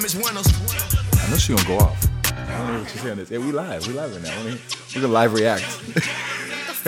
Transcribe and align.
mis 0.00 0.14
buenos. 0.14 0.46
I 0.46 1.30
know 1.30 1.36
she 1.36 1.54
gonna 1.54 1.66
go 1.68 1.78
off. 1.78 2.06
I 2.26 2.58
don't 2.58 2.72
know 2.74 2.80
what 2.80 2.90
she's 2.90 3.00
saying. 3.00 3.16
This. 3.16 3.28
Hey, 3.28 3.38
we 3.38 3.52
live. 3.52 3.86
We 3.86 3.92
live 3.94 4.12
right 4.14 4.22
now. 4.22 4.44
We 4.44 4.52
we 4.52 5.00
can 5.00 5.12
live 5.12 5.32
react. 5.34 5.62
What 5.64 5.94
the 5.94 6.00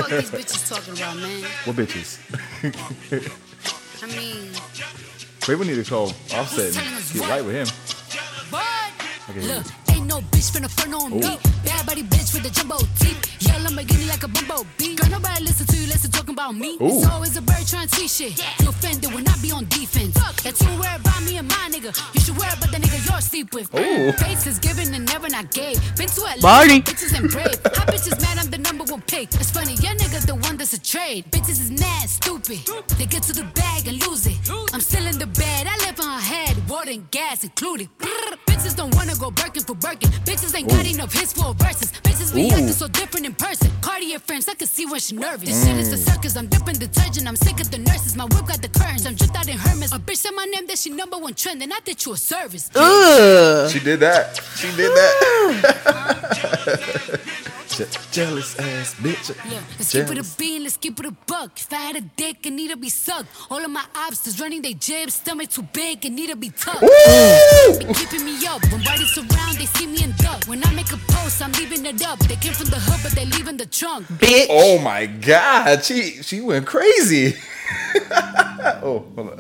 fuck 0.02 0.08
these 0.10 0.30
bitches 0.30 0.68
talking 0.68 0.94
about, 0.94 1.16
man? 1.16 1.42
what 1.64 1.76
bitches? 1.76 2.18
I 4.02 4.06
mean, 4.06 4.50
Maybe 5.48 5.60
we 5.60 5.66
need 5.66 5.84
to 5.84 5.88
call 5.88 6.08
Offset 6.34 6.72
telling 6.72 6.88
and 6.88 6.96
us 6.96 7.12
get 7.12 7.20
what? 7.22 7.30
right 7.30 7.44
with 7.44 7.54
him. 7.54 7.66
Bud. 8.50 8.92
Okay. 9.30 9.40
Look, 9.54 9.66
ain't 9.90 10.06
no 10.06 10.20
bitch 10.42 10.50
finna 10.50 10.68
front 10.68 10.94
on 10.94 11.10
me. 11.12 11.38
Bad 11.64 11.86
body 11.86 12.02
bitch 12.02 12.34
with 12.34 12.42
the 12.42 12.50
jumbo 12.50 12.76
teeth. 12.98 13.20
Yeah, 13.40 13.54
Lamborghini 13.64 14.08
like 14.08 14.22
a 14.24 14.28
bumblebee. 14.28 14.96
Girl, 14.96 15.10
nobody 15.10 15.44
listen 15.44 15.66
to 15.66 15.76
you, 15.76 15.86
listen 15.86 16.10
talking 16.10 16.34
about 16.34 16.54
me. 16.54 16.76
Ooh. 16.80 16.98
It's 16.98 17.06
always 17.06 17.36
a 17.36 17.42
bird 17.42 17.66
trying 17.66 17.86
to 17.88 17.96
teach 17.96 18.10
shit. 18.10 18.38
You 18.60 18.68
offended 18.68 19.12
when 19.14 19.26
I 19.28 19.34
be 19.40 19.52
on 19.52 19.66
defense. 19.66 20.14
That 20.42 20.58
you 20.60 20.68
worry 20.80 20.96
about 20.98 21.22
me 21.22 21.38
and 21.38 21.48
my 21.48 21.68
nigga. 21.70 21.92
You 22.14 22.20
should 22.20 22.36
worry 22.36 22.50
about 22.50 22.70
the 22.72 22.78
nigga 22.78 22.98
you're 23.08 23.20
sleep 23.20 23.54
with. 23.54 23.72
Ooh. 23.74 24.12
Face 24.12 24.46
is 24.46 24.58
given 24.58 24.92
and 24.94 25.06
never 25.06 25.28
not 25.28 25.50
gave. 25.52 25.78
Been 25.96 26.08
to 26.08 26.22
a 26.22 26.40
Barney. 26.40 26.80
bitches 26.82 27.16
and 27.16 27.30
brave. 27.30 27.58
How 27.76 27.86
bitches 27.86 28.20
mad 28.20 28.38
I'm 28.38 28.50
the 28.50 28.58
number 28.58 28.84
one 28.84 29.02
pick. 29.02 29.28
It's 29.34 29.50
funny, 29.50 29.74
your 29.74 29.94
nigga 29.94 30.26
the 30.26 30.34
one 30.34 30.56
that's 30.56 30.72
a 30.72 30.80
trade. 30.80 31.30
Bitches 31.30 31.60
is 31.64 31.70
mad, 31.70 32.08
stupid. 32.08 32.60
They 32.98 33.06
get 33.06 33.22
to 33.24 33.32
the 33.32 33.44
bag 33.54 33.86
and 33.86 34.04
lose 34.06 34.26
it. 34.26 34.38
I'm 34.72 34.80
still 34.80 35.06
in 35.06 35.18
the 35.18 35.26
bed, 35.26 35.66
I 35.68 35.76
live 35.86 36.00
on 36.00 36.06
her 36.18 36.26
head. 36.34 36.56
Water 36.68 36.90
and 36.90 37.08
gas 37.10 37.44
included. 37.44 37.88
Brrr. 37.98 38.38
Bitches 38.62 38.76
don't 38.76 38.94
wanna 38.94 39.16
go 39.16 39.30
Birkin 39.30 39.62
for 39.62 39.74
Birkin. 39.74 40.10
Bitches 40.32 40.56
ain't 40.56 40.70
got 40.70 40.86
enough 40.86 41.12
hits 41.12 41.34
for 41.34 41.52
verses. 41.52 41.92
Bitches 41.92 42.34
be 42.34 42.44
Ooh. 42.46 42.52
acting 42.52 42.68
so 42.68 42.88
different 42.88 43.26
in 43.26 43.34
person. 43.34 43.70
Cartier 43.82 44.18
friends, 44.18 44.48
I 44.48 44.54
can 44.54 44.66
see 44.66 44.86
when 44.86 44.98
she 44.98 45.14
nervous. 45.14 45.46
This 45.46 45.66
shit 45.66 45.76
is 45.76 45.92
a 45.92 45.96
mm. 45.96 46.10
circus, 46.10 46.36
I'm 46.38 46.46
dipping 46.46 46.76
detergent. 46.76 47.28
I'm 47.28 47.36
sick 47.36 47.60
of 47.60 47.70
the 47.70 47.76
nurses. 47.76 48.16
My 48.16 48.24
whip 48.24 48.46
got 48.46 48.62
the 48.62 48.68
curtains. 48.68 49.04
I'm 49.04 49.14
dripped 49.14 49.36
out 49.36 49.46
in 49.46 49.58
Hermes. 49.58 49.92
A 49.92 49.98
bitch 49.98 50.16
said 50.16 50.30
my 50.30 50.46
name, 50.46 50.66
that 50.68 50.78
she 50.78 50.88
number 50.88 51.18
one 51.18 51.34
trend. 51.34 51.62
And 51.62 51.70
I 51.70 51.80
did 51.84 52.02
you 52.06 52.14
a 52.14 52.16
service. 52.16 52.70
Ugh. 52.74 53.70
She 53.70 53.78
did 53.80 54.00
that. 54.00 54.40
She 54.56 54.68
did 54.74 54.90
that. 54.96 55.50
Je- 57.76 57.86
Jealous 58.12 58.58
ass 58.58 58.94
bitch. 58.94 59.28
Look, 59.28 59.62
let's 59.78 59.92
keep 59.92 60.02
it 60.02 60.10
a 60.10 60.14
Jealous. 60.14 60.34
bean, 60.36 60.62
let's 60.64 60.76
keep 60.76 60.98
it 61.00 61.06
a 61.06 61.10
buck. 61.26 61.52
If 61.56 61.72
I 61.72 61.76
had 61.76 61.96
a 61.96 62.00
dick, 62.02 62.44
it 62.46 62.50
need 62.52 62.70
to 62.70 62.76
be 62.76 62.88
sucked. 62.90 63.28
All 63.50 63.64
of 63.64 63.70
my 63.70 63.84
obstacles 63.94 64.40
running 64.40 64.62
they 64.62 64.74
jibs, 64.74 65.14
stomach 65.14 65.48
too 65.50 65.62
big, 65.72 66.04
it 66.04 66.10
need 66.12 66.28
to 66.30 66.36
be 66.36 66.50
tucked. 66.50 66.80
Be 66.82 67.94
keeping 67.94 68.24
me 68.24 68.34
up. 68.46 68.62
When 68.70 68.82
bodies 68.84 69.10
surround, 69.14 69.56
they 69.56 69.66
see 69.66 69.86
me 69.86 70.02
and 70.04 70.16
duck. 70.18 70.44
When 70.46 70.62
I 70.64 70.72
make 70.74 70.92
a 70.92 70.98
post, 71.08 71.40
I'm 71.42 71.52
leaving 71.52 71.84
it 71.86 72.04
up. 72.06 72.18
They 72.20 72.36
came 72.36 72.52
from 72.52 72.66
the 72.68 72.78
hood, 72.78 73.00
but 73.02 73.12
they 73.12 73.24
leaving 73.26 73.56
the 73.56 73.66
trunk. 73.66 74.06
Bitch. 74.08 74.46
Oh 74.50 74.78
my 74.78 75.06
god, 75.06 75.82
she 75.84 76.22
she 76.22 76.40
went 76.40 76.66
crazy. 76.66 77.34
oh, 78.82 79.04
hold 79.14 79.30
on. 79.30 79.38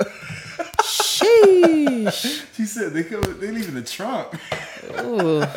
Sheesh. 1.42 2.44
She 2.56 2.66
said 2.66 2.92
they 2.92 3.02
come, 3.04 3.22
they 3.40 3.50
leave 3.50 3.68
in 3.68 3.74
the 3.74 3.82
trunk. 3.82 4.34
Uh, 4.94 5.40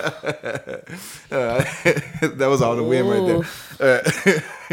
that 1.30 2.47
was 2.50 2.61
all 2.61 2.75
the 2.75 2.83
wind 2.83 3.09
right 3.09 3.45
there. 3.80 4.00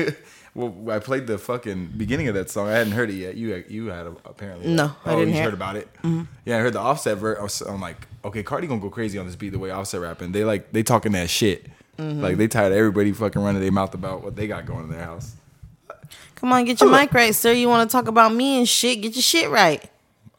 Uh, 0.07 0.11
well, 0.55 0.95
I 0.95 0.99
played 0.99 1.27
the 1.27 1.39
fucking 1.39 1.93
beginning 1.97 2.29
of 2.29 2.35
that 2.35 2.51
song. 2.51 2.69
I 2.69 2.73
hadn't 2.73 2.93
heard 2.93 3.11
it 3.11 3.15
yet. 3.15 3.37
You 3.37 3.65
you 3.69 3.87
had 3.87 4.07
apparently. 4.25 4.69
No, 4.69 4.95
I 5.05 5.13
oh, 5.13 5.19
didn't 5.19 5.31
you 5.31 5.35
hear 5.35 5.45
heard 5.45 5.55
about 5.55 5.77
it. 5.77 5.89
Yeah, 6.45 6.59
I 6.59 6.61
heard 6.61 6.75
the 6.75 6.81
Offset 6.81 7.19
verse. 7.19 7.61
I'm 7.63 7.81
like, 7.81 8.07
okay, 8.25 8.43
Cardi 8.43 8.67
gonna 8.67 8.81
go 8.81 8.91
crazy 8.91 9.19
on 9.19 9.27
this 9.27 9.37
beat 9.37 9.51
the 9.51 9.59
way 9.59 9.71
Offset 9.71 10.01
rapping. 10.01 10.33
They 10.33 10.45
like 10.45 10.73
they 10.73 10.83
talking 10.83 11.13
that 11.13 11.31
shit. 11.31 11.67
Like 11.99 12.37
they 12.37 12.49
tired 12.49 12.73
of 12.73 12.79
everybody 12.79 13.13
fucking 13.13 13.41
running 13.41 13.63
their 13.63 13.71
mouth 13.71 13.95
about 13.95 14.25
what 14.25 14.35
they 14.35 14.47
got 14.47 14.67
going 14.67 14.85
in 14.85 14.91
their 14.91 15.05
house. 15.05 15.35
Come 16.35 16.53
on, 16.53 16.65
get 16.65 16.81
your 16.81 16.91
mic 16.91 17.15
right, 17.15 17.33
sir. 17.33 17.53
You 17.53 17.69
want 17.69 17.89
to 17.89 17.93
talk 17.93 18.09
about 18.09 18.35
me 18.35 18.59
and 18.59 18.69
shit? 18.69 19.01
Get 19.01 19.15
your 19.15 19.23
shit 19.23 19.49
right. 19.51 19.89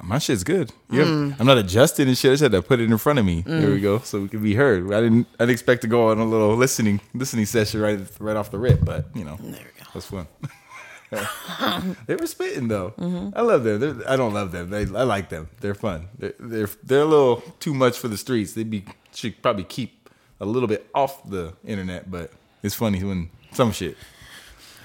My 0.03 0.19
shit's 0.19 0.43
good. 0.43 0.71
Yeah, 0.91 1.03
mm. 1.03 1.35
I'm 1.39 1.45
not 1.45 1.57
adjusted 1.57 2.07
and 2.07 2.17
shit. 2.17 2.31
I 2.31 2.33
just 2.33 2.43
had 2.43 2.51
to 2.51 2.61
put 2.61 2.79
it 2.79 2.91
in 2.91 2.97
front 2.97 3.19
of 3.19 3.25
me. 3.25 3.41
There 3.41 3.69
we 3.69 3.79
mm. 3.79 3.81
go, 3.81 3.99
so 3.99 4.21
we 4.21 4.27
can 4.27 4.43
be 4.43 4.53
heard. 4.53 4.91
I 4.93 5.01
didn't. 5.01 5.27
I 5.39 5.43
didn't 5.43 5.51
expect 5.51 5.81
to 5.83 5.87
go 5.87 6.09
on 6.09 6.19
a 6.19 6.25
little 6.25 6.55
listening 6.55 6.99
listening 7.13 7.45
session 7.45 7.79
right 7.79 7.99
right 8.19 8.35
off 8.35 8.51
the 8.51 8.59
rip, 8.59 8.83
but 8.83 9.05
you 9.15 9.23
know, 9.23 9.37
There 9.39 9.51
we 9.51 9.81
go. 9.81 9.89
that's 9.93 10.07
fun. 10.07 10.27
they 12.07 12.15
were 12.15 12.27
spitting 12.27 12.67
though. 12.67 12.93
Mm-hmm. 12.97 13.37
I 13.37 13.41
love 13.41 13.63
them. 13.63 13.79
They're, 13.79 14.09
I 14.09 14.15
don't 14.15 14.33
love 14.33 14.51
them. 14.51 14.69
They, 14.69 14.81
I 14.81 15.03
like 15.03 15.29
them. 15.29 15.49
They're 15.61 15.75
fun. 15.75 16.09
They're, 16.17 16.33
they're 16.39 16.69
they're 16.83 17.01
a 17.01 17.05
little 17.05 17.41
too 17.59 17.73
much 17.73 17.97
for 17.97 18.07
the 18.07 18.17
streets. 18.17 18.53
They 18.53 18.63
be 18.63 18.85
should 19.13 19.41
probably 19.41 19.63
keep 19.63 20.09
a 20.39 20.45
little 20.45 20.67
bit 20.67 20.89
off 20.93 21.27
the 21.29 21.53
internet, 21.63 22.11
but 22.11 22.31
it's 22.61 22.75
funny 22.75 23.03
when 23.03 23.29
some 23.51 23.71
shit. 23.71 23.95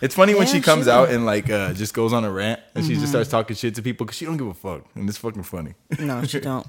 It's 0.01 0.15
funny 0.15 0.35
when 0.35 0.47
Yeah, 0.47 0.53
she 0.55 0.61
comes 0.61 0.85
she 0.87 0.91
out 0.91 1.09
and 1.11 1.27
like 1.27 1.51
uh, 1.51 1.73
just 1.73 1.93
goes 1.95 2.13
on 2.13 2.25
a 2.25 2.31
rant 2.31 2.61
and 2.75 2.85
she 2.85 2.95
just 2.95 3.09
starts 3.09 3.29
talking 3.29 3.57
shit 3.57 3.75
to 3.77 3.83
people 3.83 4.07
because 4.07 4.17
she 4.19 4.25
don't 4.25 4.37
give 4.37 4.47
a 4.47 4.55
fuck 4.55 4.85
and 4.95 5.09
it's 5.09 5.19
fucking 5.19 5.43
funny. 5.43 5.75
No, 5.99 6.23
she 6.25 6.41
don't. 6.49 6.67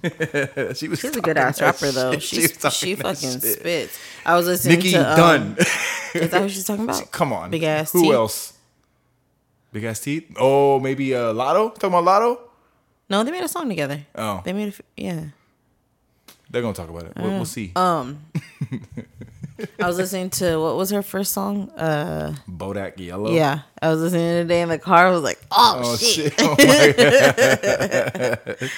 she 0.76 0.88
was 0.88 1.00
She's 1.00 1.16
a 1.16 1.22
good 1.22 1.38
ass 1.38 1.62
rapper 1.62 1.92
though. 1.92 2.18
She 2.20 2.48
she 2.48 2.96
fucking 2.96 3.40
shit. 3.40 3.44
spits. 3.60 4.00
I 4.26 4.36
was 4.36 4.48
listening 4.48 4.78
Nikki 4.80 4.92
to 4.94 5.10
um, 5.12 5.16
Dunn. 5.18 5.56
Is 6.16 6.30
that 6.32 6.42
what 6.42 6.52
she's 6.52 6.66
talking 6.66 6.86
about? 6.86 7.12
Come 7.12 7.32
on, 7.34 7.52
big 7.52 7.64
ass. 7.64 7.92
Who 7.92 8.02
teeth? 8.04 8.14
else? 8.14 8.54
Big 9.72 9.84
ass 9.84 10.00
teeth. 10.00 10.32
Oh, 10.38 10.80
maybe 10.80 11.14
uh, 11.14 11.32
Latto. 11.34 11.74
Talking 11.76 11.90
about 12.00 12.06
Latto. 12.06 12.40
No, 13.10 13.24
they 13.24 13.32
made 13.32 13.44
a 13.44 13.48
song 13.48 13.70
together. 13.70 14.06
Oh. 14.16 14.42
they 14.44 14.54
made 14.54 14.66
a 14.66 14.68
f- 14.70 14.82
yeah. 14.98 15.26
They're 16.50 16.64
gonna 16.64 16.74
talk 16.74 16.90
about 16.90 17.04
it. 17.06 17.14
We'll, 17.16 17.30
we'll 17.30 17.46
see. 17.46 17.72
Um, 17.76 18.26
I 19.80 19.88
was 19.88 19.98
listening 19.98 20.30
to 20.32 20.58
what 20.60 20.76
was 20.76 20.90
her 20.92 21.02
first 21.02 21.34
song? 21.34 21.70
Uh, 21.72 22.36
Bodak 22.50 22.98
Yellow. 23.00 23.32
yeah, 23.32 23.62
I 23.82 23.90
was 23.90 24.00
listening 24.02 24.22
to 24.22 24.36
it 24.36 24.42
today 24.44 24.62
in 24.62 24.70
the 24.70 24.80
car. 24.80 25.08
I 25.08 25.12
was 25.12 25.24
like, 25.24 25.40
oh, 25.52 25.82
Oh 25.84 25.96
shit. 25.98 26.34
shit! 26.34 26.40
Oh 26.40 26.56
my 26.60 28.38
God. 28.60 28.70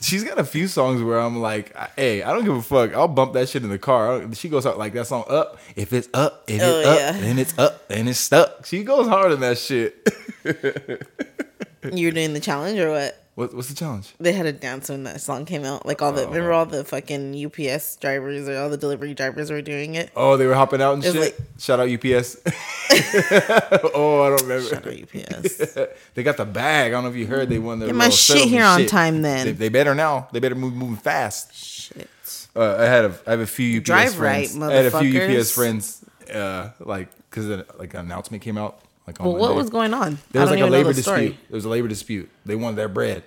She's 0.00 0.24
got 0.24 0.36
a 0.40 0.44
few 0.44 0.66
songs 0.66 1.00
where 1.00 1.20
I'm 1.20 1.38
like, 1.40 1.76
hey, 1.96 2.24
I 2.24 2.32
don't 2.32 2.44
give 2.44 2.56
a 2.56 2.62
fuck. 2.62 2.92
I'll 2.92 3.06
bump 3.06 3.34
that 3.34 3.48
shit 3.48 3.62
in 3.62 3.68
the 3.68 3.78
car. 3.78 4.34
She 4.34 4.48
goes 4.48 4.66
out 4.66 4.76
like 4.76 4.94
that 4.94 5.06
song 5.06 5.22
up. 5.28 5.58
If 5.76 5.92
it's 5.92 6.08
up, 6.12 6.42
if 6.48 6.60
Oh, 6.60 6.80
it's 6.80 6.88
up, 6.88 6.98
yeah. 6.98 7.12
then 7.12 7.38
it's 7.38 7.56
up, 7.56 7.86
then 7.86 8.08
it's 8.08 8.18
stuck. 8.18 8.66
She 8.66 8.82
goes 8.82 9.06
hard 9.06 9.30
on 9.30 9.38
that 9.40 9.58
shit. 9.58 9.94
You're 11.92 12.10
doing 12.10 12.32
the 12.34 12.40
challenge 12.40 12.80
or 12.80 12.90
what? 12.90 13.21
What, 13.34 13.54
what's 13.54 13.68
the 13.68 13.74
challenge? 13.74 14.12
They 14.20 14.32
had 14.32 14.44
a 14.44 14.52
dance 14.52 14.90
when 14.90 15.04
that 15.04 15.20
song 15.20 15.46
came 15.46 15.64
out. 15.64 15.86
Like 15.86 16.02
all 16.02 16.12
the 16.12 16.26
remember 16.26 16.52
all 16.52 16.66
the 16.66 16.84
fucking 16.84 17.46
UPS 17.46 17.96
drivers 17.96 18.46
or 18.46 18.58
all 18.58 18.68
the 18.68 18.76
delivery 18.76 19.14
drivers 19.14 19.50
were 19.50 19.62
doing 19.62 19.94
it. 19.94 20.10
Oh, 20.14 20.36
they 20.36 20.46
were 20.46 20.54
hopping 20.54 20.82
out 20.82 20.94
and 20.94 21.02
shit. 21.02 21.14
like- 21.14 21.38
Shout 21.58 21.80
out 21.80 21.88
UPS. 21.88 22.36
oh, 23.94 24.22
I 24.22 24.28
don't 24.28 24.42
remember. 24.42 24.68
Shout 24.68 24.86
out 24.86 24.92
UPS. 24.92 25.78
they 26.14 26.22
got 26.22 26.36
the 26.36 26.44
bag. 26.44 26.92
I 26.92 26.94
don't 26.94 27.04
know 27.04 27.10
if 27.10 27.16
you 27.16 27.26
heard. 27.26 27.48
They 27.48 27.58
won 27.58 27.78
their 27.78 27.88
Get 27.88 27.96
my 27.96 28.10
shit 28.10 28.48
here 28.48 28.64
on 28.64 28.80
shit. 28.80 28.90
time 28.90 29.22
then. 29.22 29.46
They, 29.46 29.52
they 29.52 29.68
better 29.70 29.94
now. 29.94 30.28
They 30.32 30.40
better 30.40 30.54
move 30.54 30.74
moving 30.74 30.96
fast. 30.96 31.54
Shit. 31.54 32.10
Uh, 32.54 32.76
I 32.78 32.84
had 32.84 33.04
a 33.06 33.18
I 33.26 33.30
have 33.30 33.40
a 33.40 33.46
few 33.46 33.78
UPS 33.78 33.86
Drive 33.86 34.18
right, 34.18 34.46
friends. 34.48 34.62
I 34.62 34.72
had 34.74 34.86
a 34.86 35.00
few. 35.00 35.38
UPS 35.38 35.52
friends. 35.52 36.04
Uh, 36.32 36.70
like 36.80 37.08
because 37.30 37.48
like 37.78 37.94
an 37.94 38.00
announcement 38.00 38.42
came 38.42 38.58
out. 38.58 38.78
Like 39.06 39.18
Well, 39.20 39.34
what 39.36 39.54
was 39.54 39.68
going 39.70 39.94
on? 39.94 40.18
There 40.30 40.42
was 40.42 40.50
like 40.50 40.60
a 40.60 40.66
labor 40.66 40.92
the 40.92 41.02
story. 41.02 41.28
dispute. 41.28 41.48
There 41.48 41.56
was 41.56 41.64
a 41.64 41.68
labor 41.68 41.88
dispute. 41.88 42.30
They 42.46 42.54
wanted 42.54 42.76
their 42.76 42.88
bread, 42.88 43.24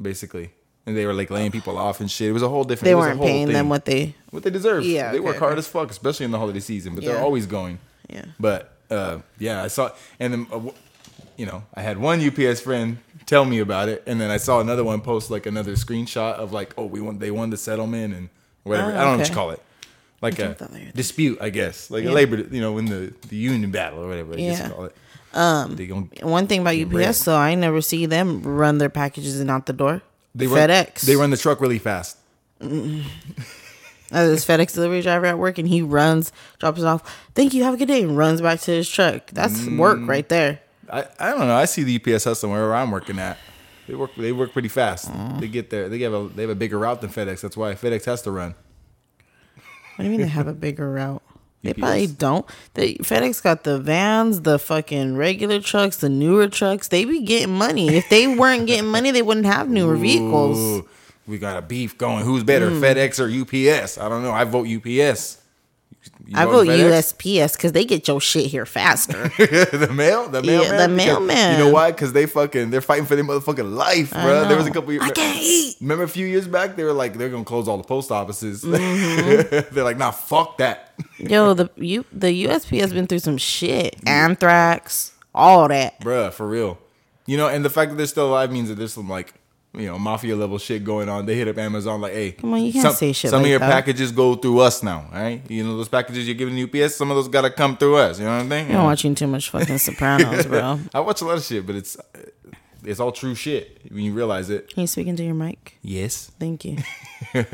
basically, 0.00 0.50
and 0.86 0.96
they 0.96 1.04
were 1.06 1.12
like 1.12 1.30
laying 1.30 1.50
people 1.50 1.76
off 1.76 2.00
and 2.00 2.10
shit. 2.10 2.28
It 2.28 2.32
was 2.32 2.42
a 2.42 2.48
whole 2.48 2.64
different. 2.64 2.84
They 2.86 2.92
it 2.92 2.94
was 2.94 3.04
a 3.04 3.08
weren't 3.10 3.20
paying 3.20 3.46
thing. 3.48 3.54
them 3.54 3.68
what 3.68 3.84
they. 3.84 4.14
what 4.30 4.42
they 4.42 4.50
deserve. 4.50 4.84
Yeah, 4.84 5.12
they 5.12 5.18
okay, 5.18 5.24
work 5.26 5.36
hard 5.38 5.52
okay. 5.52 5.58
as 5.58 5.66
fuck, 5.68 5.90
especially 5.90 6.24
in 6.24 6.30
the 6.30 6.38
holiday 6.38 6.60
season. 6.60 6.94
But 6.94 7.04
they're 7.04 7.20
always 7.20 7.46
going. 7.46 7.78
Yeah. 8.08 8.24
But 8.38 8.72
uh, 8.90 9.18
yeah, 9.38 9.62
I 9.62 9.68
saw, 9.68 9.90
and 10.18 10.32
then 10.32 10.46
uh, 10.52 10.60
you 11.36 11.46
know, 11.46 11.64
I 11.74 11.82
had 11.82 11.98
one 11.98 12.20
UPS 12.26 12.60
friend 12.62 12.98
tell 13.26 13.44
me 13.44 13.58
about 13.60 13.88
it, 13.90 14.02
and 14.06 14.20
then 14.20 14.30
I 14.30 14.38
saw 14.38 14.60
another 14.60 14.82
one 14.84 15.00
post 15.02 15.30
like 15.30 15.44
another 15.46 15.72
screenshot 15.72 16.34
of 16.34 16.52
like, 16.52 16.72
oh, 16.78 16.86
we 16.86 17.00
won, 17.00 17.18
they 17.18 17.30
won 17.30 17.50
the 17.50 17.56
settlement 17.58 18.14
and 18.14 18.28
whatever. 18.64 18.90
Oh, 18.90 18.94
I 18.94 19.04
don't 19.04 19.12
know 19.12 19.18
what 19.18 19.28
you 19.28 19.34
call 19.34 19.50
it, 19.50 19.62
like 20.22 20.34
a 20.34 20.42
jumped 20.44 20.58
that 20.60 20.72
later. 20.72 20.90
dispute, 20.92 21.38
I 21.40 21.50
guess, 21.50 21.90
like 21.90 22.04
Yeah. 22.04 22.10
a 22.10 22.12
labor, 22.12 22.38
you 22.38 22.60
know, 22.60 22.78
in 22.78 22.86
the 22.86 23.12
the 23.28 23.36
union 23.36 23.70
battle 23.70 24.02
or 24.02 24.08
whatever. 24.08 24.32
I 24.32 24.36
guess 24.36 24.58
Yeah. 24.58 24.68
you 24.68 24.72
call 24.74 24.84
it. 24.86 24.96
Um, 25.32 25.76
gon' 25.76 26.10
One 26.22 26.46
thing 26.48 26.60
about 26.60 26.74
UPS, 26.76 27.18
so 27.18 27.36
I 27.36 27.54
never 27.54 27.80
see 27.80 28.06
them 28.06 28.42
run 28.42 28.78
their 28.78 28.90
packages 28.90 29.38
and 29.40 29.50
out 29.50 29.66
the 29.66 29.72
door. 29.72 30.02
they 30.34 30.46
run, 30.46 30.68
FedEx. 30.68 31.02
They 31.02 31.14
run 31.16 31.30
the 31.30 31.36
truck 31.36 31.60
really 31.60 31.78
fast. 31.78 32.16
Uh, 34.12 34.26
this 34.26 34.44
FedEx 34.44 34.74
delivery 34.74 35.02
driver 35.02 35.26
at 35.26 35.38
work, 35.38 35.56
and 35.56 35.68
he 35.68 35.82
runs, 35.82 36.32
drops 36.58 36.80
it 36.80 36.84
off. 36.84 37.16
Thank 37.36 37.54
you. 37.54 37.62
Have 37.62 37.74
a 37.74 37.76
good 37.76 37.86
day, 37.86 38.02
and 38.02 38.16
runs 38.18 38.40
back 38.40 38.58
to 38.62 38.72
his 38.72 38.88
truck. 38.90 39.28
That's 39.30 39.60
Mm. 39.60 39.78
work 39.78 40.00
right 40.02 40.28
there. 40.28 40.58
I, 40.92 41.04
I 41.20 41.30
don't 41.30 41.46
know. 41.46 41.54
I 41.54 41.64
see 41.66 41.84
the 41.84 41.94
UPS 41.94 42.24
hustle 42.24 42.50
wherever 42.50 42.74
I'm 42.74 42.90
working 42.90 43.20
at. 43.20 43.38
They 43.86 43.94
work 43.94 44.10
they 44.16 44.32
work 44.32 44.52
pretty 44.52 44.66
fast. 44.68 45.08
They 45.38 45.46
get 45.46 45.70
there. 45.70 45.88
They 45.88 46.00
have 46.00 46.12
a 46.12 46.28
they 46.34 46.42
have 46.42 46.50
a 46.50 46.56
bigger 46.56 46.76
route 46.80 47.00
than 47.00 47.10
FedEx. 47.10 47.40
That's 47.40 47.56
why 47.56 47.74
FedEx 47.74 48.04
has 48.06 48.22
to 48.22 48.32
run. 48.32 48.56
What 49.94 49.98
do 49.98 50.04
you 50.04 50.10
mean 50.10 50.20
they 50.22 50.26
have 50.40 50.48
a 50.48 50.54
bigger 50.54 50.90
route? 50.90 51.22
They 51.62 51.70
UPS. 51.70 51.80
probably 51.80 52.06
don't. 52.06 52.46
They 52.74 52.94
FedEx 52.94 53.42
got 53.42 53.64
the 53.64 53.78
vans, 53.78 54.40
the 54.42 54.58
fucking 54.58 55.16
regular 55.16 55.60
trucks, 55.60 55.96
the 55.98 56.08
newer 56.08 56.48
trucks. 56.48 56.88
They 56.88 57.04
be 57.04 57.20
getting 57.22 57.54
money. 57.54 57.88
If 57.94 58.08
they 58.08 58.26
weren't 58.28 58.66
getting 58.66 58.90
money, 58.90 59.10
they 59.10 59.22
wouldn't 59.22 59.46
have 59.46 59.68
newer 59.68 59.96
vehicles. 59.96 60.86
We 61.26 61.38
got 61.38 61.56
a 61.58 61.62
beef 61.62 61.96
going. 61.98 62.24
Who's 62.24 62.42
better, 62.44 62.70
Mm. 62.70 62.80
FedEx 62.80 63.20
or 63.20 63.28
UPS? 63.28 63.98
I 63.98 64.08
don't 64.08 64.22
know. 64.22 64.32
I 64.32 64.44
vote 64.44 64.66
UPS. 64.66 65.36
You 66.26 66.36
I 66.36 66.44
vote 66.44 66.66
FedEx? 66.66 67.14
USPS 67.14 67.56
because 67.56 67.72
they 67.72 67.84
get 67.84 68.06
your 68.08 68.20
shit 68.20 68.46
here 68.46 68.66
faster. 68.66 69.28
the 69.38 69.90
mail, 69.92 70.28
the 70.28 70.42
mailman, 70.42 70.72
Yeah, 70.72 70.86
the 70.86 70.88
mailman. 70.88 71.58
You 71.58 71.64
know 71.64 71.70
why? 71.70 71.90
Because 71.90 72.12
they 72.12 72.26
fucking 72.26 72.70
they're 72.70 72.80
fighting 72.80 73.06
for 73.06 73.16
their 73.16 73.24
motherfucking 73.24 73.74
life, 73.74 74.12
bro. 74.12 74.46
There 74.46 74.56
was 74.56 74.66
a 74.66 74.70
couple 74.70 74.92
years. 74.92 75.04
I 75.04 75.10
can't 75.10 75.38
eat. 75.40 75.76
Remember 75.80 76.04
a 76.04 76.08
few 76.08 76.26
years 76.26 76.46
back, 76.46 76.76
they 76.76 76.84
were 76.84 76.92
like 76.92 77.14
they're 77.14 77.30
gonna 77.30 77.44
close 77.44 77.68
all 77.68 77.78
the 77.78 77.84
post 77.84 78.10
offices. 78.10 78.62
Mm-hmm. 78.64 79.74
they're 79.74 79.84
like, 79.84 79.98
nah, 79.98 80.10
fuck 80.10 80.58
that. 80.58 80.92
Yo, 81.18 81.54
the 81.54 81.70
you 81.76 82.04
the 82.12 82.44
USP 82.46 82.80
has 82.80 82.92
been 82.92 83.06
through 83.06 83.20
some 83.20 83.38
shit. 83.38 83.96
Anthrax, 84.06 85.12
all 85.34 85.68
that. 85.68 86.00
Bruh, 86.00 86.32
for 86.32 86.46
real. 86.46 86.78
You 87.26 87.36
know, 87.36 87.48
and 87.48 87.64
the 87.64 87.70
fact 87.70 87.90
that 87.90 87.96
they're 87.96 88.06
still 88.06 88.28
alive 88.28 88.50
means 88.50 88.68
that 88.70 88.74
there's 88.74 88.92
some 88.92 89.08
like, 89.08 89.34
you 89.72 89.86
know, 89.86 89.98
mafia 89.98 90.34
level 90.34 90.58
shit 90.58 90.82
going 90.84 91.08
on. 91.08 91.26
They 91.26 91.36
hit 91.36 91.46
up 91.48 91.56
Amazon 91.58 92.00
like, 92.00 92.12
hey, 92.12 92.32
Come 92.32 92.54
on, 92.54 92.62
you 92.62 92.72
can't 92.72 92.82
some, 92.82 92.94
say 92.94 93.12
shit 93.12 93.30
Some 93.30 93.42
like 93.42 93.46
of 93.46 93.50
your 93.50 93.58
that. 93.60 93.70
packages 93.70 94.10
go 94.12 94.34
through 94.34 94.60
us 94.60 94.82
now, 94.82 95.06
right? 95.12 95.42
You 95.48 95.64
know, 95.64 95.76
those 95.76 95.88
packages 95.88 96.26
you're 96.26 96.34
giving 96.34 96.60
UPS, 96.62 96.96
some 96.96 97.10
of 97.10 97.16
those 97.16 97.28
gotta 97.28 97.50
come 97.50 97.76
through 97.76 97.96
us. 97.96 98.18
You 98.18 98.24
know 98.24 98.32
what 98.36 98.42
I'm 98.42 98.48
saying? 98.48 98.70
You're 98.70 98.82
watching 98.82 99.14
too 99.14 99.26
much 99.28 99.50
fucking 99.50 99.78
Sopranos, 99.78 100.46
bro. 100.46 100.80
I 100.94 101.00
watch 101.00 101.20
a 101.20 101.24
lot 101.24 101.36
of 101.38 101.44
shit, 101.44 101.66
but 101.66 101.76
it's 101.76 101.96
it's 102.84 102.98
all 102.98 103.12
true 103.12 103.34
shit 103.34 103.80
when 103.90 104.02
you 104.02 104.12
realize 104.12 104.50
it. 104.50 104.72
Can 104.72 104.80
you 104.82 104.86
speak 104.86 105.06
into 105.06 105.22
your 105.22 105.34
mic? 105.34 105.76
Yes. 105.82 106.32
Thank 106.40 106.64
you. 106.64 106.78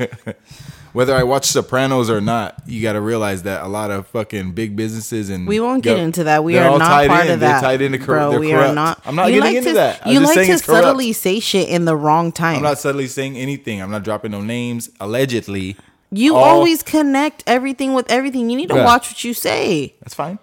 Whether 0.93 1.13
I 1.13 1.23
watch 1.23 1.45
Sopranos 1.45 2.09
or 2.09 2.21
not, 2.21 2.55
you 2.65 2.81
got 2.81 2.93
to 2.93 3.01
realize 3.01 3.43
that 3.43 3.61
a 3.63 3.67
lot 3.67 3.91
of 3.91 4.07
fucking 4.07 4.53
big 4.53 4.75
businesses 4.75 5.29
and 5.29 5.47
We 5.47 5.59
won't 5.59 5.83
get 5.83 5.99
into 5.99 6.23
that. 6.25 6.43
We 6.43 6.57
all 6.57 6.79
not 6.79 6.87
tied 6.87 7.09
part 7.09 7.25
in. 7.27 7.33
of 7.33 7.39
They're 7.39 7.59
tied 7.59 7.81
into 7.81 7.97
cor- 7.99 8.05
bro. 8.15 8.39
we 8.39 8.53
are 8.53 8.73
not. 8.73 9.01
I'm 9.05 9.15
not 9.15 9.27
you 9.27 9.41
getting 9.41 9.43
like 9.49 9.57
into 9.57 9.69
to, 9.69 9.75
that. 9.75 10.01
I'm 10.05 10.13
You 10.13 10.19
like 10.21 10.47
to 10.47 10.57
subtly 10.57 11.13
say 11.13 11.39
shit 11.39 11.69
in 11.69 11.85
the 11.85 11.95
wrong 11.95 12.31
time. 12.31 12.57
I'm 12.57 12.63
not 12.63 12.79
subtly 12.79 13.07
saying 13.07 13.37
anything. 13.37 13.81
I'm 13.81 13.91
not 13.91 14.03
dropping 14.03 14.31
no 14.31 14.41
names. 14.41 14.89
Allegedly, 14.99 15.75
you 16.11 16.35
all- 16.35 16.43
always 16.43 16.81
connect 16.83 17.43
everything 17.45 17.93
with 17.93 18.09
everything. 18.09 18.49
You 18.49 18.57
need 18.57 18.69
to 18.69 18.75
Bruh. 18.75 18.85
watch 18.85 19.09
what 19.09 19.23
you 19.23 19.33
say. 19.33 19.93
That's 20.01 20.15
fine. 20.15 20.39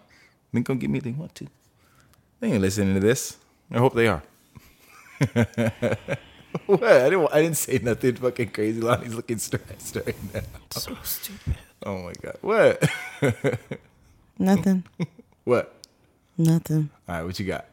They 0.53 0.61
gonna 0.61 0.79
get 0.79 0.91
me 0.91 0.99
if 0.99 1.05
they 1.05 1.11
want 1.13 1.35
to. 1.37 1.47
They 2.41 2.53
ain't 2.53 2.61
listening 2.61 2.95
to 2.95 3.01
this. 3.01 3.39
I 3.73 3.79
hope 3.79 3.95
they 3.95 4.07
are. 4.09 4.23
what? 6.67 6.83
I 6.83 7.11
didn't. 7.11 7.29
I 7.33 7.43
didn't 7.43 7.57
say 7.57 7.79
nothing 7.83 8.17
fucking 8.17 8.51
crazy. 8.51 8.81
Lonnie's 8.81 9.15
looking 9.15 9.39
stressed 9.39 9.97
right 9.97 10.17
now. 10.35 10.41
So 10.71 10.97
stupid. 11.03 11.57
Oh 11.85 12.03
my 12.03 12.13
god. 12.23 12.37
What? 12.41 12.91
Nothing. 14.39 14.85
what? 15.45 15.75
Nothing. 16.37 16.91
All 17.09 17.15
right. 17.17 17.25
What 17.25 17.39
you 17.39 17.47
got? 17.47 17.67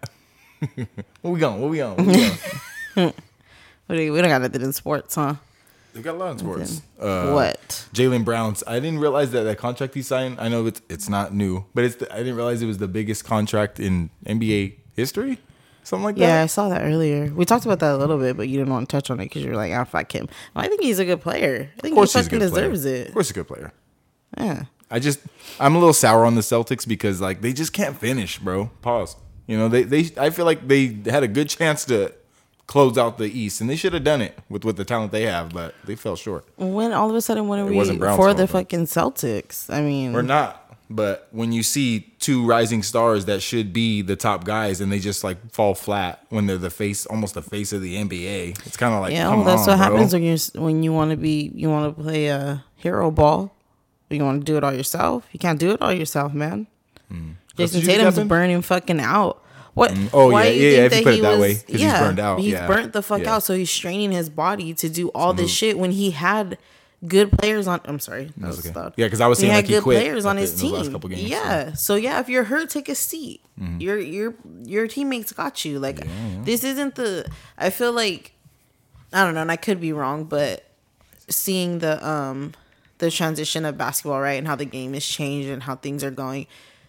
what 1.22 1.32
we 1.32 1.40
going? 1.40 1.60
What 1.62 1.70
we 1.72 1.82
on? 1.82 1.98
What 1.98 2.06
we 2.08 2.26
on? 2.26 3.14
What 3.88 3.96
do 3.98 4.02
you- 4.02 4.14
We 4.14 4.22
don't 4.22 4.30
got 4.30 4.42
nothing 4.42 4.62
in 4.62 4.74
sports, 4.74 5.16
huh? 5.16 5.36
They 5.94 6.02
got 6.02 6.16
a 6.16 6.18
lot 6.18 6.32
of 6.32 6.40
sports. 6.40 6.82
Uh, 7.00 7.32
what? 7.34 7.88
Jaylen 7.94 8.24
Brown's. 8.24 8.64
I 8.66 8.80
didn't 8.80 9.00
realize 9.00 9.32
that 9.32 9.44
that 9.44 9.58
contract 9.58 9.94
he 9.94 10.02
signed. 10.02 10.40
I 10.40 10.48
know 10.48 10.66
it's 10.66 10.82
it's 10.88 11.10
not 11.10 11.34
new, 11.34 11.66
but 11.74 11.84
it's. 11.84 11.96
The, 11.96 12.14
I 12.14 12.18
didn't 12.20 12.36
realize 12.36 12.62
it 12.62 12.66
was 12.68 12.78
the 12.78 12.88
biggest 12.88 13.26
contract 13.26 13.80
in 13.80 14.10
NBA 14.26 14.76
history. 14.96 15.40
Something 15.84 16.04
like 16.06 16.18
Yeah, 16.18 16.44
I 16.44 16.46
saw 16.46 16.70
that 16.70 16.84
earlier. 16.84 17.32
We 17.34 17.46
talked 17.46 17.66
about 17.66 17.80
that 17.80 17.96
a 17.96 17.98
little 17.98 18.18
bit, 18.18 18.38
but 18.38 18.48
you 18.48 18.58
didn't 18.58 18.72
want 18.72 18.88
to 18.90 18.96
touch 18.96 19.10
on 19.10 19.20
it 19.20 19.26
because 19.26 19.44
you 19.44 19.50
were 19.50 19.56
like, 19.56 19.74
"Ah, 19.74 19.84
fuck 19.84 20.12
him." 20.12 20.28
Well, 20.56 20.64
I 20.66 20.68
think 20.68 20.82
he's 20.82 21.00
a 21.00 21.06
good 21.06 21.22
player. 21.22 21.70
I 21.78 21.82
think 21.82 21.94
Of 21.94 21.96
course, 21.96 22.14
he 22.14 22.22
fucking 22.22 22.40
good 22.40 22.52
player. 22.52 22.70
deserves 22.70 23.08
Of 23.08 23.14
course, 23.14 23.28
he's 23.28 23.32
a 23.32 23.40
good 23.40 23.48
player. 23.48 23.74
Yeah. 24.38 24.64
I 24.90 25.00
just 25.00 25.20
I'm 25.60 25.76
a 25.76 25.80
little 25.80 25.94
sour 25.94 26.26
on 26.26 26.36
the 26.36 26.42
Celtics 26.42 26.88
because 26.88 27.22
like 27.22 27.42
they 27.42 27.54
just 27.54 27.74
can't 27.74 27.98
finish, 27.98 28.38
bro. 28.40 28.70
Pause. 28.82 29.16
You 29.48 29.58
know 29.58 29.70
they 29.70 29.84
they 29.84 30.10
I 30.18 30.30
feel 30.30 30.46
like 30.46 30.68
they 30.68 30.98
had 31.06 31.24
a 31.24 31.28
good 31.28 31.50
chance 31.50 31.86
to 31.86 32.14
close 32.68 32.98
out 32.98 33.18
the 33.18 33.26
East 33.26 33.60
and 33.60 33.70
they 33.70 33.76
should 33.76 33.92
have 33.94 34.04
done 34.04 34.22
it 34.22 34.38
with 34.50 34.64
with 34.64 34.78
the 34.78 34.86
talent 34.86 35.12
they 35.12 35.24
have, 35.24 35.52
but 35.54 35.76
they 35.86 35.96
fell 35.96 36.16
short. 36.16 36.46
When 36.58 36.94
all 36.94 37.10
of 37.10 37.16
a 37.16 37.22
sudden, 37.22 37.48
when 37.48 37.60
are 37.60 37.68
It 37.72 37.76
we 37.76 37.98
for 38.16 38.34
the 38.34 38.48
fucking 38.48 38.86
Celtics? 38.86 39.70
I 39.70 39.82
mean, 39.82 40.14
we're 40.14 40.22
not. 40.22 40.61
But 40.94 41.28
when 41.32 41.54
you 41.54 41.64
see 41.64 42.14
two 42.20 42.46
rising 42.46 42.84
stars 42.84 43.26
that 43.26 43.42
should 43.42 43.72
be 43.72 44.02
the 44.02 44.16
top 44.16 44.44
guys 44.44 44.82
and 44.82 44.92
they 44.92 45.00
just 45.00 45.24
like 45.24 45.52
fall 45.52 45.74
flat 45.74 46.26
when 46.30 46.48
they're 46.48 46.58
the 46.58 46.70
face 46.70 47.06
almost 47.06 47.34
the 47.34 47.42
face 47.42 47.72
of 47.72 47.82
the 47.82 47.96
NBA, 47.96 48.66
it's 48.66 48.76
kind 48.76 48.94
of 48.94 49.02
like 49.02 49.14
yeah, 49.14 49.30
well, 49.30 49.44
that's 49.44 49.68
on, 49.68 49.80
what 49.80 49.88
bro. 49.88 49.98
happens 49.98 50.14
when 50.14 50.24
you're 50.24 50.64
when 50.64 50.84
you 50.84 50.94
want 50.94 51.12
to 51.12 51.18
be 51.18 51.52
you 51.56 51.70
want 51.70 51.96
to 51.96 52.04
play 52.04 52.28
a 52.28 52.64
hero 52.76 53.10
ball. 53.10 53.56
You 54.10 54.26
want 54.26 54.42
to 54.42 54.46
do 54.46 54.58
it 54.58 54.64
all 54.66 54.74
yourself. 54.74 55.26
You 55.32 55.40
can't 55.40 55.58
do 55.58 55.72
it 55.72 55.82
all 55.82 55.94
yourself, 55.94 56.34
man. 56.34 56.68
That's 57.56 57.74
Jayson 57.74 57.82
you 57.82 57.88
Tatum's 57.88 58.28
burning 58.28 58.62
fucking 58.62 59.00
out. 59.00 59.44
What? 59.74 59.92
Mm. 59.92 60.10
Oh, 60.14 60.32
why 60.32 60.48
yeah, 60.48 60.52
you 60.52 60.70
yeah, 60.70 60.90
think 60.90 60.94
if 60.94 60.98
you 60.98 61.04
put 61.04 61.14
it 61.14 61.22
that 61.22 61.40
way, 61.40 61.54
was- 61.54 61.64
'cause 61.64 61.82
he's 61.82 61.94
burned 61.94 62.20
out, 62.20 62.40
He's 62.40 62.54
yeah, 62.54 62.68
burnt 62.68 62.94
the 62.94 63.02
fuck 63.02 63.22
yeah. 63.22 63.36
out, 63.36 63.44
so 63.44 63.56
he's 63.56 63.70
straining 63.70 64.12
his 64.12 64.30
body 64.30 64.74
to 64.74 64.90
do 64.90 65.10
all 65.10 65.34
this 65.34 65.46
mm-hmm. 65.46 65.56
shit 65.56 65.80
when 65.80 65.92
he 65.92 66.12
had 66.12 66.58
good 67.08 67.32
players 67.32 67.68
on. 67.68 67.82
I'm 67.86 68.00
sorry, 68.00 68.32
that 68.38 68.48
was 68.48 68.66
okay. 68.66 68.78
loud. 68.78 68.94
Yeah, 68.98 69.10
'cause 69.10 69.22
I 69.22 69.28
was 69.28 69.40
saying, 69.40 69.52
he 69.52 69.56
like, 69.58 69.66
had 69.66 69.72
good 69.76 69.84
players 69.84 70.26
on 70.26 70.38
his 70.38 70.54
team. 70.60 70.76
games, 71.00 71.22
yeah, 71.24 71.74
so 71.74 71.96
yeah, 71.96 72.20
if 72.20 72.30
you're 72.30 72.44
hurt, 72.46 72.70
take 72.70 72.90
a 72.90 72.96
seat. 72.96 73.42
Mm-hmm. 73.60 73.80
Your 73.82 74.00
your 74.00 74.34
your 74.64 74.88
teammates 74.88 75.32
got 75.32 75.66
you. 75.66 75.80
Like 75.80 76.06
this 76.46 76.64
isn't 76.64 76.96
the. 76.96 77.30
I 77.58 77.70
feel 77.70 77.92
like 77.92 78.34
I 79.14 79.24
don't 79.24 79.34
know, 79.34 79.42
and 79.42 79.52
I 79.52 79.56
could 79.58 79.80
be 79.82 79.94
wrong, 79.94 80.26
but 80.26 80.66
seeing 81.30 81.80
the 81.80 82.06
um 82.08 82.54
the 83.00 83.10
transition 83.10 83.66
of 83.66 83.78
basketball, 83.78 84.22
right, 84.22 84.34
and 84.34 84.48
how 84.48 84.56
the 84.56 84.66
game 84.66 84.94
has 84.94 85.06
changed 85.06 85.50
and 85.50 85.64
how 85.64 85.76
things 85.76 86.04
are 86.04 86.12
going. 86.12 86.46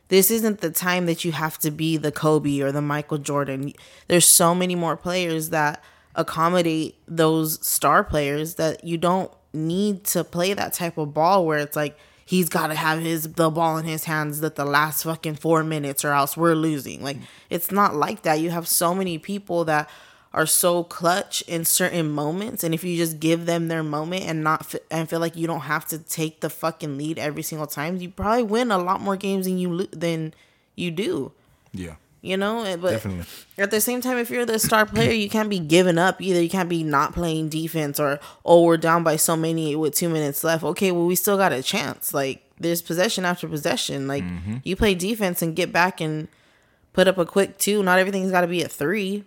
This 0.08 0.30
isn't 0.30 0.60
the 0.60 0.70
time 0.70 1.06
that 1.06 1.24
you 1.24 1.32
have 1.32 1.58
to 1.60 1.70
be 1.70 1.96
the 1.96 2.12
Kobe 2.12 2.60
or 2.60 2.70
the 2.70 2.82
Michael 2.82 3.16
Jordan. 3.16 3.72
There's 4.08 4.26
so 4.26 4.54
many 4.54 4.74
more 4.74 4.94
players 4.94 5.48
that 5.50 5.82
accommodate 6.14 6.96
those 7.08 7.66
star 7.66 8.04
players 8.04 8.56
that 8.56 8.84
you 8.84 8.98
don't 8.98 9.30
need 9.52 10.04
to 10.04 10.24
play 10.24 10.54
that 10.54 10.72
type 10.72 10.98
of 10.98 11.12
ball 11.14 11.44
where 11.46 11.58
it's 11.58 11.76
like 11.76 11.98
he's 12.24 12.48
got 12.48 12.68
to 12.68 12.74
have 12.74 13.00
his 13.00 13.32
the 13.34 13.50
ball 13.50 13.76
in 13.78 13.84
his 13.84 14.04
hands 14.04 14.40
that 14.40 14.56
the 14.56 14.64
last 14.64 15.02
fucking 15.04 15.34
4 15.34 15.62
minutes 15.64 16.04
or 16.04 16.12
else 16.12 16.36
we're 16.36 16.54
losing. 16.54 17.02
Like 17.02 17.18
mm. 17.18 17.24
it's 17.50 17.70
not 17.70 17.94
like 17.94 18.22
that. 18.22 18.40
You 18.40 18.50
have 18.50 18.66
so 18.66 18.94
many 18.94 19.18
people 19.18 19.64
that 19.66 19.88
are 20.32 20.46
so 20.46 20.82
clutch 20.84 21.42
in 21.42 21.64
certain 21.64 22.10
moments 22.10 22.64
and 22.64 22.72
if 22.72 22.82
you 22.82 22.96
just 22.96 23.20
give 23.20 23.44
them 23.44 23.68
their 23.68 23.82
moment 23.82 24.24
and 24.24 24.42
not 24.42 24.62
f- 24.62 24.80
and 24.90 25.08
feel 25.08 25.20
like 25.20 25.36
you 25.36 25.46
don't 25.46 25.60
have 25.60 25.84
to 25.86 25.98
take 25.98 26.40
the 26.40 26.48
fucking 26.48 26.96
lead 26.96 27.18
every 27.18 27.42
single 27.42 27.66
time 27.66 27.98
you 27.98 28.08
probably 28.08 28.42
win 28.42 28.70
a 28.70 28.78
lot 28.78 29.00
more 29.00 29.14
games 29.14 29.44
than 29.44 29.58
you 29.58 29.70
lo- 29.70 29.86
than 29.92 30.32
you 30.74 30.90
do 30.90 31.32
Yeah. 31.72 31.96
You 32.22 32.36
know? 32.38 32.62
But 32.80 32.92
Definitely. 32.92 33.24
at 33.58 33.70
the 33.70 33.80
same 33.80 34.00
time 34.00 34.16
if 34.16 34.30
you're 34.30 34.46
the 34.46 34.58
star 34.58 34.86
player 34.86 35.10
you 35.12 35.28
can't 35.28 35.50
be 35.50 35.58
giving 35.58 35.98
up 35.98 36.22
either. 36.22 36.40
You 36.40 36.48
can't 36.48 36.68
be 36.70 36.82
not 36.82 37.12
playing 37.12 37.50
defense 37.50 38.00
or 38.00 38.18
oh 38.44 38.62
we're 38.62 38.78
down 38.78 39.02
by 39.04 39.16
so 39.16 39.36
many 39.36 39.76
with 39.76 39.94
two 39.94 40.08
minutes 40.08 40.42
left. 40.42 40.64
Okay 40.64 40.90
well 40.92 41.04
we 41.06 41.14
still 41.16 41.36
got 41.36 41.52
a 41.52 41.62
chance. 41.62 42.14
Like 42.14 42.42
there's 42.58 42.80
possession 42.80 43.24
after 43.24 43.46
possession. 43.48 44.06
Like 44.08 44.22
Mm-hmm. 44.24 44.56
you 44.64 44.76
play 44.76 44.94
defense 44.94 45.42
and 45.42 45.54
get 45.54 45.72
back 45.72 46.00
and 46.00 46.28
put 46.92 47.08
up 47.08 47.18
a 47.18 47.26
quick 47.26 47.58
two. 47.58 47.82
Not 47.82 47.98
everything's 47.98 48.30
got 48.30 48.42
to 48.42 48.46
be 48.46 48.62
a 48.62 48.68
three. 48.68 49.24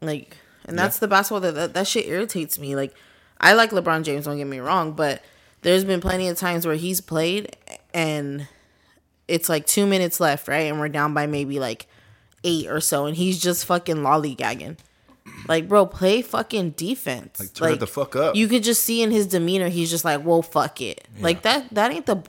Like 0.00 0.36
and 0.64 0.78
that's 0.78 0.98
the 0.98 1.08
basketball 1.08 1.40
that, 1.40 1.54
that 1.54 1.74
that 1.74 1.86
shit 1.86 2.06
irritates 2.06 2.58
me. 2.58 2.74
Like 2.74 2.94
i 3.42 3.52
like 3.54 3.70
lebron 3.70 4.02
james 4.02 4.26
don't 4.26 4.36
get 4.36 4.46
me 4.46 4.58
wrong 4.58 4.92
but 4.92 5.22
there's 5.62 5.82
been 5.84 6.00
plenty 6.00 6.28
of 6.28 6.36
times 6.36 6.66
where 6.66 6.74
he's 6.76 7.00
played 7.00 7.56
and 7.94 8.46
it's 9.28 9.48
like 9.48 9.66
two 9.66 9.86
minutes 9.86 10.20
left, 10.20 10.48
right? 10.48 10.66
And 10.70 10.80
we're 10.80 10.88
down 10.88 11.14
by 11.14 11.26
maybe 11.26 11.60
like 11.60 11.86
eight 12.44 12.68
or 12.68 12.80
so, 12.80 13.06
and 13.06 13.16
he's 13.16 13.40
just 13.40 13.64
fucking 13.64 13.96
lollygagging. 13.96 14.76
Like, 15.48 15.68
bro, 15.68 15.86
play 15.86 16.22
fucking 16.22 16.70
defense. 16.70 17.40
Like, 17.40 17.54
turn 17.54 17.72
it 17.72 17.80
the 17.80 17.86
fuck 17.86 18.16
up. 18.16 18.36
You 18.36 18.48
could 18.48 18.62
just 18.62 18.84
see 18.84 19.02
in 19.02 19.10
his 19.10 19.26
demeanor, 19.26 19.68
he's 19.68 19.90
just 19.90 20.04
like, 20.04 20.24
"Well, 20.24 20.42
fuck 20.42 20.80
it." 20.80 21.06
Like 21.20 21.42
that. 21.42 21.72
That 21.74 21.92
ain't 21.92 22.06
the. 22.06 22.22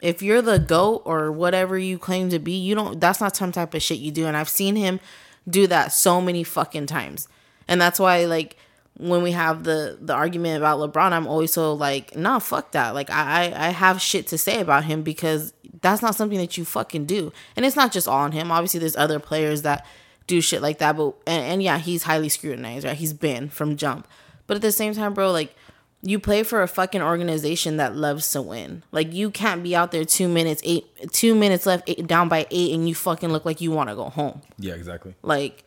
If 0.00 0.22
you're 0.22 0.42
the 0.42 0.58
goat 0.58 1.02
or 1.04 1.32
whatever 1.32 1.78
you 1.78 1.98
claim 1.98 2.28
to 2.30 2.38
be, 2.38 2.52
you 2.52 2.74
don't. 2.74 3.00
That's 3.00 3.20
not 3.20 3.36
some 3.36 3.52
type 3.52 3.74
of 3.74 3.82
shit 3.82 3.98
you 3.98 4.10
do. 4.10 4.26
And 4.26 4.36
I've 4.36 4.48
seen 4.48 4.76
him 4.76 5.00
do 5.48 5.66
that 5.68 5.92
so 5.92 6.20
many 6.20 6.44
fucking 6.44 6.86
times, 6.86 7.28
and 7.66 7.80
that's 7.80 7.98
why 7.98 8.24
like 8.26 8.56
when 8.98 9.22
we 9.22 9.32
have 9.32 9.64
the 9.64 9.98
the 10.00 10.14
argument 10.14 10.58
about 10.58 10.78
LeBron, 10.78 11.12
I'm 11.12 11.26
always 11.26 11.52
so 11.52 11.74
like, 11.74 12.16
nah, 12.16 12.38
fuck 12.38 12.72
that. 12.72 12.94
Like 12.94 13.10
I 13.10 13.50
I 13.52 13.66
I 13.66 13.70
have 13.70 14.00
shit 14.00 14.26
to 14.28 14.38
say 14.38 14.60
about 14.60 14.84
him 14.84 15.02
because 15.02 15.52
that's 15.80 16.02
not 16.02 16.14
something 16.14 16.38
that 16.38 16.56
you 16.56 16.64
fucking 16.64 17.06
do. 17.06 17.32
And 17.56 17.64
it's 17.64 17.76
not 17.76 17.92
just 17.92 18.08
all 18.08 18.20
on 18.20 18.32
him. 18.32 18.50
Obviously, 18.50 18.80
there's 18.80 18.96
other 18.96 19.18
players 19.18 19.62
that 19.62 19.86
do 20.26 20.40
shit 20.40 20.62
like 20.62 20.78
that. 20.78 20.96
But 20.96 21.14
and, 21.26 21.44
and 21.44 21.62
yeah, 21.62 21.78
he's 21.78 22.04
highly 22.04 22.28
scrutinized, 22.28 22.84
right? 22.84 22.96
He's 22.96 23.12
been 23.12 23.48
from 23.48 23.76
jump. 23.76 24.06
But 24.46 24.56
at 24.56 24.62
the 24.62 24.72
same 24.72 24.94
time, 24.94 25.14
bro, 25.14 25.32
like 25.32 25.54
you 26.02 26.18
play 26.18 26.42
for 26.42 26.62
a 26.62 26.68
fucking 26.68 27.02
organization 27.02 27.78
that 27.78 27.96
loves 27.96 28.30
to 28.32 28.42
win. 28.42 28.84
Like 28.92 29.12
you 29.12 29.30
can't 29.30 29.62
be 29.62 29.74
out 29.74 29.92
there 29.92 30.04
two 30.04 30.28
minutes, 30.28 30.62
eight, 30.64 30.86
two 31.12 31.34
minutes 31.34 31.66
left, 31.66 31.88
eight, 31.88 32.06
down 32.06 32.28
by 32.28 32.46
eight, 32.50 32.74
and 32.74 32.88
you 32.88 32.94
fucking 32.94 33.30
look 33.30 33.44
like 33.44 33.60
you 33.60 33.70
want 33.70 33.88
to 33.90 33.96
go 33.96 34.08
home. 34.08 34.42
Yeah, 34.58 34.74
exactly. 34.74 35.14
Like 35.22 35.64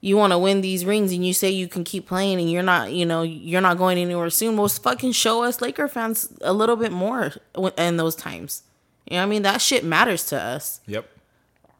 you 0.00 0.16
want 0.16 0.32
to 0.32 0.38
win 0.38 0.60
these 0.60 0.84
rings, 0.84 1.12
and 1.12 1.26
you 1.26 1.32
say 1.32 1.50
you 1.50 1.68
can 1.68 1.84
keep 1.84 2.06
playing, 2.06 2.38
and 2.38 2.50
you're 2.50 2.62
not, 2.62 2.92
you 2.92 3.06
know, 3.06 3.22
you're 3.22 3.62
not 3.62 3.78
going 3.78 3.98
anywhere 3.98 4.30
soon. 4.30 4.56
Well, 4.56 4.68
fucking 4.68 5.12
show 5.12 5.42
us 5.42 5.60
Laker 5.60 5.88
fans 5.88 6.32
a 6.42 6.52
little 6.52 6.76
bit 6.76 6.92
more 6.92 7.32
in 7.78 7.96
those 7.96 8.14
times. 8.14 8.62
You 9.06 9.16
know 9.16 9.18
what 9.18 9.22
I 9.22 9.26
mean? 9.26 9.42
That 9.42 9.60
shit 9.60 9.84
matters 9.84 10.24
to 10.26 10.40
us. 10.40 10.80
Yep. 10.86 11.08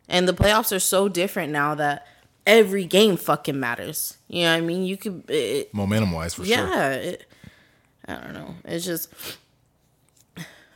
And 0.09 0.29
the 0.29 0.33
playoffs 0.33 0.75
are 0.75 0.81
so 0.81 1.09
different 1.09 1.53
now 1.53 1.75
that 1.75 2.07
every 2.47 2.85
game 2.85 3.17
fucking 3.17 3.59
matters. 3.59 4.17
You 4.29 4.43
know 4.43 4.53
what 4.53 4.59
I 4.59 4.61
mean? 4.61 4.85
You 4.85 4.97
could, 4.97 5.29
it, 5.29 5.75
Momentum 5.75 6.13
wise, 6.13 6.35
for 6.35 6.45
sure. 6.45 6.57
yeah. 6.57 7.17
I 8.09 8.15
don't 8.15 8.35
know. 8.35 8.55
It's 8.65 8.85
just, 8.85 9.13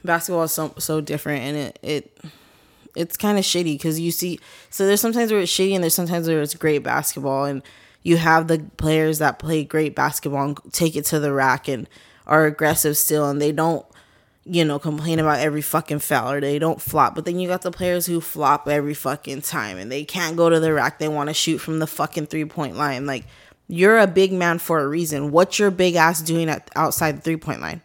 basketball 0.05 0.45
is 0.45 0.53
so 0.53 0.75
so 0.79 1.01
different, 1.01 1.43
and 1.43 1.57
it 1.57 1.79
it 1.83 2.19
it's 2.97 3.17
kind 3.17 3.39
of 3.39 3.45
shitty 3.45 3.75
because 3.75 4.01
you 4.01 4.11
see. 4.11 4.41
So 4.71 4.87
there's 4.87 5.01
sometimes 5.01 5.31
where 5.31 5.41
it's 5.41 5.53
shitty, 5.53 5.75
and 5.75 5.83
there's 5.83 5.95
sometimes 5.95 6.29
where 6.29 6.43
it's 6.43 6.55
great 6.55 6.83
basketball, 6.83 7.45
and 7.45 7.63
you 8.03 8.17
have 8.17 8.49
the 8.49 8.67
players 8.77 9.19
that 9.19 9.39
play 9.39 9.63
great 9.65 9.95
basketball 9.95 10.45
and 10.45 10.59
take 10.73 10.97
it 10.97 11.05
to 11.07 11.21
the 11.21 11.33
rack 11.33 11.69
and 11.69 11.89
are 12.27 12.47
aggressive 12.47 12.97
still, 12.97 13.29
and 13.29 13.41
they 13.41 13.53
don't 13.53 13.87
you 14.45 14.65
know, 14.65 14.79
complain 14.79 15.19
about 15.19 15.39
every 15.39 15.63
fucking 15.63 15.99
foul 15.99 16.33
or 16.33 16.41
they 16.41 16.59
don't 16.59 16.81
flop. 16.81 17.15
But 17.15 17.25
then 17.27 17.39
you 17.39 17.47
got 17.47 17.63
the 17.63 17.71
players 17.71 18.07
who 18.07 18.21
flop 18.21 18.67
every 18.69 18.95
fucking 18.95 19.43
time 19.43 19.77
and 19.79 19.93
they 19.93 20.05
can't 20.05 20.37
go 20.37 20.49
to 20.49 20.59
the 20.59 20.73
rack. 20.73 20.99
They 20.99 21.09
want 21.09 21.29
to 21.29 21.35
shoot 21.35 21.59
from 21.59 21.79
the 21.79 21.87
fucking 21.87 22.27
three 22.27 22.47
point 22.47 22.77
line. 22.77 23.07
Like, 23.07 23.27
you're 23.69 23.99
a 23.99 24.07
big 24.07 24.33
man 24.33 24.59
for 24.59 24.81
a 24.81 24.89
reason. 24.89 25.31
What's 25.31 25.59
your 25.59 25.71
big 25.71 25.95
ass 25.95 26.23
doing 26.23 26.49
at 26.49 26.71
outside 26.75 27.19
the 27.19 27.21
three 27.23 27.37
point 27.37 27.61
line? 27.61 27.83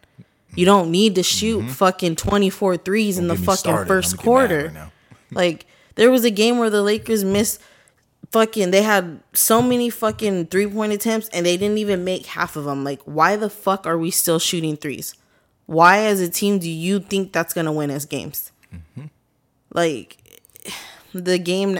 You 0.55 0.65
don't 0.65 0.89
need 0.91 1.15
to 1.15 1.24
shoot 1.24 1.59
Mm-hmm. 1.59 1.69
fucking 1.69 2.15
24 2.15 2.77
threes 2.77 3.17
in 3.17 3.27
the 3.27 3.35
fucking 3.35 3.85
first 3.85 4.13
I'm 4.13 4.17
getting 4.17 4.17
mad 4.17 4.24
quarter. 4.24 4.71
right 4.74 4.91
like, 5.31 5.65
there 5.95 6.09
was 6.09 6.24
a 6.24 6.31
game 6.31 6.57
where 6.57 6.69
the 6.69 6.81
Lakers 6.81 7.24
missed 7.25 7.62
fucking, 8.31 8.71
they 8.71 8.81
had 8.81 9.19
so 9.33 9.62
many 9.62 9.89
fucking 9.89 10.47
three 10.47 10.67
point 10.67 10.93
attempts 10.93 11.27
and 11.29 11.45
they 11.45 11.57
didn't 11.57 11.77
even 11.77 12.03
make 12.05 12.25
half 12.27 12.55
of 12.55 12.63
them. 12.63 12.83
Like, 12.85 13.01
why 13.03 13.35
the 13.35 13.50
fuck 13.50 13.85
are 13.85 13.97
we 13.97 14.09
still 14.12 14.39
shooting 14.39 14.77
threes? 14.77 15.13
Why, 15.65 16.00
as 16.00 16.19
a 16.22 16.29
team, 16.29 16.60
do 16.60 16.69
you 16.69 17.00
think 17.00 17.34
that's 17.34 17.53
gonna 17.53 17.74
win 17.74 17.91
us 17.91 18.05
games? 18.05 18.51
Mm-hmm. 18.74 19.05
Like, 19.74 20.17
the 21.13 21.38
game, 21.38 21.79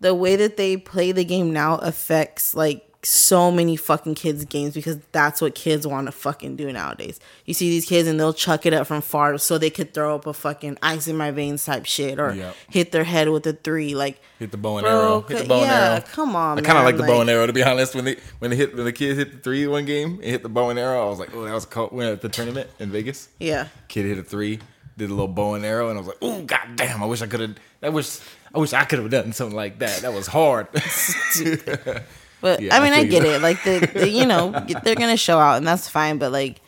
the 0.00 0.14
way 0.14 0.36
that 0.36 0.56
they 0.56 0.76
play 0.76 1.12
the 1.12 1.24
game 1.24 1.52
now 1.52 1.76
affects 1.76 2.54
like 2.54 2.85
so 3.06 3.50
many 3.50 3.76
fucking 3.76 4.14
kids' 4.14 4.44
games 4.44 4.74
because 4.74 4.98
that's 5.12 5.40
what 5.40 5.54
kids 5.54 5.86
want 5.86 6.06
to 6.06 6.12
fucking 6.12 6.56
do 6.56 6.72
nowadays. 6.72 7.20
You 7.44 7.54
see 7.54 7.70
these 7.70 7.86
kids 7.86 8.08
and 8.08 8.18
they'll 8.18 8.32
chuck 8.32 8.66
it 8.66 8.72
up 8.74 8.86
from 8.86 9.00
far 9.02 9.38
so 9.38 9.58
they 9.58 9.70
could 9.70 9.94
throw 9.94 10.14
up 10.16 10.26
a 10.26 10.32
fucking 10.32 10.78
ice 10.82 11.06
in 11.06 11.16
my 11.16 11.30
veins 11.30 11.64
type 11.64 11.84
shit 11.86 12.18
or 12.18 12.34
Yep. 12.34 12.56
hit 12.70 12.92
their 12.92 13.04
head 13.04 13.28
with 13.28 13.46
a 13.46 13.52
three. 13.52 13.94
Like, 13.94 14.20
Hit 14.38 14.50
the 14.50 14.56
bow 14.56 14.78
and 14.78 14.84
Bro, 14.84 14.92
arrow. 15.00 15.20
Hit 15.22 15.38
the 15.38 15.44
bow 15.44 15.60
and 15.60 15.66
yeah, 15.66 15.90
arrow. 15.94 16.00
come 16.00 16.36
on, 16.36 16.58
I 16.58 16.62
kind 16.62 16.78
of 16.78 16.84
like 16.84 16.96
the 16.96 17.04
bow 17.04 17.20
and 17.20 17.30
arrow 17.30 17.46
to 17.46 17.52
be 17.52 17.62
honest. 17.62 17.94
When 17.94 18.04
they 18.04 18.16
when 18.40 18.50
they 18.50 18.56
hit 18.56 18.74
when 18.74 18.84
the 18.84 18.92
kids 18.92 19.18
hit 19.18 19.32
the 19.32 19.38
three 19.38 19.66
one 19.66 19.84
game 19.84 20.14
and 20.14 20.24
hit 20.24 20.42
the 20.42 20.48
bow 20.48 20.70
and 20.70 20.78
arrow, 20.78 21.06
I 21.06 21.08
was 21.08 21.18
like, 21.18 21.34
oh, 21.34 21.44
that 21.44 21.54
was 21.54 21.64
cool. 21.64 21.88
We 21.92 22.04
were 22.04 22.12
at 22.12 22.20
the 22.20 22.28
tournament 22.28 22.68
in 22.78 22.90
Vegas. 22.90 23.28
yeah. 23.38 23.68
Kid 23.88 24.04
hit 24.06 24.18
a 24.18 24.22
three, 24.22 24.58
did 24.98 25.10
a 25.10 25.14
little 25.14 25.28
bow 25.28 25.54
and 25.54 25.64
arrow, 25.64 25.88
and 25.90 25.96
I 25.96 26.00
was 26.00 26.08
like, 26.08 26.18
oh 26.22 26.42
god 26.42 26.76
damn, 26.76 27.02
I 27.02 27.06
wish 27.06 27.22
I 27.22 27.26
could 27.28 27.40
have. 27.40 27.56
I 27.82 27.88
wish 27.88 28.18
I 28.54 28.58
wish 28.58 28.72
I 28.72 28.84
could 28.84 28.98
have 28.98 29.10
done 29.10 29.32
something 29.32 29.56
like 29.56 29.78
that. 29.78 30.00
That 30.02 30.12
was 30.12 30.26
hard. 30.26 30.66
But 32.40 32.60
Yeah, 32.60 32.76
I 32.76 32.80
mean, 32.80 32.92
I 32.92 32.98
I, 32.98 33.04
get 33.04 33.24
it. 33.24 33.40
Like 33.42 33.62
the, 33.64 33.90
the 33.94 34.08
you 34.08 34.26
know, 34.26 34.50
they're 34.84 34.94
gonna 34.94 35.16
show 35.16 35.38
out, 35.38 35.56
and 35.56 35.66
that's 35.66 35.88
fine. 35.88 36.18
But 36.18 36.32
like, 36.32 36.60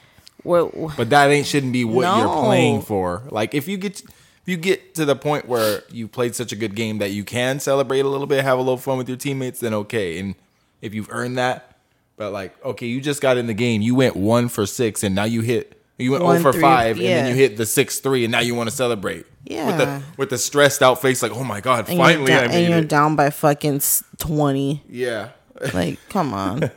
what? 0.42 0.96
but 0.96 1.10
that 1.10 1.30
ain't 1.30 1.46
shouldn't 1.46 1.72
be 1.72 1.84
what 1.84 2.16
you're 2.18 2.42
playing 2.44 2.82
for. 2.82 3.22
Like 3.30 3.54
if 3.54 3.68
you 3.68 3.76
get 3.76 4.00
if 4.00 4.42
you 4.46 4.56
get 4.56 4.94
to 4.94 5.04
the 5.04 5.16
point 5.16 5.46
where 5.46 5.82
you 5.90 6.08
played 6.08 6.34
such 6.34 6.52
a 6.52 6.56
good 6.56 6.74
game 6.74 6.98
that 6.98 7.10
you 7.10 7.24
can 7.24 7.60
celebrate 7.60 8.00
a 8.00 8.08
little 8.08 8.26
bit, 8.26 8.44
have 8.44 8.58
a 8.58 8.62
little 8.62 8.78
fun 8.78 8.96
with 8.98 9.08
your 9.08 9.18
teammates, 9.18 9.60
then 9.60 9.74
okay. 9.74 10.18
And 10.18 10.34
if 10.80 10.94
you've 10.94 11.08
earned 11.10 11.36
that, 11.38 11.76
but 12.16 12.32
like 12.32 12.64
okay, 12.64 12.86
you 12.86 13.00
just 13.00 13.20
got 13.20 13.36
in 13.36 13.46
the 13.46 13.54
game, 13.54 13.82
you 13.82 13.94
went 13.94 14.16
one 14.16 14.48
for 14.48 14.64
six, 14.66 15.02
and 15.02 15.14
now 15.14 15.24
you 15.24 15.42
hit. 15.42 15.74
You 15.98 16.12
went 16.12 16.22
oh 16.22 16.26
One, 16.26 16.38
0 16.38 16.42
for 16.44 16.52
three, 16.52 16.62
five, 16.62 16.96
and 16.98 17.04
then 17.06 17.26
you 17.28 17.34
hit 17.34 17.56
the 17.56 17.66
six 17.66 17.98
three, 17.98 18.24
and 18.24 18.30
now 18.30 18.38
you 18.38 18.54
want 18.54 18.70
to 18.70 18.74
celebrate. 18.76 19.26
Yeah. 19.44 19.66
With 19.66 19.76
the 19.78 20.02
with 20.16 20.30
the 20.30 20.38
stressed 20.38 20.80
out 20.80 21.02
face, 21.02 21.22
like, 21.24 21.32
oh 21.32 21.42
my 21.42 21.60
god, 21.60 21.88
And 21.88 21.98
finally 21.98 22.30
you're 22.30 22.38
I 22.38 22.42
down, 22.42 22.50
made 22.50 22.64
and 22.64 22.68
you're 22.70 22.78
it. 22.84 22.88
down 22.88 23.16
by 23.16 23.30
fucking 23.30 23.80
twenty. 24.16 24.84
Yeah, 24.88 25.30
Like, 25.74 25.98
come 26.08 26.34
on. 26.34 26.64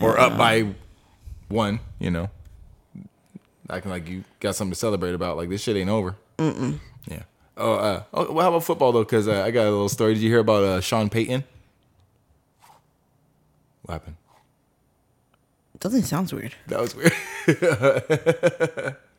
or 0.00 0.18
up 0.18 0.36
by 0.36 0.74
one. 1.48 1.80
You 1.98 2.10
know, 2.10 2.30
acting 3.68 3.90
like 3.90 4.08
you 4.08 4.24
got 4.40 4.54
something 4.54 4.72
to 4.72 4.78
celebrate 4.78 5.14
about. 5.14 5.36
Like 5.36 5.48
this 5.48 5.62
shit 5.62 5.76
ain't 5.76 5.90
over. 5.90 6.16
Mm-mm. 6.38 6.78
Yeah. 7.06 7.22
Oh, 7.56 7.74
uh, 7.74 8.02
oh, 8.14 8.32
well, 8.32 8.44
how 8.44 8.50
about 8.50 8.64
football 8.64 8.92
though? 8.92 9.04
Because 9.04 9.28
uh, 9.28 9.42
I 9.42 9.50
got 9.50 9.66
a 9.66 9.70
little 9.70 9.88
story. 9.88 10.14
Did 10.14 10.22
you 10.22 10.30
hear 10.30 10.40
about 10.40 10.64
uh, 10.64 10.80
Sean 10.80 11.10
Payton? 11.10 11.44
What 13.82 13.92
happened? 13.92 14.16
Doesn't 15.78 16.02
sound 16.02 16.30
weird. 16.32 16.54
That 16.66 16.80
was 16.80 16.94
weird. 16.94 18.96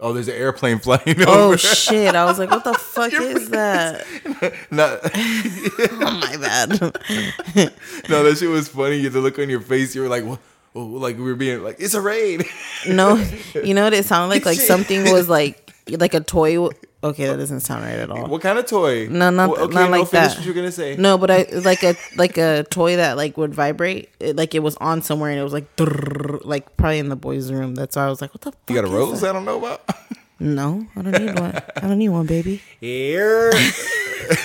oh, 0.00 0.12
there's 0.12 0.28
an 0.28 0.34
airplane 0.34 0.78
flying 0.80 1.16
Oh 1.26 1.48
over. 1.48 1.58
shit! 1.58 2.14
I 2.14 2.24
was 2.24 2.38
like, 2.38 2.50
what 2.50 2.64
the 2.64 2.74
fuck 2.78 3.12
is 3.12 3.50
that? 3.50 4.04
no, 4.70 4.98
Oh 6.00 6.18
my 6.20 6.36
bad. 6.36 6.80
no, 8.08 8.22
that 8.24 8.36
shit 8.38 8.48
was 8.48 8.68
funny. 8.68 8.96
You 8.96 9.04
had 9.04 9.12
the 9.12 9.20
look 9.20 9.38
on 9.38 9.48
your 9.50 9.60
face. 9.60 9.94
You 9.94 10.02
were 10.02 10.08
like, 10.08 10.24
what? 10.24 10.40
Oh, 10.74 10.84
like 10.84 11.16
we 11.16 11.22
were 11.24 11.34
being 11.34 11.62
like, 11.64 11.76
it's 11.80 11.94
a 11.94 12.00
raid. 12.00 12.44
No, 12.86 13.16
you 13.54 13.74
know 13.74 13.84
what 13.84 13.94
it 13.94 14.04
sounded 14.04 14.28
like? 14.34 14.44
Like 14.44 14.60
something 14.60 15.10
was 15.12 15.28
like 15.28 15.72
like 15.88 16.14
a 16.14 16.20
toy. 16.20 16.68
Okay, 17.04 17.26
that 17.26 17.36
doesn't 17.36 17.60
sound 17.60 17.84
right 17.84 17.94
at 17.94 18.10
all. 18.10 18.26
what 18.26 18.42
kind 18.42 18.58
of 18.58 18.66
toy? 18.66 19.06
No, 19.08 19.30
not 19.30 19.50
Well, 19.50 19.60
okay, 19.66 19.74
not 19.74 19.90
no, 19.90 19.98
like 20.00 20.08
finish 20.08 20.30
that. 20.30 20.36
what 20.38 20.44
you're 20.46 20.54
gonna 20.54 20.72
say. 20.72 20.96
No, 20.96 21.16
but 21.16 21.30
I 21.30 21.46
like 21.52 21.84
a 21.84 21.94
like 22.16 22.36
a 22.38 22.64
toy 22.70 22.96
that 22.96 23.16
like 23.16 23.36
would 23.36 23.54
vibrate. 23.54 24.08
It, 24.18 24.34
like 24.34 24.52
it 24.54 24.64
was 24.64 24.74
on 24.78 25.02
somewhere 25.02 25.30
and 25.30 25.38
it 25.38 25.44
was 25.44 25.52
like 25.52 25.66
like 26.44 26.76
probably 26.76 26.98
in 26.98 27.08
the 27.08 27.14
boys' 27.16 27.52
room. 27.52 27.76
That's 27.76 27.94
why 27.94 28.06
I 28.06 28.08
was 28.08 28.20
like, 28.20 28.34
what 28.34 28.40
the? 28.40 28.50
Fuck 28.50 28.60
You 28.70 28.74
got 28.74 28.84
a 28.84 28.88
rose? 28.88 29.20
that? 29.20 29.30
I 29.30 29.32
don't 29.32 29.44
know 29.44 29.58
about. 29.58 29.82
No, 30.40 30.86
I 30.94 31.02
don't 31.02 31.18
need 31.26 31.36
one. 31.36 31.52
I 31.74 31.80
don't 31.80 31.98
need 31.98 32.10
one, 32.10 32.24
baby. 32.26 32.62
Here. 32.80 33.50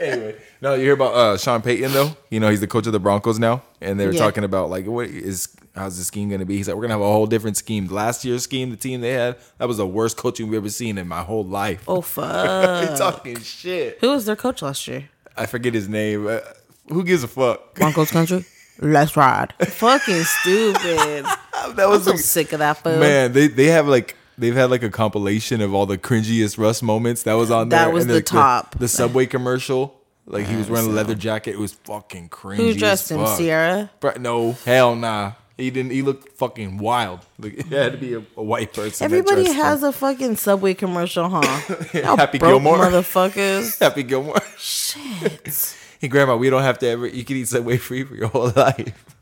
anyway, 0.00 0.36
no, 0.60 0.74
you 0.74 0.82
hear 0.84 0.92
about 0.94 1.14
uh, 1.14 1.36
Sean 1.36 1.62
Payton 1.62 1.92
though? 1.92 2.10
You 2.30 2.40
know 2.40 2.48
he's 2.48 2.60
the 2.60 2.66
coach 2.68 2.86
of 2.86 2.92
the 2.92 3.00
Broncos 3.00 3.38
now, 3.40 3.62
and 3.80 3.98
they 3.98 4.06
were 4.06 4.12
Yeah. 4.12 4.20
talking 4.20 4.44
about 4.44 4.70
like 4.70 4.86
what 4.86 5.08
is 5.08 5.48
how's 5.78 5.96
the 5.98 6.04
scheme 6.04 6.28
going 6.28 6.40
to 6.40 6.46
be? 6.46 6.56
He's 6.56 6.68
like, 6.68 6.76
we're 6.76 6.82
gonna 6.82 6.94
have 6.94 7.00
a 7.00 7.04
whole 7.04 7.26
different 7.26 7.56
scheme. 7.56 7.86
Last 7.86 8.24
year's 8.24 8.42
scheme, 8.42 8.70
the 8.70 8.76
team 8.76 9.00
they 9.00 9.12
had, 9.12 9.36
that 9.58 9.68
was 9.68 9.76
the 9.78 9.86
worst 9.86 10.16
coaching 10.16 10.48
we've 10.48 10.58
ever 10.58 10.68
seen 10.70 10.98
in 10.98 11.08
my 11.08 11.22
whole 11.22 11.44
life. 11.44 11.84
Oh 11.88 12.00
fuck! 12.02 12.88
He's 12.88 12.98
talking 12.98 13.40
shit. 13.40 13.98
Who 14.00 14.10
was 14.10 14.24
their 14.26 14.36
coach 14.36 14.62
last 14.62 14.86
year? 14.88 15.08
I 15.36 15.46
forget 15.46 15.74
his 15.74 15.88
name. 15.88 16.26
Uh, 16.26 16.40
who 16.88 17.04
gives 17.04 17.22
a 17.22 17.28
fuck? 17.28 17.74
Broncos 17.74 18.10
country. 18.12 18.44
Let's 18.80 19.16
ride. 19.16 19.52
Fucking 19.60 20.22
stupid. 20.22 21.24
that 21.24 21.38
I'm 21.78 21.90
was 21.90 22.04
so 22.04 22.12
the- 22.12 22.18
sick 22.18 22.52
of 22.52 22.60
that 22.60 22.74
fool. 22.82 22.98
man. 22.98 23.32
They 23.32 23.48
they 23.48 23.66
have 23.66 23.86
like. 23.88 24.14
They've 24.40 24.54
had 24.54 24.70
like 24.70 24.84
a 24.84 24.88
compilation 24.90 25.60
of 25.60 25.74
all 25.74 25.84
the 25.84 25.98
cringiest 25.98 26.58
Russ 26.58 26.80
moments 26.80 27.24
that 27.24 27.32
was 27.32 27.50
on 27.50 27.70
there. 27.70 27.80
That 27.86 27.92
was 27.92 28.04
and 28.04 28.10
the 28.10 28.14
like, 28.18 28.24
top. 28.24 28.78
The, 28.78 28.86
Subway 28.86 29.26
commercial, 29.26 30.00
like 30.26 30.46
he 30.46 30.54
was 30.54 30.70
wearing 30.70 30.86
a 30.86 30.90
leather 30.90 31.16
jacket. 31.16 31.54
It 31.54 31.58
was 31.58 31.72
fucking 31.72 32.28
cringy. 32.28 32.56
Who 32.58 32.74
dressed 32.74 33.10
him? 33.10 33.18
Ciara. 33.36 33.90
Bro, 33.98 34.12
no, 34.20 34.52
hell 34.64 34.94
nah. 34.94 35.32
He 35.58 35.72
didn't. 35.72 35.90
He 35.90 36.02
looked 36.02 36.38
fucking 36.38 36.78
wild. 36.78 37.26
Like, 37.36 37.54
it 37.58 37.66
had 37.66 37.92
to 37.92 37.98
be 37.98 38.14
a, 38.14 38.22
a 38.36 38.42
white 38.42 38.72
person. 38.72 39.04
Everybody 39.04 39.52
has 39.52 39.82
him. 39.82 39.88
a 39.88 39.92
fucking 39.92 40.36
Subway 40.36 40.72
commercial, 40.72 41.28
huh? 41.28 41.42
Happy 41.92 42.38
Gilmore. 42.38 42.78
motherfuckers. 42.78 43.76
Happy 43.80 44.04
Gilmore. 44.04 44.40
Shit. 44.56 45.76
hey, 46.00 46.06
Grandma, 46.06 46.36
we 46.36 46.48
don't 46.48 46.62
have 46.62 46.78
to 46.78 46.86
ever. 46.86 47.08
You 47.08 47.24
can 47.24 47.36
eat 47.36 47.48
Subway 47.48 47.76
free 47.76 48.04
for 48.04 48.14
your 48.14 48.28
whole 48.28 48.52
life. 48.54 49.16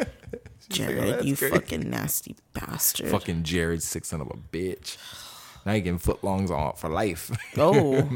Oh, 0.00 0.04
Jared, 0.70 1.04
that's 1.04 1.24
you 1.26 1.36
fucking 1.36 1.90
nasty 1.90 2.36
bastard. 2.54 3.08
Fucking 3.08 3.42
Jared, 3.42 3.82
sick 3.82 4.06
son 4.06 4.22
of 4.22 4.28
a 4.28 4.36
bitch. 4.56 4.96
Now 5.66 5.72
you 5.72 5.82
getting 5.82 5.98
footlongs 5.98 6.50
on 6.50 6.74
for 6.74 6.88
life. 6.88 7.30
Oh, 7.56 8.08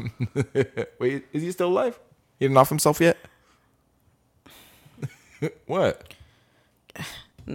Wait, 0.99 1.25
is 1.31 1.43
he 1.43 1.51
still 1.51 1.67
alive? 1.67 1.99
He 2.39 2.45
didn't 2.45 2.57
off 2.57 2.69
himself 2.69 2.99
yet? 2.99 3.17
what? 5.67 6.13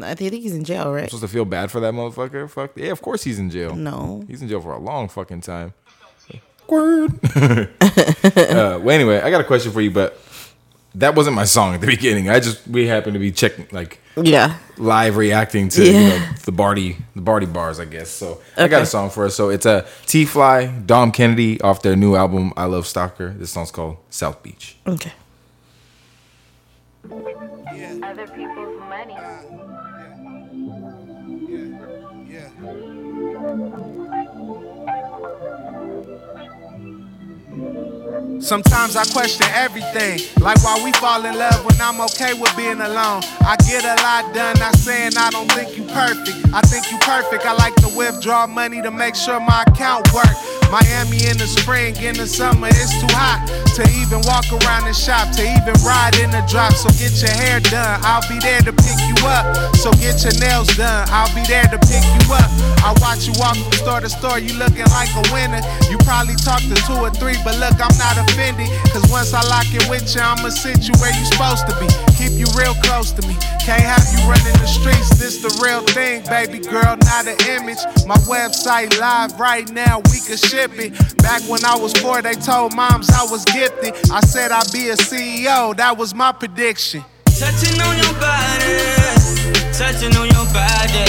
I 0.02 0.14
think 0.14 0.32
he's 0.34 0.54
in 0.54 0.64
jail, 0.64 0.92
right? 0.92 1.04
supposed 1.08 1.22
to 1.22 1.28
feel 1.28 1.44
bad 1.44 1.70
for 1.70 1.80
that 1.80 1.94
motherfucker? 1.94 2.48
Fuck 2.50 2.72
yeah, 2.76 2.90
of 2.90 3.00
course 3.02 3.24
he's 3.24 3.38
in 3.38 3.50
jail. 3.50 3.74
No. 3.74 4.24
He's 4.28 4.42
in 4.42 4.48
jail 4.48 4.60
for 4.60 4.72
a 4.72 4.78
long 4.78 5.08
fucking 5.08 5.40
time. 5.42 5.74
Word. 6.68 7.12
uh, 7.36 7.66
well, 8.82 8.90
anyway, 8.90 9.20
I 9.20 9.30
got 9.30 9.40
a 9.40 9.44
question 9.44 9.72
for 9.72 9.80
you, 9.80 9.90
but 9.90 10.18
that 10.96 11.14
wasn't 11.14 11.36
my 11.36 11.44
song 11.44 11.74
at 11.74 11.80
the 11.80 11.86
beginning. 11.96 12.28
I 12.28 12.40
just 12.40 12.66
we 12.66 12.86
happened 12.86 13.14
to 13.14 13.20
be 13.20 13.30
checking 13.30 13.66
like 13.70 14.00
Yeah. 14.16 14.58
live 14.78 15.16
reacting 15.16 15.68
to 15.70 15.84
you 15.84 15.92
know, 15.92 16.28
the 16.44 16.52
Barty 16.52 16.96
the 17.14 17.20
Barty 17.22 17.46
bars, 17.46 17.78
I 17.78 17.84
guess. 17.84 18.10
So 18.10 18.40
I 18.56 18.66
got 18.68 18.82
a 18.82 18.86
song 18.86 19.10
for 19.10 19.26
us. 19.26 19.36
So 19.36 19.48
it's 19.50 19.66
a 19.66 19.86
T 20.06 20.24
Fly, 20.24 20.66
Dom 20.66 21.12
Kennedy 21.12 21.60
off 21.60 21.82
their 21.82 21.96
new 21.96 22.16
album 22.16 22.52
I 22.56 22.64
Love 22.64 22.86
Stalker. 22.86 23.30
This 23.30 23.50
song's 23.50 23.70
called 23.70 23.98
South 24.10 24.42
Beach. 24.42 24.76
Okay. 24.86 25.12
other 28.02 28.26
Sometimes 38.40 38.94
I 38.96 39.04
question 39.12 39.46
everything, 39.54 40.20
like 40.40 40.62
why 40.62 40.80
we 40.84 40.92
fall 40.92 41.24
in 41.24 41.36
love 41.36 41.64
when 41.64 41.80
I'm 41.80 42.00
okay 42.02 42.32
with 42.34 42.54
being 42.56 42.80
alone. 42.80 43.22
I 43.40 43.56
get 43.66 43.82
a 43.82 44.00
lot 44.02 44.32
done, 44.34 44.56
not 44.60 44.76
saying 44.76 45.12
I 45.16 45.30
don't 45.30 45.50
think 45.50 45.76
you 45.76 45.84
perfect. 45.84 46.54
I 46.54 46.60
think 46.60 46.90
you 46.92 46.98
perfect. 46.98 47.44
I 47.44 47.54
like 47.54 47.74
to 47.76 47.88
withdraw 47.96 48.46
money 48.46 48.82
to 48.82 48.90
make 48.90 49.16
sure 49.16 49.40
my 49.40 49.64
account 49.66 50.12
work. 50.14 50.55
Miami 50.70 51.22
in 51.30 51.38
the 51.38 51.46
spring, 51.46 51.94
in 52.02 52.16
the 52.16 52.26
summer, 52.26 52.68
it's 52.68 52.98
too 52.98 53.10
hot 53.14 53.46
to 53.78 53.84
even 54.02 54.20
walk 54.26 54.48
around 54.50 54.86
and 54.88 54.96
shop, 54.96 55.30
to 55.36 55.42
even 55.42 55.76
ride 55.86 56.16
in 56.18 56.30
the 56.30 56.42
drop. 56.50 56.72
So 56.74 56.90
get 56.98 57.14
your 57.22 57.30
hair 57.30 57.60
done, 57.60 58.00
I'll 58.02 58.24
be 58.26 58.38
there 58.42 58.60
to 58.66 58.72
pick 58.72 58.98
you 59.06 59.16
up. 59.26 59.46
So 59.76 59.92
get 60.02 60.24
your 60.26 60.34
nails 60.42 60.68
done, 60.74 61.06
I'll 61.10 61.30
be 61.34 61.44
there 61.46 61.68
to 61.70 61.78
pick 61.86 62.02
you 62.02 62.24
up. 62.34 62.50
I 62.82 62.94
watch 62.98 63.26
you 63.30 63.34
walk 63.38 63.56
from 63.56 63.72
store 63.78 64.00
to 64.00 64.10
store, 64.10 64.38
you 64.38 64.58
looking 64.58 64.86
like 64.90 65.10
a 65.14 65.24
winner. 65.30 65.62
You 65.86 65.98
probably 66.02 66.36
talk 66.40 66.60
to 66.66 66.76
two 66.88 66.98
or 66.98 67.12
three, 67.14 67.38
but 67.46 67.54
look, 67.62 67.78
I'm 67.78 67.94
not 68.00 68.18
offended. 68.18 68.66
Cause 68.90 69.06
once 69.12 69.30
I 69.34 69.42
lock 69.46 69.70
it 69.70 69.86
with 69.86 70.08
you, 70.14 70.22
I'ma 70.22 70.50
sit 70.50 70.88
you 70.88 70.94
where 70.98 71.14
you 71.14 71.24
supposed 71.30 71.68
to 71.70 71.74
be. 71.78 71.86
Keep 72.18 72.34
you 72.40 72.48
real 72.58 72.74
close 72.82 73.12
to 73.14 73.22
me. 73.28 73.36
Can't 73.62 73.82
have 73.82 74.06
you 74.10 74.20
running 74.24 74.56
the 74.58 74.66
streets, 74.66 75.14
this 75.18 75.38
the 75.42 75.52
real 75.62 75.82
thing, 75.94 76.24
baby 76.26 76.58
girl, 76.58 76.96
not 77.04 77.26
an 77.28 77.36
image. 77.50 77.82
My 78.06 78.16
website 78.24 78.96
live 78.98 79.38
right 79.38 79.68
now, 79.70 80.00
we 80.10 80.18
can 80.24 80.36
ship 80.36 80.55
it. 80.56 80.92
Back 81.18 81.42
when 81.48 81.64
I 81.64 81.76
was 81.76 81.92
four, 81.94 82.22
they 82.22 82.34
told 82.34 82.74
moms 82.74 83.10
I 83.10 83.24
was 83.24 83.44
gifted. 83.44 83.94
I 84.10 84.20
said 84.20 84.52
I'd 84.52 84.70
be 84.72 84.88
a 84.88 84.96
CEO, 84.96 85.76
that 85.76 85.96
was 85.96 86.14
my 86.14 86.32
prediction. 86.32 87.04
Touching 87.38 87.80
on 87.82 87.96
your 87.98 88.14
body, 88.18 88.78
touching 89.76 90.16
on 90.16 90.28
your 90.28 90.46
body. 90.52 91.06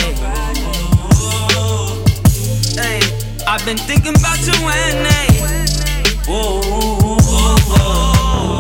Hey, 2.76 3.00
I've 3.48 3.64
been 3.66 3.78
thinking 3.78 4.16
about 4.16 4.40
you 4.46 4.54
and 4.68 5.06
they. 5.06 5.28
Whoa, 6.28 6.62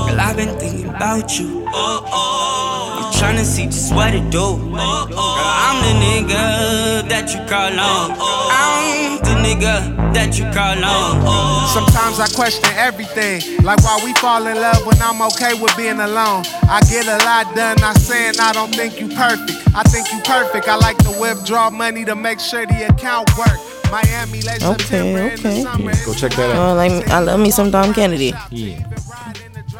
Girl, 0.07 0.19
I've 0.19 0.37
been 0.37 0.57
thinking 0.57 0.89
about 0.89 1.37
you. 1.37 1.65
I'm 1.67 2.03
trying 2.03 2.86
to 3.19 3.45
see 3.45 3.65
just 3.65 3.93
what 3.93 4.13
it 4.13 4.29
do. 4.29 4.57
Girl, 4.57 4.77
I'm 4.77 5.81
the 5.81 5.93
nigga 6.05 7.07
that 7.09 7.33
you 7.33 7.39
call 7.49 7.73
on. 7.73 8.15
I'm 8.19 9.17
the 9.19 9.35
nigga 9.41 10.13
that 10.13 10.37
you 10.37 10.45
call 10.53 10.77
on. 10.83 11.67
Sometimes 11.69 12.19
I 12.19 12.27
question 12.35 12.69
everything, 12.77 13.41
like 13.63 13.81
why 13.83 13.99
we 14.03 14.13
fall 14.15 14.45
in 14.47 14.55
love 14.57 14.85
when 14.85 15.01
I'm 15.01 15.21
okay 15.33 15.59
with 15.59 15.75
being 15.75 15.99
alone. 15.99 16.43
I 16.69 16.79
get 16.89 17.07
a 17.07 17.17
lot 17.25 17.55
done, 17.55 17.77
not 17.81 17.97
saying 17.97 18.35
I 18.39 18.53
don't 18.53 18.73
think 18.73 18.99
you 18.99 19.07
perfect. 19.09 19.51
I 19.75 19.83
think 19.83 20.11
you 20.11 20.19
perfect. 20.23 20.67
I 20.67 20.75
like 20.75 20.97
to 20.99 21.11
withdraw 21.19 21.69
money 21.69 22.05
to 22.05 22.15
make 22.15 22.39
sure 22.39 22.65
the 22.65 22.87
account 22.87 23.29
work. 23.37 23.57
Miami, 23.89 24.41
late 24.41 24.61
Okay, 24.63 24.83
September 24.83 25.19
in 25.19 25.41
the 25.41 25.49
okay. 25.49 25.61
summer. 25.63 25.93
Go 26.05 26.13
check 26.13 26.31
that 26.33 26.51
out. 26.55 26.71
Oh, 26.71 26.75
like 26.75 27.07
I 27.09 27.19
love 27.19 27.39
me 27.39 27.51
some 27.51 27.71
Dom 27.71 27.93
Kennedy. 27.93 28.33
Yeah. 28.51 28.83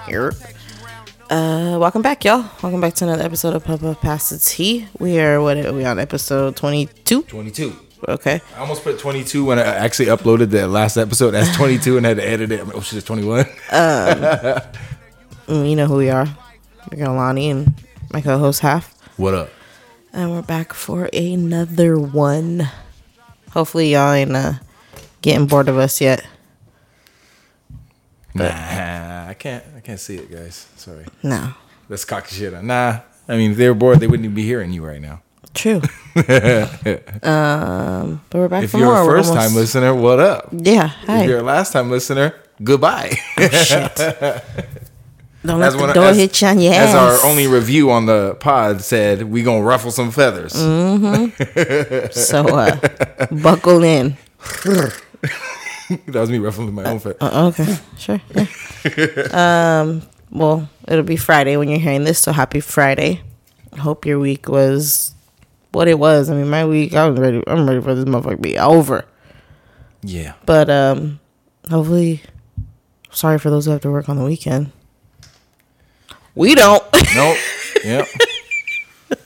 Here. 0.08 0.34
Uh, 1.30 1.78
welcome 1.80 2.02
back, 2.02 2.24
y'all. 2.24 2.46
Welcome 2.64 2.80
back 2.80 2.94
to 2.96 3.04
another 3.06 3.24
episode 3.24 3.54
of 3.54 3.64
Puff 3.64 3.82
Puff 3.82 4.00
Pass 4.00 4.30
the 4.30 4.38
Tea. 4.38 4.88
We 4.98 5.20
are 5.20 5.42
what 5.42 5.58
are 5.58 5.74
we 5.74 5.84
on 5.84 6.00
episode 6.00 6.56
twenty 6.56 6.86
two? 7.06 7.24
22. 7.24 7.76
Okay. 8.08 8.40
I 8.56 8.60
almost 8.60 8.84
put 8.84 9.00
22 9.00 9.44
when 9.44 9.58
I 9.58 9.64
actually 9.64 10.06
uploaded 10.06 10.52
the 10.52 10.68
last 10.68 10.98
episode 10.98 11.34
as 11.34 11.54
22 11.56 11.98
and 11.98 12.06
had 12.06 12.18
to 12.18 12.24
edit 12.28 12.52
it. 12.52 12.60
I'm 12.60 12.68
like, 12.68 12.76
oh 12.78 12.82
shit, 12.82 12.98
it's 12.98 13.08
21. 13.08 13.46
Mm, 13.72 15.70
You 15.70 15.76
know 15.76 15.88
who 15.88 15.96
we 15.98 16.12
are. 16.12 16.28
We're 16.92 17.08
Lonnie 17.08 17.50
and 17.50 17.74
my 18.14 18.22
co-host 18.22 18.60
Half, 18.60 18.94
What 19.18 19.34
up? 19.34 19.50
and 20.14 20.30
we're 20.30 20.44
back 20.44 20.74
for 20.74 21.10
another 21.12 21.98
one. 21.98 22.70
Hopefully, 23.52 23.94
y'all 23.94 24.14
ain't 24.14 24.36
uh, 24.36 24.54
getting 25.24 25.48
bored 25.48 25.68
of 25.68 25.80
us 25.80 26.00
yet. 26.00 26.24
Nah, 28.38 29.28
I 29.30 29.36
can't. 29.38 29.64
I 29.76 29.80
can't 29.82 30.00
see 30.00 30.16
it, 30.18 30.32
guys. 30.32 30.68
Sorry. 30.76 31.06
No, 31.24 31.54
Let's 31.90 32.06
cock 32.06 32.28
shit 32.28 32.54
on. 32.54 32.68
Nah. 32.68 33.00
I 33.30 33.36
mean, 33.38 33.52
if 33.52 33.58
they 33.58 33.68
were 33.68 33.76
bored, 33.76 34.00
they 34.00 34.08
wouldn't 34.08 34.26
even 34.26 34.36
be 34.36 34.44
hearing 34.44 34.72
you 34.72 34.86
right 34.86 35.02
now. 35.02 35.22
true. 35.54 35.82
um, 37.24 38.22
but 38.30 38.38
we're 38.40 38.48
back 38.48 38.64
If 38.64 38.72
for 38.72 38.78
you're 38.78 39.02
a 39.02 39.06
first 39.06 39.34
time 39.34 39.54
listener, 39.54 39.94
what 39.96 40.20
up? 40.20 40.50
yeah. 40.52 40.88
Hi. 40.88 41.22
If 41.24 41.30
you're 41.30 41.40
a 41.40 41.44
last 41.44 41.74
time 41.74 41.90
listener, 41.92 42.34
goodbye. 42.64 43.16
Don't 45.46 45.60
let 45.60 45.72
the 45.72 45.78
one- 45.78 45.94
door 45.94 46.14
hit 46.14 46.42
you 46.42 46.48
on 46.48 46.60
your 46.60 46.74
ass. 46.74 46.90
as 46.90 46.96
our 47.24 47.30
only 47.30 47.48
review 47.48 47.90
on 47.92 48.06
the 48.06 48.36
pod 48.40 48.82
said, 48.82 49.24
we 49.32 49.44
gonna 49.44 49.62
ruffle 49.64 49.92
some 49.92 50.12
feathers. 50.12 50.54
so 52.14 52.48
uh, 52.48 52.78
buckle 53.32 53.84
in. 53.84 54.18
that 56.08 56.16
was 56.20 56.30
me 56.30 56.40
ruffling 56.40 56.74
my 56.74 56.84
own 56.84 57.00
feathers. 57.00 57.18
Uh, 57.22 57.48
okay, 57.54 57.78
sure. 57.98 58.22
Yeah. 58.36 59.82
um, 59.82 60.02
well, 60.32 60.70
it'll 60.88 61.04
be 61.04 61.16
Friday 61.18 61.58
when 61.58 61.70
you're 61.70 61.80
hearing 61.80 62.04
this, 62.04 62.20
so 62.20 62.32
happy 62.32 62.60
Friday. 62.60 63.22
Hope 63.80 64.06
your 64.06 64.20
week 64.20 64.48
was 64.50 65.14
what 65.72 65.88
it 65.88 66.00
was. 66.00 66.30
I 66.30 66.36
mean, 66.36 66.50
my 66.50 66.66
week, 66.66 66.94
I 66.94 67.08
was 67.08 67.20
ready. 67.20 67.42
I'm 67.48 67.68
ready 67.68 67.82
for 67.82 67.94
this 67.96 68.06
motherfucker 68.06 68.32
to 68.32 68.38
be 68.38 68.58
over. 68.58 69.06
yeah. 70.02 70.34
But 70.46 70.70
um, 70.70 71.20
hopefully, 71.70 72.22
sorry 73.12 73.40
for 73.40 73.50
those 73.50 73.66
who 73.66 73.72
have 73.72 73.82
to 73.82 73.92
work 73.92 74.10
on 74.10 74.18
the 74.18 74.26
weekend. 74.26 74.72
We 76.36 76.56
don't. 76.56 76.84
Nope. 77.16 77.38
yep. 77.84 78.08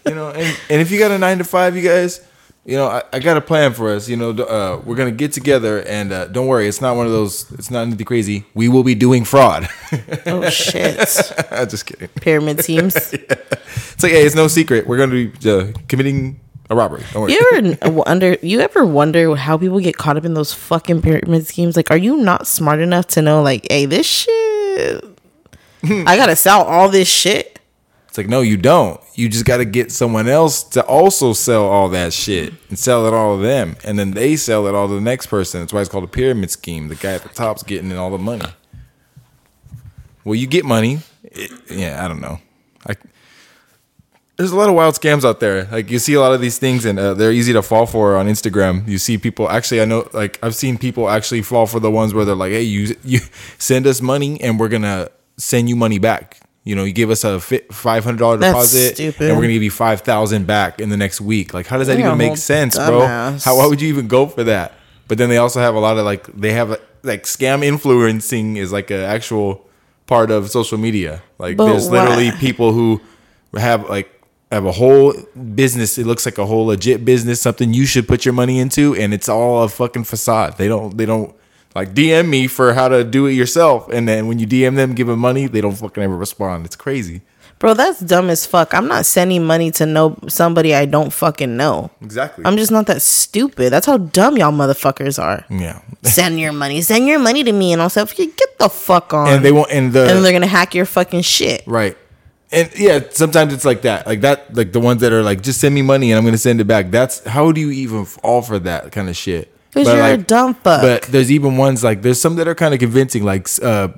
You 0.05 0.15
know, 0.15 0.29
and, 0.29 0.59
and 0.69 0.81
if 0.81 0.91
you 0.91 0.97
got 0.99 1.11
a 1.11 1.17
nine 1.17 1.37
to 1.37 1.43
five, 1.43 1.75
you 1.75 1.81
guys, 1.83 2.21
you 2.65 2.77
know, 2.77 2.87
I, 2.87 3.03
I 3.13 3.19
got 3.19 3.37
a 3.37 3.41
plan 3.41 3.73
for 3.73 3.89
us. 3.89 4.07
You 4.07 4.17
know, 4.17 4.29
uh, 4.29 4.81
we're 4.85 4.95
gonna 4.95 5.11
get 5.11 5.33
together, 5.33 5.81
and 5.87 6.11
uh, 6.13 6.27
don't 6.27 6.47
worry, 6.47 6.67
it's 6.67 6.81
not 6.81 6.95
one 6.95 7.05
of 7.05 7.11
those. 7.11 7.51
It's 7.53 7.71
not 7.71 7.81
anything 7.81 8.05
crazy. 8.05 8.45
We 8.53 8.69
will 8.69 8.83
be 8.83 8.95
doing 8.95 9.25
fraud. 9.25 9.67
oh 10.25 10.49
shit! 10.49 10.97
Just 11.69 11.85
kidding. 11.85 12.07
Pyramid 12.09 12.59
teams. 12.59 13.15
It's 13.93 14.03
like, 14.03 14.11
hey, 14.13 14.25
it's 14.25 14.35
no 14.35 14.47
secret. 14.47 14.87
We're 14.87 14.97
gonna 14.97 15.11
be 15.11 15.49
uh, 15.49 15.71
committing 15.87 16.39
a 16.71 16.75
robbery. 16.75 17.03
Don't 17.13 17.21
worry. 17.23 17.33
You 17.33 17.77
ever 17.81 17.91
wonder? 17.91 18.35
You 18.41 18.59
ever 18.61 18.85
wonder 18.85 19.35
how 19.35 19.57
people 19.57 19.79
get 19.79 19.95
caught 19.95 20.17
up 20.17 20.25
in 20.25 20.33
those 20.33 20.53
fucking 20.53 21.01
pyramid 21.03 21.45
schemes? 21.45 21.75
Like, 21.75 21.91
are 21.91 21.97
you 21.97 22.17
not 22.17 22.47
smart 22.47 22.79
enough 22.79 23.07
to 23.07 23.21
know? 23.21 23.41
Like, 23.41 23.67
hey, 23.69 23.85
this 23.85 24.07
shit. 24.07 25.05
I 25.83 26.17
gotta 26.17 26.35
sell 26.35 26.63
all 26.63 26.89
this 26.89 27.07
shit. 27.07 27.50
It's 28.11 28.17
like, 28.17 28.27
no, 28.27 28.41
you 28.41 28.57
don't. 28.57 28.99
You 29.15 29.29
just 29.29 29.45
got 29.45 29.57
to 29.57 29.63
get 29.65 29.89
someone 29.89 30.27
else 30.27 30.63
to 30.63 30.83
also 30.85 31.31
sell 31.31 31.63
all 31.65 31.87
that 31.89 32.11
shit 32.11 32.51
and 32.67 32.77
sell 32.77 33.05
it 33.07 33.13
all 33.13 33.37
to 33.37 33.41
them. 33.41 33.77
And 33.85 33.97
then 33.97 34.11
they 34.11 34.35
sell 34.35 34.67
it 34.67 34.75
all 34.75 34.89
to 34.89 34.95
the 34.95 34.99
next 34.99 35.27
person. 35.27 35.61
That's 35.61 35.71
why 35.71 35.79
it's 35.79 35.89
called 35.89 36.03
a 36.03 36.07
pyramid 36.07 36.51
scheme. 36.51 36.89
The 36.89 36.95
guy 36.95 37.13
at 37.13 37.23
the 37.23 37.29
top's 37.29 37.63
getting 37.63 37.89
in 37.89 37.95
all 37.95 38.09
the 38.09 38.17
money. 38.17 38.43
Well, 40.25 40.35
you 40.35 40.45
get 40.45 40.65
money. 40.65 40.99
It- 41.23 41.51
yeah, 41.69 42.03
I 42.03 42.09
don't 42.09 42.19
know. 42.19 42.39
I, 42.85 42.95
there's 44.35 44.51
a 44.51 44.57
lot 44.57 44.67
of 44.67 44.75
wild 44.75 44.95
scams 44.95 45.23
out 45.23 45.39
there. 45.39 45.63
Like 45.71 45.89
you 45.89 45.97
see 45.97 46.13
a 46.15 46.19
lot 46.19 46.33
of 46.33 46.41
these 46.41 46.57
things, 46.57 46.83
and 46.83 46.99
uh, 46.99 47.13
they're 47.13 47.31
easy 47.31 47.53
to 47.53 47.61
fall 47.61 47.85
for 47.85 48.17
on 48.17 48.27
Instagram. 48.27 48.85
You 48.89 48.97
see 48.97 49.17
people 49.17 49.49
actually. 49.49 49.81
I 49.81 49.85
know, 49.85 50.09
like 50.11 50.37
I've 50.43 50.55
seen 50.55 50.77
people 50.77 51.09
actually 51.09 51.43
fall 51.43 51.65
for 51.65 51.79
the 51.79 51.89
ones 51.91 52.13
where 52.13 52.25
they're 52.25 52.35
like, 52.35 52.51
"Hey, 52.51 52.63
you 52.63 52.95
you 53.05 53.19
send 53.57 53.87
us 53.87 54.01
money, 54.01 54.41
and 54.41 54.59
we're 54.59 54.67
gonna 54.67 55.09
send 55.37 55.69
you 55.69 55.75
money 55.77 55.97
back." 55.99 56.39
You 56.63 56.75
know, 56.75 56.83
you 56.83 56.93
give 56.93 57.09
us 57.09 57.23
a 57.23 57.39
five 57.39 58.03
hundred 58.03 58.19
dollar 58.19 58.37
deposit, 58.37 58.95
stupid. 58.95 59.29
and 59.29 59.35
we're 59.35 59.43
gonna 59.43 59.53
give 59.53 59.63
you 59.63 59.71
five 59.71 60.01
thousand 60.01 60.45
back 60.45 60.79
in 60.79 60.89
the 60.89 60.97
next 60.97 61.19
week. 61.19 61.55
Like, 61.55 61.65
how 61.65 61.77
does 61.77 61.87
that 61.87 61.97
You're 61.97 62.07
even 62.07 62.17
make 62.19 62.37
sense, 62.37 62.77
bro? 62.77 63.07
How 63.07 63.57
why 63.57 63.65
would 63.65 63.81
you 63.81 63.89
even 63.89 64.07
go 64.07 64.27
for 64.27 64.43
that? 64.43 64.73
But 65.07 65.17
then 65.17 65.29
they 65.29 65.37
also 65.37 65.59
have 65.59 65.73
a 65.73 65.79
lot 65.79 65.97
of 65.97 66.05
like 66.05 66.27
they 66.27 66.53
have 66.53 66.79
like 67.03 67.23
scam 67.23 67.63
influencing 67.63 68.57
is 68.57 68.71
like 68.71 68.91
an 68.91 69.01
actual 69.01 69.67
part 70.05 70.29
of 70.29 70.51
social 70.51 70.77
media. 70.77 71.23
Like 71.39 71.57
But 71.57 71.65
there's 71.65 71.89
literally 71.89 72.31
people 72.33 72.73
who 72.73 73.01
have 73.55 73.89
like 73.89 74.21
have 74.51 74.65
a 74.65 74.71
whole 74.71 75.13
business. 75.55 75.97
It 75.97 76.05
looks 76.05 76.25
like 76.25 76.37
a 76.37 76.45
whole 76.45 76.67
legit 76.67 77.03
business, 77.05 77.41
something 77.41 77.73
you 77.73 77.85
should 77.85 78.07
put 78.07 78.23
your 78.23 78.33
money 78.33 78.59
into, 78.59 78.95
and 78.95 79.13
it's 79.13 79.29
all 79.29 79.63
a 79.63 79.69
fucking 79.69 80.03
facade. 80.03 80.57
They 80.57 80.67
don't 80.67 80.95
they 80.97 81.05
don't 81.05 81.35
like 81.75 81.93
DM 81.93 82.29
me 82.29 82.47
for 82.47 82.73
how 82.73 82.87
to 82.89 83.03
do 83.03 83.25
it 83.27 83.33
yourself, 83.33 83.89
and 83.89 84.07
then 84.07 84.27
when 84.27 84.39
you 84.39 84.47
DM 84.47 84.75
them, 84.75 84.93
give 84.93 85.07
them 85.07 85.19
money, 85.19 85.47
they 85.47 85.61
don't 85.61 85.75
fucking 85.75 86.03
ever 86.03 86.15
respond. 86.15 86.65
It's 86.65 86.75
crazy. 86.75 87.21
Bro, 87.59 87.75
that's 87.75 87.99
dumb 87.99 88.31
as 88.31 88.43
fuck. 88.47 88.73
I'm 88.73 88.87
not 88.87 89.05
sending 89.05 89.45
money 89.45 89.69
to 89.71 89.85
know 89.85 90.17
somebody 90.27 90.73
I 90.73 90.85
don't 90.85 91.13
fucking 91.13 91.55
know. 91.55 91.91
Exactly. 92.01 92.43
I'm 92.43 92.57
just 92.57 92.71
not 92.71 92.87
that 92.87 93.03
stupid. 93.03 93.71
That's 93.71 93.85
how 93.85 93.97
dumb 93.97 94.35
y'all 94.35 94.51
motherfuckers 94.51 95.21
are. 95.21 95.45
yeah. 95.47 95.79
Send 96.03 96.39
your 96.39 96.53
money. 96.53 96.81
Send 96.81 97.07
your 97.07 97.19
money 97.19 97.43
to 97.43 97.51
me 97.51 97.71
and 97.73 97.79
I'll 97.79 97.91
say, 97.91 98.03
get 98.15 98.57
the 98.57 98.67
fuck 98.67 99.13
on. 99.13 99.27
And 99.27 99.45
they 99.45 99.51
won't. 99.51 99.69
And 99.69 99.93
the 99.93 100.09
and 100.09 100.25
they're 100.25 100.31
gonna 100.31 100.47
hack 100.47 100.73
your 100.73 100.85
fucking 100.85 101.21
shit. 101.21 101.61
Right. 101.67 101.95
And 102.51 102.71
yeah, 102.75 103.01
sometimes 103.11 103.53
it's 103.53 103.63
like 103.63 103.83
that. 103.83 104.07
Like 104.07 104.21
that 104.21 104.55
like 104.55 104.71
the 104.71 104.79
ones 104.79 105.01
that 105.01 105.13
are 105.13 105.21
like 105.21 105.43
just 105.43 105.61
send 105.61 105.75
me 105.75 105.83
money 105.83 106.11
and 106.11 106.17
I'm 106.17 106.23
going 106.23 106.33
to 106.33 106.39
send 106.39 106.59
it 106.59 106.65
back. 106.65 106.89
That's 106.89 107.23
how 107.25 107.51
do 107.51 107.61
you 107.61 107.69
even 107.69 108.05
fall 108.05 108.41
for 108.41 108.57
that 108.57 108.91
kind 108.91 109.07
of 109.07 109.15
shit? 109.15 109.53
'Cause 109.73 109.85
But, 109.85 109.95
you're 109.95 110.05
a 110.05 110.17
dumb 110.17 110.53
fuck. 110.53 110.81
But 110.81 111.03
there's 111.03 111.31
even 111.31 111.55
ones 111.57 111.83
like 111.83 112.01
there's 112.01 112.19
some 112.19 112.35
that 112.35 112.47
are 112.47 112.55
kind 112.55 112.73
of 112.73 112.79
convincing 112.79 113.23
like 113.23 113.47
uh 113.63 113.89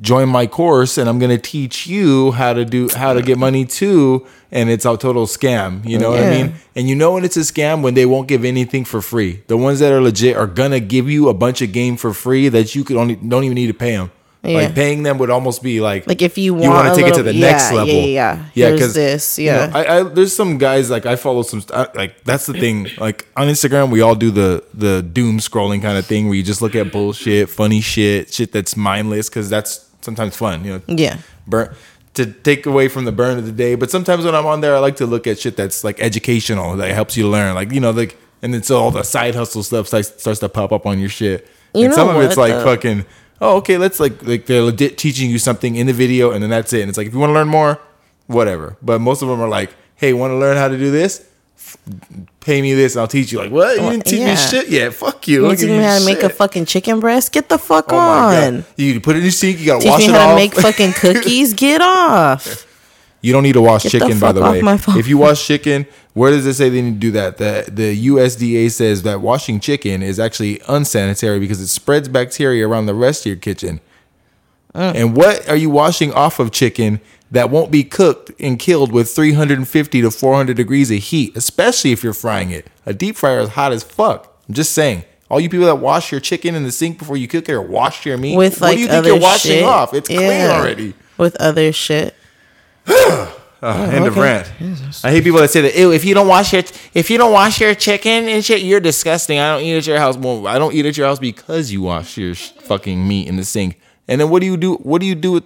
join 0.00 0.28
my 0.28 0.46
course 0.46 0.98
and 0.98 1.08
I'm 1.08 1.18
going 1.18 1.30
to 1.30 1.38
teach 1.38 1.86
you 1.86 2.32
how 2.32 2.52
to 2.52 2.64
do 2.64 2.88
how 2.94 3.14
to 3.14 3.22
get 3.22 3.38
money 3.38 3.64
too 3.64 4.26
and 4.52 4.68
it's 4.68 4.84
a 4.84 4.96
total 4.96 5.26
scam, 5.26 5.86
you 5.88 5.96
know 5.98 6.10
what 6.10 6.20
I 6.22 6.30
mean? 6.30 6.54
And 6.74 6.88
you 6.88 6.96
know 6.96 7.12
when 7.12 7.24
it's 7.24 7.36
a 7.36 7.40
scam 7.40 7.80
when 7.82 7.94
they 7.94 8.04
won't 8.04 8.26
give 8.26 8.44
anything 8.44 8.84
for 8.84 9.00
free. 9.00 9.42
The 9.46 9.56
ones 9.56 9.78
that 9.78 9.92
are 9.92 10.00
legit 10.00 10.36
are 10.36 10.48
going 10.48 10.72
to 10.72 10.80
give 10.80 11.08
you 11.08 11.28
a 11.28 11.34
bunch 11.34 11.62
of 11.62 11.72
game 11.72 11.96
for 11.96 12.12
free 12.12 12.48
that 12.48 12.74
you 12.74 12.82
could 12.84 12.96
only 12.96 13.14
don't 13.14 13.44
even 13.44 13.54
need 13.54 13.68
to 13.68 13.74
pay 13.74 13.92
them. 13.92 14.10
Yeah. 14.42 14.54
Like 14.56 14.74
paying 14.74 15.02
them 15.02 15.18
would 15.18 15.28
almost 15.28 15.62
be 15.62 15.82
like 15.82 16.06
Like 16.06 16.22
if 16.22 16.38
you 16.38 16.54
want, 16.54 16.64
you 16.64 16.70
want 16.70 16.88
to 16.88 16.94
take 16.94 17.10
it 17.10 17.14
to 17.16 17.22
little- 17.22 17.32
the 17.34 17.38
next 17.40 17.72
level. 17.72 17.92
Yeah, 17.92 18.04
yeah, 18.06 18.44
yeah. 18.54 18.66
Here's 18.68 18.80
'cause, 18.80 18.94
this. 18.94 19.38
you 19.38 19.44
Yeah. 19.46 19.66
know, 19.66 19.72
I, 19.78 19.98
I 19.98 20.02
there's 20.04 20.32
some 20.34 20.56
guys 20.56 20.88
like 20.88 21.04
I 21.04 21.16
follow 21.16 21.42
some 21.42 21.62
I- 21.74 21.88
like 21.94 22.24
that's 22.24 22.46
the 22.46 22.54
thing. 22.54 22.88
Like 22.98 23.26
on 23.36 23.48
Instagram, 23.48 23.90
we 23.90 24.00
all 24.00 24.14
do 24.14 24.30
the 24.30 24.64
the 24.72 25.02
doom 25.02 25.40
scrolling 25.40 25.82
kind 25.82 25.98
of 25.98 26.06
thing 26.06 26.26
where 26.26 26.36
you 26.36 26.42
just 26.42 26.62
look 26.62 26.74
at 26.74 26.90
bullshit, 26.90 27.50
funny 27.50 27.82
shit, 27.82 28.32
shit 28.32 28.50
that's 28.52 28.76
mindless 28.76 29.28
because 29.28 29.50
that's 29.50 29.84
sometimes 30.00 30.34
fun. 30.36 30.64
You 30.64 30.72
know, 30.72 30.82
yeah. 30.88 31.18
burn. 31.46 31.74
to 32.14 32.24
take 32.26 32.64
away 32.66 32.88
from 32.88 33.04
the 33.04 33.12
burn 33.12 33.36
of 33.38 33.44
the 33.46 33.52
day. 33.52 33.74
But 33.74 33.90
sometimes 33.90 34.24
when 34.24 34.34
I'm 34.34 34.46
on 34.46 34.62
there, 34.62 34.74
I 34.74 34.78
like 34.78 34.96
to 34.96 35.06
look 35.06 35.26
at 35.26 35.38
shit 35.38 35.56
that's 35.56 35.84
like 35.84 36.00
educational 36.00 36.76
that 36.76 36.90
helps 36.92 37.14
you 37.16 37.28
learn. 37.28 37.54
Like 37.54 37.72
you 37.72 37.80
know, 37.80 37.90
like 37.90 38.16
and 38.40 38.54
then 38.54 38.62
so 38.62 38.78
all 38.80 38.90
the 38.90 39.02
side 39.02 39.34
hustle 39.34 39.62
stuff 39.62 39.86
starts, 39.88 40.08
starts 40.18 40.40
to 40.40 40.48
pop 40.48 40.72
up 40.72 40.86
on 40.86 40.98
your 40.98 41.10
shit. 41.10 41.46
You 41.74 41.84
and 41.84 41.94
some 41.94 42.08
of 42.08 42.16
it's 42.22 42.38
like 42.38 42.52
though? 42.54 42.64
fucking. 42.64 43.04
Oh, 43.40 43.56
okay. 43.58 43.78
Let's 43.78 43.98
like 44.00 44.22
like 44.26 44.46
they're 44.46 44.62
legit 44.62 44.98
teaching 44.98 45.30
you 45.30 45.38
something 45.38 45.76
in 45.76 45.86
the 45.86 45.92
video, 45.92 46.30
and 46.32 46.42
then 46.42 46.50
that's 46.50 46.72
it. 46.72 46.80
And 46.80 46.88
it's 46.88 46.98
like 46.98 47.06
if 47.06 47.12
you 47.14 47.18
want 47.18 47.30
to 47.30 47.34
learn 47.34 47.48
more, 47.48 47.80
whatever. 48.26 48.76
But 48.82 49.00
most 49.00 49.22
of 49.22 49.28
them 49.28 49.40
are 49.40 49.48
like, 49.48 49.70
hey, 49.96 50.12
want 50.12 50.30
to 50.32 50.36
learn 50.36 50.56
how 50.56 50.68
to 50.68 50.76
do 50.78 50.90
this? 50.90 51.26
F- 51.56 51.76
Pay 52.40 52.62
me 52.62 52.72
this, 52.74 52.94
and 52.94 53.02
I'll 53.02 53.08
teach 53.08 53.32
you. 53.32 53.38
Like 53.38 53.50
what? 53.52 53.76
You 53.76 53.90
didn't 53.90 54.06
teach 54.06 54.20
me 54.20 54.34
shit 54.36 54.68
yet. 54.70 54.94
Fuck 54.94 55.28
you. 55.28 55.48
You 55.48 55.56
teach 55.56 55.68
me 55.68 55.76
how 55.78 55.98
to 55.98 56.04
make 56.04 56.22
a 56.22 56.28
fucking 56.30 56.64
chicken 56.64 56.98
breast? 57.00 57.32
Get 57.32 57.48
the 57.48 57.58
fuck 57.58 57.86
Oh 57.92 57.96
on. 57.98 58.64
You 58.76 58.98
put 59.00 59.14
it 59.16 59.18
in 59.18 59.24
your 59.24 59.30
sink. 59.32 59.60
You 59.60 59.66
gotta 59.66 59.80
Teach 59.82 59.90
wash 59.90 60.00
me 60.00 60.06
it 60.06 60.10
how 60.12 60.28
off. 60.30 60.30
to 60.30 60.36
make 60.36 60.54
fucking 60.54 60.92
cookies? 60.96 61.52
Get 61.54 61.80
off. 61.82 62.66
You 63.20 63.34
don't 63.34 63.42
need 63.42 63.52
to 63.52 63.60
wash 63.62 63.82
Get 63.82 63.92
the 63.92 63.98
chicken, 64.00 64.18
by 64.18 64.32
the 64.32 64.40
way. 64.40 64.62
If 64.98 65.06
you 65.06 65.18
wash 65.18 65.46
chicken, 65.46 65.86
where 66.14 66.30
does 66.30 66.46
it 66.46 66.54
say 66.54 66.68
they 66.68 66.82
need 66.82 66.94
to 66.94 66.98
do 66.98 67.10
that? 67.12 67.38
The 67.38 67.66
the 67.70 68.06
USDA 68.08 68.70
says 68.70 69.02
that 69.02 69.20
washing 69.20 69.60
chicken 69.60 70.02
is 70.02 70.18
actually 70.18 70.60
unsanitary 70.68 71.38
because 71.38 71.60
it 71.60 71.68
spreads 71.68 72.08
bacteria 72.08 72.66
around 72.66 72.86
the 72.86 72.94
rest 72.94 73.22
of 73.22 73.26
your 73.26 73.36
kitchen. 73.36 73.80
Uh. 74.74 74.92
And 74.94 75.16
what 75.16 75.48
are 75.48 75.56
you 75.56 75.70
washing 75.70 76.12
off 76.12 76.38
of 76.38 76.52
chicken 76.52 77.00
that 77.30 77.50
won't 77.50 77.70
be 77.70 77.84
cooked 77.84 78.30
and 78.40 78.58
killed 78.58 78.92
with 78.92 79.10
350 79.10 80.02
to 80.02 80.10
400 80.10 80.56
degrees 80.56 80.90
of 80.90 80.98
heat, 80.98 81.36
especially 81.36 81.92
if 81.92 82.02
you're 82.04 82.12
frying 82.14 82.50
it? 82.50 82.68
A 82.86 82.94
deep 82.94 83.16
fryer 83.16 83.40
is 83.40 83.50
hot 83.50 83.72
as 83.72 83.82
fuck. 83.82 84.36
I'm 84.48 84.54
just 84.54 84.72
saying. 84.72 85.04
All 85.28 85.38
you 85.38 85.48
people 85.48 85.66
that 85.66 85.76
wash 85.76 86.10
your 86.10 86.20
chicken 86.20 86.56
in 86.56 86.64
the 86.64 86.72
sink 86.72 86.98
before 86.98 87.16
you 87.16 87.28
cook 87.28 87.48
it 87.48 87.52
or 87.52 87.62
wash 87.62 88.04
your 88.04 88.18
meat, 88.18 88.36
With 88.36 88.60
what 88.60 88.72
do 88.72 88.80
you 88.80 88.88
think 88.88 89.06
you're 89.06 89.20
washing 89.20 89.52
shit. 89.52 89.62
off? 89.64 89.94
It's 89.94 90.08
clean 90.08 90.50
already. 90.50 90.94
With 91.18 91.36
other 91.36 91.72
shit. 91.72 92.16
End 93.62 94.06
of 94.06 94.12
okay. 94.16 94.20
rant. 94.20 94.52
I 95.04 95.10
hate 95.10 95.22
people 95.24 95.40
that 95.40 95.50
say 95.50 95.60
that. 95.60 95.76
Ew, 95.76 95.92
if 95.92 96.04
you 96.04 96.14
don't 96.14 96.28
wash 96.28 96.52
your 96.52 96.62
if 96.94 97.10
you 97.10 97.18
don't 97.18 97.32
wash 97.32 97.60
your 97.60 97.74
chicken 97.74 98.28
and 98.28 98.44
shit, 98.44 98.62
you're 98.62 98.80
disgusting. 98.80 99.38
I 99.38 99.54
don't 99.54 99.62
eat 99.64 99.76
at 99.76 99.86
your 99.86 99.98
house. 99.98 100.16
Well, 100.16 100.46
I 100.46 100.58
don't 100.58 100.72
eat 100.74 100.86
at 100.86 100.96
your 100.96 101.06
house 101.06 101.18
because 101.18 101.70
you 101.70 101.82
wash 101.82 102.16
your 102.16 102.34
fucking 102.34 103.06
meat 103.06 103.28
in 103.28 103.36
the 103.36 103.44
sink. 103.44 103.78
And 104.08 104.20
then 104.20 104.30
what 104.30 104.40
do 104.40 104.46
you 104.46 104.56
do? 104.56 104.76
What 104.76 105.00
do 105.00 105.06
you 105.06 105.14
do 105.14 105.32
with? 105.32 105.44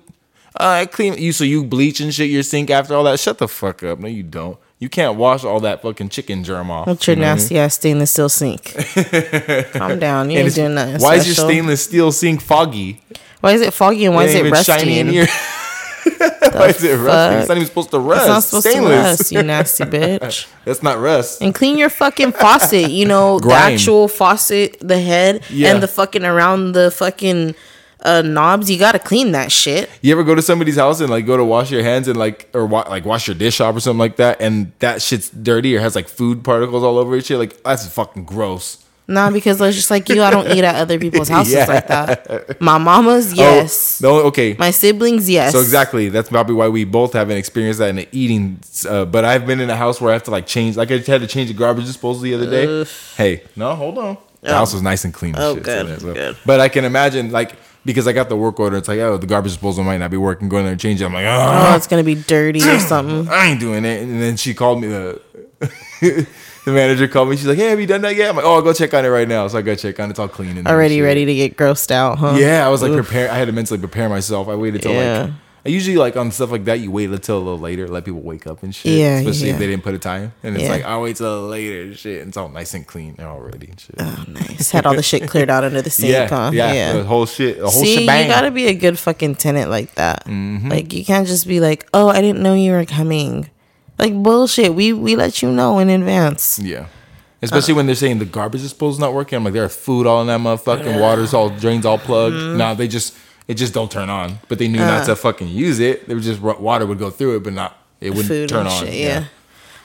Uh, 0.59 0.83
I 0.83 0.87
clean 0.87 1.15
you. 1.19 1.33
So 1.33 1.43
you 1.45 1.65
bleach 1.65 1.99
and 2.01 2.15
shit 2.15 2.31
your 2.31 2.45
sink 2.45 2.71
after 2.71 2.95
all 2.95 3.03
that. 3.05 3.19
Shut 3.19 3.39
the 3.39 3.49
fuck 3.49 3.83
up. 3.83 3.99
No, 3.99 4.07
you 4.07 4.23
don't. 4.23 4.59
You 4.79 4.89
can't 4.89 5.17
wash 5.17 5.45
all 5.45 5.61
that 5.61 5.83
fucking 5.83 6.11
chicken 6.11 6.45
germ 6.45 6.71
off. 6.71 6.87
What's 6.87 7.07
your 7.07 7.17
You 7.17 7.23
know 7.23 7.27
what 7.29 7.33
I 7.33 7.35
mean? 7.35 7.43
nasty 7.43 7.59
ass 7.59 7.75
stainless 7.75 8.11
steel 8.11 8.29
sink? 8.29 8.63
Calm 9.73 9.99
down. 9.99 10.31
You 10.31 10.39
And 10.39 10.47
ain't 10.47 10.55
doing 10.55 10.75
nothing. 10.75 11.01
Why 11.01 11.15
is 11.17 11.27
your 11.27 11.35
stainless 11.35 11.83
steel 11.85 12.13
sink 12.13 12.41
foggy? 12.43 13.01
Why 13.41 13.53
is 13.53 13.61
it 13.61 13.73
foggy 13.75 14.05
and 14.07 14.15
why 14.15 14.25
It 14.25 14.29
is 14.31 14.35
it 14.37 14.47
even 14.47 14.63
shiny 14.63 14.99
in 15.01 15.07
rusty? 15.17 15.33
Why 16.05 16.69
is 16.69 16.83
it 16.85 16.97
rusty? 16.97 17.37
It's 17.41 17.49
not 17.49 17.57
even 17.57 17.67
supposed 17.67 17.91
to 17.91 17.99
rust. 17.99 18.23
It's 18.23 18.29
not 18.29 18.43
supposed 18.43 18.67
Stainless. 18.69 18.91
to 18.91 19.03
rust, 19.23 19.33
you 19.33 19.43
nasty 19.43 19.85
bitch. 19.95 20.47
That's 20.65 20.83
not 20.83 20.99
rust. 20.99 21.43
And 21.43 21.55
clean 21.55 21.79
your 21.79 21.91
fucking 21.91 22.33
faucet. 22.33 22.91
You 22.91 23.07
know, 23.07 23.41
the 23.41 23.53
actual 23.53 24.09
faucet, 24.09 24.79
the 24.81 25.01
head, 25.01 25.43
Yeah. 25.51 25.73
and 25.73 25.83
the 25.83 25.89
fucking 25.89 26.25
around 26.25 26.73
the 26.73 26.91
fucking 26.91 27.55
uh, 28.05 28.23
knobs. 28.23 28.71
You 28.71 28.79
gotta 28.79 28.99
clean 28.99 29.33
that 29.33 29.51
shit. 29.51 29.89
You 30.03 30.13
ever 30.13 30.25
go 30.25 30.35
to 30.35 30.43
somebody's 30.43 30.77
house 30.77 31.01
and 31.01 31.09
like 31.11 31.27
go 31.27 31.37
to 31.37 31.45
wash 31.45 31.71
your 31.71 31.83
hands 31.83 32.07
and 32.09 32.17
like 32.19 32.49
or 32.55 32.67
wa- 32.67 32.87
like 32.89 33.05
wash 33.05 33.27
your 33.27 33.35
dish 33.35 33.61
off 33.61 33.75
or 33.77 33.81
something 33.81 33.99
like 33.99 34.17
that, 34.17 34.41
and 34.41 34.73
that 34.81 35.01
shit's 35.03 35.31
dirty 35.31 35.75
or 35.77 35.81
has 35.81 35.95
like 35.97 36.09
food 36.09 36.45
particles 36.45 36.83
all 36.85 36.99
over 36.99 37.17
it? 37.17 37.25
Shit, 37.25 37.39
like 37.39 37.63
that's 37.63 37.87
fucking 37.89 38.25
gross. 38.25 38.85
Nah, 39.07 39.31
because 39.31 39.61
it's 39.61 39.77
just 39.77 39.91
like 39.91 40.09
you, 40.09 40.23
I 40.23 40.31
don't 40.31 40.49
eat 40.51 40.65
at 40.65 40.77
other 40.77 40.99
people's 40.99 41.29
houses 41.37 41.53
Yeah. 41.53 41.67
like 41.67 41.87
that. 41.89 42.61
My 42.61 42.79
mama's, 42.79 43.35
yes. 43.35 44.03
Oh, 44.03 44.09
no, 44.09 44.23
okay. 44.29 44.57
My 44.59 44.71
siblings, 44.71 45.29
yes. 45.29 45.53
So 45.53 45.61
exactly, 45.61 46.09
that's 46.09 46.31
probably 46.31 46.55
why 46.55 46.69
we 46.69 46.85
both 46.85 47.13
haven't 47.13 47.37
experienced 47.37 47.81
that 47.81 47.91
in 47.91 47.97
the 47.97 48.09
eating. 48.13 48.61
Uh, 48.89 49.05
but 49.05 49.27
I've 49.27 49.47
been 49.47 49.61
in 49.61 49.69
a 49.69 49.77
house 49.77 50.01
where 50.01 50.11
I 50.11 50.15
have 50.15 50.23
to 50.25 50.31
like 50.31 50.47
change. 50.47 50.77
Like 50.79 50.91
I 50.91 50.99
had 50.99 51.21
to 51.21 51.27
change 51.27 51.49
the 51.49 51.55
garbage 51.55 51.85
disposal 51.85 52.23
the 52.23 52.33
other 52.35 52.49
day. 52.51 52.91
Hey, 53.17 53.43
no, 53.57 53.75
hold 53.75 53.99
on. 53.99 54.17
The 54.41 54.51
Oh. 54.51 54.55
house 54.55 54.73
was 54.73 54.81
nice 54.83 55.05
and 55.05 55.13
clean. 55.13 55.35
And 55.35 55.43
Oh, 55.45 55.55
shit, 55.55 55.65
good, 55.65 56.03
what- 56.03 56.15
good. 56.15 56.37
But 56.47 56.61
I 56.61 56.69
can 56.71 56.85
imagine 56.87 57.31
like 57.31 57.53
because 57.85 58.09
I 58.09 58.13
got 58.13 58.31
the 58.31 58.37
work 58.37 58.59
order. 58.59 58.79
It's 58.79 58.89
like 58.89 59.01
oh, 59.01 59.19
the 59.19 59.27
garbage 59.27 59.53
disposal 59.53 59.85
might 59.85 59.99
not 59.99 60.11
be 60.11 60.17
working. 60.17 60.49
Go 60.49 60.57
in 60.57 60.65
there 60.65 60.73
and 60.73 60.81
change 60.81 61.03
it. 61.03 61.05
I'm 61.05 61.13
like 61.13 61.27
oh, 61.27 61.69
Oh, 61.73 61.77
it's 61.77 61.87
gonna 61.87 62.05
be 62.05 62.15
dirty 62.15 62.61
or 62.67 62.79
something. 62.93 63.29
I 63.29 63.49
ain't 63.49 63.61
doing 63.61 63.85
it. 63.85 64.03
And 64.03 64.21
then 64.23 64.39
she 64.39 64.55
called 64.55 64.81
me 64.81 64.89
the 64.89 65.21
the 66.65 66.73
manager 66.73 67.09
called 67.09 67.29
me. 67.31 67.37
She's 67.37 67.47
like, 67.47 67.59
Hey, 67.59 67.69
have 67.71 67.81
you 67.81 67.87
done 67.87 68.03
that 68.03 68.17
yet? 68.17 68.31
I'm 68.31 68.37
like, 68.37 68.45
Oh, 68.45 68.55
I'll 68.55 68.63
go 68.63 68.73
check 68.73 68.93
on 68.95 69.05
it 69.05 69.09
right 69.09 69.29
now. 69.29 69.47
So 69.49 69.59
I 69.59 69.63
go 69.63 69.75
check 69.75 69.99
on 70.01 70.09
it. 70.09 70.11
It's 70.11 70.19
all 70.19 70.29
clean 70.29 70.57
and 70.59 70.67
Already 70.67 70.97
shit. 70.97 71.05
ready 71.05 71.25
to 71.25 71.35
get 71.35 71.57
grossed 71.57 71.91
out, 71.91 72.19
huh? 72.19 72.37
Yeah, 72.39 72.67
I 72.67 72.71
was 72.71 72.83
like 72.83 72.93
prepare. 72.93 73.31
I 73.31 73.35
had 73.37 73.47
to 73.47 73.53
mentally 73.53 73.79
prepare 73.81 74.09
myself. 74.09 74.49
I 74.49 74.55
waited 74.55 74.83
till 74.83 74.93
Yeah. 74.93 75.23
like. 75.23 75.33
I 75.67 75.71
usually 75.71 75.97
like 75.97 76.15
on 76.15 76.31
stuff 76.31 76.51
like 76.51 76.67
that. 76.67 76.81
You 76.81 76.91
wait 76.91 77.09
until 77.09 77.39
a 77.39 77.41
little 77.41 77.59
later, 77.59 77.89
let 77.89 78.05
people 78.05 78.21
wake 78.21 78.47
up 78.47 78.63
and 78.63 78.75
shit. 78.75 78.99
Yeah, 78.99 79.21
especially 79.21 79.47
yeah. 79.47 79.53
if 79.55 79.59
they 79.59 79.67
didn't 79.67 79.83
put 79.83 79.95
a 79.95 79.99
time. 79.99 80.35
And 80.43 80.57
it's 80.57 80.65
Yeah. 80.65 80.71
like 80.71 80.85
I'll 80.85 81.01
wait 81.01 81.17
till 81.17 81.47
later 81.49 81.81
and 81.85 81.97
shit. 81.97 82.21
And 82.21 82.29
it's 82.29 82.37
all 82.37 82.51
nice 82.51 82.75
and 82.75 82.87
clean 82.87 83.17
already 83.19 83.69
and 83.69 83.81
shit. 83.81 83.97
Oh, 83.99 84.25
nice. 84.29 84.71
Had 84.73 84.85
all 84.85 84.95
the 84.95 85.03
shit 85.03 85.27
cleared 85.27 85.49
out 85.49 85.65
under 85.65 85.81
the 85.81 85.89
sink, 85.99 86.13
yeah, 86.13 86.29
huh? 86.29 86.51
yeah, 86.53 86.93
the 86.93 87.05
whole 87.05 87.25
shit, 87.25 87.57
the 87.57 87.63
whole 87.71 87.83
See, 87.83 88.01
shebang. 88.01 88.27
you 88.27 88.31
gotta 88.35 88.51
be 88.51 88.67
a 88.67 88.75
good 88.75 88.99
fucking 88.99 89.37
tenant 89.37 89.71
like 89.71 89.95
that. 89.95 90.27
Mm-hmm. 90.27 90.69
Like 90.69 90.93
you 90.93 91.03
can't 91.03 91.27
just 91.27 91.49
be 91.49 91.61
like, 91.61 91.89
"Oh, 91.95 92.09
I 92.09 92.21
didn't 92.21 92.43
know 92.43 92.53
you 92.53 92.73
were 92.73 92.85
coming." 92.85 93.49
Like 93.99 94.15
bullshit. 94.23 94.75
We 94.75 94.93
we 94.93 95.17
let 95.17 95.43
you 95.43 95.51
know 95.51 95.79
in 95.79 95.89
advance. 95.91 96.59
Yeah. 96.59 96.87
Especially 97.43 97.75
when 97.75 97.85
they're 97.87 97.95
saying 97.95 98.19
the 98.21 98.25
garbage 98.25 98.63
disposal's 98.63 98.99
not 98.99 99.13
working. 99.13 99.37
I'm 99.37 99.45
like, 99.45 99.53
there's 99.53 99.77
food 99.77 100.07
all 100.07 100.23
in 100.23 100.29
that 100.29 100.41
motherfucking 100.41 100.99
water's 101.01 101.35
all 101.35 101.51
drains 101.51 101.85
all 101.85 101.99
plugged. 101.99 102.35
Mm-hmm. 102.37 102.57
Nah, 102.57 102.75
they 102.75 102.89
just 102.89 103.15
it 103.47 103.55
just 103.55 103.75
don't 103.75 103.91
turn 103.91 104.09
on. 104.09 104.39
But 104.49 104.59
they 104.59 104.67
knew 104.69 104.81
Uh. 104.83 104.87
not 104.87 105.07
to 105.07 105.17
fucking 105.17 105.49
use 105.49 105.79
it. 105.79 106.09
They 106.09 106.15
were 106.15 106.21
just 106.21 106.41
water 106.41 106.87
would 106.87 106.99
go 106.99 107.11
through 107.11 107.37
it, 107.37 107.43
but 107.45 107.53
not 107.53 107.77
it 108.01 108.11
wouldn't 108.11 108.29
Food 108.29 108.49
turn 108.49 108.67
on. 108.67 108.85
shit. 108.85 108.95
Yeah. 108.95 109.25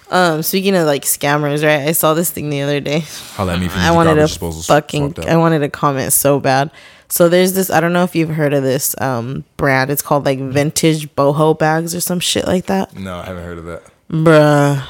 Um. 0.10 0.42
Speaking 0.42 0.76
of 0.76 0.88
like 0.88 1.04
scammers, 1.04 1.64
right? 1.64 1.88
I 1.88 1.92
saw 1.92 2.14
this 2.16 2.32
thing 2.32 2.50
the 2.50 2.62
other 2.62 2.80
day. 2.80 3.04
Holla 3.36 3.54
at 3.56 3.60
me 3.60 3.68
I 3.72 3.92
wanted 3.92 4.16
garbage 4.16 4.38
to 4.40 4.52
fucking. 4.64 5.16
I 5.28 5.36
wanted 5.38 5.60
to 5.60 5.70
comment 5.70 6.14
so 6.14 6.40
bad. 6.40 6.72
So 7.10 7.28
there's 7.28 7.54
this. 7.54 7.70
I 7.70 7.80
don't 7.80 7.92
know 7.94 8.04
if 8.04 8.16
you've 8.16 8.30
heard 8.30 8.54
of 8.54 8.64
this 8.64 8.96
um 9.02 9.44
brand. 9.58 9.92
It's 9.92 10.02
called 10.02 10.26
like 10.26 10.40
vintage 10.40 11.14
boho 11.16 11.58
bags 11.60 11.94
or 11.94 12.00
some 12.00 12.20
shit 12.20 12.48
like 12.48 12.68
that. 12.68 12.96
No, 12.96 13.18
I 13.18 13.26
haven't 13.26 13.44
heard 13.44 13.58
of 13.60 13.66
that. 13.66 13.84
Bruh. 14.10 14.88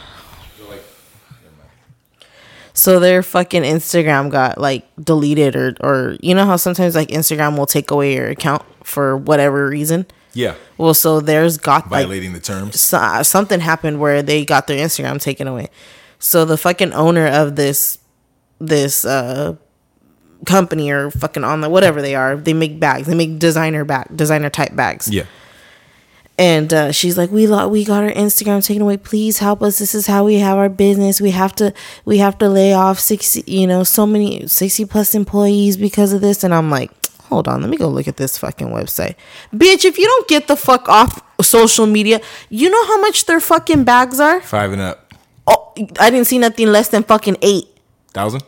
So 2.73 2.97
their 3.01 3.21
fucking 3.21 3.63
Instagram 3.63 4.31
got 4.31 4.57
like 4.57 4.87
deleted 5.01 5.57
or 5.57 5.75
or 5.81 6.15
you 6.21 6.33
know 6.33 6.45
how 6.45 6.55
sometimes 6.55 6.95
like 6.95 7.09
Instagram 7.09 7.57
will 7.57 7.65
take 7.65 7.91
away 7.91 8.13
your 8.15 8.29
account 8.29 8.63
for 8.85 9.17
whatever 9.17 9.67
reason. 9.67 10.05
Yeah. 10.33 10.55
Well, 10.77 10.93
so 10.93 11.19
theirs 11.19 11.57
got 11.57 11.91
like 11.91 12.03
Violating 12.03 12.31
the 12.31 12.39
terms. 12.39 12.79
so, 12.79 13.21
something 13.23 13.59
happened 13.59 13.99
where 13.99 14.21
they 14.21 14.45
got 14.45 14.67
their 14.67 14.77
Instagram 14.77 15.19
taken 15.19 15.45
away. 15.45 15.67
So 16.19 16.45
the 16.45 16.57
fucking 16.57 16.93
owner 16.93 17.27
of 17.27 17.57
this 17.57 17.97
this 18.59 19.03
uh 19.03 19.55
company 20.45 20.89
or 20.89 21.11
fucking 21.11 21.43
on 21.43 21.59
the 21.59 21.69
whatever 21.69 22.01
they 22.01 22.15
are, 22.15 22.37
they 22.37 22.53
make 22.53 22.79
bags. 22.79 23.07
They 23.07 23.15
make 23.15 23.39
designer 23.39 23.83
bag 23.83 24.07
designer 24.15 24.49
type 24.49 24.73
bags. 24.73 25.09
Yeah. 25.09 25.25
And 26.39 26.73
uh, 26.73 26.91
she's 26.93 27.17
like, 27.17 27.31
"We 27.31 27.47
lo- 27.47 27.67
we 27.67 27.83
got 27.83 28.01
our 28.03 28.11
Instagram 28.11 28.65
taken 28.65 28.81
away. 28.81 28.95
Please 28.95 29.39
help 29.39 29.61
us. 29.61 29.77
This 29.77 29.93
is 29.93 30.07
how 30.07 30.23
we 30.23 30.35
have 30.39 30.57
our 30.57 30.69
business. 30.69 31.19
We 31.19 31.31
have 31.31 31.53
to 31.55 31.73
we 32.05 32.19
have 32.19 32.37
to 32.37 32.47
lay 32.47 32.71
off 32.73 32.97
sixty, 32.97 33.43
you 33.45 33.67
know, 33.67 33.83
so 33.83 34.05
many 34.07 34.47
sixty 34.47 34.85
plus 34.85 35.13
employees 35.15 35.75
because 35.75 36.13
of 36.13 36.21
this." 36.21 36.45
And 36.45 36.53
I'm 36.53 36.69
like, 36.71 36.91
"Hold 37.23 37.49
on, 37.49 37.59
let 37.61 37.69
me 37.69 37.75
go 37.75 37.89
look 37.89 38.07
at 38.07 38.15
this 38.15 38.37
fucking 38.37 38.67
website, 38.69 39.15
bitch. 39.53 39.83
If 39.83 39.97
you 39.97 40.05
don't 40.05 40.27
get 40.29 40.47
the 40.47 40.55
fuck 40.55 40.87
off 40.87 41.21
social 41.41 41.85
media, 41.85 42.21
you 42.49 42.69
know 42.69 42.85
how 42.87 43.01
much 43.01 43.25
their 43.25 43.41
fucking 43.41 43.83
bags 43.83 44.19
are? 44.21 44.39
Five 44.39 44.71
and 44.71 44.81
up. 44.81 45.13
Oh, 45.45 45.73
I 45.99 46.09
didn't 46.09 46.27
see 46.27 46.37
nothing 46.39 46.67
less 46.71 46.87
than 46.87 47.03
fucking 47.03 47.35
eight 47.41 47.65
Thousand? 48.13 48.43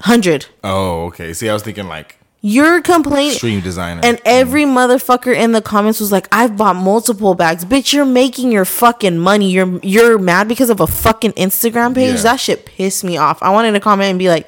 hundred. 0.00 0.46
Oh, 0.62 1.06
okay. 1.06 1.32
See, 1.32 1.48
I 1.48 1.52
was 1.52 1.62
thinking 1.64 1.88
like 1.88 2.16
You're 2.46 2.82
complaining." 2.82 3.32
stream 3.36 3.60
designer. 3.62 4.02
And 4.04 4.20
every 4.26 4.64
motherfucker 4.64 5.34
in 5.34 5.52
the 5.52 5.62
comments 5.62 5.98
was 5.98 6.12
like, 6.12 6.28
"I've 6.30 6.58
bought 6.58 6.76
multiple 6.76 7.34
bags, 7.34 7.64
bitch. 7.64 7.94
You're 7.94 8.04
making 8.04 8.52
your 8.52 8.66
fucking 8.66 9.18
money. 9.18 9.50
You're 9.50 9.80
you're 9.82 10.18
mad 10.18 10.46
because 10.46 10.68
of 10.68 10.78
a 10.78 10.86
fucking 10.86 11.32
Instagram 11.32 11.94
page. 11.94 12.16
Yeah. 12.16 12.22
That 12.22 12.40
shit 12.40 12.66
pissed 12.66 13.02
me 13.02 13.16
off. 13.16 13.42
I 13.42 13.48
wanted 13.48 13.72
to 13.72 13.80
comment 13.80 14.10
and 14.10 14.18
be 14.18 14.28
like, 14.28 14.46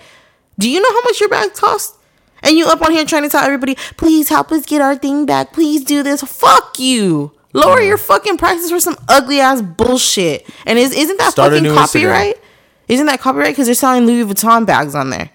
"Do 0.59 0.69
you 0.69 0.79
know 0.79 0.91
how 0.91 1.01
much 1.05 1.19
your 1.21 1.31
bags 1.31 1.59
cost?" 1.59 1.95
And 2.43 2.55
you 2.55 2.67
up 2.67 2.83
on 2.83 2.93
here 2.93 3.07
trying 3.07 3.23
to 3.23 3.31
tell 3.31 3.43
everybody, 3.43 3.79
"Please 3.97 4.29
help 4.29 4.53
us 4.53 4.67
get 4.67 4.83
our 4.83 4.95
thing 4.95 5.25
back. 5.25 5.55
Please 5.55 5.83
do 5.83 6.03
this." 6.03 6.21
Fuck 6.21 6.79
you. 6.79 7.33
Lower 7.55 7.81
your 7.81 7.97
fucking 7.97 8.37
prices 8.37 8.71
for 8.71 8.79
some 8.79 8.99
ugly 9.09 9.41
ass 9.41 9.63
bullshit. 9.63 10.47
And 10.67 10.79
is 10.79 10.93
isn't 10.93 11.17
that 11.19 11.31
Start 11.33 11.53
fucking 11.53 11.63
new 11.63 11.71
Instagram. 11.73 11.77
copyright? 11.77 12.37
Isn't 12.89 13.07
that 13.07 13.21
copyright? 13.21 13.53
Because 13.53 13.67
they're 13.67 13.75
selling 13.75 14.05
Louis 14.05 14.27
Vuitton 14.31 14.67
bags 14.67 14.95
on 14.95 15.09
there. 15.09 15.31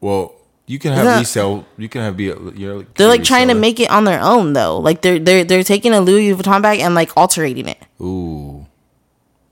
well, 0.00 0.32
you 0.66 0.78
can 0.78 0.92
have 0.92 1.04
that- 1.04 1.18
resell. 1.20 1.64
You 1.78 1.88
can 1.88 2.02
have 2.02 2.16
be. 2.16 2.28
A, 2.30 2.36
you're 2.54 2.78
like, 2.78 2.94
They're 2.94 3.08
like 3.08 3.24
trying 3.24 3.48
to 3.48 3.54
make 3.54 3.78
it 3.80 3.90
on 3.90 4.04
their 4.04 4.20
own 4.20 4.52
though. 4.52 4.78
Like 4.78 5.02
they're 5.02 5.18
they're 5.18 5.44
they're 5.44 5.62
taking 5.64 5.92
a 5.92 6.00
Louis 6.00 6.32
Vuitton 6.34 6.62
bag 6.62 6.80
and 6.80 6.94
like 6.94 7.10
altering 7.16 7.66
it. 7.68 7.78
Ooh. 8.00 8.66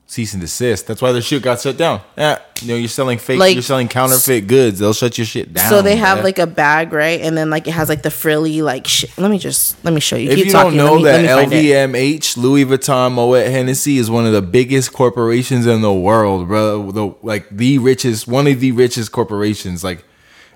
cease 0.07 0.33
and 0.35 0.41
desist. 0.41 0.87
That's 0.87 1.03
why 1.03 1.11
their 1.13 1.23
shit 1.23 1.43
got 1.43 1.61
shut 1.61 1.77
down. 1.77 2.01
Yeah, 2.17 2.39
you 2.63 2.69
know, 2.69 2.77
you're 2.77 2.89
selling 2.89 3.19
fake, 3.19 3.39
Like- 3.41 3.55
you're 3.55 3.63
selling 3.63 3.89
counterfeit 3.89 4.47
goods. 4.47 4.79
They'll 4.79 4.93
shut 4.93 5.17
your 5.19 5.25
shit 5.25 5.53
down. 5.53 5.69
so 5.69 5.83
they 5.83 5.97
have 5.97 6.19
bruh. 6.19 6.25
like 6.25 6.39
a 6.39 6.47
bag, 6.47 6.93
right? 6.93 7.21
And 7.21 7.37
then 7.37 7.51
like 7.51 7.67
it 7.67 7.73
has 7.73 7.89
like 7.89 8.03
the 8.03 8.11
frilly 8.13 8.63
like 8.63 8.87
shit. 8.87 9.11
Let 9.19 9.31
me 9.31 9.39
just 9.39 9.83
let 9.85 9.93
me 9.95 10.01
show 10.01 10.17
you. 10.17 10.31
If 10.31 10.37
Keep 10.37 10.47
you 10.47 10.53
talking. 10.53 10.77
don't 10.79 10.87
know 10.87 10.97
me, 10.99 11.05
that 11.05 11.23
let 11.25 11.49
me 11.49 11.57
find 11.57 11.67
it. 11.67 11.91
LVMH, 12.23 12.37
Louis 12.37 12.65
Vuitton, 12.65 13.13
Moet 13.13 13.47
Hennessy 13.51 13.99
is 13.99 14.09
one 14.11 14.27
of 14.27 14.33
the 14.33 14.43
biggest 14.43 14.93
corporations 14.93 15.67
in 15.67 15.81
the 15.81 15.93
world, 15.95 16.47
bro. 16.49 16.91
The 16.93 17.15
like 17.23 17.49
the 17.51 17.79
richest, 17.79 18.29
one 18.29 18.47
of 18.47 18.61
the 18.61 18.71
richest 18.73 19.11
corporations. 19.11 19.83
Like, 19.83 20.05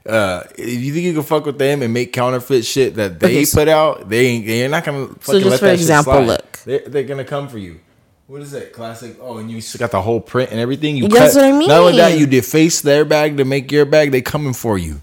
uh, 0.08 0.44
if 0.56 0.80
you 0.82 0.92
think 0.92 1.04
you 1.04 1.12
can 1.14 1.22
fuck 1.22 1.44
with 1.46 1.58
them 1.58 1.82
and 1.82 1.92
make 1.92 2.12
counterfeit 2.12 2.64
shit 2.64 2.94
that 2.96 3.20
they 3.20 3.26
Okay, 3.26 3.44
so- 3.44 3.58
put 3.58 3.68
out, 3.68 4.08
they 4.08 4.26
ain't. 4.26 4.46
They're 4.46 4.68
not 4.68 4.84
gonna. 4.84 5.06
Fucking 5.08 5.40
just 5.40 5.44
let 5.50 5.58
for 5.60 5.66
that 5.66 5.72
shit 5.72 5.80
example, 5.80 6.12
slide. 6.14 6.26
look. 6.26 6.58
they're, 6.64 6.88
they're 6.88 7.02
gonna 7.04 7.24
come 7.24 7.48
for 7.48 7.58
you. 7.58 7.80
What 8.26 8.42
is 8.42 8.50
that 8.50 8.72
Classic. 8.74 9.16
Oh, 9.20 9.38
and 9.38 9.50
you 9.50 9.60
still 9.62 9.78
got 9.78 9.90
the 9.90 10.02
whole 10.02 10.20
print 10.20 10.50
and 10.50 10.60
everything. 10.60 10.96
You 10.96 11.08
That's 11.08 11.34
cut- 11.34 11.40
what 11.42 11.48
I 11.48 11.58
mean. 11.58 11.68
Not 11.68 11.80
only 11.80 11.96
that, 11.96 12.18
you 12.18 12.26
deface 12.26 12.82
their 12.82 13.04
bag 13.06 13.38
to 13.38 13.44
make 13.46 13.72
your 13.72 13.86
bag. 13.86 14.12
They 14.12 14.20
coming 14.20 14.52
for 14.52 14.76
you. 14.76 15.00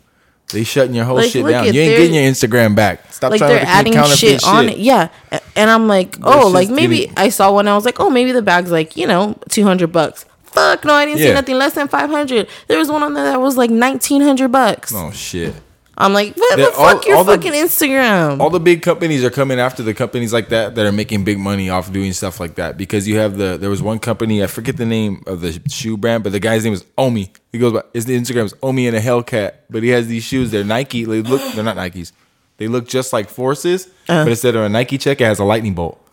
They 0.54 0.64
shutting 0.64 0.94
your 0.94 1.06
whole 1.06 1.16
Like, 1.16 1.32
shit 1.32 1.44
down. 1.46 1.66
You 1.74 1.82
ain't 1.82 1.98
getting 1.98 2.14
your 2.14 2.24
Instagram 2.24 2.76
back. 2.76 3.12
Stop 3.12 3.32
like 3.32 3.40
trying 3.40 3.60
to 3.60 3.68
adding 3.68 3.94
counterfeit 3.94 4.42
shit 4.42 4.44
on 4.48 4.70
it. 4.70 4.78
Yeah. 4.78 5.10
And 5.56 5.72
I'm 5.72 5.88
like, 5.88 6.18
oh, 6.22 6.50
like 6.50 6.70
maybe 6.70 7.00
getting- 7.00 7.18
I 7.18 7.30
saw 7.30 7.52
one. 7.52 7.68
I 7.68 7.74
was 7.76 7.84
like, 7.84 8.00
oh, 8.00 8.12
maybe 8.12 8.32
the 8.32 8.44
bag's 8.44 8.70
like 8.70 8.96
you 8.96 9.08
know 9.08 9.40
two 9.50 9.64
hundred 9.64 9.92
bucks. 9.92 10.26
Fuck 10.56 10.84
no, 10.86 10.94
I 10.94 11.06
didn't 11.06 11.20
see 11.20 11.34
nothing 11.34 11.58
less 11.58 11.74
than 11.74 11.88
five 11.88 12.10
hundred. 12.10 12.48
There 12.68 12.78
was 12.80 12.90
one 12.90 13.04
on 13.04 13.14
there 13.14 13.26
that 13.26 13.40
was 13.42 13.58
like 13.58 13.70
nineteen 13.70 14.22
hundred 14.22 14.52
bucks. 14.52 14.92
Oh 14.96 15.12
shit. 15.12 15.54
I'm 15.98 16.12
like, 16.12 16.36
what 16.36 16.60
Yeah, 16.60 16.66
the 16.66 16.72
fuck? 16.74 17.06
Your 17.06 17.16
all 17.16 17.24
the- 17.24 17.38
fucking 17.38 17.54
Instagram. 17.54 18.42
all 18.42 18.50
the 18.50 18.60
big 18.60 18.82
companies 18.82 19.24
are 19.24 19.30
coming 19.30 19.62
after 19.62 19.82
the 19.82 19.94
companies 19.94 20.34
like 20.34 20.50
that 20.50 20.76
that 20.76 20.86
are 20.86 20.92
making 20.92 21.24
big 21.24 21.40
money 21.40 21.70
off 21.70 21.90
doing 21.94 22.12
stuff 22.12 22.38
like 22.40 22.56
that 22.56 22.78
because 22.78 23.08
you 23.08 23.18
have 23.18 23.38
the 23.38 23.56
there 23.58 23.70
was 23.70 23.82
one 23.82 24.00
company 24.00 24.44
I 24.44 24.48
forget 24.48 24.76
the 24.76 24.86
name 24.86 25.24
of 25.26 25.40
the 25.40 25.58
shoe 25.70 25.96
brand 25.96 26.24
but 26.24 26.34
the 26.34 26.42
guy's 26.42 26.66
name 26.66 26.74
is 26.74 26.84
Omi 26.98 27.32
he 27.54 27.60
goes 27.60 27.72
by 27.72 27.84
his 27.94 28.08
Instagram 28.08 28.44
is 28.46 28.54
Omi 28.62 28.88
and 28.88 28.98
a 28.98 29.00
Hellcat 29.00 29.54
but 29.70 29.84
he 29.84 29.90
has 29.90 30.08
these 30.08 30.24
shoes 30.24 30.52
they're 30.52 30.66
Nike 30.66 31.06
they 31.06 31.22
look 31.22 31.42
they're 31.54 31.64
not 31.64 31.78
Nikes 31.78 32.12
they 32.58 32.68
look 32.68 32.90
just 32.90 33.14
like 33.14 33.30
Forces 33.30 33.88
uh. 34.10 34.26
but 34.26 34.30
instead 34.32 34.54
of 34.58 34.64
a 34.64 34.70
Nike 34.70 34.98
check 34.98 35.22
it 35.22 35.26
has 35.26 35.40
a 35.40 35.46
lightning 35.46 35.76
bolt 35.76 36.05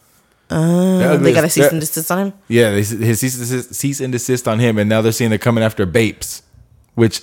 uh, 0.53 1.17
they 1.17 1.33
got 1.33 1.45
a 1.45 1.51
cease 1.51 1.71
and 1.71 1.81
desist 1.81 2.11
on 2.11 2.19
him. 2.27 2.33
yeah, 2.49 2.71
they 2.71 2.83
his 2.83 3.21
cease 3.21 3.35
and 3.35 3.43
desist, 3.43 3.75
cease 3.75 4.01
and 4.01 4.13
desist 4.13 4.49
on 4.49 4.59
him, 4.59 4.79
and 4.79 4.89
now 4.89 5.01
they're 5.01 5.13
saying 5.13 5.31
they're 5.31 5.39
coming 5.39 5.65
after 5.65 5.87
Bapes, 5.87 6.43
which 6.95 7.23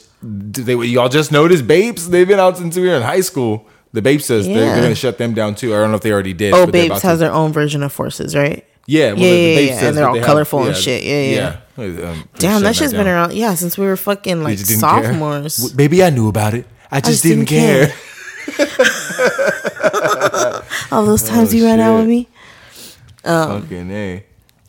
do 0.52 0.64
they 0.64 0.76
y'all 0.88 1.10
just 1.10 1.32
noticed 1.32 1.68
Bapes? 1.68 2.08
They've 2.08 2.28
been 2.28 2.40
out 2.40 2.58
since 2.58 2.76
we 2.76 2.88
were 2.88 2.96
in 2.96 3.02
high 3.04 3.22
school. 3.22 3.68
The 3.94 4.02
Bapes 4.02 4.26
says 4.26 4.46
they're, 4.46 4.56
Yeah. 4.56 4.66
they're 4.74 4.82
going 4.82 4.90
to 4.92 4.96
shut 4.96 5.18
them 5.18 5.34
down 5.34 5.56
too. 5.56 5.74
I 5.76 5.80
don't 5.80 5.90
know 5.92 5.98
if 5.98 6.02
they 6.04 6.12
already 6.12 6.34
did. 6.34 6.54
Oh, 6.54 6.66
but 6.66 6.74
they're 6.74 6.90
to. 6.90 7.00
has 7.08 7.20
their 7.20 7.32
own 7.32 7.52
version 7.54 7.82
of 7.84 7.92
forces, 7.92 8.36
right? 8.36 8.66
yeah, 8.86 9.14
well, 9.14 9.22
Yeah, 9.22 9.32
the, 9.32 9.38
yeah, 9.38 9.50
the 9.50 9.56
Bapes 9.56 9.82
yeah, 9.82 9.88
and 9.88 9.98
they're 9.98 10.08
all 10.08 10.14
they 10.14 10.20
have- 10.20 10.28
colorful 10.28 10.68
and 10.68 10.76
shit. 10.76 11.04
Yeah, 11.04 11.22
yeah. 11.22 11.58
yeah. 11.78 12.10
Um, 12.12 12.30
Damn, 12.38 12.62
that 12.64 12.76
shit's 12.76 12.94
been 12.94 13.08
around. 13.08 13.34
Yeah, 13.34 13.56
since 13.56 13.78
we 13.78 13.86
were 13.86 13.98
fucking 13.98 14.44
like 14.44 14.58
just 14.58 14.70
care. 14.70 14.80
sophomores. 14.80 15.72
Baby, 15.74 16.04
I 16.04 16.10
knew 16.12 16.28
about 16.28 16.54
it. 16.54 16.66
I 16.92 17.02
just, 17.02 17.24
didn't, 17.24 17.46
care. 17.46 17.94
All 20.92 21.06
those 21.06 21.24
times 21.24 21.54
you 21.58 21.66
ran 21.66 21.80
out 21.80 21.96
Oh, 21.96 22.00
with 22.00 22.08
me. 22.08 22.28
Fucking 23.62 23.92
a. 23.92 24.24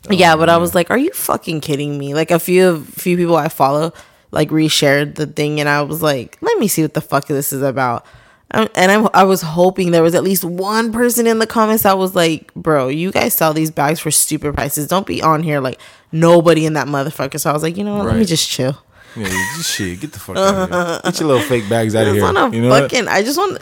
yeah, 0.09 0.35
but 0.35 0.49
I 0.49 0.57
was 0.57 0.73
like, 0.75 0.89
"Are 0.91 0.97
you 0.97 1.11
fucking 1.11 1.61
kidding 1.61 1.97
me?" 1.97 2.13
Like 2.13 2.31
a 2.31 2.39
few 2.39 2.83
few 2.85 3.15
people 3.17 3.35
I 3.37 3.49
follow 3.49 3.93
like 4.31 4.49
reshared 4.49 5.15
the 5.15 5.27
thing, 5.27 5.59
and 5.59 5.69
I 5.69 5.81
was 5.83 6.01
like, 6.01 6.37
"Let 6.41 6.57
me 6.57 6.67
see 6.67 6.81
what 6.81 6.93
the 6.93 7.01
fuck 7.01 7.27
this 7.27 7.53
is 7.53 7.61
about." 7.61 8.05
Um, 8.53 8.67
And 8.75 8.91
I'm, 8.91 9.07
I 9.13 9.23
was 9.23 9.41
hoping 9.41 9.91
there 9.91 10.03
was 10.03 10.15
at 10.15 10.23
least 10.23 10.43
one 10.43 10.91
person 10.91 11.25
in 11.27 11.39
the 11.39 11.47
comments 11.47 11.83
that 11.83 11.97
was 11.97 12.15
like, 12.15 12.53
"Bro, 12.55 12.89
you 12.89 13.11
guys 13.11 13.33
sell 13.33 13.53
these 13.53 13.71
bags 13.71 13.99
for 13.99 14.11
stupid 14.11 14.55
prices. 14.55 14.87
Don't 14.87 15.05
be 15.07 15.21
on 15.21 15.43
here 15.43 15.59
like 15.61 15.79
nobody 16.11 16.65
in 16.65 16.73
that 16.73 16.87
motherfucker." 16.87 17.39
So 17.39 17.49
I 17.49 17.53
was 17.53 17.63
like, 17.63 17.77
"You 17.77 17.83
know 17.85 17.95
what? 17.95 18.05
Let 18.07 18.15
me 18.17 18.25
just 18.25 18.49
chill." 18.49 18.77
Yeah, 19.15 19.27
just 19.57 19.71
shit. 19.71 19.99
Get 19.99 20.13
the 20.13 20.19
fuck 20.19 20.37
out 20.37 20.55
of 20.55 20.69
here. 20.69 21.01
Get 21.03 21.19
your 21.19 21.27
little 21.29 21.43
fake 21.43 21.67
bags 21.69 21.95
out 21.95 22.07
of 22.07 22.13
here. 22.13 22.25
You 22.25 22.61
know 22.61 22.69
what? 22.69 22.93
I 22.93 23.23
just 23.23 23.37
want. 23.37 23.59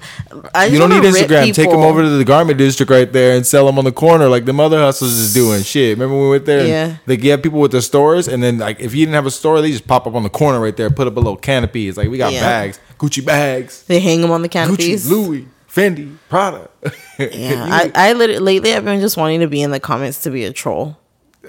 I 0.53 0.69
just 0.69 0.73
You 0.73 0.77
don't 0.79 0.89
need 0.91 1.01
Instagram. 1.01 1.53
Take 1.53 1.69
them 1.71 1.79
over 1.81 2.03
to 2.03 2.09
the 2.09 2.23
garment 2.23 2.57
district 2.59 2.91
right 2.91 3.12
there 3.12 3.35
and 3.35 3.45
sell 3.45 3.65
them 3.65 3.77
on 3.79 3.85
the 3.85 3.91
corner 3.91 4.27
like 4.29 4.45
the 4.45 4.53
mother 4.53 4.77
hustlers 4.77 5.13
is 5.13 5.33
doing. 5.33 5.63
Shit. 5.63 5.97
Remember 5.97 6.15
when 6.15 6.25
we 6.25 6.29
went 6.31 6.45
there? 6.45 6.67
Yeah. 6.67 6.97
They 7.07 7.17
get 7.17 7.41
people 7.41 7.59
with 7.59 7.71
their 7.71 7.81
stores, 7.81 8.27
and 8.27 8.43
then 8.43 8.59
like 8.59 8.79
if 8.79 8.93
you 8.93 9.05
didn't 9.05 9.15
have 9.15 9.25
a 9.25 9.31
store, 9.31 9.59
they 9.62 9.71
just 9.71 9.88
pop 9.88 10.05
up 10.05 10.13
on 10.13 10.23
the 10.23 10.29
corner 10.29 10.59
right 10.59 10.75
there, 10.77 10.89
put 10.89 11.07
up 11.07 11.15
a 11.15 11.19
little 11.19 11.38
canopy. 11.38 11.88
It's 11.88 11.97
like 11.97 12.09
we 12.09 12.17
got 12.19 12.31
Yeah. 12.33 12.41
bags, 12.41 12.79
Gucci 12.99 13.25
bags, 13.25 13.83
They 13.88 13.99
hang 13.99 14.21
them 14.21 14.29
on 14.31 14.41
the 14.43 14.49
Gucci, 14.49 14.51
canopies. 14.51 15.09
Louis, 15.09 15.47
Fendi, 15.67 16.15
Prada. 16.29 16.69
Yeah, 17.17 17.65
I, 17.71 17.91
I 17.95 18.13
literally 18.13 18.39
lately 18.39 18.73
I've 18.73 18.85
been 18.85 19.01
just 19.01 19.17
wanting 19.17 19.39
to 19.39 19.47
be 19.47 19.62
in 19.63 19.71
the 19.71 19.79
comments 19.79 20.21
to 20.23 20.29
be 20.29 20.45
a 20.45 20.53
troll. 20.53 20.97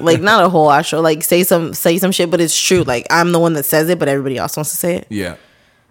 like 0.00 0.20
not 0.20 0.44
a 0.44 0.48
whole 0.48 0.70
ass 0.70 0.88
troll. 0.88 1.02
Like 1.02 1.22
say 1.22 1.42
some 1.44 1.74
say 1.74 1.98
some 1.98 2.12
shit, 2.12 2.30
but 2.30 2.40
it's 2.40 2.58
true. 2.58 2.82
Like 2.82 3.06
I'm 3.10 3.32
the 3.32 3.38
one 3.38 3.54
that 3.54 3.64
says 3.64 3.88
it, 3.88 3.98
but 3.98 4.08
everybody 4.08 4.38
else 4.38 4.56
wants 4.56 4.70
to 4.70 4.76
say 4.76 4.96
it. 4.96 5.06
yeah. 5.10 5.36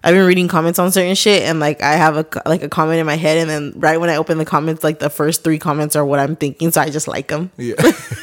I've 0.03 0.15
been 0.15 0.25
reading 0.25 0.47
comments 0.47 0.79
on 0.79 0.91
certain 0.91 1.13
shit, 1.13 1.43
and 1.43 1.59
like 1.59 1.83
I 1.83 1.93
have 1.93 2.17
a 2.17 2.25
like 2.47 2.63
a 2.63 2.69
comment 2.69 2.99
in 2.99 3.05
my 3.05 3.17
head, 3.17 3.37
and 3.37 3.47
then 3.47 3.73
right 3.75 3.99
when 3.99 4.09
I 4.09 4.15
open 4.15 4.39
the 4.39 4.45
comments, 4.45 4.83
like 4.83 4.97
the 4.97 5.11
first 5.11 5.43
three 5.43 5.59
comments 5.59 5.95
are 5.95 6.03
what 6.03 6.17
I'm 6.19 6.35
thinking, 6.35 6.71
so 6.71 6.81
I 6.81 6.89
just 6.89 7.07
like 7.07 7.27
them. 7.27 7.51
Yeah. 7.55 7.75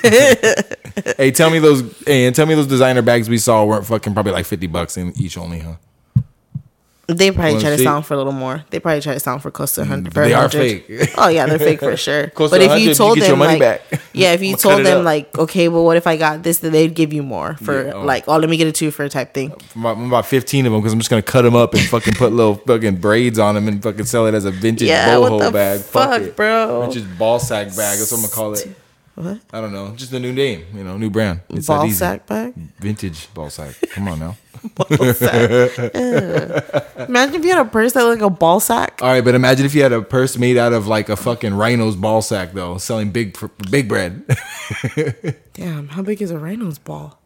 hey, 1.17 1.31
tell 1.31 1.51
me 1.51 1.61
those. 1.61 1.83
Hey, 2.05 2.27
and 2.27 2.35
tell 2.35 2.47
me 2.47 2.57
those 2.57 2.67
designer 2.67 3.01
bags 3.01 3.29
we 3.29 3.39
saw 3.39 3.65
weren't 3.65 3.87
fucking 3.87 4.13
probably 4.13 4.33
like 4.33 4.45
fifty 4.45 4.67
bucks 4.67 4.97
in 4.97 5.13
each 5.21 5.39
only, 5.39 5.61
huh? 5.61 5.77
They 7.09 7.31
probably 7.31 7.59
try 7.59 7.71
to 7.71 7.79
sound 7.83 8.05
for 8.05 8.13
a 8.13 8.19
little 8.19 8.35
more. 8.35 8.65
They 8.69 8.81
probably 8.81 9.01
try 9.01 9.15
to 9.15 9.21
sound 9.21 9.41
for 9.41 9.51
close 9.51 9.75
to 9.77 9.85
hundred. 9.87 10.13
They 10.13 10.35
are 10.35 10.47
fake. 10.51 10.85
Oh 11.17 11.29
yeah, 11.29 11.47
they're 11.47 11.59
fake 11.59 11.81
for 11.81 11.97
sure. 11.97 12.31
But 12.37 12.61
if 12.61 12.69
100, 12.69 12.77
you 12.77 12.89
you 12.91 12.95
told 12.95 13.17
your 13.17 13.29
them 13.29 13.39
money 13.39 13.59
like, 13.59 13.91
back. 13.91 14.03
yeah, 14.13 14.33
if 14.33 14.43
you 14.43 14.57
told 14.57 14.85
them 14.85 15.05
like, 15.05 15.37
okay, 15.39 15.69
well, 15.69 15.85
what 15.85 15.97
if 15.97 16.07
I 16.07 16.19
got 16.19 16.43
this? 16.43 16.59
Then 16.59 16.73
they'd 16.73 16.95
give 16.95 17.15
you 17.15 17.23
more 17.23 17.55
for 17.57 17.87
Yeah, 17.87 17.93
oh. 17.95 18.05
like, 18.05 18.25
oh, 18.29 18.37
let 18.37 18.51
me 18.51 18.59
get 18.59 18.67
a 18.67 18.73
two 18.73 18.91
for 18.91 19.05
a 19.05 19.09
type 19.09 19.33
thing. 19.33 19.53
Uh, 19.53 19.89
I'm 19.89 20.09
about, 20.09 20.27
15 20.27 20.67
of 20.67 20.73
them 20.73 20.83
because 20.83 20.93
I'm 20.93 20.99
just 20.99 21.09
gonna 21.09 21.23
cut 21.23 21.43
them 21.43 21.57
up 21.57 21.73
and 21.73 21.83
fucking 21.85 22.13
put 22.13 22.33
little 22.33 22.57
fucking 22.57 22.97
braids 22.97 23.39
on 23.39 23.55
them 23.55 23.69
and 23.69 23.83
fucking 23.83 24.05
sell 24.05 24.27
it 24.27 24.35
as 24.35 24.45
a 24.45 24.51
vintage 24.51 24.89
Yeah, 24.89 25.15
boho 25.15 25.51
bag. 25.51 25.81
fuck, 25.81 26.21
it. 26.21 26.37
bro? 26.37 26.83
Vintage 26.83 27.19
ball 27.19 27.39
sack 27.39 27.69
bag. 27.69 27.99
That's 27.99 28.13
what 28.13 28.19
I'm 28.19 28.25
gonna 28.25 28.35
call 28.35 28.53
it. 28.53 28.77
What? 29.15 29.41
I 29.53 29.61
don't 29.61 29.73
know. 29.73 29.95
Just 29.97 30.13
a 30.13 30.21
new 30.21 30.33
name. 30.33 30.67
You 30.75 30.85
know, 30.85 30.97
new 30.97 31.11
brand. 31.11 31.41
It's 31.49 31.67
Ball 31.67 31.91
sack 31.91 32.27
bag. 32.27 32.55
Vintage 32.79 33.33
ball 33.35 33.51
sack. 33.51 33.75
Come 33.91 34.09
on 34.09 34.21
now. 34.21 34.37
Ball 34.75 35.15
sack. 35.15 35.79
Imagine 37.09 37.35
if 37.37 37.45
you 37.45 37.51
had 37.51 37.67
a 37.67 37.69
purse 37.69 37.93
that 37.93 38.05
looked 38.05 38.21
like 38.21 38.31
a 38.31 38.35
ball 38.35 38.61
sack. 38.61 39.01
All 39.03 39.09
right, 39.09 39.25
but 39.25 39.35
imagine 39.35 39.67
if 39.67 39.75
you 39.75 39.83
had 39.83 39.93
a 39.93 40.03
purse 40.03 40.37
made 40.37 40.57
out 40.57 40.73
of 40.73 40.87
like 40.87 41.09
a 41.09 41.17
fucking 41.17 41.55
rhino's 41.55 41.97
ball 41.97 42.23
sack 42.23 42.53
though, 42.53 42.79
selling 42.79 43.11
big 43.11 43.37
big 43.71 43.89
bread. 43.89 44.25
Damn, 45.55 45.89
how 45.89 46.03
big 46.03 46.21
is 46.23 46.31
a 46.31 46.39
rhino's 46.39 46.79
ball? 46.79 47.18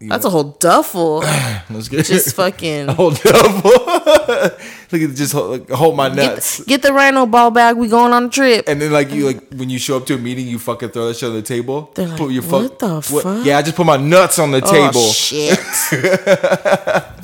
That's 0.00 0.24
a 0.24 0.30
whole 0.30 0.56
duffel. 0.60 1.18
Let's 1.70 1.88
get 1.88 2.04
Just 2.06 2.34
fucking 2.36 2.88
hold 2.96 3.14
up. 3.26 3.64
Look 4.92 5.02
at 5.02 5.14
just 5.14 5.32
hold, 5.32 5.68
hold 5.70 5.96
my 5.96 6.08
nuts. 6.08 6.58
get, 6.58 6.66
get 6.66 6.82
the 6.82 6.92
rhino 6.92 7.26
ball 7.26 7.50
bag. 7.50 7.76
We 7.76 7.88
going 7.88 8.12
on 8.12 8.24
a 8.24 8.28
trip. 8.28 8.68
And 8.68 8.80
then 8.80 8.92
like 8.92 9.10
you 9.10 9.26
like 9.26 9.48
when 9.54 9.70
you 9.70 9.78
show 9.78 9.96
up 9.96 10.06
to 10.06 10.14
a 10.14 10.18
meeting, 10.18 10.46
you 10.46 10.58
fucking 10.58 10.90
throw 10.90 11.08
that 11.08 11.16
shit 11.16 11.28
on 11.28 11.34
the 11.34 11.42
table. 11.42 11.90
They're 11.94 12.08
like, 12.08 12.18
Put 12.18 12.32
your 12.32 12.42
"What 12.42 12.78
the 12.78 13.00
fuck?" 13.02 13.46
Yeah, 13.46 13.58
I 13.58 13.62
just 13.62 13.76
put 13.76 13.86
my 13.86 13.96
nuts 13.96 14.38
on 14.38 14.50
the 14.50 14.62
oh, 14.64 14.70
table. 14.70 14.92
Oh 14.96 15.12
shit. 15.12 15.58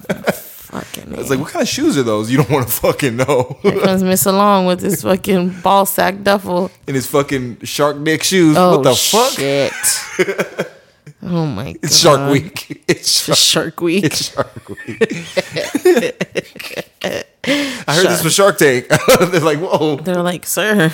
fucking. 0.71 1.15
It's 1.15 1.31
like, 1.31 1.39
what 1.41 1.51
kind 1.51 1.63
of 1.63 1.69
shoes 1.69 1.99
are 1.99 2.03
those? 2.03 2.31
You 2.31 2.39
don't 2.39 2.51
want 2.51 2.67
to 2.67 2.73
fucking 2.73 3.17
know. 3.17 3.59
Here 3.63 3.81
comes 3.81 4.03
Miss 4.03 4.27
Along 4.27 4.67
with 4.67 4.81
his 4.81 5.03
fucking 5.03 5.61
ball 5.61 5.87
sack 5.87 6.23
duffel. 6.23 6.71
In 6.87 6.95
his 6.95 7.07
fucking 7.07 7.61
shark 7.63 8.03
dick 8.05 8.23
shoes. 8.23 8.57
Oh 8.57 8.79
what 8.79 8.85
the 8.85 8.95
fuck? 8.95 10.80
Oh 11.23 11.47
my 11.47 11.73
god. 11.73 11.77
It's 11.83 11.97
Shark 11.99 12.31
Week. 12.33 12.85
It's 12.89 13.25
Shark, 13.25 13.39
Shark 13.39 13.81
Week. 13.81 14.05
it's 14.05 14.33
Shark 14.33 14.69
Week. 14.69 14.99
I 17.03 17.95
heard 17.95 18.07
this 18.09 18.23
was 18.25 18.35
Shark 18.35 18.59
Tank. 18.59 18.87
They're 19.21 19.41
like, 19.41 19.59
whoa. 19.59 19.97
They're 19.97 20.23
like, 20.23 20.47
sir. 20.47 20.93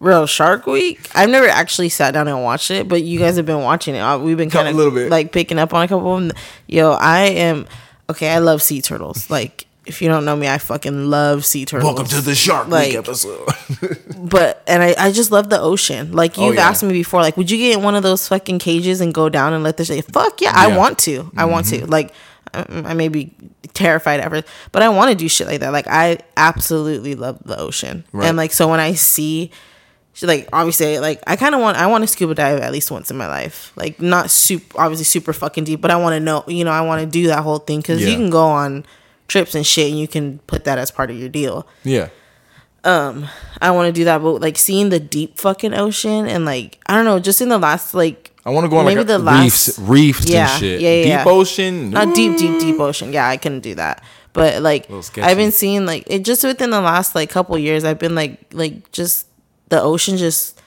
Bro, 0.00 0.26
Shark 0.26 0.66
Week. 0.66 1.00
I've 1.14 1.30
never 1.30 1.46
actually 1.48 1.88
sat 1.88 2.12
down 2.12 2.28
and 2.28 2.42
watched 2.42 2.70
it, 2.70 2.88
but 2.88 3.02
you 3.02 3.18
guys 3.18 3.36
have 3.36 3.46
been 3.46 3.62
watching 3.62 3.94
it. 3.94 4.00
Uh, 4.00 4.18
We've 4.18 4.36
been 4.36 4.50
kind 4.50 4.68
of 4.68 4.74
a 4.74 4.76
little 4.76 4.92
bit. 4.92 5.10
like 5.10 5.32
picking 5.32 5.58
up 5.58 5.72
on 5.72 5.82
a 5.84 5.88
couple 5.88 6.14
of 6.16 6.22
them. 6.28 6.36
Yo, 6.66 6.92
I 6.92 7.20
am 7.26 7.66
okay. 8.10 8.30
I 8.30 8.38
love 8.38 8.62
sea 8.62 8.82
turtles. 8.82 9.30
Like, 9.30 9.65
if 9.86 10.02
you 10.02 10.08
don't 10.08 10.24
know 10.24 10.36
me, 10.36 10.48
I 10.48 10.58
fucking 10.58 11.08
love 11.10 11.44
sea 11.46 11.64
turtles. 11.64 11.84
Welcome 11.94 12.06
to 12.08 12.20
the 12.20 12.34
Shark 12.34 12.68
Like- 12.68 12.88
Week 12.88 12.96
episode. 12.96 13.48
But 14.18 14.62
and 14.66 14.82
I, 14.82 14.94
I 14.98 15.12
just 15.12 15.30
love 15.30 15.50
the 15.50 15.60
ocean. 15.60 16.10
Like 16.12 16.36
Oh, 16.36 16.46
you've 16.46 16.56
yeah. 16.56 16.68
asked 16.68 16.82
me 16.82 16.92
before, 16.92 17.20
like, 17.20 17.36
would 17.36 17.48
you 17.50 17.58
get 17.58 17.76
in 17.78 17.84
one 17.84 17.94
of 17.94 18.02
those 18.02 18.26
fucking 18.26 18.58
cages 18.58 19.00
and 19.00 19.14
go 19.14 19.28
down 19.28 19.52
and 19.52 19.62
let 19.62 19.76
the 19.76 19.84
shit? 19.84 20.04
Fuck 20.06 20.40
yeah, 20.40 20.50
I 20.54 20.76
want 20.76 20.98
to. 21.00 21.30
I 21.36 21.44
want 21.44 21.66
Mm-hmm. 21.66 21.84
to. 21.84 21.90
Like, 21.90 22.12
I, 22.52 22.64
I 22.86 22.94
may 22.94 23.06
be 23.08 23.32
terrified 23.72 24.18
ever, 24.20 24.42
but 24.72 24.82
I 24.82 24.88
want 24.88 25.10
to 25.10 25.14
do 25.16 25.28
shit 25.28 25.46
like 25.46 25.60
that. 25.60 25.70
Like, 25.72 25.86
I 25.86 26.18
absolutely 26.36 27.14
love 27.14 27.38
the 27.44 27.56
ocean, 27.58 28.04
Right. 28.12 28.26
and 28.26 28.36
like, 28.36 28.52
so 28.52 28.68
when 28.68 28.80
I 28.80 28.94
see, 28.94 29.50
like, 30.22 30.48
obviously, 30.52 30.98
like, 30.98 31.22
I 31.26 31.36
kind 31.36 31.54
of 31.54 31.60
want, 31.60 31.76
I 31.76 31.86
want 31.86 32.02
to 32.02 32.08
scuba 32.08 32.34
dive 32.34 32.58
at 32.60 32.72
least 32.72 32.90
once 32.90 33.10
in 33.10 33.16
my 33.16 33.28
life. 33.28 33.72
Like, 33.76 34.00
not 34.00 34.30
super, 34.30 34.80
obviously, 34.80 35.04
super 35.04 35.32
fucking 35.32 35.64
deep, 35.64 35.80
but 35.80 35.90
I 35.92 35.96
want 35.96 36.14
to 36.14 36.20
know, 36.20 36.42
you 36.48 36.64
know, 36.64 36.72
I 36.72 36.80
want 36.80 37.00
to 37.02 37.06
do 37.06 37.26
that 37.28 37.42
whole 37.44 37.58
thing 37.58 37.80
because 37.80 38.02
Yeah. 38.02 38.08
you 38.08 38.16
can 38.16 38.30
go 38.30 38.46
on 38.46 38.84
trips 39.28 39.54
and 39.54 39.66
shit, 39.66 39.90
and 39.90 39.98
you 39.98 40.08
can 40.08 40.38
put 40.46 40.64
that 40.64 40.78
as 40.78 40.90
part 40.90 41.10
of 41.10 41.16
your 41.18 41.28
deal 41.28 41.66
yeah. 41.84 42.08
Um, 42.84 43.26
I 43.60 43.72
want 43.72 43.88
to 43.88 43.92
do 43.92 44.04
that, 44.04 44.22
but 44.22 44.40
like 44.40 44.56
seeing 44.56 44.90
the 44.90 45.00
deep 45.00 45.38
fucking 45.38 45.74
ocean 45.74 46.26
and 46.28 46.44
like 46.44 46.78
I 46.86 46.94
don't 46.94 47.04
know, 47.04 47.18
just 47.18 47.40
in 47.40 47.48
the 47.48 47.58
last 47.58 47.94
like 47.94 48.30
I 48.44 48.50
want 48.50 48.64
to 48.64 48.68
go 48.68 48.76
on 48.76 48.84
Maybe 48.84 48.98
like 48.98 49.08
the 49.08 49.18
last- 49.18 49.78
reefs, 49.78 49.78
reefs 50.20 50.28
Yeah, 50.30 50.48
and 50.52 50.60
shit. 50.60 50.80
yeah, 50.80 50.88
yeah, 50.90 51.02
Deep 51.02 51.08
yeah. 51.08 51.24
ocean, 51.26 51.90
not 51.90 52.14
deep, 52.14 52.38
deep, 52.38 52.60
deep 52.60 52.78
ocean. 52.78 53.12
Yeah, 53.12 53.28
I 53.28 53.38
couldn't 53.38 53.60
do 53.60 53.74
that. 53.74 54.04
But 54.32 54.62
like 54.62 54.88
I've 55.18 55.36
been 55.36 55.50
seeing 55.50 55.84
like 55.84 56.04
it 56.06 56.20
just 56.24 56.44
within 56.44 56.70
the 56.70 56.80
last 56.80 57.16
like 57.16 57.28
couple 57.28 57.58
years, 57.58 57.82
I've 57.82 57.98
been 57.98 58.14
like 58.14 58.38
like 58.52 58.92
just 58.92 59.26
the 59.68 59.82
ocean 59.82 60.16
just 60.16 60.60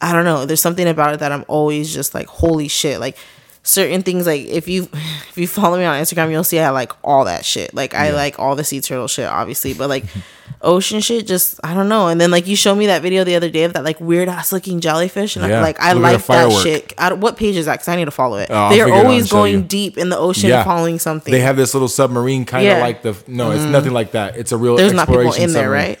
I 0.00 0.12
don't 0.14 0.24
know. 0.24 0.46
There's 0.46 0.62
something 0.62 0.88
about 0.88 1.12
it 1.12 1.20
that 1.20 1.30
I'm 1.32 1.44
always 1.46 1.92
just 1.92 2.14
like 2.14 2.26
holy 2.26 2.68
shit. 2.68 3.00
Like 3.00 3.18
certain 3.66 4.02
things 4.02 4.26
like 4.26 4.46
if 4.46 4.68
you 4.68 4.84
if 4.92 5.36
you 5.36 5.46
follow 5.46 5.76
me 5.76 5.84
on 5.84 6.00
Instagram, 6.00 6.30
you'll 6.30 6.44
see 6.44 6.58
I 6.58 6.70
like 6.70 6.92
all 7.04 7.24
that 7.26 7.44
shit. 7.44 7.74
Like 7.74 7.94
I 7.94 8.10
like 8.12 8.38
all 8.38 8.56
the 8.56 8.64
sea 8.64 8.80
turtle 8.80 9.08
shit, 9.08 9.26
obviously, 9.26 9.74
but 9.74 9.88
like 9.88 10.04
ocean 10.62 11.00
shit, 11.00 11.26
just 11.26 11.60
I 11.62 11.74
don't 11.74 11.88
know. 11.88 12.08
And 12.08 12.20
then 12.20 12.30
like 12.30 12.46
you 12.46 12.56
showed 12.56 12.76
me 12.76 12.86
that 12.86 13.02
video 13.02 13.24
the 13.24 13.34
other 13.36 13.50
day 13.50 13.64
of 13.64 13.72
that 13.74 13.84
like 13.84 14.00
weird 14.00 14.28
ass 14.28 14.52
looking 14.52 14.80
jellyfish, 14.80 15.36
and 15.36 15.46
Yeah, 15.46 15.58
I, 15.58 15.62
like 15.62 15.80
I 15.80 15.92
like 15.92 16.24
that 16.26 16.52
shit. 16.62 16.94
I, 16.96 17.12
what 17.12 17.36
page 17.36 17.56
is 17.56 17.66
that? 17.66 17.74
Because 17.74 17.88
I 17.88 17.96
need 17.96 18.06
to 18.06 18.10
follow 18.10 18.36
it. 18.38 18.48
Oh, 18.50 18.68
They're 18.70 18.84
figure 18.84 18.94
it 18.94 18.98
out 18.98 19.06
always 19.06 19.30
going 19.30 19.54
you. 19.54 19.62
deep 19.62 19.98
in 19.98 20.08
the 20.08 20.18
ocean, 20.18 20.48
Yeah. 20.50 20.64
following 20.64 20.98
something. 20.98 21.32
They 21.32 21.40
have 21.40 21.56
this 21.56 21.74
little 21.74 21.88
submarine, 21.88 22.44
kind 22.44 22.66
of. 22.66 22.72
Mm-hmm. 22.74 22.80
like 22.82 23.02
the. 23.02 23.16
No, 23.26 23.50
it's 23.50 23.64
nothing 23.64 23.92
like 23.92 24.12
that. 24.12 24.36
It's 24.36 24.52
a 24.52 24.56
real. 24.56 24.76
There's 24.76 24.92
not 24.92 25.08
people 25.08 25.20
in 25.22 25.26
exploration 25.28 25.52
there, 25.54 25.70
right? 25.70 25.98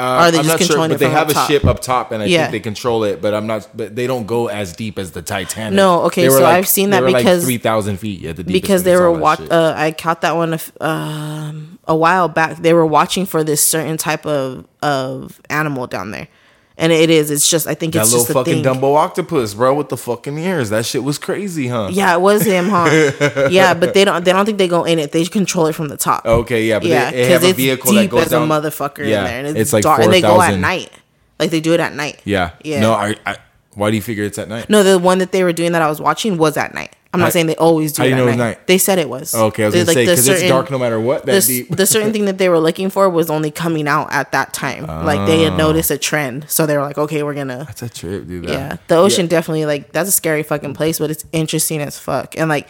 Uh, 0.00 0.02
are 0.02 0.30
they 0.30 0.38
I'm 0.38 0.44
just 0.44 0.48
not 0.54 0.58
sure, 0.58 0.66
controlling 0.68 0.90
but 0.90 0.94
it 0.96 0.98
they 1.00 1.10
have 1.10 1.28
a 1.30 1.34
top? 1.34 1.48
ship 1.50 1.64
up 1.66 1.80
top, 1.80 2.10
and 2.12 2.22
I 2.22 2.26
Yeah. 2.26 2.40
think 2.42 2.52
they 2.52 2.60
control 2.60 3.04
it. 3.04 3.20
But 3.20 3.34
I'm 3.34 3.46
not. 3.46 3.68
But 3.76 3.94
they 3.94 4.06
don't 4.06 4.26
go 4.26 4.46
as 4.48 4.72
deep 4.72 4.98
as 4.98 5.10
the 5.10 5.22
Titanic. 5.22 5.74
No, 5.76 6.02
okay, 6.04 6.28
so 6.28 6.44
I've 6.44 6.66
seen 6.68 6.90
they 6.90 6.96
that 6.96 7.02
were 7.02 7.10
like 7.10 7.24
because- 7.24 7.44
three 7.44 7.58
thousand 7.58 7.98
feet 7.98 8.24
at 8.24 8.36
the 8.36 8.44
because 8.44 8.82
they 8.84 8.96
were 8.96 9.10
watch. 9.12 9.40
Uh, 9.50 9.74
I 9.76 9.92
caught 9.92 10.22
that 10.22 10.36
one 10.36 10.52
a 10.52 10.54
f- 10.54 10.72
um, 10.80 11.78
a 11.86 11.94
while 11.94 12.28
back. 12.28 12.56
They 12.58 12.72
were 12.72 12.86
watching 12.86 13.26
for 13.26 13.44
this 13.44 13.64
certain 13.66 13.96
type 13.96 14.24
of 14.26 14.64
of 14.82 15.40
animal 15.50 15.86
down 15.86 16.10
there, 16.12 16.28
and 16.80 16.92
it 16.92 17.10
is. 17.10 17.30
It's 17.30 17.48
just 17.48 17.66
I 17.66 17.74
think 17.74 17.92
that 17.92 18.02
it's 18.02 18.12
little 18.12 18.24
just 18.24 18.32
fucking. 18.34 18.64
Dumbo 18.64 18.96
octopus, 18.96 19.52
bro, 19.54 19.74
with 19.74 19.90
the 19.90 19.98
fucking 19.98 20.38
ears. 20.38 20.70
That 20.70 20.86
shit 20.86 21.04
was 21.04 21.18
crazy, 21.18 21.68
huh? 21.68 21.90
Yeah, 21.92 22.14
it 22.14 22.20
was 22.20 22.42
him, 22.42 22.70
huh? 22.70 23.48
yeah, 23.50 23.74
but 23.74 23.92
they 23.92 24.04
don't. 24.04 24.24
They 24.24 24.32
don't 24.32 24.46
think 24.46 24.56
they 24.58 24.66
go 24.66 24.84
in 24.84 24.98
it. 24.98 25.12
They 25.12 25.24
control 25.26 25.66
it 25.66 25.74
from 25.74 25.88
the 25.88 25.98
top. 25.98 26.24
Okay, 26.24 26.64
yeah, 26.64 26.78
but 26.78 26.88
yeah, 26.88 27.10
they, 27.10 27.16
they 27.24 27.30
have 27.32 27.44
a 27.44 27.52
vehicle 27.52 27.92
that 27.92 28.08
goes 28.08 28.24
as 28.24 28.30
down. 28.30 28.50
a 28.50 28.52
motherfucker 28.52 29.06
Yeah, 29.06 29.18
in 29.18 29.24
there, 29.24 29.38
and 29.40 29.48
it's, 29.48 29.58
it's 29.60 29.72
like 29.74 29.82
dark, 29.82 30.00
and 30.00 30.12
they 30.12 30.22
go 30.22 30.40
at 30.40 30.58
night. 30.58 30.90
Like 31.38 31.50
they 31.50 31.60
do 31.60 31.74
it 31.74 31.80
at 31.80 31.94
night. 31.94 32.20
Yeah, 32.24 32.52
Yeah. 32.64 32.80
No, 32.80 32.92
I, 32.92 33.16
I. 33.26 33.36
Why 33.74 33.90
do 33.90 33.96
you 33.96 34.02
figure 34.02 34.24
it's 34.24 34.38
at 34.38 34.48
night? 34.48 34.68
No, 34.68 34.82
the 34.82 34.98
one 34.98 35.18
that 35.18 35.32
they 35.32 35.44
were 35.44 35.52
doing 35.52 35.72
that 35.72 35.82
I 35.82 35.88
was 35.88 36.00
watching 36.00 36.38
was 36.38 36.56
at 36.56 36.74
night. 36.74 36.96
I'm 37.12 37.18
not 37.18 37.26
How- 37.26 37.30
saying 37.30 37.46
they 37.46 37.56
always 37.56 37.92
do 37.92 38.02
how 38.02 38.08
you 38.08 38.14
know 38.14 38.28
it's 38.28 38.36
night. 38.36 38.58
night? 38.58 38.66
They 38.68 38.78
said 38.78 38.98
it 39.00 39.08
was. 39.08 39.34
Okay, 39.34 39.64
I 39.64 39.66
was 39.66 39.74
They- 39.74 39.80
gonna 39.80 39.92
say 39.94 40.04
because 40.04 40.28
it's 40.28 40.42
dark 40.48 40.70
no 40.70 40.78
matter 40.78 41.00
what. 41.00 41.26
That 41.26 41.42
the, 41.42 41.64
deep. 41.64 41.76
the 41.76 41.84
certain 41.86 42.12
thing 42.12 42.26
that 42.26 42.38
they 42.38 42.48
were 42.48 42.60
looking 42.60 42.88
for 42.88 43.08
was 43.10 43.28
only 43.30 43.50
coming 43.50 43.88
out 43.88 44.12
at 44.12 44.30
that 44.30 44.52
time. 44.52 44.86
Like 44.86 45.26
they 45.26 45.44
Ah. 45.44 45.50
had 45.50 45.58
noticed 45.58 45.90
a 45.90 45.98
trend, 45.98 46.46
so 46.48 46.66
they 46.66 46.76
were 46.76 46.84
like, 46.84 46.98
"Okay, 46.98 47.24
we're 47.24 47.34
gonna." 47.34 47.64
That's 47.66 47.82
a 47.82 47.88
trip, 47.88 48.28
dude. 48.28 48.44
that- 48.46 48.52
Yeah, 48.52 48.76
the 48.86 48.96
ocean 48.96 49.26
definitely 49.26 49.66
like 49.66 49.90
that's 49.92 50.08
a 50.08 50.12
scary 50.12 50.44
fucking 50.44 50.74
place, 50.74 51.00
but 51.00 51.10
it's 51.10 51.24
interesting 51.32 51.80
as 51.80 51.98
fuck, 51.98 52.34
and 52.38 52.48
like 52.48 52.68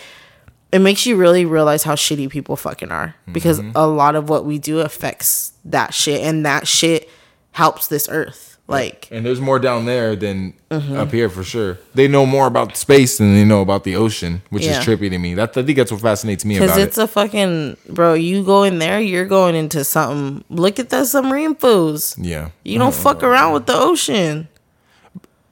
it 0.72 0.78
makes 0.78 1.04
you 1.04 1.16
really 1.16 1.44
realize 1.44 1.82
how 1.82 1.94
shitty 1.94 2.30
people 2.30 2.56
fucking 2.56 2.90
are 2.92 3.14
because 3.32 3.58
Mm-hmm. 3.58 3.72
a 3.74 3.86
lot 3.86 4.14
of 4.14 4.28
what 4.30 4.44
we 4.46 4.58
do 4.58 4.78
affects 4.80 5.52
that 5.66 5.92
shit, 5.92 6.22
and 6.22 6.46
that 6.46 6.66
shit 6.66 7.10
helps 7.52 7.88
this 7.88 8.08
earth. 8.10 8.49
Like 8.70 9.08
And 9.10 9.26
there's 9.26 9.40
more 9.40 9.58
down 9.58 9.84
there 9.86 10.14
than 10.16 10.54
Mm-hmm. 10.70 10.96
up 10.96 11.10
here 11.10 11.28
for 11.28 11.42
sure. 11.42 11.78
They 11.94 12.06
know 12.06 12.24
more 12.24 12.46
about 12.46 12.76
space 12.76 13.18
than 13.18 13.34
they 13.34 13.44
know 13.44 13.60
about 13.60 13.82
the 13.82 13.96
ocean, 13.96 14.42
which 14.50 14.64
Yeah. 14.64 14.78
is 14.78 14.86
trippy 14.86 15.10
to 15.10 15.18
me. 15.18 15.34
That 15.34 15.56
I 15.56 15.62
think 15.64 15.76
that's 15.76 15.90
what 15.90 16.00
fascinates 16.00 16.44
me 16.44 16.58
Because 16.60 16.76
it's 16.76 16.96
it. 16.96 17.02
a 17.02 17.06
fucking 17.08 17.76
bro. 17.88 18.14
You 18.14 18.44
go 18.44 18.62
in 18.62 18.78
there, 18.78 19.00
you're 19.00 19.24
going 19.26 19.56
into 19.56 19.82
something. 19.82 20.44
Look 20.48 20.78
at 20.78 20.90
that 20.90 21.06
submarine 21.08 21.56
fools. 21.56 22.14
yeah. 22.18 22.50
You 22.64 22.78
don't 22.78 22.94
fuck 22.94 23.24
around 23.24 23.52
with 23.54 23.66
the 23.66 23.74
ocean. 23.74 24.46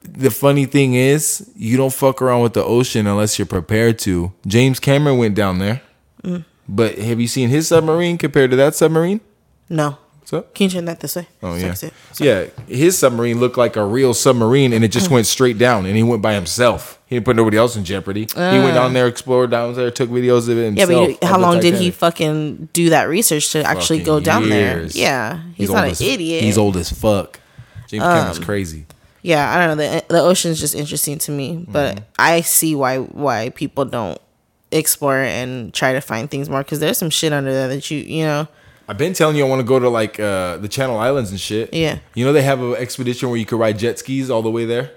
The 0.03 0.31
funny 0.31 0.65
thing 0.65 0.95
is, 0.95 1.51
you 1.57 1.77
don't 1.77 1.93
fuck 1.93 2.23
around 2.23 2.43
with 2.43 2.55
the 2.55 2.65
ocean 2.65 3.07
unless 3.07 3.39
you're 3.39 3.47
prepared 3.47 3.99
to. 4.01 4.33
James 4.47 4.79
Cameron 4.81 5.19
went 5.19 5.35
down 5.35 5.59
there, 5.59 5.83
Mm. 6.25 6.45
but 6.69 6.97
have 6.99 7.21
you 7.21 7.27
seen 7.29 7.49
his 7.51 7.69
submarine 7.69 8.17
compared 8.19 8.51
to 8.53 8.57
that 8.57 8.75
submarine? 8.75 9.21
No. 9.69 9.99
What's 10.31 10.47
up? 10.47 10.55
Can 10.55 10.65
you 10.65 10.71
turn 10.71 10.85
that 10.85 11.01
this 11.01 11.17
way? 11.17 11.27
Oh 11.43 11.55
yeah, 11.55 11.75
yeah. 12.19 12.45
His 12.67 12.99
submarine 12.99 13.41
looked 13.41 13.57
like 13.57 13.77
a 13.77 13.85
real 13.85 14.13
submarine, 14.13 14.75
and 14.75 14.85
it 14.85 14.89
just 14.89 15.11
went 15.11 15.27
straight 15.27 15.57
down. 15.57 15.87
And 15.87 15.97
he 15.97 16.03
went 16.03 16.21
by 16.21 16.35
himself. 16.35 17.01
He 17.07 17.17
didn't 17.17 17.25
put 17.25 17.35
nobody 17.35 17.57
else 17.57 17.77
in 17.77 17.85
jeopardy. 17.85 18.27
he 18.35 18.39
went 18.59 18.75
down 18.75 18.93
there, 18.93 19.07
explored 19.07 19.51
down 19.51 19.73
there, 19.73 19.91
took 19.91 20.11
videos 20.11 20.51
of 20.51 20.59
it 20.59 20.75
Yeah, 20.77 20.85
but 20.85 20.93
you, 21.11 21.19
how 21.23 21.39
long 21.39 21.61
did 21.61 21.77
he 21.77 21.91
fucking 21.91 22.69
do 22.75 22.91
that 22.91 23.05
research 23.05 23.53
to 23.53 23.63
actually 23.63 24.03
go 24.03 24.21
down 24.21 24.51
there? 24.51 24.83
Yeah, 24.91 25.43
he's, 25.55 25.71
not 25.71 25.85
an 25.85 25.91
as- 25.93 26.01
idiot. 26.03 26.45
He's 26.45 26.59
old 26.59 26.77
as 26.77 26.93
fuck. 26.93 27.41
James 27.87 28.05
Um, 28.05 28.15
Cameron's 28.19 28.39
crazy. 28.39 28.85
Yeah, 29.23 29.51
I 29.51 29.67
don't 29.67 29.79
know. 29.79 29.83
The 29.83 30.05
the 30.09 30.21
ocean's 30.21 30.61
just 30.61 30.75
interesting 30.75 31.17
to 31.21 31.31
me, 31.31 31.65
but 31.67 31.97
Mm-hmm. 31.97 32.05
I 32.19 32.41
see 32.43 32.75
why 32.75 32.99
why 32.99 33.49
people 33.49 33.87
don't 33.87 34.21
explore 34.71 35.17
and 35.21 35.73
try 35.73 35.95
to 35.95 36.03
find 36.03 36.31
things 36.31 36.51
more 36.51 36.63
because 36.63 36.81
there's 36.81 36.99
some 36.99 37.09
shit 37.09 37.33
under 37.33 37.51
there 37.51 37.69
that 37.69 37.91
you 37.91 37.99
you 38.01 38.25
know. 38.25 38.47
I've 38.89 38.97
been 38.99 39.13
telling 39.13 39.37
you 39.37 39.45
I 39.45 39.49
want 39.49 39.61
to 39.61 39.67
go 39.67 39.79
to 39.79 39.89
like 39.91 40.19
uh, 40.19 40.57
the 40.57 40.69
Channel 40.69 40.97
Islands 40.97 41.31
and 41.31 41.39
shit. 41.39 41.75
Yeah. 41.75 41.99
You 42.15 42.25
know 42.25 42.33
they 42.33 42.43
have 42.43 42.61
an 42.63 42.75
expedition 42.75 43.29
where 43.29 43.39
you 43.39 43.45
could 43.45 43.59
ride 43.59 43.79
jet 43.79 43.99
skis 43.99 44.31
all 44.31 44.43
the 44.43 44.51
way 44.51 44.65
there. 44.65 44.93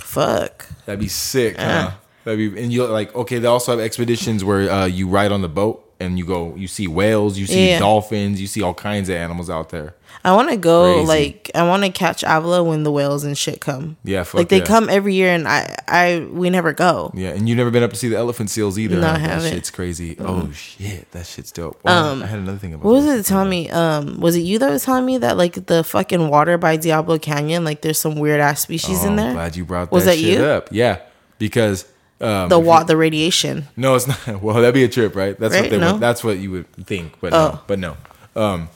Fuck. 0.00 0.68
That'd 0.84 1.00
be 1.00 1.08
sick, 1.08 1.56
huh? 1.56 1.92
That'd 2.24 2.54
be 2.54 2.60
and 2.62 2.72
you 2.72 2.84
like 2.86 3.14
okay. 3.14 3.38
They 3.38 3.46
also 3.46 3.70
have 3.70 3.80
expeditions 3.80 4.42
where 4.42 4.68
uh, 4.68 4.86
you 4.86 5.06
ride 5.06 5.30
on 5.30 5.42
the 5.42 5.48
boat 5.48 5.85
and 6.00 6.18
you 6.18 6.24
go. 6.26 6.54
You 6.56 6.68
see 6.68 6.86
whales, 6.86 7.38
you 7.38 7.46
see 7.46 7.70
Yeah. 7.70 7.78
dolphins, 7.78 8.40
you 8.40 8.46
see 8.46 8.62
all 8.62 8.74
kinds 8.74 9.08
of 9.08 9.16
animals 9.16 9.48
out 9.50 9.70
there. 9.70 9.94
I 10.24 10.32
want 10.34 10.50
to 10.50 10.56
go 10.56 10.94
Crazy. 10.94 11.06
like 11.06 11.50
I 11.54 11.62
want 11.68 11.84
to 11.84 11.90
catch 11.90 12.24
Avila 12.26 12.62
when 12.64 12.82
the 12.82 12.90
whales 12.90 13.22
and 13.22 13.36
shit 13.38 13.60
come. 13.60 13.96
Yeah, 14.02 14.24
like 14.34 14.48
they 14.48 14.58
yeah. 14.58 14.64
come 14.64 14.88
every 14.88 15.14
year 15.14 15.30
and 15.32 15.46
I 15.46 15.76
I 15.86 16.26
we 16.32 16.50
never 16.50 16.72
go. 16.72 17.12
Yeah, 17.14 17.28
and 17.30 17.48
you've 17.48 17.58
never 17.58 17.70
been 17.70 17.82
up 17.84 17.90
to 17.90 17.96
see 17.96 18.08
the 18.08 18.16
elephant 18.16 18.50
seals 18.50 18.76
either. 18.78 18.96
No? 18.96 19.06
I 19.06 19.12
That 19.12 19.20
haven't. 19.20 19.52
shit's 19.52 19.70
crazy. 19.70 20.16
Oh 20.18 20.50
shit, 20.52 21.10
that 21.12 21.26
shit's 21.26 21.52
dope. 21.52 21.78
Well, 21.84 22.22
I 22.22 22.26
had 22.26 22.38
another 22.40 22.58
thing 22.58 22.74
about. 22.74 22.86
Um, 22.88 22.92
What 22.94 23.04
was 23.04 23.06
it 23.06 23.26
telling 23.26 23.50
me? 23.50 23.70
Um, 23.70 24.18
was 24.20 24.34
it 24.36 24.40
you 24.40 24.58
that 24.58 24.70
was 24.70 24.84
telling 24.84 25.06
me 25.06 25.18
that 25.18 25.36
like 25.36 25.66
the 25.66 25.84
fucking 25.84 26.28
water 26.28 26.58
by 26.58 26.76
Diablo 26.76 27.18
Canyon, 27.18 27.62
like 27.64 27.82
there's 27.82 27.98
some 28.00 28.16
weird 28.16 28.40
ass 28.40 28.60
species 28.62 29.00
Oh, 29.02 29.06
in 29.06 29.10
I'm 29.10 29.16
there? 29.16 29.32
glad 29.34 29.54
you 29.54 29.64
brought 29.64 29.90
that 29.90 29.94
Was 29.94 30.04
that, 30.06 30.12
that 30.12 30.18
shit 30.18 30.38
you? 30.40 30.44
up. 30.44 30.68
Yeah, 30.72 30.98
because 31.38 31.84
um, 32.20 32.48
the 32.48 32.58
wa- 32.58 32.84
the 32.84 32.96
radiation. 32.96 33.66
No, 33.76 33.94
it's 33.94 34.06
not. 34.06 34.40
Well, 34.42 34.54
that'd 34.56 34.74
be 34.74 34.84
a 34.84 34.88
trip, 34.88 35.14
right? 35.14 35.38
That's 35.38 35.54
Right? 35.54 35.62
what 35.62 35.70
they 35.70 35.78
No? 35.78 35.92
would, 35.92 36.00
that's 36.02 36.22
what 36.24 36.38
you 36.38 36.50
would 36.50 36.72
think, 36.86 37.20
but 37.20 37.32
Oh. 37.32 37.48
no, 37.48 37.60
but 37.66 37.78
no. 37.78 37.96
Um, 38.34 38.68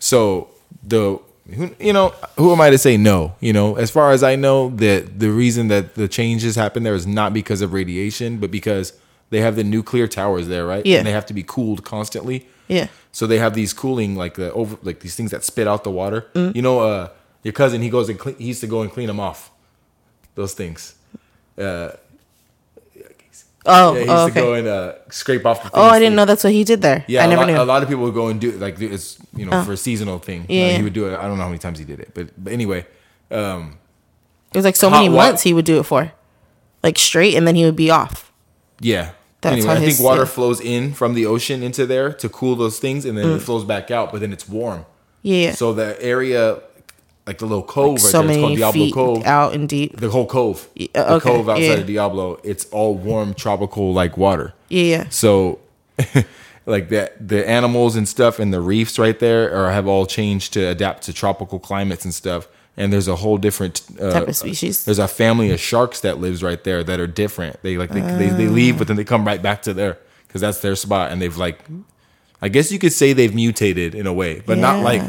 so 0.00 0.48
the 0.82 1.18
who, 1.54 1.74
you 1.80 1.92
know 1.92 2.10
who 2.36 2.52
am 2.52 2.60
I 2.60 2.70
to 2.70 2.78
say 2.78 2.96
no? 2.96 3.34
You 3.40 3.52
know, 3.52 3.76
as 3.76 3.90
far 3.90 4.12
as 4.12 4.22
I 4.22 4.36
know, 4.36 4.70
that 4.76 5.18
the 5.18 5.30
reason 5.30 5.68
that 5.68 5.94
the 5.94 6.06
changes 6.08 6.56
happen 6.56 6.82
there 6.82 6.94
is 6.94 7.06
not 7.06 7.32
because 7.32 7.62
of 7.62 7.72
radiation, 7.72 8.38
but 8.38 8.50
because 8.50 8.92
they 9.30 9.40
have 9.40 9.56
the 9.56 9.64
nuclear 9.64 10.06
towers 10.06 10.48
there, 10.48 10.66
right? 10.66 10.84
Yeah. 10.86 10.98
and 10.98 11.06
they 11.06 11.12
have 11.12 11.26
to 11.26 11.34
be 11.34 11.42
cooled 11.42 11.84
constantly. 11.84 12.46
Yeah. 12.68 12.88
So 13.12 13.26
they 13.26 13.38
have 13.38 13.54
these 13.54 13.72
cooling 13.72 14.14
like 14.14 14.34
the 14.34 14.52
over 14.52 14.76
like 14.82 15.00
these 15.00 15.14
things 15.16 15.30
that 15.30 15.42
spit 15.42 15.66
out 15.66 15.84
the 15.84 15.90
water. 15.90 16.26
Mm. 16.34 16.54
You 16.54 16.62
know, 16.62 16.80
uh, 16.80 17.08
your 17.42 17.52
cousin 17.52 17.80
he 17.82 17.88
goes 17.90 18.08
and 18.08 18.18
clean, 18.18 18.36
he 18.36 18.44
used 18.44 18.60
to 18.60 18.66
go 18.66 18.82
and 18.82 18.90
clean 18.92 19.06
them 19.06 19.18
off. 19.20 19.50
Those 20.34 20.52
things. 20.54 20.94
Uh, 21.56 21.90
Oh, 23.70 23.92
yeah, 23.94 24.00
he 24.00 24.00
used 24.00 24.10
oh, 24.10 24.28
to 24.28 24.34
go 24.34 24.48
okay. 24.52 24.58
and 24.60 24.68
uh, 24.68 24.92
scrape 25.10 25.44
off 25.46 25.62
the. 25.62 25.70
Oh, 25.74 25.82
I 25.82 25.98
didn't 25.98 26.16
know 26.16 26.24
that's 26.24 26.42
what 26.42 26.52
he 26.52 26.64
did 26.64 26.80
there. 26.82 27.04
Yeah, 27.06 27.22
I 27.22 27.26
a 27.26 27.28
never 27.28 27.42
lot, 27.42 27.46
knew. 27.48 27.62
A 27.62 27.64
lot 27.64 27.82
of 27.82 27.88
people 27.88 28.04
would 28.04 28.14
go 28.14 28.28
and 28.28 28.40
do 28.40 28.52
like 28.52 28.80
it's 28.80 29.18
you 29.36 29.44
know 29.46 29.62
for 29.64 29.72
a 29.72 29.76
seasonal 29.76 30.18
thing. 30.18 30.42
Uh, 30.42 30.46
Yeah. 30.48 30.76
he 30.78 30.82
would 30.82 30.94
do 30.94 31.06
it. 31.06 31.16
I 31.18 31.22
don't 31.28 31.36
know 31.36 31.42
how 31.44 31.48
many 31.48 31.58
times 31.58 31.78
he 31.78 31.84
did 31.84 32.00
it, 32.00 32.12
but 32.14 32.30
but 32.42 32.52
anyway, 32.52 32.86
um, 33.30 33.78
It 34.54 34.58
was 34.58 34.64
like 34.64 34.76
so 34.76 34.88
many 34.90 35.08
wa- 35.08 35.16
months 35.26 35.42
he 35.42 35.52
would 35.52 35.64
do 35.66 35.78
it 35.78 35.84
for, 35.84 36.10
like 36.82 36.98
straight, 36.98 37.34
and 37.36 37.46
then 37.46 37.54
he 37.54 37.64
would 37.64 37.76
be 37.76 37.90
off. 37.90 38.32
yeah. 38.80 39.10
That's 39.40 39.52
anyway, 39.58 39.70
I 39.70 39.76
think 39.76 39.88
his- 39.90 40.00
water 40.00 40.22
yeah. 40.22 40.26
flows 40.26 40.60
in 40.60 40.92
from 40.94 41.14
the 41.14 41.24
ocean 41.26 41.62
into 41.62 41.86
there 41.86 42.12
to 42.14 42.28
cool 42.28 42.56
those 42.56 42.80
things, 42.80 43.04
and 43.04 43.16
then 43.16 43.26
Mm. 43.26 43.36
it 43.36 43.42
flows 43.42 43.64
back 43.64 43.88
out. 43.92 44.10
But 44.10 44.20
then 44.20 44.32
it's 44.32 44.48
warm. 44.48 44.84
Yeah. 45.22 45.52
So 45.54 45.72
the 45.72 45.96
area, 46.02 46.58
like 47.28 47.36
the 47.36 47.44
little 47.46 47.62
cove 47.62 47.96
right 47.96 48.00
so 48.00 48.22
there, 48.22 48.30
it's 48.30 48.40
called 48.40 48.56
Diablo 48.56 48.90
Cove. 48.90 49.26
out 49.26 49.52
and 49.54 49.68
deep. 49.68 49.94
The 49.98 50.08
whole 50.08 50.24
cove, 50.24 50.66
Yeah, 50.74 50.86
the 50.94 51.20
cove 51.20 51.46
outside 51.50 51.62
yeah. 51.62 51.74
of 51.74 51.86
Diablo, 51.86 52.40
it's 52.42 52.64
all 52.70 52.94
warm 52.94 53.34
tropical 53.34 53.92
like 53.92 54.16
water. 54.16 54.54
Yeah. 54.70 54.82
yeah. 54.82 55.08
So, 55.10 55.58
like 56.66 56.88
that, 56.88 57.28
the 57.28 57.46
animals 57.46 57.96
and 57.96 58.08
stuff 58.08 58.38
and 58.38 58.50
the 58.50 58.62
reefs 58.62 58.98
right 58.98 59.18
there 59.18 59.54
are 59.54 59.70
have 59.70 59.86
all 59.86 60.06
changed 60.06 60.54
to 60.54 60.68
adapt 60.68 61.02
to 61.02 61.12
tropical 61.12 61.58
climates 61.58 62.06
and 62.06 62.14
stuff. 62.14 62.48
And 62.78 62.94
there's 62.94 63.08
a 63.08 63.16
whole 63.16 63.36
different 63.36 63.82
uh, 64.00 64.10
Type 64.10 64.28
of 64.28 64.36
species. 64.36 64.86
There's 64.86 64.98
a 64.98 65.06
family 65.08 65.50
of 65.50 65.60
sharks 65.60 66.00
that 66.00 66.18
lives 66.20 66.42
right 66.42 66.64
there 66.64 66.82
that 66.82 66.98
are 66.98 67.06
different. 67.06 67.60
They 67.62 67.76
like 67.76 67.90
they, 67.90 68.00
they, 68.00 68.30
they 68.30 68.46
leave, 68.46 68.78
but 68.78 68.88
then 68.88 68.96
they 68.96 69.04
come 69.04 69.26
right 69.26 69.42
back 69.42 69.60
to 69.62 69.74
there 69.74 69.98
because 70.26 70.40
that's 70.40 70.60
their 70.60 70.76
spot. 70.76 71.12
And 71.12 71.20
they've 71.20 71.36
like, 71.36 71.58
I 72.40 72.48
guess 72.48 72.72
you 72.72 72.78
could 72.78 72.94
say 72.94 73.12
they've 73.12 73.34
mutated 73.34 73.94
in 73.94 74.06
a 74.06 74.14
way, 74.14 74.40
but 74.46 74.56
not 74.56 74.82
like 74.82 75.02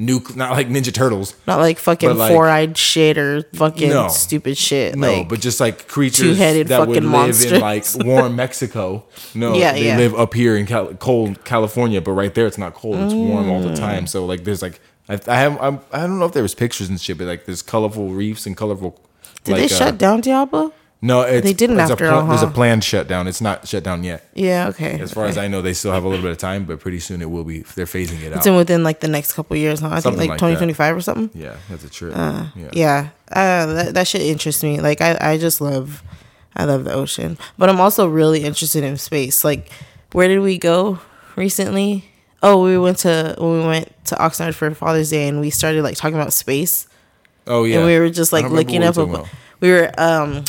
nuke, 0.00 0.34
not 0.34 0.52
like 0.52 0.68
Ninja 0.68 0.92
Turtles. 0.92 1.34
Not 1.46 1.58
like 1.58 1.78
fucking 1.78 2.16
like- 2.16 2.32
four-eyed 2.32 2.76
shit 2.78 3.18
or 3.18 3.42
fucking 3.54 3.90
No. 3.90 4.08
stupid 4.08 4.56
shit. 4.56 4.96
No, 4.96 5.12
like, 5.12 5.28
but 5.28 5.40
just 5.40 5.60
like 5.60 5.86
creatures 5.88 6.20
two-headed 6.36 6.68
that 6.68 6.88
would 6.88 6.94
fucking 6.96 7.12
live 7.12 7.42
in 7.52 7.60
like 7.60 7.84
warm 8.04 8.34
Mexico. 8.36 9.04
No, 9.34 9.54
Yeah, 9.54 9.72
they 9.72 9.86
yeah. 9.86 9.96
live 9.96 10.14
up 10.14 10.32
here 10.34 10.56
in 10.56 10.66
Cal- 10.66 10.94
cold 10.94 11.44
California, 11.44 12.00
but 12.00 12.12
right 12.12 12.34
there 12.34 12.46
it's 12.46 12.58
not 12.58 12.74
cold; 12.74 12.96
it's 12.96 13.14
warm 13.14 13.50
all 13.50 13.60
Mm. 13.62 13.68
the 13.74 13.76
time. 13.76 14.06
So 14.06 14.24
like, 14.26 14.44
there's 14.44 14.62
like 14.62 14.80
I, 15.08 15.18
I 15.26 15.36
have 15.36 15.60
I'm, 15.60 15.80
I 15.92 16.00
don't 16.00 16.18
know 16.18 16.24
if 16.26 16.32
there 16.32 16.42
was 16.42 16.54
pictures 16.54 16.88
and 16.88 17.00
shit, 17.00 17.18
but 17.18 17.26
like 17.26 17.44
there's 17.44 17.62
colorful 17.62 18.08
reefs 18.08 18.46
and 18.46 18.56
colorful. 18.56 18.98
Did 19.44 19.52
like, 19.52 19.68
they 19.68 19.74
uh, 19.74 19.78
shut 19.78 19.98
down 19.98 20.20
Diablo? 20.20 20.72
No, 21.02 21.22
it's, 21.22 21.46
They 21.46 21.54
didn't 21.54 21.80
it's 21.80 21.90
after 21.90 22.06
a 22.06 22.10
all, 22.14 22.26
There's 22.26 22.42
a 22.42 22.46
planned 22.48 22.84
shutdown. 22.84 23.26
It's 23.26 23.40
not 23.40 23.66
shut 23.66 23.82
down 23.82 24.04
yet. 24.04 24.22
Yeah, 24.34 24.68
okay. 24.68 25.00
As 25.00 25.12
far 25.14 25.24
as 25.24 25.38
I 25.38 25.48
know, 25.48 25.62
they 25.62 25.72
still 25.72 25.92
have 25.92 26.04
a 26.04 26.08
little 26.08 26.22
bit 26.22 26.30
of 26.30 26.36
time, 26.36 26.66
but 26.66 26.78
pretty 26.78 27.00
soon 27.00 27.22
it 27.22 27.30
will 27.30 27.42
be. 27.44 27.60
They're 27.60 27.86
phasing 27.86 28.20
it 28.22 28.32
It's 28.32 28.46
out. 28.46 28.46
in 28.48 28.56
within 28.56 28.84
like 28.84 29.00
the 29.00 29.08
next 29.08 29.32
couple 29.32 29.56
years, 29.56 29.80
huh? 29.80 29.88
I 29.88 30.00
Something 30.00 30.18
think 30.20 30.30
like 30.32 30.42
like 30.42 30.58
that. 30.58 30.66
2025 30.66 30.96
or 30.96 31.00
something. 31.00 31.30
yeah, 31.40 31.56
that's 31.70 31.84
a 31.84 31.88
trip. 31.90 32.12
Uh, 32.14 32.46
yeah. 32.54 32.68
Yeah, 32.74 33.08
uh, 33.32 33.66
that 33.72 33.94
that 33.94 34.08
shit 34.08 34.20
interests 34.20 34.62
me. 34.62 34.78
Like 34.80 35.00
I, 35.00 35.16
I 35.20 35.38
just 35.38 35.62
love, 35.62 36.02
I 36.54 36.64
love 36.64 36.84
the 36.84 36.92
ocean, 36.92 37.38
but 37.56 37.70
I'm 37.70 37.80
also 37.80 38.06
really 38.06 38.44
interested 38.44 38.84
in 38.84 38.98
space. 38.98 39.42
Like, 39.42 39.70
where 40.12 40.28
did 40.28 40.40
we 40.40 40.58
go 40.58 40.98
recently? 41.34 42.04
Oh, 42.42 42.62
we 42.62 42.76
went 42.78 42.98
to 42.98 43.36
when 43.38 43.52
we 43.60 43.66
went 43.66 43.88
to 44.06 44.16
Oxnard 44.16 44.52
for 44.54 44.74
Father's 44.74 45.08
Day, 45.08 45.28
and 45.28 45.40
we 45.40 45.48
started 45.48 45.82
like 45.82 45.96
talking 45.96 46.16
about 46.16 46.34
space, 46.34 46.86
Oh 47.46 47.64
yeah. 47.64 47.78
and 47.78 47.86
we 47.86 47.98
were 47.98 48.10
just 48.10 48.32
like 48.34 48.50
looking 48.50 48.82
up. 48.82 48.96
we 48.98 49.04
were 49.06 49.24
we 49.60 49.70
were 49.70 49.90
um, 49.98 50.44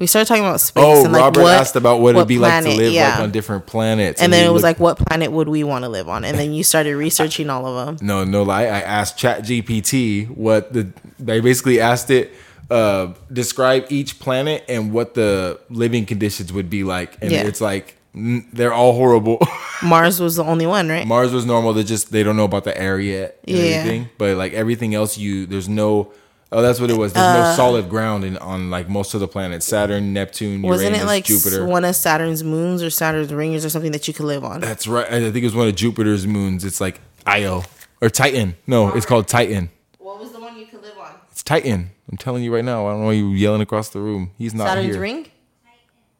we 0.00 0.06
started 0.08 0.26
talking 0.26 0.42
about 0.44 0.60
space. 0.60 0.82
Oh, 0.84 1.04
and, 1.04 1.12
like, 1.12 1.20
Robert 1.22 1.42
what- 1.42 1.54
asked 1.54 1.76
about 1.76 2.00
what, 2.00 2.16
it'd 2.16 2.26
be 2.26 2.38
like 2.38 2.50
to 2.58 2.62
planet- 2.64 2.78
live 2.78 2.92
yeah. 2.92 3.10
like 3.10 3.20
on 3.20 3.30
different 3.30 3.66
planets, 3.66 4.20
and 4.20 4.32
then 4.32 4.44
it 4.44 4.48
was 4.52 4.62
looked- 4.64 4.80
like, 4.80 4.98
what 4.98 5.06
planet 5.06 5.30
would 5.30 5.48
we 5.48 5.62
want 5.62 5.84
to 5.84 5.88
live 5.88 6.08
on? 6.08 6.24
And 6.24 6.36
then 6.36 6.52
you 6.52 6.64
started 6.64 6.96
researching 6.96 7.48
all 7.50 7.66
of 7.66 7.86
them. 7.98 8.04
No, 8.06 8.24
no 8.24 8.42
lie. 8.42 8.62
I 8.62 8.80
asked 8.80 9.16
Chat 9.18 9.42
GPT 9.44 10.26
what 10.36 10.72
the 10.72 10.88
they 11.20 11.40
basically 11.40 11.80
asked 11.80 12.10
it 12.10 12.32
uh 12.70 13.12
describe 13.32 13.84
each 13.90 14.20
planet 14.20 14.64
and 14.68 14.92
what 14.92 15.14
the 15.14 15.58
living 15.70 16.06
conditions 16.06 16.52
would 16.52 16.70
be 16.70 16.82
like. 16.84 17.16
And 17.20 17.30
Yeah. 17.30 17.42
it's 17.42 17.60
like 17.60 17.96
they're 18.14 18.72
all 18.72 18.92
horrible. 18.94 19.38
Mars 19.82 20.20
was 20.20 20.36
the 20.36 20.44
only 20.44 20.66
one, 20.66 20.88
right? 20.88 21.06
Mars 21.06 21.32
was 21.32 21.44
normal. 21.46 21.72
They 21.72 21.82
just 21.84 22.10
they 22.12 22.22
don't 22.22 22.36
know 22.36 22.44
about 22.44 22.64
the 22.64 22.76
air 22.80 22.98
yet. 22.98 23.38
And 23.46 23.56
Yeah. 23.56 23.64
Everything. 23.64 24.08
But 24.18 24.36
like 24.36 24.52
everything 24.52 24.94
else 24.94 25.18
you 25.18 25.46
there's 25.46 25.68
no 25.68 26.12
Oh, 26.52 26.62
that's 26.62 26.80
what 26.80 26.90
it 26.90 26.96
was. 26.96 27.12
There's 27.12 27.24
Uh, 27.24 27.50
no 27.50 27.56
solid 27.56 27.88
ground 27.88 28.24
in 28.24 28.36
on 28.38 28.70
like 28.70 28.88
most 28.88 29.14
of 29.14 29.20
the 29.20 29.28
planets. 29.28 29.64
Saturn, 29.66 30.12
Neptune, 30.12 30.64
Uranus, 30.64 30.64
Jupiter. 30.64 30.68
Wasn't 30.70 30.84
Uranus, 30.96 31.02
it 31.02 31.06
like 31.06 31.24
Jupiter. 31.24 31.64
one 31.66 31.84
of 31.84 31.94
Saturn's 31.94 32.42
moons 32.42 32.82
or 32.82 32.90
Saturn's 32.90 33.32
rings 33.32 33.64
or 33.64 33.68
something 33.70 33.92
that 33.92 34.08
you 34.08 34.14
could 34.14 34.26
live 34.26 34.44
on? 34.44 34.60
That's 34.60 34.88
right. 34.88 35.06
I 35.06 35.20
think 35.20 35.36
it 35.36 35.44
was 35.44 35.54
one 35.54 35.68
of 35.68 35.76
Jupiter's 35.76 36.26
moons. 36.26 36.64
It's 36.64 36.80
like 36.80 37.00
Io 37.26 37.62
or 38.00 38.10
Titan. 38.10 38.56
No, 38.66 38.88
it's 38.94 39.06
called 39.06 39.28
Titan. 39.28 39.70
What 39.98 40.18
was 40.18 40.32
the 40.32 40.40
one 40.40 40.58
you 40.58 40.66
could 40.66 40.82
live 40.82 40.98
on? 40.98 41.12
It's 41.30 41.42
Titan. 41.44 41.90
I'm 42.10 42.16
telling 42.18 42.42
you 42.42 42.52
right 42.52 42.64
now. 42.64 42.88
I 42.88 42.90
don't 42.92 43.00
know 43.02 43.06
why 43.06 43.12
you 43.12 43.28
yelling 43.28 43.60
across 43.60 43.90
the 43.90 44.00
room. 44.00 44.32
He's 44.36 44.52
not 44.52 44.66
Saturn's 44.68 44.86
here. 44.94 45.00
ring? 45.00 45.26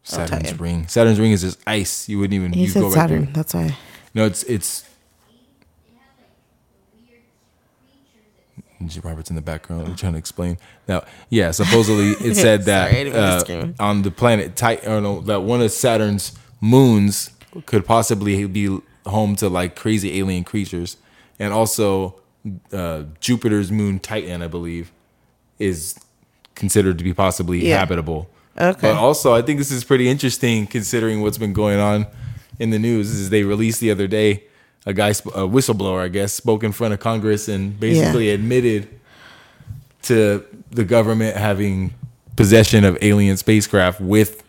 Saturn's 0.05 0.43
Titan. 0.45 0.57
ring. 0.59 0.87
Saturn's 0.87 1.18
ring 1.18 1.33
is 1.33 1.41
just 1.43 1.59
ice. 1.66 2.09
You 2.09 2.20
wouldn't 2.20 2.35
even. 2.35 2.53
He 2.53 2.68
said 2.68 2.91
Saturn. 2.93 3.33
That's 3.33 3.53
why. 3.53 3.76
No, 4.14 4.26
it's 4.26 4.45
it's. 4.45 4.85
Robert's 9.03 9.31
in 9.31 9.37
the 9.37 9.43
background. 9.43 9.87
I'm 9.87 9.97
trying 9.97 10.12
to 10.12 10.18
explain. 10.18 10.59
Now, 10.89 11.05
yeah, 11.28 11.51
supposedly 11.51 12.11
it 12.28 12.35
said 12.35 12.64
that 12.64 12.89
Sorry, 12.91 13.01
I 13.01 13.05
didn't 13.05 13.49
mean 13.49 13.74
to 13.74 13.83
uh, 13.83 13.87
on 13.87 14.03
the 14.03 14.11
planet 14.11 14.57
Titan, 14.57 15.03
no, 15.03 15.20
that 15.22 15.43
one 15.43 15.61
of 15.61 15.70
Saturn's 15.70 16.33
moons 16.61 17.31
could 17.66 17.85
possibly 17.85 18.47
be 18.47 18.78
home 19.07 19.37
to 19.37 19.49
like 19.49 19.76
crazy 19.76 20.18
alien 20.18 20.45
creatures, 20.45 20.97
and 21.39 21.53
also 21.53 22.20
uh, 22.72 23.05
Jupiter's 23.20 23.70
moon 23.70 23.99
Titan, 23.99 24.43
I 24.43 24.47
believe, 24.49 24.93
is 25.59 25.99
considered 26.55 26.99
to 26.99 27.05
be 27.05 27.12
possibly 27.14 27.66
Yeah. 27.66 27.78
habitable. 27.78 28.28
Okay. 28.59 28.81
But 28.81 28.97
also, 28.97 29.35
I 29.35 29.43
think 29.43 29.59
this 29.59 29.70
is 29.70 29.85
pretty 29.85 30.09
interesting 30.09 30.66
considering 30.66 31.22
what's 31.22 31.39
been 31.39 31.53
going 31.53 31.78
on 31.81 32.07
in 32.59 32.70
the 32.70 32.78
news. 32.78 33.11
Is 33.11 33.31
they 33.31 33.43
released 33.45 33.81
the 33.81 33.91
other 33.91 34.07
day 34.07 34.45
a 34.87 34.93
guy, 34.93 35.09
a 35.11 35.12
whistleblower, 35.47 36.01
I 36.01 36.09
guess, 36.09 36.33
spoke 36.33 36.62
in 36.64 36.72
front 36.72 36.95
of 36.95 37.01
Congress 37.01 37.49
and 37.49 37.78
basically 37.78 38.31
admitted 38.31 38.89
to 40.03 40.45
the 40.70 40.85
government 40.85 41.37
having 41.37 41.93
possession 42.37 42.85
of 42.85 42.97
alien 43.03 43.37
spacecraft 43.37 44.01
with 44.01 44.43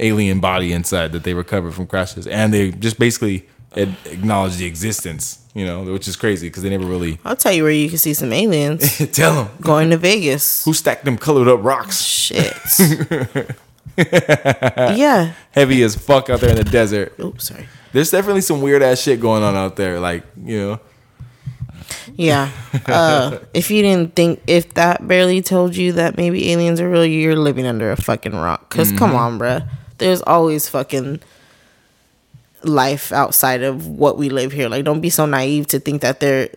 alien 0.00 0.40
body 0.40 0.72
inside 0.72 1.12
that 1.12 1.22
they 1.22 1.32
recovered 1.34 1.72
from 1.74 1.86
crashes, 1.86 2.26
and 2.26 2.52
they 2.52 2.70
just 2.72 2.98
basically 2.98 3.46
ad- 3.76 3.96
acknowledged 4.06 4.58
the 4.58 4.66
existence. 4.66 5.42
You 5.54 5.64
know, 5.64 5.84
which 5.84 6.06
is 6.06 6.16
crazy 6.16 6.48
because 6.48 6.62
they 6.64 6.68
never 6.68 6.84
really 6.84 7.18
I'll 7.24 7.34
tell 7.34 7.50
you 7.52 7.62
where 7.62 7.72
you 7.72 7.88
can 7.88 7.96
see 7.96 8.12
some 8.12 8.30
aliens. 8.30 8.98
tell 9.12 9.44
them 9.44 9.48
Going 9.62 9.88
to 9.88 9.96
Vegas. 9.96 10.62
who 10.66 10.74
stacked 10.74 11.06
them 11.06 11.16
colored 11.16 11.48
up 11.48 11.64
rocks, 11.64 12.02
Shit. 12.02 12.52
yeah. 13.96 15.32
heavy 15.52 15.82
as 15.82 15.94
fuck 15.96 16.28
out 16.30 16.40
there 16.40 16.50
in 16.50 16.56
the 16.56 16.64
desert. 16.64 17.14
Oops, 17.18 17.42
sorry. 17.42 17.66
There's 17.96 18.10
definitely 18.10 18.42
some 18.42 18.60
weird 18.60 18.82
ass 18.82 19.00
shit 19.00 19.20
going 19.22 19.42
on 19.42 19.56
out 19.56 19.76
there. 19.76 19.98
Like, 19.98 20.22
you 20.44 20.58
know, 20.60 20.80
Yeah. 22.14 22.50
Uh, 22.86 23.38
if 23.54 23.70
you 23.70 23.80
didn't 23.80 24.14
think, 24.14 24.42
if 24.46 24.74
that 24.74 25.08
barely 25.08 25.40
told 25.40 25.74
you 25.74 25.92
that 25.92 26.18
maybe 26.18 26.52
aliens 26.52 26.78
are 26.78 26.90
real, 26.90 27.06
you're 27.06 27.34
living 27.34 27.64
under 27.66 27.90
a 27.90 27.96
fucking 27.96 28.36
rock. 28.36 28.68
because 28.68 28.92
come 28.92 29.14
on, 29.16 29.38
bruh. 29.38 29.66
There's 29.96 30.20
always 30.20 30.68
fucking 30.68 31.20
life 32.64 33.12
outside 33.12 33.62
of 33.62 33.86
what 33.86 34.18
we 34.18 34.28
live 34.28 34.52
here. 34.52 34.68
Like, 34.68 34.84
don't 34.84 35.00
be 35.00 35.08
so 35.08 35.24
naive 35.24 35.66
to 35.68 35.80
think 35.80 36.02
that 36.02 36.20
they're. 36.20 36.50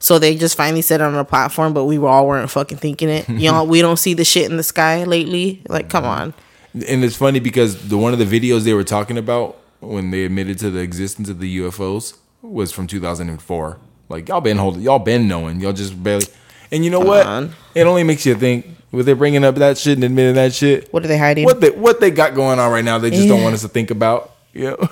So 0.00 0.18
they 0.18 0.34
just 0.34 0.56
finally 0.56 0.82
said 0.82 1.00
on 1.00 1.14
a 1.14 1.24
platform, 1.24 1.72
but 1.72 1.84
we 1.84 1.98
were 1.98 2.08
all 2.08 2.26
weren't 2.26 2.50
fucking 2.50 2.78
thinking 2.78 3.08
it. 3.08 3.28
You 3.28 3.52
know, 3.52 3.62
we 3.62 3.80
don't 3.80 3.96
see 3.96 4.14
the 4.14 4.24
shit 4.24 4.50
in 4.50 4.56
the 4.56 4.64
sky 4.64 5.04
lately. 5.04 5.62
Like, 5.68 5.88
come 5.88 6.04
on. 6.04 6.34
and 6.74 7.04
it's 7.04 7.14
funny 7.14 7.38
because 7.38 7.88
the 7.88 7.96
one 7.96 8.12
of 8.12 8.18
the 8.18 8.26
videos 8.26 8.64
they 8.64 8.74
were 8.74 8.82
talking 8.82 9.16
about 9.16 9.61
when 9.82 10.10
they 10.10 10.24
admitted 10.24 10.58
to 10.60 10.70
the 10.70 10.80
existence 10.80 11.28
of 11.28 11.38
the 11.40 11.58
UFOs 11.58 12.16
was 12.40 12.72
from 12.72 12.86
2004. 12.86 13.78
Like 14.08 14.28
y'all 14.28 14.40
been 14.40 14.56
holding, 14.58 14.82
y'all 14.82 14.98
been 14.98 15.28
knowing, 15.28 15.60
y'all 15.60 15.72
just 15.72 16.02
barely. 16.02 16.26
And 16.70 16.84
you 16.84 16.90
know 16.90 17.00
what? 17.00 17.26
on. 17.26 17.52
It 17.74 17.82
only 17.86 18.02
makes 18.04 18.24
you 18.26 18.34
think. 18.34 18.66
With 18.92 19.06
they 19.06 19.14
bringing 19.14 19.42
up 19.42 19.54
that 19.54 19.78
shit 19.78 19.94
and 19.96 20.04
admitting 20.04 20.34
that 20.34 20.52
shit, 20.52 20.92
What 20.92 21.02
are 21.02 21.08
they 21.08 21.16
hiding? 21.16 21.44
what 21.44 21.62
they 21.62 21.70
what 21.70 21.98
they 21.98 22.10
got 22.10 22.34
going 22.34 22.58
on 22.58 22.70
right 22.70 22.84
now, 22.84 22.98
they 22.98 23.08
just 23.10 23.26
don't 23.26 23.38
Yeah. 23.38 23.44
want 23.44 23.54
us 23.54 23.62
to 23.62 23.68
think 23.68 23.90
about. 23.90 24.32
You 24.52 24.76
know, 24.76 24.88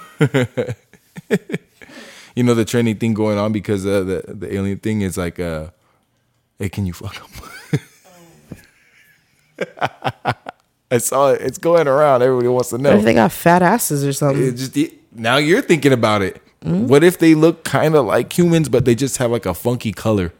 you 2.35 2.43
know 2.45 2.55
the 2.55 2.65
trending 2.65 2.97
thing 2.97 3.13
going 3.13 3.37
on 3.37 3.53
because 3.53 3.85
uh, 3.85 4.01
the 4.03 4.25
the 4.27 4.55
alien 4.55 4.79
thing 4.79 5.03
is 5.03 5.19
like, 5.19 5.39
uh, 5.39 5.67
hey, 6.59 6.71
can 6.71 6.87
you 6.87 6.95
fuck 6.95 7.15
them? 7.15 7.51
I 10.91 10.99
saw 10.99 11.31
it. 11.33 11.41
It's 11.43 11.59
going 11.59 11.87
around. 11.89 12.23
Everybody 12.23 12.49
wants 12.49 12.71
to 12.71 12.79
know. 12.79 12.91
what 12.91 12.99
if 12.99 13.05
they 13.05 13.15
got 13.15 13.33
fat 13.33 13.63
asses 13.63 14.05
or 14.05 14.13
something? 14.13 14.43
It 14.45 14.53
just 14.57 14.77
it- 14.77 14.95
now 15.15 15.37
you're 15.37 15.63
thinking 15.63 15.93
about 15.93 16.23
it. 16.23 16.41
Mm-hmm. 16.65 16.87
What 16.89 17.03
if 17.05 17.19
they 17.19 17.35
look 17.35 17.65
kind 17.65 17.95
of 17.95 18.05
like 18.07 18.37
humans, 18.37 18.69
but 18.69 18.85
they 18.85 18.95
just 18.95 19.17
have 19.19 19.31
like 19.31 19.47
a 19.47 19.55
funky 19.55 19.93
color? 19.93 20.33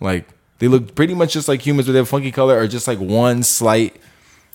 Like 0.00 0.28
they 0.58 0.68
look 0.68 0.94
pretty 0.94 1.14
much 1.14 1.32
just 1.32 1.48
like 1.48 1.60
humans, 1.66 1.86
but 1.86 1.92
they 1.92 1.98
have 1.98 2.08
funky 2.08 2.30
color, 2.32 2.58
or 2.58 2.66
just 2.66 2.88
like 2.88 2.98
one 2.98 3.42
slight 3.42 3.96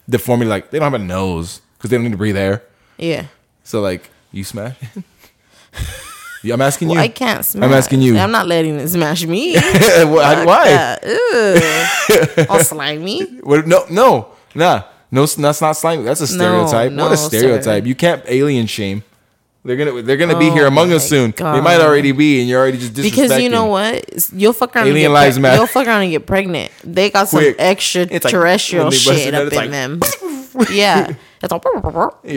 deformity. 0.10 0.50
Like 0.50 0.72
they 0.72 0.80
don't 0.80 0.92
have 0.92 1.00
a 1.00 1.04
nose 1.04 1.62
because 1.78 1.90
they 1.90 1.98
don't 1.98 2.04
need 2.06 2.12
to 2.12 2.18
breathe 2.18 2.38
air. 2.38 2.64
yeah. 2.98 3.26
So 3.64 3.82
like 3.82 4.10
you 4.32 4.44
smash. 4.44 4.76
yeah, 6.44 6.54
I'm 6.56 6.62
asking 6.62 6.88
Well, 6.90 6.98
you. 6.98 7.04
I 7.04 7.08
can't 7.08 7.46
smash. 7.46 7.64
I'm 7.68 7.74
asking 7.74 8.02
you. 8.02 8.18
I'm 8.18 8.32
not 8.32 8.48
letting 8.48 8.76
it 8.80 8.88
smash 8.90 9.26
me. 9.26 9.54
why? 9.60 10.44
why? 10.46 10.98
All 12.50 12.60
slimy. 12.64 13.24
What, 13.42 13.68
no, 13.68 13.86
no, 13.90 14.30
nah. 14.56 14.84
No, 15.12 15.26
that's 15.26 15.62
not 15.62 15.74
slimy. 15.74 16.04
That's 16.04 16.22
a 16.22 16.28
stereotype. 16.28 16.92
what 16.92 16.96
no, 16.96 17.12
a 17.12 17.18
stereotype. 17.18 17.84
sir. 17.84 17.88
You 17.88 17.96
can't 17.96 18.24
alien 18.28 18.66
shame. 18.68 19.04
They're 19.64 19.76
gonna 19.76 20.02
they're 20.02 20.18
gonna 20.18 20.40
be 20.40 20.50
here 20.50 20.64
Oh 20.64 20.68
among 20.68 20.92
us 20.92 21.08
soon. 21.08 21.32
They 21.38 21.62
might 21.62 21.82
already 21.82 22.14
be, 22.14 22.40
and 22.40 22.50
you're 22.50 22.60
already 22.60 22.80
just 22.80 22.94
disrespecting. 22.94 23.04
Because 23.04 23.42
you 23.42 23.50
know 23.50 23.66
what? 23.66 24.32
You'll 24.34 24.54
fuck 24.54 24.76
around 24.76 24.88
Alien 24.88 25.06
and 25.06 25.14
get 25.14 25.14
lives 25.14 25.38
preg- 25.38 25.42
matter. 25.42 25.58
You'll 25.58 25.68
fuck 25.68 25.88
around 25.88 26.02
and 26.02 26.12
get 26.12 26.26
pregnant. 26.26 26.72
They 26.84 27.12
got 27.12 27.28
some 27.28 27.42
Quick. 27.42 27.60
Like 27.60 27.68
extraterrestrial 27.68 28.86
when 28.86 28.94
shit 28.94 29.34
up 29.36 29.52
in 29.52 29.58
like- 29.58 29.70
them. 29.70 30.00
yeah. 30.72 31.14
It's 31.44 31.52
all 31.52 31.60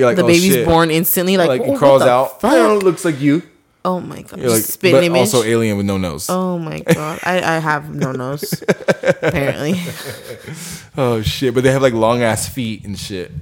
like, 0.06 0.16
the 0.16 0.22
oh, 0.22 0.26
baby's 0.26 0.54
shit. 0.54 0.66
born 0.66 0.90
instantly. 0.90 1.36
Like, 1.36 1.48
like 1.48 1.60
oh, 1.62 1.74
it 1.74 1.78
crawls 1.78 2.02
out. 2.02 2.40
fuck? 2.40 2.52
Oh, 2.52 2.78
looks 2.82 3.04
like 3.04 3.20
you. 3.20 3.42
Oh 3.86 4.00
my 4.00 4.22
god! 4.22 4.40
You're 4.40 4.48
like, 4.50 4.62
Spit 4.62 4.92
but 4.92 5.04
image. 5.04 5.20
also 5.20 5.42
alien 5.42 5.76
with 5.76 5.84
no 5.86 5.98
nose. 5.98 6.26
oh 6.30 6.58
my 6.58 6.80
god! 6.80 7.20
I, 7.22 7.36
I 7.56 7.58
have 7.58 7.94
no 7.94 8.12
nose. 8.12 8.62
apparently. 9.22 9.74
Oh 10.96 11.22
shit! 11.22 11.52
But 11.52 11.64
they 11.64 11.72
have 11.72 11.82
like 11.82 11.92
long 11.92 12.22
ass 12.22 12.48
feet 12.48 12.84
and 12.84 12.96
shit. 12.96 13.32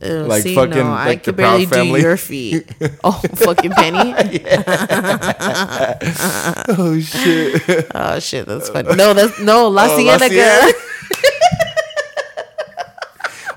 Ew, 0.00 0.22
Like 0.30 0.42
see, 0.44 0.54
fucking, 0.54 0.78
no, 0.78 0.90
like 0.90 1.24
the 1.24 1.32
could 1.32 1.36
barely 1.36 1.66
Family. 1.66 2.00
do 2.00 2.06
your 2.06 2.16
feet. 2.16 2.70
Oh, 3.04 3.12
fucking 3.34 3.72
Penny. 3.72 4.14
Oh 6.68 6.98
shit! 7.00 7.86
Oh 7.94 8.18
shit, 8.20 8.46
that's 8.46 8.68
funny. 8.70 8.94
No, 8.94 9.12
that's 9.12 9.38
no 9.40 9.68
La 9.68 9.84
Oh, 9.86 9.96
La 9.96 9.96
Cienega. 9.98 10.28
Cienega. 10.28 10.72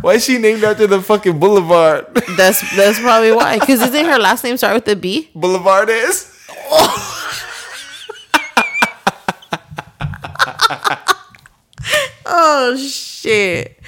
Why 0.01 0.15
is 0.15 0.25
she 0.25 0.37
named 0.37 0.63
after 0.65 0.85
the 0.87 1.01
fucking 1.01 1.39
boulevard? 1.39 2.07
That's 2.35 2.59
that's 2.75 2.99
probably 2.99 3.31
why. 3.31 3.59
Because 3.59 3.81
isn't 3.81 4.05
her 4.05 4.17
last 4.19 4.43
name 4.43 4.57
start 4.57 4.73
with 4.73 4.87
a 4.89 4.95
B? 4.97 5.29
boulevard 5.33 5.87
is. 5.89 6.32
Oh 12.25 12.75
shit. 12.77 13.79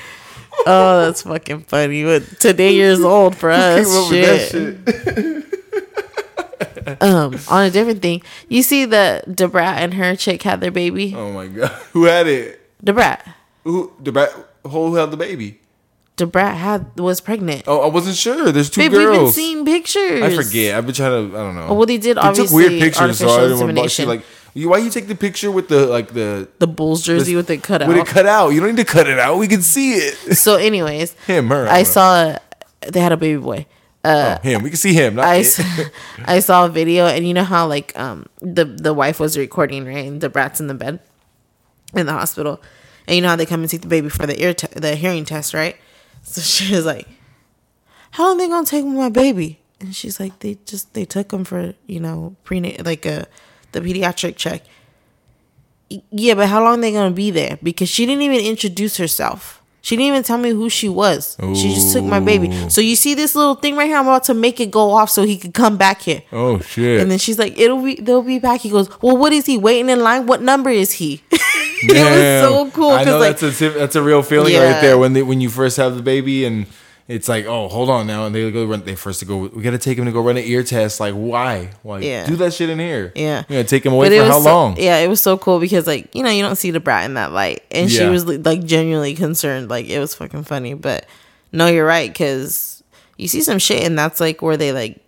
Oh, 0.66 1.06
that's 1.06 1.22
fucking 1.24 1.62
funny. 1.62 2.04
But 2.04 2.24
today 2.40 2.74
years 2.74 3.02
old 3.02 3.36
for 3.36 3.50
us. 3.52 3.86
Came 3.86 3.96
up 3.96 4.10
with 4.12 4.52
Shit. 4.52 4.78
shit. 6.88 6.98
um, 7.02 7.36
on 7.50 7.66
a 7.66 7.72
different 7.72 8.02
thing, 8.02 8.22
you 8.50 8.62
see 8.62 8.86
the 8.86 9.24
Da 9.34 9.48
Brat 9.48 9.82
and 9.82 9.94
her 9.96 10.16
chick 10.16 10.44
had 10.44 10.62
their 10.62 10.72
baby. 10.72 11.14
Oh 11.16 11.32
my 11.32 11.48
god, 11.48 11.72
who 11.94 12.04
had 12.06 12.28
it? 12.28 12.62
Da 12.84 12.92
Brat, 12.94 13.26
Who 13.64 13.92
the 14.00 14.12
bra- 14.12 14.34
who 14.68 14.96
held 14.96 15.12
the 15.12 15.18
baby? 15.18 15.60
Da 16.18 16.26
Brat 16.26 16.56
had 16.56 16.98
was 16.98 17.20
pregnant. 17.20 17.64
Oh, 17.68 17.82
I 17.82 17.88
wasn't 17.88 18.16
sure. 18.16 18.52
There's 18.52 18.70
two 18.70 18.82
Babe, 18.82 18.92
we've 18.94 19.02
been 19.02 19.10
girls. 19.20 19.36
seeing 19.36 19.66
pictures. 19.66 20.22
I 20.22 20.34
forget. 20.36 20.76
I've 20.76 20.86
been 20.86 20.96
trying 20.96 21.30
to. 21.32 21.38
I 21.38 21.42
don't 21.42 21.56
know. 21.56 21.74
Well, 21.74 21.86
they 21.86 21.98
did 21.98 22.16
They 22.16 22.22
obviously 22.22 22.64
took 22.64 22.70
weird 22.72 22.82
pictures, 22.82 23.18
so 23.20 23.28
I 23.28 23.42
didn't 23.42 23.60
want 23.60 23.70
to 23.70 23.76
bug 23.76 23.84
insemination. 23.84 24.08
Like, 24.08 24.22
you- 24.54 24.70
why 24.70 24.78
you 24.78 24.90
take 24.90 25.08
the 25.10 25.16
picture 25.16 25.52
with 25.52 25.68
the 25.68 25.86
like 25.88 26.14
the 26.14 26.48
the 26.60 26.68
Bulls 26.68 27.04
jersey 27.04 27.36
with 27.36 27.50
it 27.50 27.62
cut 27.64 27.82
out. 27.82 27.90
with 27.90 27.98
it 27.98 28.06
cut 28.08 28.26
out? 28.26 28.50
You 28.50 28.62
don't 28.62 28.70
need 28.70 28.86
to 28.86 28.86
cut 28.86 29.08
it 29.10 29.20
out. 29.20 29.38
We 29.38 29.50
can 29.50 29.62
see 29.62 29.96
it. 29.96 30.38
so, 30.38 30.56
anyways, 30.56 31.12
Him, 31.28 31.50
her, 31.50 31.68
I 31.68 31.80
I 31.80 31.84
saw 31.84 32.38
they 32.88 33.02
had 33.02 33.12
a 33.12 33.18
baby 33.18 33.42
boy. 33.42 33.66
oh, 34.06 34.38
him. 34.44 34.64
We 34.64 34.70
can 34.70 34.78
see 34.78 34.94
him. 34.94 35.16
Not 35.16 35.26
I, 35.26 35.36
it. 35.36 35.60
s- 35.60 35.90
I 36.26 36.40
saw 36.40 36.66
a 36.66 36.70
video, 36.70 37.08
and 37.08 37.28
you 37.28 37.34
know 37.34 37.44
how 37.44 37.68
like 37.68 37.92
um 38.00 38.28
the 38.40 38.64
the 38.64 38.94
wife 38.94 39.20
was 39.20 39.38
recording 39.38 39.84
right, 39.86 40.06
and 40.08 40.22
the 40.22 40.30
brat's 40.30 40.62
in 40.62 40.68
the 40.68 40.76
bed 40.76 41.00
in 41.94 42.06
the 42.06 42.14
hospital, 42.14 42.62
and 43.08 43.16
you 43.18 43.22
know 43.22 43.28
how 43.30 43.36
they 43.36 43.46
come 43.46 43.60
and 43.60 43.70
take 43.70 43.82
the 43.82 43.90
baby 43.92 44.08
for 44.08 44.26
the 44.26 44.42
ear 44.42 44.54
te- 44.54 44.68
the 44.80 44.96
hearing 44.96 45.26
test, 45.26 45.54
right? 45.54 45.76
So 46.26 46.42
she 46.54 46.76
was 46.76 46.86
like, 46.86 47.08
"How 48.12 48.28
long 48.28 48.38
they 48.38 48.50
gonna 48.50 48.66
take 48.66 48.86
my 48.86 49.10
baby?" 49.10 49.60
And 49.80 49.96
she's 49.96 50.20
like, 50.20 50.40
"They 50.40 50.58
just 50.66 50.94
they 50.94 51.06
took 51.06 51.32
him 51.32 51.46
for 51.46 51.74
you 51.88 52.00
know 52.02 52.36
prenatal 52.44 52.86
like 52.86 53.06
a 53.06 53.28
the 53.72 53.82
pediatric 53.82 54.36
check." 54.36 54.64
Yeah, 56.12 56.34
but 56.34 56.50
how 56.50 56.64
long 56.64 56.82
they 56.82 56.92
gonna 56.92 57.12
be 57.16 57.32
there? 57.32 57.60
Because 57.62 57.90
she 57.90 58.06
didn't 58.06 58.24
even 58.24 58.40
introduce 58.44 58.98
herself. 58.98 59.62
She 59.86 59.96
didn't 59.96 60.08
even 60.08 60.24
tell 60.24 60.40
me 60.40 60.50
who 60.50 60.68
she 60.68 60.90
was. 60.90 61.38
She 61.54 61.76
just 61.76 61.94
took 61.94 62.04
my 62.04 62.20
baby. 62.20 62.50
So 62.70 62.82
you 62.82 62.96
see 62.96 63.14
this 63.14 63.36
little 63.36 63.54
thing 63.54 63.76
right 63.76 63.86
here? 63.86 63.98
I'm 63.98 64.08
about 64.08 64.24
to 64.24 64.34
make 64.34 64.60
it 64.60 64.72
go 64.72 64.90
off 64.90 65.12
so 65.12 65.26
he 65.26 65.38
could 65.38 65.54
come 65.54 65.78
back 65.78 66.02
here. 66.02 66.24
oh 66.32 66.58
shit. 66.58 67.00
And 67.02 67.12
then 67.12 67.20
she's 67.20 67.38
like, 67.38 67.56
"It'll 67.56 67.84
be, 67.84 67.94
they'll 67.94 68.24
be 68.24 68.40
back." 68.40 68.62
He 68.62 68.72
goes, 68.72 68.90
"Well, 69.04 69.16
what 69.16 69.32
is 69.32 69.46
he 69.46 69.60
waiting 69.60 69.92
in 69.92 70.00
line? 70.00 70.26
What 70.26 70.42
number 70.42 70.72
is 70.72 70.94
he?" 70.94 71.22
it 71.32 71.94
was 71.94 72.50
so 72.50 72.72
cool 72.72 72.90
I 72.90 73.04
know 73.04 73.20
like, 73.20 73.38
that's 73.38 73.62
a 73.62 73.70
that's 73.70 73.96
a 73.96 74.02
real 74.02 74.24
feeling 74.24 74.54
Yeah. 74.54 74.72
right 74.74 74.82
there 74.82 74.98
when 74.98 75.14
they 75.14 75.22
when 75.22 75.40
you 75.40 75.52
first 75.52 75.78
have 75.78 75.96
the 75.96 76.02
baby 76.02 76.46
and 76.46 76.66
it's 77.08 77.30
like 77.30 77.46
oh 77.46 77.68
hold 77.68 77.90
on 77.90 78.08
now 78.08 78.26
and 78.26 78.34
they 78.34 78.50
go 78.52 78.66
run 78.66 78.84
they 78.84 78.96
first 78.96 79.20
to 79.20 79.26
go 79.26 79.38
we 79.54 79.62
got 79.62 79.72
to 79.72 79.78
take 79.78 79.98
him 79.98 80.06
to 80.06 80.12
go 80.12 80.22
run 80.22 80.38
an 80.38 80.44
ear 80.44 80.64
test 80.64 81.00
like 81.00 81.14
why 81.14 81.70
like 81.84 82.04
Yeah. 82.04 82.26
do 82.26 82.36
that 82.38 82.52
shit 82.54 82.70
in 82.70 82.80
here 82.80 83.12
Yeah. 83.16 83.40
you 83.48 83.56
gonna 83.58 83.64
take 83.64 83.86
him 83.86 83.94
away 83.94 84.10
But 84.10 84.18
for 84.26 84.32
how 84.32 84.40
so- 84.40 84.46
long 84.54 84.78
Yeah, 84.78 84.98
it 84.98 85.08
was 85.08 85.22
so 85.22 85.38
cool 85.38 85.60
because 85.60 85.86
like 85.86 86.14
you 86.16 86.24
know 86.24 86.30
you 86.32 86.42
don't 86.42 86.56
see 86.56 86.72
the 86.72 86.80
brat 86.80 87.06
in 87.06 87.14
that 87.14 87.32
light, 87.32 87.64
and 87.72 87.92
she 87.92 88.06
was 88.06 88.26
like 88.26 88.64
genuinely 88.66 89.14
concerned. 89.14 89.70
Like 89.70 89.88
it 89.88 90.00
was 90.00 90.16
fucking 90.16 90.44
funny. 90.46 90.74
But 90.74 91.06
no, 91.52 91.68
you're 91.68 91.86
right 91.86 92.12
because 92.12 92.84
you 93.18 93.28
see 93.28 93.42
some 93.42 93.60
shit, 93.60 93.84
and 93.84 93.98
that's 93.98 94.20
like 94.20 94.42
where 94.42 94.58
they 94.58 94.72
like 94.72 95.00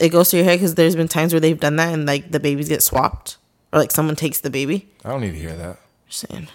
it 0.00 0.08
goes 0.08 0.30
to 0.30 0.36
your 0.36 0.44
head 0.44 0.56
because 0.58 0.74
there's 0.74 0.96
been 0.96 1.06
times 1.08 1.32
where 1.32 1.38
they've 1.40 1.60
done 1.60 1.76
that 1.76 1.94
and 1.94 2.04
like 2.04 2.32
the 2.32 2.40
babies 2.40 2.68
get 2.68 2.82
swapped 2.82 3.36
or 3.72 3.78
like 3.78 3.92
someone 3.92 4.16
takes 4.16 4.40
the 4.40 4.50
baby. 4.50 4.88
I 5.04 5.10
don't 5.10 5.20
need 5.20 5.32
to 5.32 5.38
hear 5.38 5.54
that 5.56 5.78
Just 6.08 6.28
saying. 6.28 6.48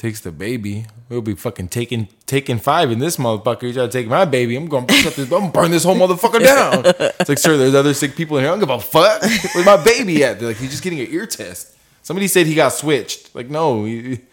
Takes 0.00 0.20
the 0.20 0.32
baby 0.32 0.86
we'll 1.10 1.20
be 1.20 1.34
fucking 1.34 1.68
taking 1.68 2.08
taking 2.24 2.58
five 2.58 2.90
in 2.90 2.98
this 3.00 3.18
motherfucker 3.18 3.64
you 3.64 3.72
try 3.74 3.84
to 3.84 3.92
take 3.92 4.06
my 4.08 4.24
baby 4.24 4.56
I'm 4.56 4.64
gonna 4.66 4.90
shut 4.90 5.14
this, 5.14 5.30
I'm 5.30 5.50
burn 5.50 5.70
this 5.70 5.84
whole 5.84 5.94
motherfucker 5.94 6.42
down 6.42 6.82
it's 7.20 7.28
like 7.28 7.36
sir 7.36 7.58
there's 7.58 7.74
other 7.74 7.92
sick 7.92 8.16
people 8.16 8.38
in 8.38 8.44
here 8.44 8.50
I 8.50 8.56
don't 8.56 8.60
give 8.60 8.70
a 8.70 8.80
fuck 8.80 9.20
where's 9.54 9.66
my 9.66 9.76
baby 9.84 10.24
at 10.24 10.38
they're 10.40 10.48
like 10.48 10.56
he's 10.56 10.70
just 10.70 10.82
getting 10.82 11.00
an 11.00 11.08
ear 11.10 11.26
test 11.26 11.76
somebody 12.00 12.28
said 12.28 12.46
he 12.46 12.54
got 12.54 12.70
switched 12.72 13.34
like 13.34 13.50
no 13.50 13.84
he- 13.84 14.20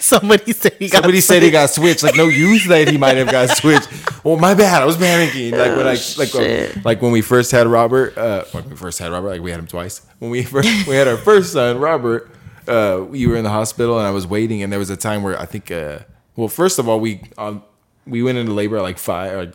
Somebody 0.00 0.52
said 0.52 0.74
he 0.78 0.88
got. 0.88 0.98
Somebody 1.02 1.20
said 1.20 1.42
he 1.42 1.50
got 1.50 1.68
switched. 1.70 2.02
Like 2.04 2.14
no, 2.16 2.28
you 2.28 2.58
said 2.60 2.88
he 2.88 2.96
might 2.96 3.16
have 3.16 3.30
got 3.30 3.50
switched. 3.56 3.88
Well, 4.24 4.36
my 4.36 4.54
bad. 4.54 4.80
I 4.80 4.86
was 4.86 4.96
panicking. 4.96 5.52
Like 5.52 5.76
when 5.76 5.86
I 5.86 5.96
like 6.16 6.84
like 6.84 7.02
when 7.02 7.10
we 7.12 7.20
first 7.20 7.50
had 7.50 7.66
Robert. 7.66 8.16
Uh, 8.16 8.44
when 8.52 8.70
we 8.70 8.76
first 8.76 9.00
had 9.00 9.10
Robert, 9.10 9.28
like 9.28 9.42
we 9.42 9.50
had 9.50 9.58
him 9.58 9.66
twice. 9.66 10.00
When 10.20 10.30
we 10.30 10.44
first 10.44 10.86
we 10.86 10.94
had 10.94 11.08
our 11.08 11.16
first 11.16 11.52
son, 11.52 11.78
Robert. 11.78 12.30
Uh, 12.68 13.06
you 13.12 13.30
were 13.30 13.36
in 13.36 13.44
the 13.44 13.50
hospital 13.50 13.98
and 13.98 14.06
I 14.06 14.10
was 14.10 14.26
waiting, 14.26 14.62
and 14.62 14.72
there 14.72 14.78
was 14.78 14.90
a 14.90 14.96
time 14.96 15.22
where 15.22 15.38
I 15.40 15.46
think. 15.46 15.70
Uh, 15.70 16.00
well, 16.36 16.48
first 16.48 16.78
of 16.78 16.88
all, 16.88 17.00
we 17.00 17.22
um, 17.36 17.62
we 18.06 18.22
went 18.22 18.38
into 18.38 18.52
labor 18.52 18.76
at 18.76 18.82
like 18.82 18.98
five, 18.98 19.34
like 19.36 19.54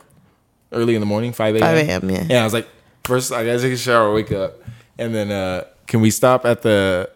early 0.71 0.95
in 0.95 0.99
the 0.99 1.05
morning, 1.05 1.31
five 1.31 1.55
a.m. 1.55 1.61
5 1.61 1.77
a.m., 1.77 2.09
yeah. 2.09 2.19
And 2.21 2.33
I 2.33 2.43
was 2.43 2.53
like, 2.53 2.67
first 3.03 3.31
I 3.31 3.45
gotta 3.45 3.59
take 3.59 3.73
a 3.73 3.77
shower, 3.77 4.13
wake 4.13 4.31
up, 4.31 4.61
and 4.97 5.13
then 5.13 5.31
uh, 5.31 5.65
can 5.87 6.01
we 6.01 6.11
stop 6.11 6.45
at 6.45 6.61
the 6.61 7.09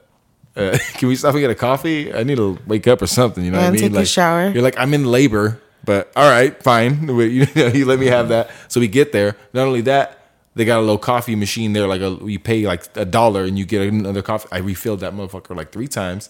uh, 0.55 0.77
can 0.93 1.07
we 1.07 1.15
stop 1.15 1.33
and 1.33 1.41
get 1.41 1.49
a 1.49 1.55
coffee? 1.55 2.13
I 2.13 2.23
need 2.23 2.37
to 2.37 2.57
wake 2.65 2.87
up 2.87 3.01
or 3.01 3.07
something. 3.07 3.43
You 3.43 3.51
know 3.51 3.59
what 3.59 3.67
I 3.67 3.71
mean? 3.71 3.81
take 3.81 3.91
a 3.91 3.95
like, 3.95 4.07
shower. 4.07 4.49
You're 4.49 4.63
like, 4.63 4.77
I'm 4.79 4.93
in 4.93 5.05
labor, 5.05 5.61
but 5.85 6.11
all 6.15 6.29
right, 6.29 6.61
fine. 6.61 7.07
You, 7.17 7.45
know, 7.55 7.67
you 7.67 7.85
let 7.85 7.99
me 7.99 8.07
have 8.07 8.29
that. 8.29 8.49
So 8.67 8.79
we 8.79 8.87
get 8.87 9.11
there. 9.11 9.35
Not 9.53 9.67
only 9.67 9.81
that, 9.81 10.16
they 10.57 10.65
got 10.65 10.79
a 10.79 10.81
little 10.81 10.97
coffee 10.97 11.35
machine 11.35 11.73
there. 11.73 11.87
Like 11.87 12.01
a, 12.01 12.17
you 12.23 12.39
pay 12.39 12.65
like 12.65 12.85
a 12.95 13.05
dollar 13.05 13.43
and 13.43 13.57
you 13.57 13.65
get 13.65 13.81
another 13.87 14.21
coffee. 14.21 14.47
I 14.51 14.57
refilled 14.57 14.99
that 15.01 15.13
motherfucker 15.13 15.55
like 15.55 15.71
three 15.71 15.87
times. 15.87 16.29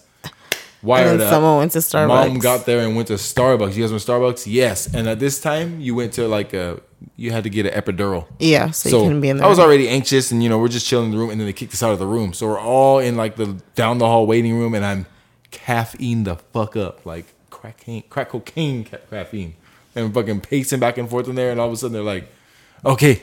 Wired 0.80 1.08
And 1.08 1.20
then 1.20 1.26
up. 1.26 1.32
someone 1.32 1.58
went 1.58 1.72
to 1.72 1.78
Starbucks. 1.78 2.28
Mom 2.28 2.38
got 2.38 2.64
there 2.64 2.86
and 2.86 2.94
went 2.94 3.08
to 3.08 3.14
Starbucks. 3.14 3.74
You 3.74 3.82
guys 3.82 3.90
went 3.90 4.02
to 4.02 4.12
Starbucks? 4.12 4.46
Yes. 4.46 4.94
And 4.94 5.08
at 5.08 5.18
this 5.18 5.40
time, 5.40 5.80
you 5.80 5.94
went 5.96 6.12
to 6.14 6.28
like 6.28 6.52
a. 6.54 6.80
You 7.16 7.32
had 7.32 7.44
to 7.44 7.50
get 7.50 7.66
an 7.66 7.80
epidural. 7.80 8.26
Yeah, 8.40 8.70
so, 8.70 8.88
you 8.88 9.04
couldn't 9.04 9.20
be 9.20 9.28
in 9.28 9.36
there. 9.38 9.46
I 9.46 9.48
was 9.48 9.58
already 9.60 9.88
anxious, 9.88 10.32
and 10.32 10.42
you 10.42 10.48
know 10.48 10.58
we're 10.58 10.68
just 10.68 10.86
chilling 10.86 11.06
in 11.06 11.12
the 11.12 11.18
room, 11.18 11.30
and 11.30 11.40
then 11.40 11.46
they 11.46 11.52
kicked 11.52 11.72
us 11.72 11.82
out 11.82 11.92
of 11.92 12.00
the 12.00 12.06
room. 12.06 12.32
So 12.32 12.46
we're 12.48 12.60
all 12.60 12.98
in 12.98 13.16
like 13.16 13.36
the 13.36 13.60
down 13.76 13.98
the 13.98 14.06
hall 14.06 14.26
waiting 14.26 14.56
room, 14.58 14.74
and 14.74 14.84
I'm 14.84 15.06
caffeine 15.52 16.24
the 16.24 16.36
fuck 16.36 16.76
up, 16.76 17.06
like 17.06 17.26
crack 17.50 17.84
crack 18.10 18.30
cocaine 18.30 18.84
caffeine, 18.84 19.54
and 19.94 20.12
fucking 20.12 20.40
pacing 20.40 20.80
back 20.80 20.98
and 20.98 21.08
forth 21.08 21.28
in 21.28 21.34
there, 21.36 21.50
and 21.52 21.60
all 21.60 21.68
of 21.68 21.72
a 21.72 21.76
sudden 21.76 21.92
they're 21.92 22.02
like, 22.02 22.28
okay. 22.84 23.22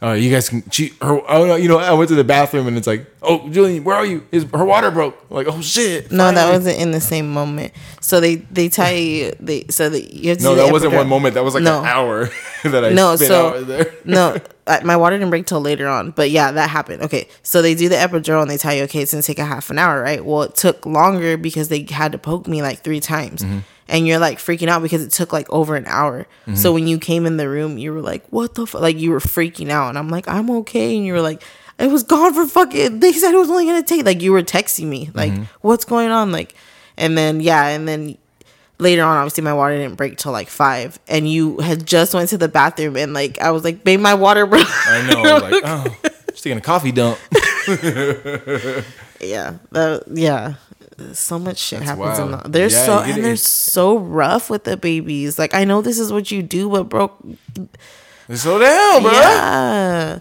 Right, 0.00 0.14
you 0.22 0.30
guys 0.30 0.48
can. 0.48 0.62
She, 0.70 0.92
her, 1.02 1.20
oh 1.28 1.44
no, 1.46 1.56
you 1.56 1.68
know, 1.68 1.78
I 1.78 1.92
went 1.92 2.08
to 2.10 2.14
the 2.14 2.22
bathroom 2.22 2.68
and 2.68 2.76
it's 2.76 2.86
like, 2.86 3.04
oh, 3.20 3.48
Julian, 3.48 3.82
where 3.82 3.96
are 3.96 4.06
you? 4.06 4.24
His, 4.30 4.44
her 4.54 4.64
water 4.64 4.92
broke. 4.92 5.18
I'm 5.28 5.36
like, 5.36 5.48
oh 5.48 5.60
shit. 5.60 6.12
No, 6.12 6.30
that 6.30 6.52
wasn't 6.52 6.78
in 6.78 6.92
the 6.92 7.00
same 7.00 7.32
moment. 7.32 7.72
So 8.00 8.20
they 8.20 8.36
they 8.36 8.68
tell 8.68 8.92
you 8.92 9.32
they 9.40 9.64
so 9.70 9.90
that 9.90 10.14
you 10.14 10.28
have 10.28 10.38
to 10.38 10.44
No, 10.44 10.54
that 10.54 10.70
wasn't 10.70 10.94
one 10.94 11.08
moment. 11.08 11.34
That 11.34 11.42
was 11.42 11.54
like 11.54 11.64
No. 11.64 11.80
an 11.80 11.86
hour 11.86 12.26
that 12.62 12.84
I 12.84 12.90
no, 12.90 13.16
spent 13.16 13.28
so 13.28 13.48
out 13.56 13.66
there. 13.66 13.92
no, 14.04 14.36
my 14.84 14.96
water 14.96 15.18
didn't 15.18 15.30
break 15.30 15.46
till 15.46 15.60
later 15.60 15.88
on. 15.88 16.12
But 16.12 16.30
yeah, 16.30 16.52
that 16.52 16.70
happened. 16.70 17.02
Okay, 17.02 17.26
so 17.42 17.60
they 17.60 17.74
do 17.74 17.88
the 17.88 17.96
epidural 17.96 18.40
and 18.42 18.48
they 18.50 18.56
tell 18.56 18.72
you, 18.72 18.84
okay, 18.84 19.02
it's 19.02 19.10
gonna 19.10 19.22
take 19.22 19.40
a 19.40 19.44
half 19.44 19.68
an 19.68 19.80
hour, 19.80 20.00
right? 20.00 20.24
Well, 20.24 20.42
it 20.42 20.54
took 20.54 20.86
longer 20.86 21.36
because 21.36 21.70
they 21.70 21.84
had 21.90 22.12
to 22.12 22.18
poke 22.18 22.46
me 22.46 22.62
like 22.62 22.84
three 22.84 23.00
times, 23.00 23.42
Mm-hmm. 23.42 23.58
And 23.88 24.06
you're 24.06 24.18
like 24.18 24.38
freaking 24.38 24.68
out 24.68 24.82
because 24.82 25.02
it 25.02 25.10
took 25.12 25.32
like 25.32 25.48
over 25.50 25.74
an 25.76 25.86
hour. 25.86 26.26
Mm-hmm. 26.42 26.54
So 26.56 26.72
when 26.72 26.86
you 26.86 26.98
came 26.98 27.26
in 27.26 27.36
the 27.36 27.48
room, 27.48 27.78
you 27.78 27.92
were 27.92 28.00
like, 28.02 28.26
what 28.28 28.54
the 28.54 28.66
fuck? 28.66 28.80
Like 28.82 28.98
you 28.98 29.10
were 29.10 29.20
freaking 29.20 29.70
out, 29.70 29.88
and 29.88 29.98
I'm 29.98 30.08
like, 30.08 30.28
I'm 30.28 30.50
okay, 30.50 30.96
and 30.96 31.04
you 31.06 31.12
were 31.14 31.22
like. 31.22 31.42
It 31.80 31.92
was 31.92 32.02
gone 32.02 32.34
for 32.34 32.44
fucking. 32.44 32.98
They 32.98 33.12
said 33.12 33.32
it 33.32 33.36
was 33.36 33.48
only 33.48 33.64
gonna 33.64 33.84
take 33.84 34.04
like 34.04 34.20
you 34.20 34.32
were 34.32 34.42
texting 34.42 34.86
me 34.86 35.10
like, 35.14 35.30
Mm-hmm. 35.32 35.44
what's 35.60 35.84
going 35.84 36.10
on? 36.10 36.32
Like, 36.32 36.56
and 36.96 37.16
then 37.16 37.38
yeah, 37.38 37.68
and 37.68 37.86
then 37.86 38.18
later 38.80 39.04
on 39.04 39.16
obviously 39.16 39.44
my 39.44 39.54
water 39.54 39.76
didn't 39.78 39.94
break 39.94 40.16
till 40.18 40.32
like 40.32 40.48
five 40.48 40.98
and 41.06 41.28
you 41.30 41.58
had 41.58 41.86
just 41.86 42.14
went 42.14 42.30
to 42.30 42.38
the 42.38 42.46
bathroom 42.48 42.96
and 42.96 43.12
like 43.12 43.36
i 43.40 43.50
was 43.50 43.64
like 43.64 43.82
babe 43.82 43.98
my 43.98 44.14
water 44.14 44.46
broke 44.46 44.66
I 44.68 45.10
know. 45.10 45.38
Like, 45.50 45.62
oh, 45.64 45.96
just 46.30 46.44
taking 46.44 46.58
a 46.58 46.60
coffee 46.60 46.92
dump. 46.92 47.18
yeah 49.20 49.58
that, 49.72 50.04
yeah 50.12 50.54
so 51.12 51.38
much 51.38 51.58
shit 51.58 51.80
That's 51.80 51.90
happens 51.90 52.18
in 52.18 52.30
the, 52.32 52.48
they're 52.48 52.68
Yeah, 52.70 52.84
so 52.86 52.98
and 53.00 53.24
they're 53.24 53.36
so 53.36 53.96
rough 53.98 54.50
with 54.50 54.64
the 54.64 54.76
babies. 54.76 55.38
Like 55.38 55.54
i 55.54 55.64
know 55.64 55.80
this 55.82 55.98
is 55.98 56.12
what 56.12 56.30
you 56.30 56.42
do 56.42 56.68
but 56.68 56.84
bro 56.84 57.12
Slow 58.34 58.58
down, 58.58 59.02
bro. 59.02 59.12
yeah. 59.12 60.18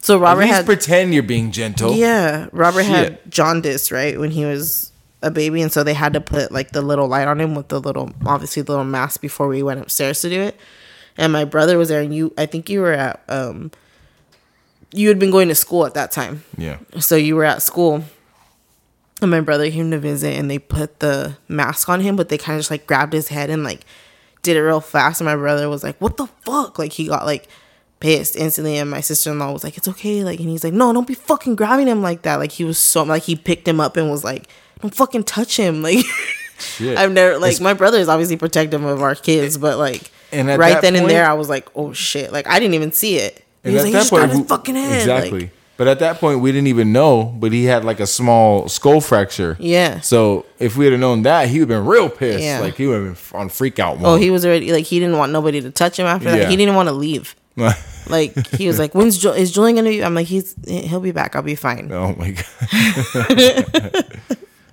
So 0.00 0.18
robert 0.18 0.46
had 0.46 0.64
pretend 0.66 1.12
you're 1.14 1.22
being 1.22 1.50
gentle. 1.52 1.92
yeah 1.94 2.48
robert 2.52 2.84
had 2.84 3.18
jaundice 3.30 3.90
right 3.90 4.18
when 4.18 4.30
he 4.30 4.44
was 4.44 4.92
a 5.22 5.30
baby 5.30 5.60
and 5.62 5.72
so 5.72 5.82
they 5.82 5.94
had 5.94 6.12
to 6.12 6.20
put 6.20 6.52
like 6.52 6.70
the 6.70 6.80
little 6.80 7.08
light 7.08 7.26
on 7.26 7.40
him 7.40 7.54
with 7.56 7.68
the 7.68 7.80
little 7.80 8.12
obviously 8.24 8.62
the 8.62 8.70
little 8.70 8.84
mask 8.84 9.20
before 9.20 9.48
we 9.48 9.62
went 9.62 9.80
upstairs 9.80 10.20
to 10.20 10.28
do 10.30 10.40
it. 10.40 10.56
And 11.16 11.32
my 11.32 11.44
brother 11.44 11.76
was 11.76 11.88
there 11.88 12.00
and 12.00 12.14
you 12.14 12.32
i 12.38 12.46
think 12.46 12.70
you 12.70 12.80
were 12.80 12.92
at 12.92 13.22
um 13.28 13.72
you 14.92 15.08
had 15.08 15.18
been 15.18 15.30
going 15.32 15.48
to 15.48 15.54
school 15.54 15.84
at 15.84 15.94
that 15.94 16.12
time. 16.12 16.44
Yeah. 16.56 16.78
so 17.00 17.16
you 17.16 17.34
were 17.36 17.44
at 17.44 17.60
school 17.62 18.04
and 19.20 19.30
my 19.30 19.40
brother 19.40 19.70
came 19.70 19.90
to 19.90 19.98
visit 19.98 20.34
and 20.38 20.50
they 20.50 20.58
put 20.58 21.00
the 21.00 21.36
mask 21.48 21.88
on 21.88 22.00
him 22.00 22.14
but 22.16 22.28
they 22.28 22.38
kind 22.38 22.56
of 22.56 22.60
just 22.60 22.70
like 22.70 22.86
grabbed 22.86 23.12
his 23.12 23.28
head 23.28 23.50
and 23.50 23.64
like 23.64 23.80
did 24.42 24.56
it 24.56 24.62
real 24.62 24.80
fast. 24.80 25.20
And 25.20 25.26
my 25.26 25.34
brother 25.36 25.68
was 25.68 25.82
like 25.82 25.98
what 26.00 26.16
the 26.16 26.26
fuck? 26.44 26.78
Like 26.78 26.92
he 26.92 27.08
got 27.08 27.26
like 27.26 27.48
pissed 28.00 28.36
instantly. 28.36 28.76
And 28.78 28.88
my 28.90 29.00
sister-in-law 29.00 29.52
was 29.52 29.64
like 29.64 29.76
it's 29.76 29.88
okay. 29.88 30.22
Like 30.22 30.38
and 30.38 30.48
he's 30.48 30.62
like 30.62 30.72
no 30.72 30.92
don't 30.92 31.06
be 31.08 31.14
fucking 31.14 31.56
grabbing 31.56 31.88
him 31.88 32.00
like 32.02 32.22
that. 32.22 32.36
Like 32.36 32.52
he 32.52 32.64
was 32.64 32.78
so 32.78 33.02
like 33.02 33.24
he 33.24 33.34
picked 33.34 33.66
him 33.66 33.80
up 33.80 33.96
and 33.96 34.08
was 34.10 34.22
like 34.24 34.48
don't 34.80 34.94
fucking 34.94 35.24
touch 35.24 35.56
him. 35.56 35.82
Like 35.88 36.04
Shit. 36.60 36.98
i've 36.98 37.12
never 37.12 37.34
like 37.38 37.50
It's- 37.50 37.60
my 37.60 37.72
brother 37.72 37.98
is 37.98 38.08
obviously 38.08 38.36
protective 38.36 38.82
of 38.82 39.00
our 39.00 39.14
kids 39.14 39.56
but 39.56 39.78
like 39.78 40.10
And 40.32 40.48
right 40.48 40.82
then 40.82 40.96
and 40.96 41.08
there 41.08 41.24
i 41.24 41.32
was 41.32 41.48
like 41.48 41.68
oh 41.76 41.92
shit. 41.92 42.32
Like 42.32 42.46
i 42.48 42.58
didn't 42.58 42.74
even 42.74 42.90
see 42.92 43.16
it. 43.16 43.44
And 43.64 43.70
he 43.70 43.74
was 43.74 43.82
at 43.82 43.84
like 43.84 43.86
he 43.86 43.92
that 43.92 43.98
just 43.98 44.10
grabbed 44.12 44.32
his 44.32 44.46
fucking 44.46 44.74
head 44.76 45.00
Exactly. 45.00 45.40
like, 45.40 45.50
but 45.78 45.88
at 45.88 46.00
that 46.00 46.18
point, 46.18 46.40
we 46.40 46.52
didn't 46.52 46.66
even 46.66 46.92
know. 46.92 47.24
But 47.24 47.52
he 47.52 47.64
had 47.64 47.84
like 47.84 48.00
a 48.00 48.06
small 48.06 48.68
skull 48.68 49.00
fracture. 49.00 49.56
Yeah. 49.58 50.00
So 50.00 50.44
if 50.58 50.76
we 50.76 50.84
had 50.84 51.00
known 51.00 51.22
that, 51.22 51.48
he 51.48 51.60
would 51.60 51.70
have 51.70 51.80
been 51.80 51.86
real 51.86 52.10
pissed. 52.10 52.44
Yeah. 52.44 52.58
Like 52.60 52.74
he 52.74 52.86
would 52.86 53.02
have 53.06 53.30
been 53.30 53.40
on 53.40 53.48
freak 53.48 53.78
out 53.78 53.96
oh, 53.96 54.00
mode. 54.00 54.06
Oh, 54.06 54.16
he 54.16 54.30
was 54.30 54.44
already 54.44 54.72
like 54.72 54.84
he 54.84 54.98
didn't 55.00 55.16
want 55.16 55.32
nobody 55.32 55.62
to 55.62 55.70
touch 55.70 55.98
him 55.98 56.04
after 56.06 56.28
Yeah. 56.28 56.36
that. 56.36 56.50
He 56.50 56.56
didn't 56.56 56.74
want 56.74 56.88
to 56.90 56.94
leave. 56.94 57.34
Like 58.08 58.34
he 58.54 58.66
was 58.66 58.78
like, 58.78 58.94
"When's 58.94 59.18
Ju- 59.18 59.32
is 59.32 59.52
Julian 59.52 59.76
gonna 59.76 59.90
be?" 59.90 60.02
I'm 60.02 60.14
like, 60.14 60.26
"He's 60.26 60.54
he'll 60.66 61.00
be 61.00 61.12
back. 61.12 61.36
I'll 61.36 61.42
be 61.42 61.56
fine." 61.56 61.92
Oh 61.92 62.14
my 62.14 62.30
god. 62.30 62.46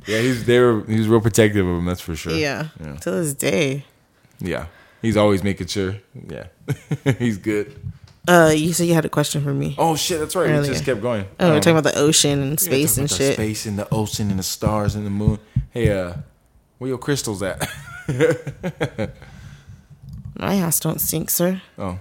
yeah, 0.07 0.19
he's 0.19 0.45
they 0.45 0.57
were 0.59 0.85
he's 0.87 1.09
real 1.09 1.19
protective 1.19 1.67
of 1.67 1.77
him. 1.79 1.83
That's 1.85 1.99
for 1.99 2.15
sure. 2.15 2.33
Yeah, 2.33 2.69
Yeah. 2.79 2.95
to 2.95 3.11
this 3.11 3.33
day. 3.33 3.83
Yeah. 4.39 4.67
He's 5.01 5.17
always 5.17 5.43
making 5.43 5.67
sure. 5.67 5.97
Yeah. 6.29 6.47
he's 7.19 7.37
good. 7.37 7.75
Uh, 8.27 8.51
you 8.55 8.73
said 8.73 8.87
you 8.87 8.93
had 8.95 9.05
a 9.05 9.09
question 9.09 9.43
for 9.43 9.53
me. 9.53 9.75
Oh 9.77 9.95
shit, 9.95 10.19
that's 10.19 10.35
right. 10.35 10.47
We 10.47 10.53
Earlier. 10.53 10.71
just 10.73 10.83
kept 10.85 11.01
going. 11.01 11.25
Oh, 11.39 11.49
we're 11.49 11.55
Um, 11.55 11.61
talking 11.61 11.77
about 11.77 11.91
the 11.93 11.99
ocean 11.99 12.41
and 12.41 12.59
space 12.59 12.97
and 12.97 13.09
shit. 13.09 13.33
Space 13.35 13.65
and 13.67 13.77
the 13.77 13.87
ocean 13.93 14.29
and 14.31 14.39
the 14.39 14.43
stars 14.43 14.95
and 14.95 15.05
the 15.05 15.09
moon. 15.11 15.37
Hey, 15.69 15.91
uh, 15.91 16.13
where 16.79 16.87
your 16.89 16.97
crystals 16.97 17.43
at? 17.43 17.59
My 20.37 20.55
ass 20.55 20.79
don't 20.79 20.99
sink, 20.99 21.29
sir. 21.29 21.61
oh. 21.77 21.99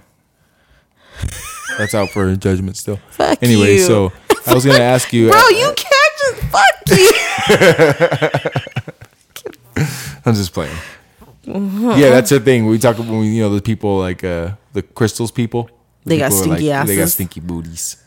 That's 1.77 1.93
out 1.95 2.09
for 2.09 2.35
judgment 2.35 2.75
still. 2.77 2.97
Fuck 3.11 3.41
anyway, 3.41 3.75
you. 3.75 3.79
so 3.83 4.11
I 4.47 4.53
was 4.53 4.65
gonna 4.65 4.79
ask 4.83 5.13
you 5.13 5.29
Bro, 5.31 5.47
you 5.49 5.73
can't 5.75 6.15
just 6.19 6.41
fuck 6.51 6.75
you. 6.89 7.11
I'm 10.25 10.33
just 10.33 10.53
playing. 10.53 10.75
Yeah, 11.45 12.09
that's 12.09 12.29
the 12.31 12.39
thing. 12.39 12.65
We 12.65 12.77
talk 12.79 12.97
about 12.97 13.09
when 13.09 13.19
we, 13.21 13.27
you 13.27 13.41
know 13.43 13.53
the 13.53 13.61
people 13.61 13.99
like 13.99 14.23
uh 14.23 14.51
the 14.73 14.81
crystals 14.81 15.31
people. 15.31 15.69
The 16.05 16.09
They 16.09 16.17
got 16.19 16.31
stinky 16.33 16.69
like, 16.71 16.87
They 16.87 16.95
got 16.97 17.09
stinky 17.09 17.39
booties. 17.41 17.97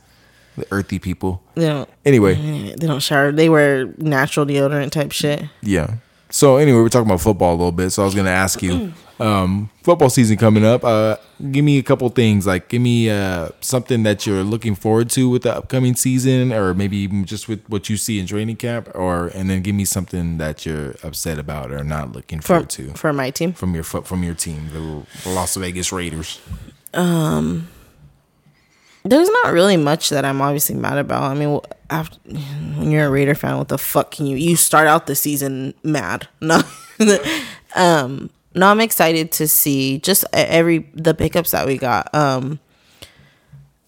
The 0.57 0.67
earthy 0.71 0.99
people. 0.99 1.43
don't. 1.55 1.89
Anyway, 2.05 2.35
They 2.77 2.87
don't 2.87 3.01
shower. 3.03 3.31
They 3.33 3.49
wear 3.49 3.87
natural 3.99 4.47
deodorant 4.47 4.91
type 4.91 5.13
shit. 5.13 5.45
yeah. 5.63 5.95
So 6.31 6.59
anyway, 6.59 6.79
we're 6.81 6.91
talking 6.91 7.09
about 7.09 7.23
football 7.23 7.53
a 7.53 7.57
little 7.57 7.73
bit. 7.73 7.89
So 7.91 8.03
I 8.03 8.05
was 8.05 8.15
gonna 8.15 8.29
ask 8.29 8.61
you, 8.63 8.93
um, 9.21 9.71
football 9.83 10.11
season 10.11 10.37
coming 10.37 10.63
up. 10.63 10.85
Uh, 10.85 11.17
give 11.51 11.65
me 11.65 11.79
a 11.79 11.83
couple 11.83 12.07
things. 12.11 12.47
Like, 12.47 12.69
give 12.69 12.83
me 12.83 13.09
uh 13.09 13.49
something 13.63 14.03
that 14.03 14.27
you're 14.27 14.43
looking 14.45 14.75
forward 14.75 15.09
to 15.11 15.31
with 15.31 15.43
the 15.45 15.57
upcoming 15.57 15.95
season, 15.97 16.53
or 16.53 16.75
maybe 16.75 16.99
even 16.99 17.25
just 17.25 17.49
with 17.49 17.63
what 17.71 17.89
you 17.89 17.97
see 17.97 18.19
in 18.21 18.27
training 18.27 18.57
camp, 18.57 18.91
or 18.95 19.29
and 19.29 19.49
then 19.49 19.63
give 19.63 19.75
me 19.75 19.87
something 19.87 20.37
that 20.37 20.67
you're 20.67 20.97
upset 21.03 21.39
about 21.39 21.73
or 21.73 21.83
not 21.83 22.13
looking 22.13 22.41
For 22.41 22.47
forward 22.49 22.71
to 22.71 22.91
for 22.93 23.13
my 23.15 23.31
team. 23.31 23.55
from 23.55 23.75
your 23.75 23.85
from 23.85 24.23
your 24.23 24.35
team, 24.35 24.69
the 25.25 25.31
Las 25.31 25.57
Vegas 25.57 25.93
Raiders. 25.93 26.41
There's 29.05 29.31
not 29.31 29.53
really 29.53 29.77
much 29.77 30.11
that 30.11 30.25
I'm 30.25 30.41
obviously 30.41 30.75
mad 30.75 30.99
about. 30.99 31.23
I 31.23 31.35
mean, 31.35 31.61
after, 31.89 32.19
when 32.29 32.91
you're 32.91 33.07
a 33.07 33.11
Raider 33.11 33.35
fan, 33.35 33.57
what 33.57 33.69
the 33.69 33.79
fuck 33.79 34.11
can 34.11 34.27
you? 34.27 34.37
You 34.37 34.57
start 34.57 34.87
out 34.87 35.07
the 35.07 35.15
season 35.15 35.75
mad. 35.83 36.29
No, 36.41 37.17
um, 37.77 38.29
no, 38.57 38.67
I'm 38.67 38.81
excited 38.81 39.31
to 39.33 39.47
see 39.47 39.99
just 39.99 40.25
every 40.33 40.91
the 40.95 41.15
pickups 41.15 41.53
that 41.53 41.65
we 41.65 41.79
got. 41.79 42.13
Um, 42.13 42.59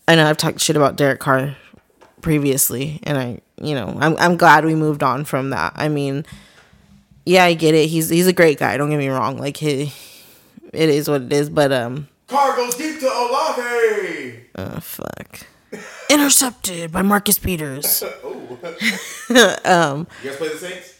I 0.07 0.15
know 0.15 0.29
I've 0.29 0.37
talked 0.37 0.61
shit 0.61 0.77
about 0.77 0.95
Derek 0.95 1.19
Carr 1.19 1.57
previously, 2.21 3.01
and 3.03 3.19
I, 3.19 3.41
you 3.61 3.75
know, 3.75 3.97
I'm 3.99 4.17
I'm 4.19 4.37
glad 4.37 4.65
we 4.65 4.77
moved 4.77 5.03
on 5.03 5.25
from 5.25 5.51
that. 5.51 5.73
I 5.75 5.89
mean, 5.89 6.25
yeah, 7.27 7.45
I 7.45 7.55
get 7.55 7.75
it. 7.75 7.89
He's 7.89 8.09
he's 8.09 8.29
a 8.29 8.33
great 8.33 8.59
guy. 8.61 8.77
Don't 8.77 8.91
get 8.91 8.99
me 8.99 9.09
wrong. 9.09 9.39
Like 9.39 9.57
he, 9.57 9.93
it 10.73 10.89
is 10.89 11.09
what 11.09 11.23
it 11.23 11.33
is. 11.33 11.51
But 11.51 11.73
um, 11.73 12.09
Carr 12.29 12.55
goes 12.55 12.77
deep 12.77 13.01
to 13.01 13.07
Olave. 13.07 14.40
Oh 14.57 14.81
fuck. 14.81 15.47
Intercepted 16.09 16.91
by 16.91 17.03
Marcus 17.03 17.39
Peters. 17.39 18.03
You 19.31 19.37
guys 19.37 20.37
play 20.37 20.49
the 20.49 20.59
Saints? 20.59 20.97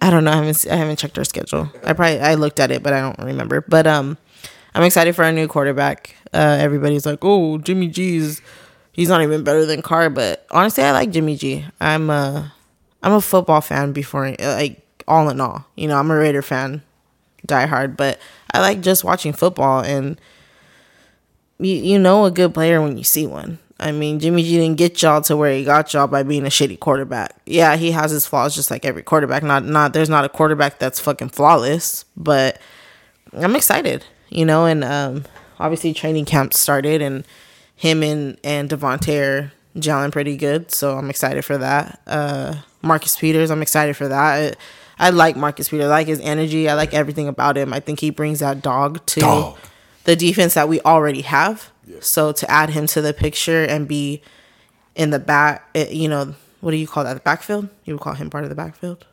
I 0.00 0.10
don't 0.10 0.24
know. 0.24 0.32
I 0.32 0.36
haven't 0.36 0.66
I 0.70 0.76
haven't 0.76 0.98
checked 0.98 1.16
our 1.18 1.24
schedule. 1.24 1.70
I 1.84 1.92
probably 1.92 2.20
I 2.20 2.34
looked 2.34 2.60
at 2.60 2.70
it, 2.70 2.82
but 2.82 2.92
I 2.92 3.00
don't 3.00 3.18
remember. 3.18 3.60
But 3.62 3.86
um, 3.86 4.18
I'm 4.74 4.82
excited 4.82 5.14
for 5.14 5.24
our 5.24 5.32
new 5.32 5.46
quarterback. 5.48 6.14
Uh, 6.32 6.58
everybody's 6.60 7.06
like, 7.06 7.20
oh, 7.22 7.58
Jimmy 7.58 7.88
G's. 7.88 8.42
He's 8.92 9.08
not 9.08 9.22
even 9.22 9.44
better 9.44 9.66
than 9.66 9.82
Carr, 9.82 10.10
but 10.10 10.46
honestly, 10.50 10.84
I 10.84 10.92
like 10.92 11.10
Jimmy 11.10 11.36
G. 11.36 11.64
I'm 11.80 12.10
a 12.10 12.52
I'm 13.02 13.12
a 13.12 13.20
football 13.20 13.60
fan 13.60 13.92
before 13.92 14.34
like 14.38 14.80
all 15.08 15.28
in 15.28 15.40
all. 15.40 15.66
You 15.74 15.88
know, 15.88 15.96
I'm 15.98 16.10
a 16.10 16.16
Raider 16.16 16.42
fan, 16.42 16.82
die 17.46 17.66
hard, 17.66 17.96
but 17.96 18.18
I 18.52 18.60
like 18.60 18.80
just 18.82 19.04
watching 19.04 19.32
football 19.32 19.80
and 19.80 20.20
you 21.58 21.74
you 21.74 21.98
know 21.98 22.24
a 22.24 22.30
good 22.30 22.54
player 22.54 22.80
when 22.80 22.96
you 22.96 23.04
see 23.04 23.26
one. 23.26 23.58
I 23.80 23.90
mean, 23.92 24.20
Jimmy 24.20 24.42
G 24.42 24.58
didn't 24.58 24.78
get 24.78 25.02
y'all 25.02 25.20
to 25.22 25.36
where 25.36 25.52
he 25.52 25.64
got 25.64 25.92
y'all 25.92 26.06
by 26.06 26.22
being 26.22 26.46
a 26.46 26.48
shitty 26.48 26.78
quarterback. 26.78 27.36
Yeah, 27.44 27.76
he 27.76 27.90
has 27.90 28.10
his 28.10 28.26
flaws 28.26 28.54
just 28.54 28.70
like 28.70 28.84
every 28.84 29.02
quarterback. 29.02 29.42
Not 29.42 29.64
not 29.64 29.92
there's 29.92 30.08
not 30.08 30.24
a 30.24 30.28
quarterback 30.28 30.78
that's 30.78 31.00
fucking 31.00 31.30
flawless, 31.30 32.04
but 32.16 32.58
I'm 33.32 33.56
excited, 33.56 34.04
you 34.30 34.44
know, 34.44 34.66
and 34.66 34.84
um 34.84 35.24
obviously 35.58 35.92
training 35.92 36.24
camp 36.24 36.54
started 36.54 37.02
and 37.02 37.24
him 37.76 38.02
and 38.02 38.38
and 38.44 38.70
Davante 38.70 39.20
are 39.20 39.52
gelling 39.76 40.12
pretty 40.12 40.36
good, 40.36 40.70
so 40.70 40.96
I'm 40.96 41.10
excited 41.10 41.44
for 41.44 41.58
that. 41.58 42.00
Uh 42.06 42.54
Marcus 42.80 43.16
Peters, 43.16 43.50
I'm 43.50 43.62
excited 43.62 43.96
for 43.96 44.06
that. 44.08 44.56
I, 44.98 45.06
I 45.06 45.10
like 45.10 45.36
Marcus 45.36 45.68
Peters. 45.68 45.86
I 45.86 45.88
like 45.88 46.06
his 46.06 46.20
energy. 46.20 46.68
I 46.68 46.74
like 46.74 46.94
everything 46.94 47.26
about 47.28 47.56
him. 47.56 47.72
I 47.72 47.80
think 47.80 47.98
he 47.98 48.10
brings 48.10 48.38
that 48.38 48.62
dog 48.62 49.04
to 49.06 49.20
Dog. 49.20 49.58
The 50.04 50.16
defense 50.16 50.54
that 50.54 50.68
we 50.68 50.80
already 50.82 51.22
have. 51.22 51.70
So 52.00 52.32
to 52.32 52.50
add 52.50 52.70
him 52.70 52.86
to 52.88 53.02
the 53.02 53.12
picture 53.12 53.62
and 53.64 53.86
be 53.86 54.22
in 54.94 55.10
the 55.10 55.18
back, 55.18 55.68
eh, 55.74 55.88
you 55.90 56.08
know, 56.08 56.34
what 56.60 56.70
do 56.70 56.76
you 56.78 56.86
call 56.86 57.04
that? 57.04 57.14
The 57.14 57.20
backfield? 57.20 57.68
You 57.84 57.94
would 57.94 58.00
call 58.00 58.14
him 58.14 58.30
part 58.30 58.44
of 58.44 58.50
the 58.50 58.56
backfield? 58.56 59.04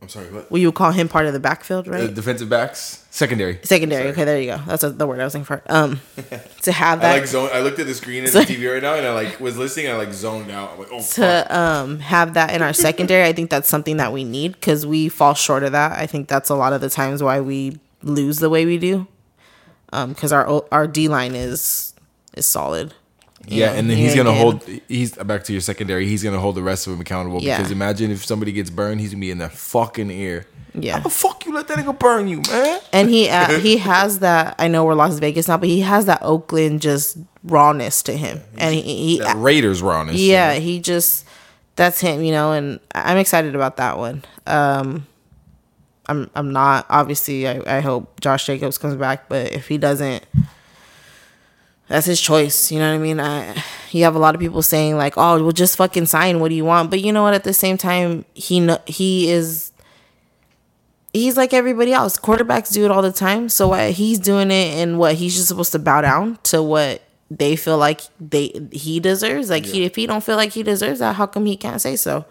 I'm 0.00 0.08
sorry, 0.08 0.32
what? 0.32 0.48
Well, 0.50 0.60
you 0.60 0.68
would 0.68 0.76
call 0.76 0.92
him 0.92 1.08
part 1.08 1.26
of 1.26 1.32
the 1.32 1.40
backfield, 1.40 1.88
right? 1.88 2.04
Uh, 2.04 2.06
defensive 2.06 2.48
backs, 2.48 3.04
secondary. 3.10 3.58
Secondary. 3.64 4.08
Okay, 4.10 4.24
there 4.24 4.40
you 4.40 4.46
go. 4.46 4.60
That's 4.64 4.82
the 4.82 5.06
word 5.06 5.18
I 5.18 5.24
was 5.24 5.34
looking 5.34 5.44
for. 5.44 5.60
Um, 5.68 6.00
to 6.62 6.72
have 6.72 7.00
I 7.00 7.02
that 7.02 7.18
like 7.18 7.26
zone. 7.26 7.50
I 7.52 7.60
looked 7.60 7.80
at 7.80 7.86
the 7.86 7.94
screen 7.94 8.24
of 8.24 8.32
the 8.32 8.38
TV 8.40 8.72
right 8.72 8.80
now, 8.82 8.94
and 8.94 9.04
I 9.04 9.12
like 9.12 9.40
was 9.40 9.58
listening. 9.58 9.86
and 9.86 9.96
I 9.96 9.98
like 9.98 10.12
zoned 10.12 10.52
out. 10.52 10.70
I'm 10.70 10.78
like, 10.78 10.88
oh, 10.92 11.00
fuck. 11.00 11.48
to 11.48 11.58
um 11.58 11.98
have 11.98 12.34
that 12.34 12.54
in 12.54 12.62
our 12.62 12.72
secondary, 12.72 13.24
I 13.24 13.32
think 13.32 13.50
that's 13.50 13.68
something 13.68 13.96
that 13.96 14.12
we 14.12 14.22
need 14.22 14.52
because 14.52 14.86
we 14.86 15.08
fall 15.08 15.34
short 15.34 15.64
of 15.64 15.72
that. 15.72 15.98
I 15.98 16.06
think 16.06 16.28
that's 16.28 16.48
a 16.48 16.54
lot 16.54 16.72
of 16.72 16.80
the 16.80 16.90
times 16.90 17.20
why 17.20 17.40
we 17.40 17.78
lose 18.02 18.38
the 18.38 18.48
way 18.48 18.64
we 18.66 18.78
do. 18.78 19.08
Um, 19.92 20.10
because 20.12 20.32
our 20.32 20.62
our 20.72 20.86
D 20.86 21.08
line 21.08 21.34
is 21.34 21.94
is 22.36 22.46
solid. 22.46 22.94
Yeah, 23.46 23.66
know, 23.72 23.78
and 23.78 23.90
then 23.90 23.96
he's 23.96 24.14
gonna 24.14 24.34
hold. 24.34 24.62
He's 24.88 25.12
back 25.12 25.44
to 25.44 25.52
your 25.52 25.60
secondary. 25.62 26.06
He's 26.06 26.22
gonna 26.22 26.40
hold 26.40 26.54
the 26.56 26.62
rest 26.62 26.86
of 26.86 26.92
them 26.92 27.00
accountable 27.00 27.40
Yeah. 27.40 27.56
because 27.56 27.72
imagine 27.72 28.10
if 28.10 28.24
somebody 28.24 28.52
gets 28.52 28.68
burned, 28.68 29.00
he's 29.00 29.10
gonna 29.12 29.20
be 29.20 29.30
in 29.30 29.38
their 29.38 29.48
fucking 29.48 30.10
ear. 30.10 30.46
Yeah. 30.74 30.98
How 30.98 31.04
the 31.04 31.08
fuck 31.10 31.46
you 31.46 31.54
let 31.54 31.66
that 31.68 31.78
nigga 31.78 31.98
burn 31.98 32.28
you, 32.28 32.42
man? 32.50 32.80
and 32.92 33.08
he 33.08 33.28
uh, 33.30 33.58
he 33.60 33.78
has 33.78 34.18
that. 34.18 34.54
I 34.58 34.68
know 34.68 34.84
we're 34.84 34.94
Las 34.94 35.18
Vegas 35.18 35.48
now, 35.48 35.56
but 35.56 35.68
he 35.68 35.80
has 35.80 36.04
that 36.06 36.18
Oakland 36.22 36.82
just 36.82 37.16
rawness 37.42 38.02
to 38.02 38.16
him, 38.16 38.40
and 38.58 38.74
he, 38.74 38.82
he 38.82 39.18
That 39.20 39.36
Raiders 39.36 39.80
rawness. 39.80 40.16
yeah, 40.16 40.54
he 40.54 40.78
just 40.80 41.24
that's 41.76 42.00
him, 42.00 42.22
you 42.22 42.32
know, 42.32 42.52
and 42.52 42.80
I'm 42.94 43.16
excited 43.16 43.54
about 43.54 43.76
that 43.78 43.96
one. 43.98 44.24
Um, 44.46 45.06
I'm 46.08 46.30
I'm 46.34 46.52
not 46.52 46.86
obviously. 46.88 47.46
I, 47.46 47.78
I 47.78 47.80
hope 47.80 48.20
Josh 48.20 48.46
Jacobs 48.46 48.78
comes 48.78 48.96
back, 48.96 49.28
but 49.28 49.52
if 49.52 49.68
he 49.68 49.78
doesn't, 49.78 50.24
that's 51.88 52.06
his 52.06 52.20
choice. 52.20 52.72
You 52.72 52.78
know 52.78 52.90
what 52.90 52.96
I 52.96 53.02
mean? 53.02 53.20
I 53.20 53.62
you 53.90 54.04
have 54.04 54.14
a 54.14 54.18
lot 54.18 54.34
of 54.34 54.40
people 54.40 54.62
saying 54.62 54.96
like, 54.96 55.14
"Oh, 55.16 55.42
well, 55.42 55.52
just 55.52 55.76
fucking 55.76 56.06
sign. 56.06 56.40
What 56.40 56.48
do 56.48 56.54
you 56.54 56.64
want?" 56.64 56.90
But 56.90 57.00
you 57.00 57.12
know 57.12 57.22
what? 57.22 57.34
At 57.34 57.44
the 57.44 57.54
same 57.54 57.76
time, 57.76 58.24
he 58.34 58.68
he 58.86 59.30
is 59.30 59.72
he's 61.12 61.36
like 61.36 61.52
everybody 61.52 61.92
else. 61.92 62.18
Quarterbacks 62.18 62.72
do 62.72 62.84
it 62.84 62.90
all 62.90 63.02
the 63.02 63.12
time. 63.12 63.48
So 63.48 63.68
what 63.68 63.92
he's 63.92 64.18
doing 64.18 64.50
it 64.50 64.78
and 64.78 64.98
what 64.98 65.16
he's 65.16 65.34
just 65.34 65.48
supposed 65.48 65.72
to 65.72 65.78
bow 65.78 66.00
down 66.00 66.38
to 66.44 66.62
what 66.62 67.02
they 67.30 67.56
feel 67.56 67.78
like 67.78 68.02
they 68.20 68.68
he 68.72 69.00
deserves. 69.00 69.50
Like 69.50 69.66
he, 69.66 69.84
if 69.84 69.96
he 69.96 70.06
don't 70.06 70.24
feel 70.24 70.36
like 70.36 70.52
he 70.52 70.62
deserves 70.62 71.00
that, 71.00 71.16
how 71.16 71.26
come 71.26 71.46
he 71.46 71.56
can't 71.56 71.80
say 71.80 71.96
so? 71.96 72.24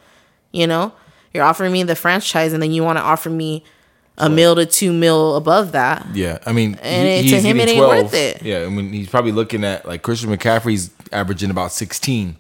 You 0.52 0.68
know, 0.68 0.94
you're 1.34 1.44
offering 1.44 1.72
me 1.72 1.84
the 1.84 1.96
franchise 1.96 2.54
and 2.54 2.62
then 2.62 2.72
you 2.72 2.84
want 2.84 2.98
to 2.98 3.04
offer 3.04 3.30
me 3.30 3.64
a 4.18 4.30
mil 4.30 4.56
to 4.56 4.66
two 4.66 4.92
mil 4.92 5.36
above 5.36 5.74
that. 5.74 6.06
Yeah, 6.14 6.40
I 6.46 6.52
mean, 6.52 6.78
And 6.82 7.08
he- 7.08 7.14
it- 7.14 7.30
to 7.32 7.36
he's 7.36 7.44
him, 7.46 7.58
it 7.58 7.66
getting 7.66 7.78
ain't 7.84 7.88
worth 7.88 8.14
it. 8.14 8.42
Yeah, 8.42 8.66
I 8.66 8.70
mean, 8.70 8.92
he's 8.92 9.10
probably 9.10 9.32
looking 9.32 9.64
at 9.64 9.88
like 9.88 10.02
Christian 10.02 10.30
McCaffrey's 10.36 10.90
averaging 11.12 11.52
about 11.52 11.72
16. 11.72 12.36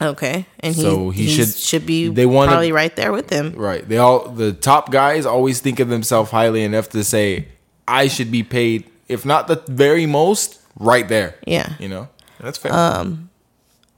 Okay, 0.00 0.46
and 0.60 0.74
he 0.74 0.80
So 0.82 1.10
he 1.10 1.26
he 1.26 1.34
should- 1.36 1.54
should 1.56 1.84
be 1.86 2.08
they 2.08 2.24
wanna- 2.26 2.50
probably 2.52 2.72
right 2.72 2.94
there 2.96 3.12
with 3.12 3.28
him. 3.30 3.52
Right. 3.56 3.86
They 3.86 3.98
all 3.98 4.26
the 4.28 4.52
top 4.52 4.90
guys 4.90 5.26
always 5.26 5.60
think 5.60 5.78
of 5.80 5.88
themselves 5.90 6.30
highly 6.30 6.64
enough 6.64 6.88
to 6.90 7.04
say, 7.04 7.48
I 7.86 8.08
should 8.08 8.30
be 8.30 8.42
paid, 8.42 8.84
if 9.08 9.24
not 9.26 9.48
the 9.48 9.60
very 9.68 10.06
most, 10.06 10.58
right 10.78 11.06
there. 11.06 11.34
Yeah. 11.46 11.68
You 11.78 11.88
know? 11.88 12.08
That's 12.40 12.56
fair. 12.58 12.72
Um, 12.72 13.28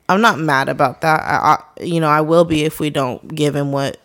I'm 0.09 0.21
not 0.21 0.39
mad 0.39 0.69
about 0.69 1.01
that. 1.03 1.21
I, 1.23 1.55
I 1.81 1.83
you 1.85 2.01
know 2.01 2.09
I 2.09 2.21
will 2.21 2.45
be 2.45 2.65
if 2.65 2.81
we 2.81 2.91
don't 2.91 3.35
give 3.35 3.55
him 3.57 3.73
what 3.73 3.97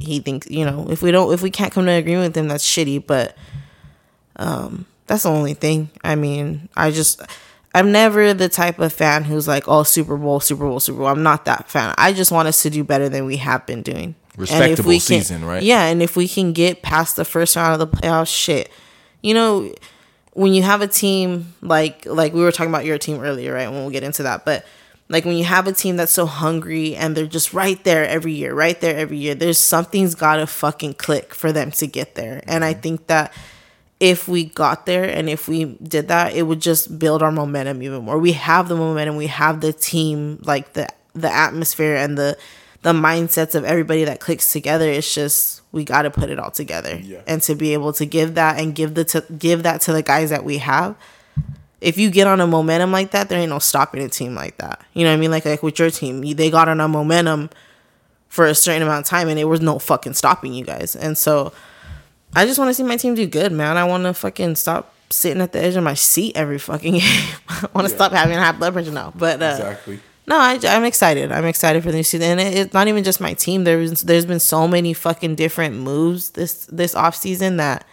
he 0.00 0.20
thinks. 0.20 0.48
You 0.50 0.64
know, 0.64 0.86
if 0.90 1.02
we 1.02 1.10
don't, 1.10 1.32
if 1.32 1.42
we 1.42 1.50
can't 1.50 1.72
come 1.72 1.84
to 1.86 1.90
an 1.90 1.98
agreement 1.98 2.28
with 2.28 2.36
him, 2.36 2.48
that's 2.48 2.64
shitty. 2.64 3.06
But 3.06 3.36
um, 4.36 4.86
that's 5.06 5.24
the 5.24 5.30
only 5.30 5.54
thing. 5.54 5.90
I 6.02 6.14
mean, 6.14 6.68
I 6.76 6.90
just 6.90 7.22
I'm 7.74 7.92
never 7.92 8.34
the 8.34 8.48
type 8.48 8.78
of 8.78 8.92
fan 8.92 9.24
who's 9.24 9.48
like, 9.48 9.68
oh, 9.68 9.82
Super 9.82 10.16
Bowl, 10.16 10.40
Super 10.40 10.64
Bowl, 10.64 10.80
Super 10.80 10.98
Bowl. 10.98 11.08
I'm 11.08 11.22
not 11.22 11.44
that 11.46 11.68
fan. 11.68 11.94
I 11.98 12.12
just 12.12 12.32
want 12.32 12.48
us 12.48 12.62
to 12.62 12.70
do 12.70 12.84
better 12.84 13.08
than 13.08 13.26
we 13.26 13.36
have 13.38 13.66
been 13.66 13.82
doing. 13.82 14.14
Respectable 14.36 14.90
can- 14.90 15.00
season, 15.00 15.44
right? 15.44 15.62
Yeah, 15.62 15.84
and 15.84 16.02
if 16.02 16.16
we 16.16 16.26
can 16.26 16.52
get 16.52 16.82
past 16.82 17.16
the 17.16 17.24
first 17.24 17.56
round 17.56 17.80
of 17.80 17.90
the 17.90 17.96
playoffs, 17.96 18.34
shit, 18.34 18.70
you 19.22 19.34
know 19.34 19.72
when 20.34 20.52
you 20.52 20.62
have 20.62 20.82
a 20.82 20.88
team 20.88 21.54
like 21.62 22.04
like 22.06 22.34
we 22.34 22.42
were 22.42 22.52
talking 22.52 22.70
about 22.70 22.84
your 22.84 22.98
team 22.98 23.20
earlier, 23.20 23.54
right? 23.54 23.68
When 23.68 23.80
we'll 23.80 23.90
get 23.90 24.02
into 24.02 24.24
that, 24.24 24.44
but 24.44 24.66
like 25.08 25.24
when 25.24 25.36
you 25.36 25.44
have 25.44 25.66
a 25.66 25.72
team 25.72 25.96
that's 25.96 26.12
so 26.12 26.26
hungry 26.26 26.96
and 26.96 27.16
they're 27.16 27.26
just 27.26 27.52
right 27.52 27.82
there 27.84 28.06
every 28.06 28.32
year, 28.32 28.54
right 28.54 28.80
there 28.80 28.96
every 28.96 29.18
year, 29.18 29.34
there's 29.34 29.60
something's 29.60 30.14
got 30.14 30.36
to 30.36 30.46
fucking 30.46 30.94
click 30.94 31.34
for 31.34 31.52
them 31.52 31.70
to 31.72 31.86
get 31.86 32.14
there. 32.14 32.42
And 32.46 32.64
I 32.64 32.72
mm-hmm. 32.72 32.80
think 32.80 33.06
that 33.08 33.32
if 34.00 34.28
we 34.28 34.44
got 34.44 34.86
there 34.86 35.04
and 35.04 35.28
if 35.28 35.46
we 35.46 35.64
did 35.64 36.08
that, 36.08 36.34
it 36.34 36.42
would 36.42 36.60
just 36.60 36.98
build 36.98 37.22
our 37.22 37.32
momentum 37.32 37.82
even 37.82 38.04
more. 38.04 38.18
We 38.18 38.32
have 38.32 38.68
the 38.68 38.76
momentum, 38.76 39.16
we 39.16 39.28
have 39.28 39.60
the 39.60 39.72
team, 39.72 40.40
like 40.42 40.72
the 40.72 40.88
the 41.14 41.32
atmosphere 41.32 41.94
and 41.94 42.18
the 42.18 42.36
the 42.82 42.92
mindsets 42.92 43.54
of 43.54 43.64
everybody 43.64 44.04
that 44.04 44.20
clicks 44.20 44.52
together. 44.52 44.88
It's 44.88 45.14
just 45.14 45.62
we 45.72 45.84
got 45.84 46.02
to 46.02 46.10
put 46.10 46.28
it 46.30 46.38
all 46.38 46.50
together, 46.50 47.00
Yeah. 47.02 47.20
and 47.26 47.42
to 47.42 47.54
be 47.54 47.72
able 47.72 47.92
to 47.94 48.06
give 48.06 48.34
that 48.34 48.58
and 48.58 48.74
give 48.74 48.94
the 48.94 49.04
to 49.04 49.24
give 49.38 49.62
that 49.62 49.80
to 49.82 49.92
the 49.92 50.02
guys 50.02 50.30
that 50.30 50.44
we 50.44 50.58
have. 50.58 50.96
If 51.84 51.98
you 51.98 52.10
get 52.10 52.26
on 52.26 52.40
a 52.40 52.46
momentum 52.46 52.92
like 52.92 53.10
that, 53.10 53.28
there 53.28 53.38
ain't 53.38 53.50
no 53.50 53.58
stopping 53.58 54.02
a 54.02 54.08
team 54.08 54.34
like 54.34 54.56
that. 54.58 54.80
You 54.94 55.04
know 55.04 55.10
what 55.10 55.18
I 55.18 55.20
mean? 55.20 55.30
Like 55.30 55.44
like 55.44 55.62
with 55.62 55.78
your 55.78 55.90
team, 55.90 56.22
they 56.22 56.50
got 56.50 56.68
on 56.68 56.80
a 56.80 56.88
momentum 56.88 57.50
for 58.28 58.46
a 58.46 58.54
certain 58.54 58.82
amount 58.82 59.04
of 59.04 59.08
time, 59.08 59.28
and 59.28 59.38
there 59.38 59.46
was 59.46 59.60
no 59.60 59.78
fucking 59.78 60.14
stopping 60.14 60.54
you 60.54 60.64
guys. 60.64 60.96
And 60.96 61.16
so, 61.16 61.52
I 62.34 62.46
just 62.46 62.58
want 62.58 62.70
to 62.70 62.74
see 62.74 62.82
my 62.82 62.96
team 62.96 63.14
do 63.14 63.26
good, 63.26 63.52
man. 63.52 63.76
I 63.76 63.84
want 63.84 64.04
to 64.04 64.14
fucking 64.14 64.56
stop 64.56 64.92
sitting 65.10 65.40
at 65.42 65.52
the 65.52 65.60
edge 65.62 65.76
of 65.76 65.84
my 65.84 65.94
seat 65.94 66.36
every 66.36 66.58
fucking 66.58 66.94
game. 66.98 67.28
I 67.48 67.68
want 67.74 67.86
to 67.88 67.94
stop 67.94 68.12
having 68.12 68.36
high 68.36 68.52
blood 68.52 68.72
pressure 68.72 68.90
now. 68.90 69.12
But 69.14 69.42
uh, 69.42 69.56
Exactly. 69.58 70.00
no, 70.26 70.36
I, 70.36 70.58
I'm 70.64 70.84
excited. 70.84 71.30
I'm 71.30 71.44
excited 71.44 71.82
for 71.84 71.92
this 71.92 72.08
season, 72.08 72.38
and 72.38 72.40
it, 72.40 72.54
it's 72.58 72.72
not 72.74 72.88
even 72.88 73.04
just 73.04 73.20
my 73.20 73.34
team. 73.34 73.64
There's 73.64 74.00
there's 74.02 74.26
been 74.26 74.40
so 74.40 74.66
many 74.66 74.94
fucking 74.94 75.34
different 75.34 75.76
moves 75.76 76.30
this 76.30 76.64
this 76.66 76.94
off 76.94 77.14
season 77.14 77.58
that 77.58 77.86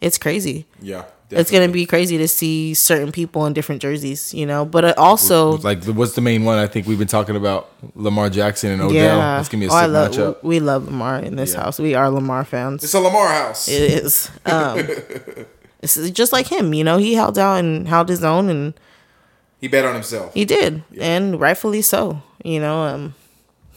it's 0.00 0.18
crazy. 0.18 0.66
Yeah. 0.82 1.04
It's 1.30 1.50
gonna 1.50 1.68
be 1.68 1.86
crazy 1.86 2.18
to 2.18 2.28
see 2.28 2.72
certain 2.74 3.10
people 3.10 3.46
in 3.46 3.52
different 3.52 3.82
jerseys, 3.82 4.32
you 4.32 4.46
know. 4.46 4.64
But 4.64 4.84
it 4.84 4.98
also, 4.98 5.56
like 5.58 5.82
what's 5.84 6.12
the 6.14 6.20
main 6.20 6.44
one? 6.44 6.58
I 6.58 6.66
think 6.68 6.86
we've 6.86 6.98
been 6.98 7.08
talking 7.08 7.34
about 7.34 7.70
Lamar 7.96 8.30
Jackson 8.30 8.70
and 8.70 8.80
Odell. 8.82 8.92
yeah, 8.94 9.36
That's 9.36 9.48
gonna 9.48 9.62
be 9.62 9.66
a 9.66 9.72
Oh, 9.72 9.80
sick 9.82 9.90
love 9.90 10.12
matchup. 10.12 10.42
we 10.44 10.60
love 10.60 10.84
Lamar 10.86 11.18
in 11.18 11.34
this 11.36 11.54
Yeah. 11.54 11.62
house. 11.62 11.78
We 11.80 11.94
are 11.94 12.08
Lamar 12.10 12.44
fans. 12.44 12.84
It's 12.84 12.94
a 12.94 13.00
Lamar 13.00 13.28
house. 13.28 13.66
It 13.68 13.82
is. 14.04 14.30
Um, 14.44 14.78
it's 15.82 15.96
just 16.10 16.32
like 16.32 16.46
him, 16.46 16.72
you 16.74 16.84
know. 16.84 16.98
He 16.98 17.14
held 17.14 17.38
out 17.38 17.56
and 17.56 17.88
held 17.88 18.08
his 18.08 18.22
own, 18.22 18.48
and 18.48 18.74
he 19.60 19.66
bet 19.68 19.84
on 19.84 19.94
himself. 19.94 20.32
he 20.34 20.44
did, 20.44 20.84
and 21.00 21.40
rightfully 21.40 21.82
so. 21.82 22.22
You 22.44 22.60
know, 22.60 22.82
um, 22.82 23.14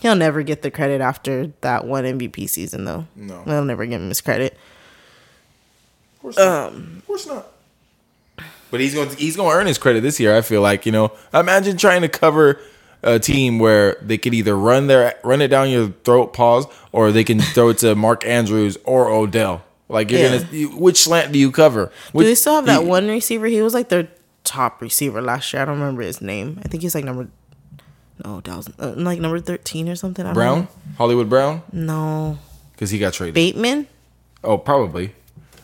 he'll 0.01 0.15
never 0.15 0.43
get 0.43 0.61
the 0.61 0.69
credit 0.69 1.01
after 1.01 1.51
that 1.61 1.85
one 1.85 2.03
MVP 2.05 2.47
season, 2.47 2.85
though. 2.85 3.07
No. 3.15 3.41
they'll 3.47 3.65
never 3.65 3.85
give 3.87 3.99
him 4.01 4.09
his 4.09 4.21
credit. 4.21 4.55
Of 6.19 6.21
course 6.21 6.37
not. 6.37 6.73
of 6.73 7.03
course 7.07 7.27
not. 7.27 7.47
But 8.71 8.79
he's 8.81 8.93
going 8.93 9.09
to, 9.09 9.15
he's 9.15 9.35
going 9.35 9.49
to 9.51 9.55
earn 9.57 9.65
his 9.67 9.77
credit 9.77 10.01
this 10.01 10.19
year. 10.19 10.35
I 10.35 10.41
feel 10.41 10.61
like 10.61 10.85
you 10.85 10.91
know. 10.91 11.11
Imagine 11.33 11.75
trying 11.77 12.01
to 12.01 12.09
cover 12.09 12.59
a 13.01 13.17
team 13.17 13.57
where 13.57 13.95
they 14.01 14.17
could 14.17 14.33
either 14.33 14.55
run 14.55 14.87
their 14.87 15.15
run 15.23 15.41
it 15.41 15.47
down 15.47 15.69
your 15.69 15.89
throat, 16.03 16.33
pause, 16.33 16.65
or 16.91 17.11
they 17.11 17.23
can 17.23 17.39
throw 17.39 17.69
it 17.69 17.77
to 17.79 17.95
Mark 17.95 18.25
Andrews 18.25 18.77
or 18.83 19.09
Odell. 19.09 19.63
Like 19.87 20.11
you're 20.11 20.19
Yeah. 20.19 20.37
gonna, 20.39 20.49
you- 20.51 20.69
which 20.77 20.97
slant 21.01 21.31
do 21.31 21.39
you 21.39 21.51
cover? 21.51 21.91
Do 22.13 22.23
they 22.23 22.35
still 22.35 22.53
have 22.55 22.65
that 22.67 22.83
you- 22.83 22.87
one 22.87 23.07
receiver? 23.07 23.47
He 23.47 23.61
was 23.61 23.73
like 23.73 23.89
their 23.89 24.07
top 24.43 24.81
receiver 24.81 25.21
last 25.21 25.51
year. 25.51 25.61
I 25.63 25.65
don't 25.65 25.79
remember 25.79 26.03
his 26.03 26.21
name. 26.21 26.59
I 26.63 26.67
think 26.67 26.83
he's 26.83 26.93
like 26.93 27.05
number. 27.05 27.27
No, 28.23 28.41
that 28.41 28.55
was 28.55 28.69
uh, 28.77 28.93
like 28.97 29.19
number 29.19 29.39
thirteen 29.39 29.87
or 29.89 29.95
something. 29.95 30.25
I 30.25 30.29
don't 30.29 30.35
Brown, 30.35 30.67
Hollywood 30.97 31.29
Brown, 31.29 31.63
know. 31.71 32.31
No, 32.33 32.39
because 32.73 32.91
he 32.91 32.99
got 32.99 33.13
traded. 33.13 33.33
Bateman. 33.33 33.87
Oh, 34.43 34.57
probably. 34.59 35.15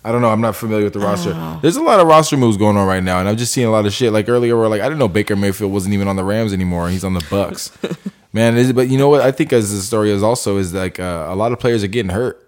I 0.06 0.12
don't 0.12 0.22
know. 0.22 0.30
I'm 0.30 0.40
not 0.40 0.56
familiar 0.56 0.84
with 0.84 0.94
the 0.94 1.00
roster. 1.00 1.34
know. 1.34 1.58
There's 1.64 1.78
a 1.78 1.82
lot 1.82 2.00
of 2.00 2.06
roster 2.08 2.38
moves 2.38 2.58
going 2.58 2.78
on 2.78 2.88
right 2.88 3.02
now, 3.04 3.20
and 3.20 3.28
I'm 3.28 3.38
just 3.38 3.52
seeing 3.52 3.66
a 3.68 3.72
lot 3.72 3.86
of 3.88 3.92
shit. 3.92 4.14
Like 4.14 4.30
earlier, 4.30 4.56
we're 4.56 4.68
like, 4.68 4.82
I 4.82 4.86
didn't 4.86 5.00
know 5.00 5.08
Baker 5.08 5.36
Mayfield 5.36 5.72
wasn't 5.72 5.96
even 5.96 6.08
on 6.08 6.16
the 6.16 6.24
Rams 6.24 6.54
anymore. 6.54 6.90
He's 6.90 7.04
on 7.04 7.14
the 7.16 7.26
Bucks. 7.30 7.72
Man, 8.34 8.56
is 8.56 8.72
but 8.72 8.88
you 8.90 8.98
know 9.00 9.10
what? 9.10 9.22
I 9.22 9.32
think 9.32 9.52
as 9.52 9.74
the 9.74 9.82
story 9.82 10.12
is 10.12 10.22
also 10.22 10.58
is 10.58 10.74
like 10.74 11.00
uh, 11.00 11.28
a 11.30 11.36
lot 11.36 11.52
of 11.54 11.60
players 11.60 11.84
are 11.84 11.88
getting 11.88 12.12
hurt. 12.12 12.48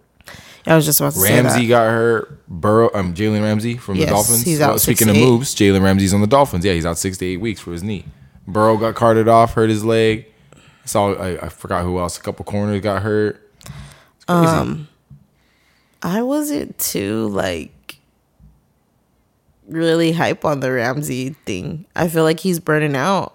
I 0.67 0.75
was 0.75 0.85
just 0.85 0.99
about 0.99 1.13
to 1.13 1.19
say 1.19 1.33
Ramsey 1.41 1.65
got 1.67 1.89
hurt. 1.89 2.45
Burrow, 2.47 2.91
um, 2.93 3.13
Jalen 3.13 3.41
Ramsey 3.41 3.77
from 3.77 3.95
Yes, 3.95 4.09
the 4.09 4.13
Dolphins. 4.13 4.43
he's 4.43 4.59
out 4.61 4.81
speaking 4.81 5.07
six 5.07 5.17
of 5.17 5.23
moves, 5.23 5.55
Jalen 5.55 5.81
Ramsey's 5.81 6.13
on 6.13 6.19
the 6.21 6.27
Dolphins. 6.27 6.65
Yeah, 6.65 6.73
he's 6.73 6.85
out 6.85 6.97
six 6.97 7.17
to 7.19 7.25
eight 7.25 7.37
weeks 7.37 7.61
for 7.61 7.71
his 7.71 7.83
knee. 7.83 8.03
Burrow 8.47 8.77
got 8.77 8.93
carted 8.95 9.27
off, 9.29 9.53
hurt 9.53 9.69
his 9.69 9.83
leg. 9.85 10.25
I 10.53 10.59
saw. 10.85 11.13
I, 11.13 11.45
I 11.45 11.49
forgot 11.49 11.83
who 11.83 11.97
else. 11.99 12.17
A 12.17 12.21
couple 12.21 12.43
corners 12.45 12.81
got 12.81 13.01
hurt. 13.01 13.49
It's 13.65 14.25
crazy. 14.25 14.45
Um, 14.47 14.87
I 16.03 16.21
wasn't 16.21 16.77
too 16.79 17.27
like 17.27 17.97
really 19.67 20.11
hype 20.13 20.45
on 20.45 20.59
the 20.59 20.71
Ramsey 20.71 21.35
thing. 21.45 21.85
I 21.95 22.07
feel 22.07 22.23
like 22.23 22.39
he's 22.39 22.59
burning 22.59 22.95
out. 22.95 23.33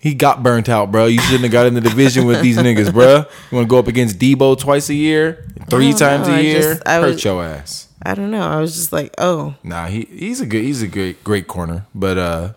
He 0.00 0.14
got 0.14 0.44
burnt 0.44 0.68
out, 0.68 0.92
bro. 0.92 1.06
You 1.06 1.20
shouldn't 1.20 1.42
have 1.42 1.50
got 1.52 1.66
in 1.66 1.74
the 1.74 1.80
division 1.80 2.24
with 2.26 2.40
these 2.40 2.56
niggas, 2.56 2.92
bro. 2.92 3.24
You 3.50 3.56
want 3.56 3.66
to 3.66 3.68
go 3.68 3.78
up 3.78 3.88
against 3.88 4.18
Debo 4.18 4.56
twice 4.58 4.88
a 4.90 4.94
year, 4.94 5.48
three 5.68 5.92
times 5.92 6.28
know. 6.28 6.34
a 6.34 6.36
I 6.36 6.40
year? 6.40 6.60
just- 6.74 6.86
Hurt 6.86 7.00
was- 7.14 7.24
your 7.24 7.44
ass. 7.44 7.84
I 8.00 8.14
don't 8.14 8.30
know. 8.30 8.42
I 8.42 8.60
was 8.60 8.76
just 8.76 8.92
like, 8.92 9.12
oh, 9.18 9.56
Nah, 9.64 9.86
he 9.88 10.02
he's 10.12 10.40
a 10.40 10.46
good 10.46 10.62
he's 10.62 10.82
a 10.82 10.86
great 10.86 11.24
great 11.24 11.48
corner, 11.48 11.84
but 11.96 12.16
uh, 12.16 12.52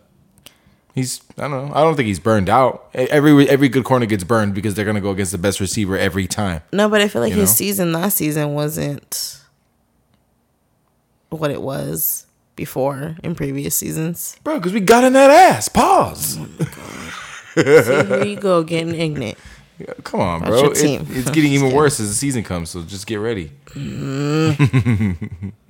he's 0.96 1.22
I 1.38 1.48
don't 1.48 1.70
know. 1.70 1.74
I 1.76 1.82
don't 1.82 1.96
think 1.96 2.08
he's 2.08 2.20
burned 2.20 2.50
out. 2.50 2.90
Every 2.94 3.48
every 3.50 3.70
good 3.70 3.84
corner 3.84 4.06
gets 4.06 4.24
burned 4.24 4.54
because 4.54 4.74
they're 4.76 4.86
gonna 4.86 5.02
go 5.02 5.12
against 5.12 5.32
the 5.32 5.38
best 5.38 5.60
receiver 5.60 5.98
every 5.98 6.28
time. 6.28 6.62
no, 6.74 6.90
but 6.90 7.02
I 7.02 7.08
feel 7.08 7.22
like 7.22 7.34
You 7.34 7.40
his 7.42 7.50
know? 7.52 7.54
season 7.56 7.94
last 7.94 8.18
season 8.18 8.54
wasn't 8.54 9.40
what 11.30 11.50
it 11.52 11.62
was 11.62 12.26
before 12.56 13.16
in 13.24 13.36
previous 13.36 13.76
seasons. 13.76 14.38
Bro, 14.44 14.58
because 14.60 14.74
we 14.74 14.80
got 14.82 15.04
in 15.04 15.14
that 15.14 15.32
ass. 15.32 15.68
Pause. 15.70 16.40
Oh 16.40 16.46
See, 17.56 17.64
here 17.64 18.24
you 18.26 18.36
go, 18.38 18.64
getting 18.64 18.96
ignorant. 18.96 19.38
Come 20.04 20.20
on, 20.22 20.42
bro. 20.42 20.72
It- 20.72 20.78
it's 21.10 21.30
getting 21.32 21.52
even 21.58 21.72
worse 21.74 22.00
as 22.00 22.08
the 22.10 22.16
season 22.16 22.44
comes. 22.44 22.70
So 22.70 22.82
just 22.84 23.08
get 23.08 23.16
ready. 23.16 23.52
Mm. 23.70 25.52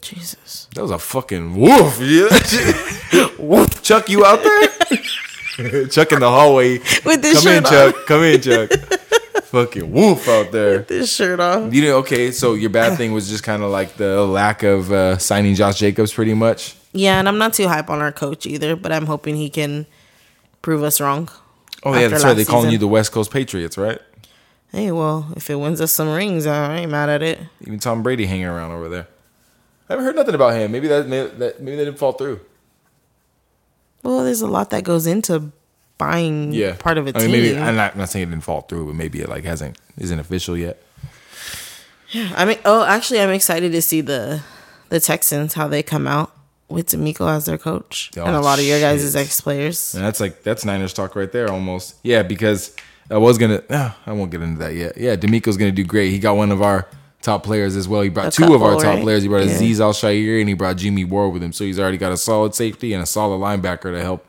Jesus. 0.00 0.68
That 0.74 0.82
was 0.82 0.90
a 0.90 0.98
fucking 0.98 1.56
woof. 1.56 1.98
Yeah. 2.00 3.28
woof. 3.38 3.82
Chuck, 3.82 4.08
you 4.08 4.24
out 4.24 4.42
there? 4.42 5.86
Chuck 5.88 6.12
in 6.12 6.20
the 6.20 6.30
hallway. 6.30 6.78
With 7.04 7.22
this 7.22 7.42
Come 7.42 7.52
in, 7.52 7.64
on. 7.64 7.70
Chuck. 7.70 8.06
Come 8.06 8.22
in, 8.22 8.40
Chuck. 8.40 8.70
fucking 9.54 9.92
woof 9.92 10.28
out 10.28 10.50
there. 10.50 10.80
This 10.80 11.14
shirt 11.14 11.38
off. 11.38 11.72
You 11.72 11.82
know, 11.82 11.98
okay, 11.98 12.32
so 12.32 12.54
your 12.54 12.70
bad 12.70 12.96
thing 12.96 13.12
was 13.12 13.28
just 13.28 13.44
kind 13.44 13.62
of 13.62 13.70
like 13.70 13.94
the 13.94 14.24
lack 14.24 14.62
of 14.62 14.90
uh, 14.90 15.18
signing 15.18 15.54
Josh 15.54 15.78
Jacobs, 15.78 16.12
pretty 16.12 16.34
much. 16.34 16.76
Yeah, 16.92 17.18
and 17.18 17.28
I'm 17.28 17.38
not 17.38 17.54
too 17.54 17.68
hype 17.68 17.88
on 17.88 18.00
our 18.00 18.12
coach 18.12 18.46
either, 18.46 18.76
but 18.76 18.92
I'm 18.92 19.06
hoping 19.06 19.36
he 19.36 19.48
can 19.48 19.86
prove 20.62 20.82
us 20.82 21.00
wrong. 21.00 21.28
Oh 21.84 21.94
yeah, 21.94 22.08
that's 22.08 22.24
right. 22.24 22.34
They're 22.34 22.44
calling 22.44 22.64
season. 22.64 22.72
you 22.72 22.78
the 22.78 22.88
West 22.88 23.12
Coast 23.12 23.30
Patriots, 23.30 23.78
right? 23.78 24.00
Hey, 24.72 24.90
well, 24.90 25.32
if 25.36 25.48
it 25.50 25.54
wins 25.54 25.80
us 25.80 25.92
some 25.92 26.08
rings, 26.08 26.46
I 26.46 26.78
ain't 26.78 26.90
mad 26.90 27.08
at 27.08 27.22
it. 27.22 27.38
Even 27.60 27.78
Tom 27.78 28.02
Brady 28.02 28.26
hanging 28.26 28.46
around 28.46 28.72
over 28.72 28.88
there. 28.88 29.06
I 29.88 29.92
haven't 29.92 30.04
heard 30.06 30.16
nothing 30.16 30.34
about 30.34 30.54
him. 30.54 30.72
Maybe 30.72 30.88
that, 30.88 31.08
that 31.38 31.60
maybe 31.60 31.76
they 31.76 31.84
didn't 31.84 31.98
fall 31.98 32.12
through. 32.12 32.40
Well, 34.02 34.24
there's 34.24 34.40
a 34.42 34.46
lot 34.46 34.70
that 34.70 34.84
goes 34.84 35.06
into 35.06 35.50
buying 35.98 36.52
Yeah, 36.52 36.74
part 36.78 36.98
of 36.98 37.06
a 37.06 37.10
I 37.10 37.12
team. 37.20 37.30
mean, 37.30 37.42
maybe 37.42 37.58
I'm 37.58 37.76
not, 37.76 37.92
I'm 37.92 37.98
not 37.98 38.08
saying 38.10 38.28
it 38.28 38.30
didn't 38.30 38.44
fall 38.44 38.62
through, 38.62 38.86
but 38.86 38.94
maybe 38.94 39.20
it 39.20 39.28
like 39.28 39.44
hasn't 39.44 39.78
isn't 39.98 40.18
official 40.18 40.56
yet. 40.56 40.82
Yeah, 42.10 42.32
I 42.36 42.44
mean, 42.44 42.58
oh, 42.64 42.84
actually, 42.84 43.20
I'm 43.20 43.30
excited 43.30 43.72
to 43.72 43.82
see 43.82 44.00
the 44.00 44.42
the 44.90 45.00
Texans 45.00 45.54
how 45.54 45.68
they 45.68 45.82
come 45.82 46.06
out 46.06 46.30
with 46.68 46.88
DeMeco 46.88 47.28
as 47.28 47.46
their 47.46 47.58
coach 47.58 48.10
Oh, 48.16 48.24
and 48.24 48.34
a 48.36 48.40
lot 48.40 48.58
of 48.58 48.64
your 48.64 48.80
guys' 48.80 49.02
shit. 49.12 49.16
ex 49.16 49.40
players. 49.40 49.94
And 49.94 50.04
that's 50.04 50.20
like 50.20 50.42
that's 50.42 50.64
Niners 50.64 50.92
talk 50.92 51.16
right 51.16 51.30
there 51.30 51.50
almost. 51.50 51.96
Yeah, 52.02 52.22
because 52.22 52.74
I 53.10 53.18
was 53.18 53.38
gonna. 53.38 53.62
ah, 53.70 53.98
I 54.06 54.12
won't 54.12 54.30
get 54.30 54.42
into 54.42 54.58
that 54.60 54.74
yet. 54.74 54.96
Yeah, 54.96 55.16
DeMeco's 55.16 55.56
gonna 55.56 55.72
do 55.72 55.84
great. 55.84 56.10
He 56.10 56.18
got 56.18 56.36
one 56.36 56.52
of 56.52 56.62
our 56.62 56.86
top 57.24 57.42
players 57.42 57.74
as 57.74 57.88
well. 57.88 58.02
He 58.02 58.10
brought 58.10 58.28
A 58.28 58.30
two 58.30 58.54
of 58.54 58.62
our 58.62 58.74
top 58.74 58.84
right? 58.84 59.02
players. 59.02 59.22
He 59.22 59.28
brought 59.28 59.44
Yeah. 59.46 59.54
Azeez 59.56 59.80
Al-Shaair 59.80 60.38
and 60.40 60.48
he 60.48 60.54
brought 60.54 60.76
Jimmy 60.76 61.04
Ward 61.04 61.32
with 61.32 61.42
him. 61.42 61.52
So 61.52 61.64
he's 61.64 61.80
already 61.80 61.96
got 61.98 62.12
a 62.12 62.16
solid 62.16 62.54
safety 62.54 62.92
and 62.92 63.02
a 63.02 63.06
solid 63.06 63.38
linebacker 63.38 63.92
to 63.92 64.00
help 64.02 64.24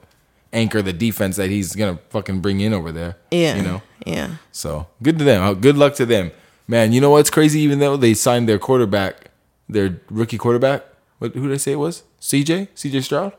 anchor 0.54 0.82
the 0.82 0.93
defense 0.93 1.36
that 1.36 1.50
he's 1.50 1.76
gonna 1.76 2.00
fucking 2.10 2.39
bring 2.39 2.62
in 2.62 2.74
over 2.74 2.91
there. 2.91 3.18
Yeah, 3.30 3.58
you 3.58 3.64
know. 3.64 3.82
yeah. 4.06 4.30
So 4.52 4.88
good 5.04 5.20
to 5.20 5.26
them. 5.26 5.43
Uh, 5.43 5.54
Good 5.54 5.78
luck 5.78 5.96
to 5.96 6.06
them, 6.06 6.32
man. 6.68 6.93
You 6.93 7.02
know 7.02 7.10
what's 7.12 7.30
crazy? 7.30 7.60
Even 7.60 7.80
though 7.80 7.98
they 7.98 8.14
signed 8.14 8.48
their 8.48 8.58
quarterback, 8.60 9.30
their 9.68 10.00
rookie 10.10 10.38
quarterback. 10.38 10.86
What 11.20 11.34
who 11.36 11.48
did 11.48 11.54
I 11.56 11.58
say 11.58 11.74
it 11.74 11.76
was? 11.80 12.04
CJ, 12.22 12.70
CJ 12.76 13.04
Stroud. 13.04 13.34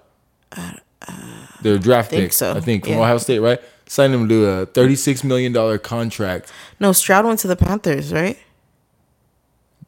their 1.63 1.79
draft 1.79 2.11
think 2.11 2.25
pick, 2.25 2.33
so, 2.33 2.53
I 2.53 2.61
think 2.61 2.85
from 2.85 2.95
yeah. 2.95 3.01
Ohio 3.01 3.19
State, 3.19 3.39
right? 3.41 3.61
Signed 3.87 4.13
him 4.15 4.29
to 4.29 4.45
a 4.47 4.67
thirty-six 4.67 5.25
million 5.25 5.53
dollar 5.53 5.79
contract. 5.79 6.53
No, 6.81 6.93
Stroud 6.93 7.25
went 7.25 7.39
to 7.41 7.49
the 7.49 7.57
Panthers, 7.57 8.13
right? 8.13 8.37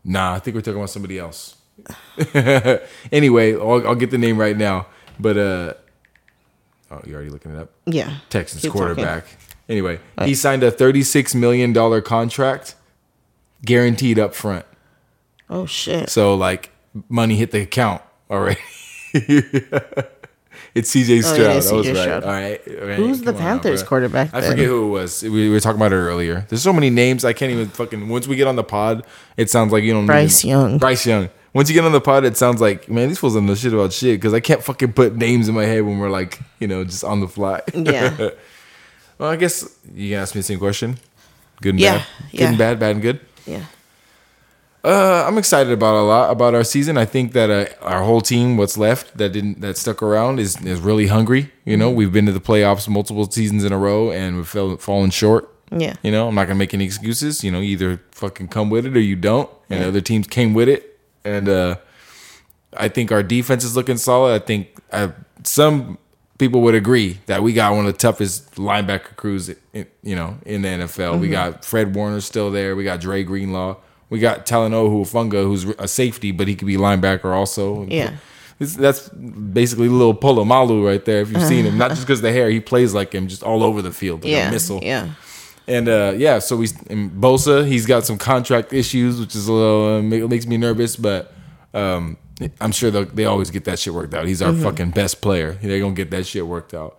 Nah, 0.08 0.34
I 0.34 0.38
think 0.38 0.54
we're 0.54 0.62
talking 0.62 0.78
about 0.78 0.88
somebody 0.88 1.18
else. 1.18 1.56
anyway, 3.12 3.52
I'll, 3.54 3.86
I'll 3.88 3.94
get 3.94 4.10
the 4.10 4.16
name 4.16 4.38
right 4.38 4.56
now. 4.56 4.86
But 5.20 5.36
uh, 5.36 5.74
oh, 6.90 7.02
you 7.06 7.14
already 7.14 7.28
looking 7.28 7.52
it 7.52 7.58
up? 7.58 7.70
Yeah. 7.84 8.16
Texans 8.30 8.62
Keep 8.62 8.72
talking. 8.72 8.86
quarterback. 8.86 9.26
Anyway, 9.68 10.00
he 10.24 10.34
signed 10.34 10.62
a 10.62 10.70
thirty-six 10.70 11.34
million 11.34 11.74
dollar 11.74 12.00
contract, 12.00 12.74
guaranteed 13.62 14.18
up 14.18 14.34
front. 14.34 14.64
Oh 15.50 15.66
shit. 15.66 16.08
So 16.08 16.34
like 16.34 16.70
money 17.10 17.36
hit 17.36 17.50
the 17.50 17.60
account 17.60 18.00
already. 18.30 18.60
it's 20.74 20.94
CJ 20.94 21.18
oh, 21.18 21.20
Stroud. 21.20 21.40
yeah, 21.40 21.52
I 21.52 21.54
was 21.54 21.72
right. 21.72 21.96
Stroud. 21.96 22.24
All 22.24 22.30
right. 22.30 22.60
all 22.68 22.86
right. 22.88 22.96
Who's 22.96 23.20
the 23.20 23.32
Come 23.32 23.36
on, 23.36 23.40
Panthers 23.42 23.82
quarterback 23.82 24.34
I 24.34 24.40
then? 24.40 24.50
forget 24.52 24.66
who 24.66 24.86
it 24.86 24.90
was. 24.90 25.22
We, 25.22 25.30
we 25.30 25.50
were 25.50 25.60
talking 25.60 25.78
about 25.78 25.92
it 25.92 25.96
earlier. 25.96 26.46
There's 26.48 26.62
so 26.62 26.72
many 26.72 26.90
names 26.90 27.24
I 27.24 27.32
can't 27.32 27.52
even 27.52 27.68
fucking. 27.68 28.08
Once 28.08 28.26
we 28.26 28.36
get 28.36 28.46
on 28.46 28.56
the 28.56 28.64
pod, 28.64 29.04
it 29.36 29.50
sounds 29.50 29.72
like 29.72 29.84
you 29.84 29.92
don't. 29.92 30.06
Bryce 30.06 30.44
even, 30.44 30.58
Young. 30.58 30.78
Bryce 30.78 31.06
Young. 31.06 31.28
Once 31.54 31.68
you 31.68 31.74
get 31.74 31.84
on 31.84 31.92
the 31.92 32.00
pod, 32.00 32.24
it 32.24 32.36
sounds 32.36 32.60
like 32.60 32.88
man, 32.88 33.08
these 33.08 33.18
fools 33.18 33.34
don't 33.34 33.46
know 33.46 33.54
shit 33.54 33.72
about 33.72 33.92
shit 33.92 34.20
because 34.20 34.34
I 34.34 34.40
can't 34.40 34.62
fucking 34.62 34.92
put 34.92 35.16
names 35.16 35.48
in 35.48 35.54
my 35.54 35.64
head 35.64 35.82
when 35.84 35.98
we're 35.98 36.10
like 36.10 36.40
you 36.58 36.68
know 36.68 36.84
just 36.84 37.04
on 37.04 37.20
the 37.20 37.28
fly. 37.28 37.62
Yeah. 37.74 38.30
well, 39.18 39.30
I 39.30 39.36
guess 39.36 39.76
you 39.94 40.10
can 40.10 40.22
ask 40.22 40.34
me 40.34 40.40
the 40.40 40.44
same 40.44 40.58
question. 40.58 40.98
Good 41.60 41.70
and 41.70 41.80
Yeah, 41.80 41.98
bad. 41.98 42.06
Good 42.30 42.40
yeah. 42.40 42.48
and 42.48 42.58
bad. 42.58 42.78
Bad 42.78 42.90
and 42.92 43.02
good. 43.02 43.20
Yeah. 43.46 43.64
Uh, 44.88 45.22
I'm 45.26 45.36
excited 45.36 45.70
about 45.70 45.96
a 45.96 46.02
lot 46.02 46.30
about 46.30 46.54
our 46.54 46.64
season. 46.64 46.96
I 46.96 47.04
think 47.04 47.32
that 47.32 47.50
uh, 47.50 47.66
our 47.84 48.02
whole 48.02 48.22
team, 48.22 48.56
what's 48.56 48.78
left 48.78 49.18
that 49.18 49.34
didn't 49.34 49.60
that 49.60 49.76
stuck 49.76 50.02
around, 50.02 50.40
is 50.40 50.64
is 50.64 50.80
really 50.80 51.08
hungry. 51.08 51.52
You 51.66 51.76
know, 51.76 51.90
we've 51.90 52.10
been 52.10 52.24
to 52.24 52.32
the 52.32 52.40
playoffs 52.40 52.88
multiple 52.88 53.30
seasons 53.30 53.64
in 53.64 53.72
a 53.74 53.76
row, 53.76 54.10
and 54.10 54.36
we've 54.36 54.48
fell, 54.48 54.78
fallen 54.78 55.10
short. 55.10 55.54
Yeah. 55.70 55.94
You 56.02 56.10
know, 56.10 56.28
I'm 56.28 56.34
not 56.34 56.46
gonna 56.46 56.58
make 56.58 56.72
any 56.72 56.86
excuses. 56.86 57.44
You 57.44 57.50
know, 57.50 57.60
either 57.60 58.00
fucking 58.12 58.48
come 58.48 58.70
with 58.70 58.86
it 58.86 58.96
or 58.96 59.00
you 59.00 59.14
don't. 59.14 59.50
And 59.68 59.84
other 59.84 60.00
teams 60.00 60.26
came 60.26 60.54
with 60.54 60.70
it, 60.70 60.98
and 61.22 61.50
uh, 61.50 61.76
I 62.74 62.88
think 62.88 63.12
our 63.12 63.22
defense 63.22 63.64
is 63.64 63.76
looking 63.76 63.98
solid. 63.98 64.40
I 64.40 64.42
think 64.42 64.68
uh, 64.90 65.08
some 65.44 65.98
people 66.38 66.62
would 66.62 66.74
agree 66.74 67.18
that 67.26 67.42
we 67.42 67.52
got 67.52 67.72
one 67.72 67.84
of 67.84 67.92
the 67.92 67.98
toughest 67.98 68.54
linebacker 68.54 69.14
crews, 69.16 69.50
in, 69.74 69.86
you 70.02 70.16
know, 70.16 70.38
in 70.46 70.62
the 70.62 70.68
NFL. 70.68 71.12
Mm-hmm. 71.12 71.20
We 71.20 71.28
got 71.28 71.62
Fred 71.66 71.94
Warner 71.94 72.22
still 72.22 72.50
there. 72.50 72.74
We 72.74 72.84
got 72.84 73.02
Dre 73.02 73.22
Greenlaw. 73.22 73.76
We 74.10 74.18
got 74.18 74.46
Talanoa 74.46 74.88
Hufanga, 74.90 75.42
who's 75.44 75.64
a 75.78 75.86
safety, 75.88 76.32
but 76.32 76.48
he 76.48 76.54
could 76.56 76.66
be 76.66 76.76
linebacker 76.76 77.26
also. 77.26 77.86
Yeah. 77.86 78.16
It's, 78.60 78.74
that's 78.74 79.08
basically 79.10 79.88
little 79.88 80.14
Polamalu 80.14 80.84
right 80.84 81.04
there. 81.04 81.20
If 81.20 81.30
you've 81.30 81.42
seen 81.42 81.64
him, 81.64 81.78
not 81.78 81.90
just 81.90 82.00
because 82.06 82.22
the 82.22 82.32
hair, 82.32 82.50
he 82.50 82.58
plays 82.60 82.94
like 82.94 83.12
him, 83.14 83.28
just 83.28 83.42
all 83.42 83.62
over 83.62 83.82
the 83.82 83.92
field, 83.92 84.24
like 84.24 84.32
Yeah. 84.32 84.48
a 84.48 84.50
missile. 84.50 84.80
Yeah. 84.82 85.10
And 85.68 85.86
uh, 85.88 86.14
yeah, 86.16 86.38
so 86.38 86.56
we 86.56 86.66
Bosa, 86.68 87.66
he's 87.68 87.84
got 87.84 88.06
some 88.06 88.16
contract 88.16 88.72
issues, 88.72 89.20
which 89.20 89.36
is 89.36 89.46
a 89.48 89.52
little 89.52 89.98
uh, 89.98 90.02
makes 90.02 90.46
me 90.46 90.56
nervous, 90.56 90.96
but 90.96 91.32
um, 91.74 92.16
I'm 92.60 92.72
sure 92.72 92.90
they'll- 92.90 93.28
always 93.28 93.50
get 93.50 93.64
that 93.66 93.78
shit 93.78 93.92
worked 93.92 94.14
out. 94.14 94.26
He's 94.26 94.40
our 94.40 94.52
Mm-hmm. 94.52 94.62
fucking 94.62 94.90
best 94.92 95.20
player. 95.20 95.58
They're 95.62 95.78
gonna 95.80 95.92
get 95.94 96.10
that 96.12 96.26
shit 96.26 96.46
worked 96.46 96.72
out. 96.72 96.98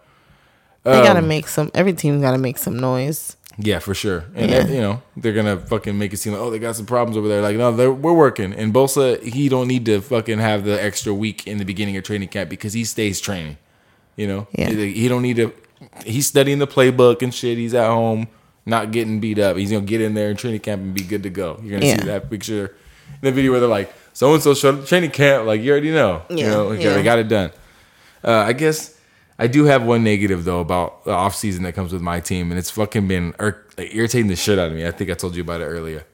They 0.83 0.91
Um, 0.91 1.03
gotta 1.03 1.21
make 1.23 1.47
some. 1.47 1.71
Every 1.73 1.93
team's 1.93 2.21
gotta 2.21 2.37
make 2.37 2.57
some 2.59 2.79
noise. 2.79 3.35
Yeah, 3.61 3.79
for 3.79 3.93
sure. 3.93 4.23
And 4.35 4.49
Yeah. 4.49 4.63
that- 4.63 4.69
you 4.73 4.79
know 4.79 5.01
they're 5.17 5.33
gonna 5.33 5.57
fucking 5.57 5.97
make 5.97 6.13
it 6.13 6.17
seem 6.17 6.31
like 6.33 6.41
oh 6.41 6.49
they 6.49 6.59
got 6.59 6.75
some 6.77 6.85
problems 6.85 7.17
over 7.17 7.27
there. 7.27 7.41
Like 7.41 7.57
no, 7.57 7.71
they're, 7.75 7.91
we're 7.91 8.13
working. 8.13 8.53
And 8.53 8.73
Bosa, 8.73 9.21
he 9.21 9.49
don't 9.49 9.67
need 9.67 9.85
to 9.87 9.99
fucking 10.01 10.39
have 10.39 10.63
the 10.63 10.81
extra 10.81 11.13
week 11.13 11.45
in 11.45 11.57
the 11.57 11.65
beginning 11.65 11.97
of 11.97 12.03
training 12.03 12.29
camp 12.29 12.49
because 12.49 12.71
he 12.73 12.85
stays 12.85 13.19
training. 13.19 13.57
You 14.15 14.27
know, 14.27 14.47
Yeah. 14.57 14.69
he, 14.69 14.93
he 14.93 15.07
don't 15.09 15.21
need 15.23 15.35
to. 15.37 15.53
He's 16.05 16.27
studying 16.27 16.59
the 16.59 16.67
playbook 16.67 17.21
and 17.21 17.33
shit. 17.33 17.57
He's 17.57 17.73
at 17.73 17.87
home, 17.87 18.27
not 18.65 18.91
getting 18.91 19.19
beat 19.19 19.39
up. 19.39 19.57
He's 19.57 19.71
gonna 19.71 19.85
get 19.85 19.99
in 20.01 20.13
there 20.13 20.29
in 20.29 20.37
training 20.37 20.61
camp 20.61 20.81
and 20.81 20.93
be 20.93 21.01
good 21.03 21.23
to 21.23 21.29
go. 21.29 21.59
You're 21.61 21.79
gonna 21.79 21.85
Yeah. 21.91 21.99
see 21.99 22.05
that 22.07 22.29
picture 22.29 22.75
in 23.07 23.19
the 23.23 23.31
video 23.31 23.51
where 23.51 23.59
they're 23.59 23.69
like 23.69 23.93
so 24.13 24.33
and 24.33 24.41
so 24.43 24.53
showed 24.53 24.79
up 24.79 24.85
training 24.85 25.11
camp. 25.11 25.45
Like 25.47 25.61
you 25.61 25.71
already 25.71 25.91
know. 25.91 26.21
You 26.29 26.37
Yeah, 26.37 26.49
know, 26.49 26.71
yeah. 26.71 26.93
they 26.93 27.03
got 27.03 27.19
it 27.19 27.27
done. 27.27 27.51
Uh, 28.23 28.31
I 28.47 28.53
guess 28.53 28.95
I 29.39 29.47
do 29.47 29.63
have 29.65 29.83
one 29.83 30.03
negative 30.03 30.43
though 30.43 30.59
about 30.59 31.05
the 31.05 31.11
off 31.11 31.33
season 31.33 31.63
that 31.63 31.73
comes 31.73 31.93
with 31.93 32.01
my 32.01 32.19
team, 32.19 32.51
and 32.51 32.59
it's 32.59 32.69
fucking 32.69 33.07
been 33.07 33.33
ir- 33.39 33.65
like, 33.77 33.95
irritating 33.95 34.27
the 34.27 34.35
shit 34.35 34.59
out 34.59 34.67
of 34.67 34.73
me. 34.73 34.85
I 34.85 34.91
think 34.91 35.09
I 35.09 35.13
told 35.13 35.35
you 35.35 35.41
about 35.41 35.61
it 35.61 35.65
earlier. 35.65 36.05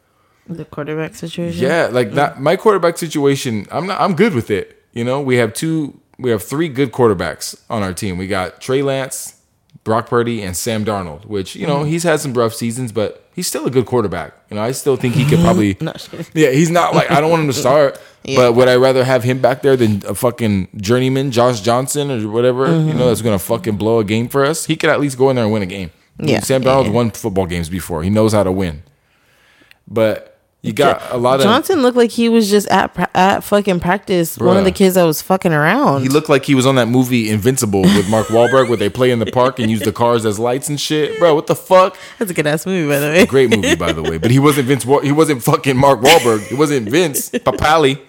The 0.48 0.64
quarterback 0.64 1.16
situation. 1.16 1.64
Yeah, 1.64 1.90
like 1.92 2.12
that. 2.14 2.36
Mm. 2.36 2.42
My 2.42 2.56
quarterback 2.56 3.00
situation, 3.00 3.66
I'm 3.72 3.88
not. 3.88 4.00
I'm 4.00 4.16
good 4.16 4.36
with 4.36 4.52
it. 4.52 4.84
You 4.94 5.04
know, 5.04 5.20
we 5.20 5.38
have 5.38 5.54
two. 5.54 6.00
We 6.20 6.30
have 6.30 6.44
three 6.44 6.70
good 6.70 6.92
quarterbacks 6.92 7.60
on 7.70 7.82
our 7.82 7.94
team. 7.94 8.18
We 8.18 8.28
got 8.28 8.62
Trey 8.62 8.84
Lance, 8.84 9.35
Brock 9.86 10.10
Purdy, 10.10 10.42
and 10.42 10.58
Sam 10.58 10.84
Darnold. 10.84 11.26
Which 11.26 11.56
you 11.56 11.66
know 11.66 11.84
he's 11.86 12.04
had 12.04 12.20
some 12.20 12.34
rough 12.34 12.54
seasons, 12.54 12.92
but 12.92 13.24
he's 13.34 13.48
still 13.48 13.66
a 13.66 13.72
good 13.72 13.86
quarterback. 13.86 14.34
You 14.50 14.58
know, 14.58 14.64
I 14.64 14.74
still 14.74 14.98
think 14.98 15.16
he 15.16 15.24
could 15.24 15.40
probably. 15.44 15.78
No, 15.80 15.94
just 15.94 16.12
kidding. 16.12 16.26
Yeah, 16.34 16.52
he's 16.52 16.70
not 16.70 16.94
like 16.94 17.10
I 17.10 17.22
don't 17.22 17.30
want 17.30 17.44
him 17.44 17.48
to 17.48 17.54
start, 17.54 18.02
Yeah. 18.26 18.38
but 18.38 18.54
would 18.54 18.68
I 18.68 18.76
rather 18.76 19.06
have 19.06 19.24
him 19.24 19.40
back 19.40 19.62
there 19.62 19.78
than 19.78 20.04
a 20.06 20.16
fucking 20.16 20.68
journeyman 20.76 21.32
Josh 21.32 21.62
Johnson 21.62 22.12
or 22.12 22.28
whatever? 22.30 22.66
You 22.66 22.74
mm-hmm. 22.74 22.98
know, 22.98 23.08
that's 23.08 23.22
gonna 23.22 23.40
fucking 23.40 23.78
blow 23.78 24.00
a 24.00 24.04
game 24.04 24.28
for 24.28 24.44
us. 24.44 24.66
He 24.66 24.76
could 24.76 24.90
at 24.90 25.00
least 25.00 25.18
go 25.18 25.30
in 25.30 25.38
there 25.38 25.46
and 25.46 25.54
win 25.54 25.62
a 25.62 25.68
game. 25.68 25.92
Yeah, 26.20 26.40
Sam 26.42 26.64
yeah, 26.64 26.70
Darnold's 26.70 26.88
yeah. 26.88 26.94
won 26.94 27.12
football 27.12 27.46
games 27.46 27.70
before. 27.70 28.04
He 28.04 28.10
knows 28.10 28.34
how 28.34 28.44
to 28.44 28.52
win. 28.52 28.84
But 29.88 30.35
you 30.66 30.74
got 30.74 31.02
a 31.12 31.18
lot 31.18 31.40
of 31.40 31.44
Johnson 31.44 31.82
looked 31.82 31.98
like 31.98 32.12
he 32.12 32.28
was 32.30 32.50
just 32.50 32.68
at 32.70 33.10
at 33.16 33.44
fucking 33.44 33.80
practice. 33.80 34.38
One 34.38 34.58
of 34.58 34.64
the 34.64 34.72
kids 34.72 34.96
that 34.96 35.04
was 35.04 35.22
fucking 35.22 35.54
around. 35.54 36.02
He 36.02 36.10
looked 36.10 36.30
like 36.30 36.46
he 36.46 36.56
was 36.56 36.66
on 36.66 36.76
that 36.76 36.88
movie 36.88 37.30
Invincible 37.30 37.82
with 37.84 38.10
Mark 38.10 38.28
Wahlberg, 38.28 38.68
where 38.68 38.78
they 38.78 38.90
play 38.90 39.12
in 39.12 39.20
the 39.20 39.26
park 39.28 39.60
and 39.60 39.70
use 39.70 39.82
the 39.82 39.92
cars 39.92 40.26
as 40.26 40.40
lights 40.40 40.70
and 40.70 40.80
shit. 40.80 41.20
Bro, 41.20 41.36
what 41.36 41.48
the 41.48 41.56
fuck? 41.56 41.98
That's 42.20 42.32
a 42.32 42.34
good 42.34 42.48
ass 42.48 42.66
movie, 42.66 42.88
by 42.88 43.00
the 43.00 43.08
way. 43.08 43.26
Great 43.26 43.50
movie, 43.56 43.76
by 43.76 43.92
the 43.94 44.04
way. 44.04 44.18
But 44.18 44.32
he 44.32 44.40
wasn't 44.40 44.68
Vince. 44.68 44.86
Wa- 44.86 45.02
He 45.02 45.12
wasn't 45.12 45.44
fucking 45.44 45.78
Mark 45.78 46.02
Wahlberg. 46.02 46.48
He 46.48 46.56
wasn't 46.56 46.90
Vince 46.90 47.30
Papale. 47.30 48.00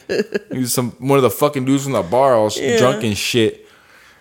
He 0.52 0.58
was 0.58 0.72
some 0.72 0.92
one 0.98 1.18
of 1.18 1.22
the 1.22 1.30
fucking 1.30 1.64
dudes 1.64 1.84
from 1.84 1.92
the 1.92 2.02
bar, 2.02 2.34
all 2.34 2.50
sh 2.50 2.58
drunk 2.78 3.04
and 3.04 3.16
shit. 3.16 3.66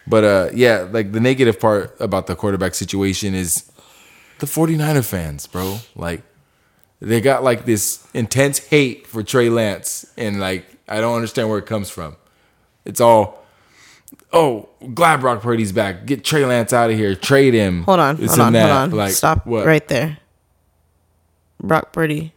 But 0.07 0.23
uh, 0.23 0.49
yeah, 0.53 0.87
like 0.91 1.11
the 1.13 1.19
negative 1.19 1.59
part 1.59 1.95
about 1.99 2.27
the 2.27 2.35
quarterback 2.35 2.75
situation 2.75 3.33
is 3.33 3.63
the 4.39 4.45
49er 4.45 5.03
fans, 5.03 5.47
bro. 5.47 5.79
Like 5.95 6.21
they 6.99 7.21
got 7.21 7.43
like 7.43 7.65
this 7.65 8.05
intense 8.13 8.59
hate 8.59 9.05
for 9.07 9.23
Trey 9.23 9.49
Lance, 9.49 10.05
and 10.17 10.39
like 10.39 10.65
I 10.87 10.99
don't 11.01 11.15
understand 11.15 11.49
where 11.49 11.59
it 11.59 11.65
comes 11.65 11.89
from. 11.89 12.15
It's 12.85 13.01
all, 13.01 13.43
oh, 14.31 14.69
glad 14.93 15.19
Brock 15.21 15.41
Purdy's 15.41 15.71
back. 15.71 16.05
Get 16.05 16.23
Trey 16.23 16.45
Lance 16.45 16.71
out 16.73 16.91
of 16.91 16.95
here. 16.97 17.15
Trade 17.15 17.53
him. 17.55 17.83
Hold 17.83 17.99
on, 17.99 18.15
This 18.17 18.31
hold 18.35 18.41
on, 18.47 18.53
that. 18.53 18.69
hold 18.69 18.93
on. 18.93 18.97
Like, 18.97 19.11
Stop 19.13 19.45
what? 19.47 19.65
right 19.65 19.87
there. 19.87 20.19
Brock 21.61 21.91
Purdy. 21.91 22.33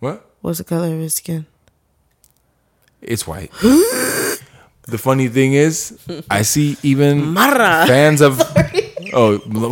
What? 0.00 0.28
What's 0.42 0.58
the 0.58 0.64
color 0.64 0.92
of 0.92 1.00
his 1.00 1.14
skin? 1.14 1.46
It's 3.00 3.26
white. 3.26 3.50
the 3.62 4.98
funny 4.98 5.28
thing 5.28 5.54
is, 5.54 5.98
I 6.30 6.42
see 6.42 6.76
even 6.82 7.32
Mara. 7.32 7.86
fans 7.86 8.20
of. 8.20 8.40
Oh, 9.12 9.38
what, 9.38 9.70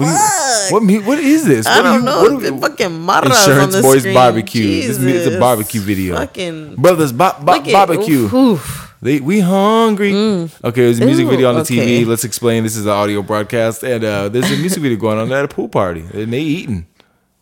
do 0.69 0.75
what, 0.75 0.83
me- 0.83 0.99
what 1.01 1.19
is 1.19 1.45
this? 1.45 1.67
I 1.67 1.77
What 1.77 1.83
do 1.83 1.83
don't 1.89 1.99
you- 2.01 2.05
know. 2.05 2.23
what 2.35 2.43
the 2.43 2.53
we- 2.55 2.61
fucking 2.61 3.01
Mara's 3.01 3.31
on 3.31 3.37
Insurance 3.51 3.75
the 3.77 3.83
Boys 3.83 3.99
screen. 4.01 4.15
Barbecue. 4.15 4.62
This 4.83 4.99
is 4.99 5.35
a 5.35 5.39
barbecue 5.39 5.81
video. 5.81 6.17
Fucking 6.17 6.77
Brothers 6.77 7.12
ba- 7.12 7.37
ba- 7.41 7.61
barbecue. 7.73 8.25
oof, 8.25 8.33
oof. 8.35 8.81
They 9.03 9.21
we 9.21 9.41
hungry. 9.41 10.12
Okay, 10.15 10.49
there's 10.83 10.99
a 11.01 11.05
music 11.05 11.27
Ooh, 11.27 11.31
video 11.31 11.49
on 11.51 11.57
the 11.57 11.61
okay. 11.61 12.03
TV. 12.05 12.07
Let's 12.07 12.25
explain. 12.25 12.62
This 12.62 12.75
is 12.75 12.87
an 12.87 12.93
audio 12.93 13.21
broadcast, 13.21 13.83
and 13.85 14.03
uh, 14.03 14.29
there's 14.31 14.51
a 14.51 14.57
music 14.57 14.83
video 14.83 14.97
going 14.99 15.19
on 15.19 15.31
at 15.31 15.45
a 15.45 15.49
pool 15.49 15.69
party, 15.69 16.05
and 16.15 16.33
they 16.33 16.41
eating. 16.41 16.87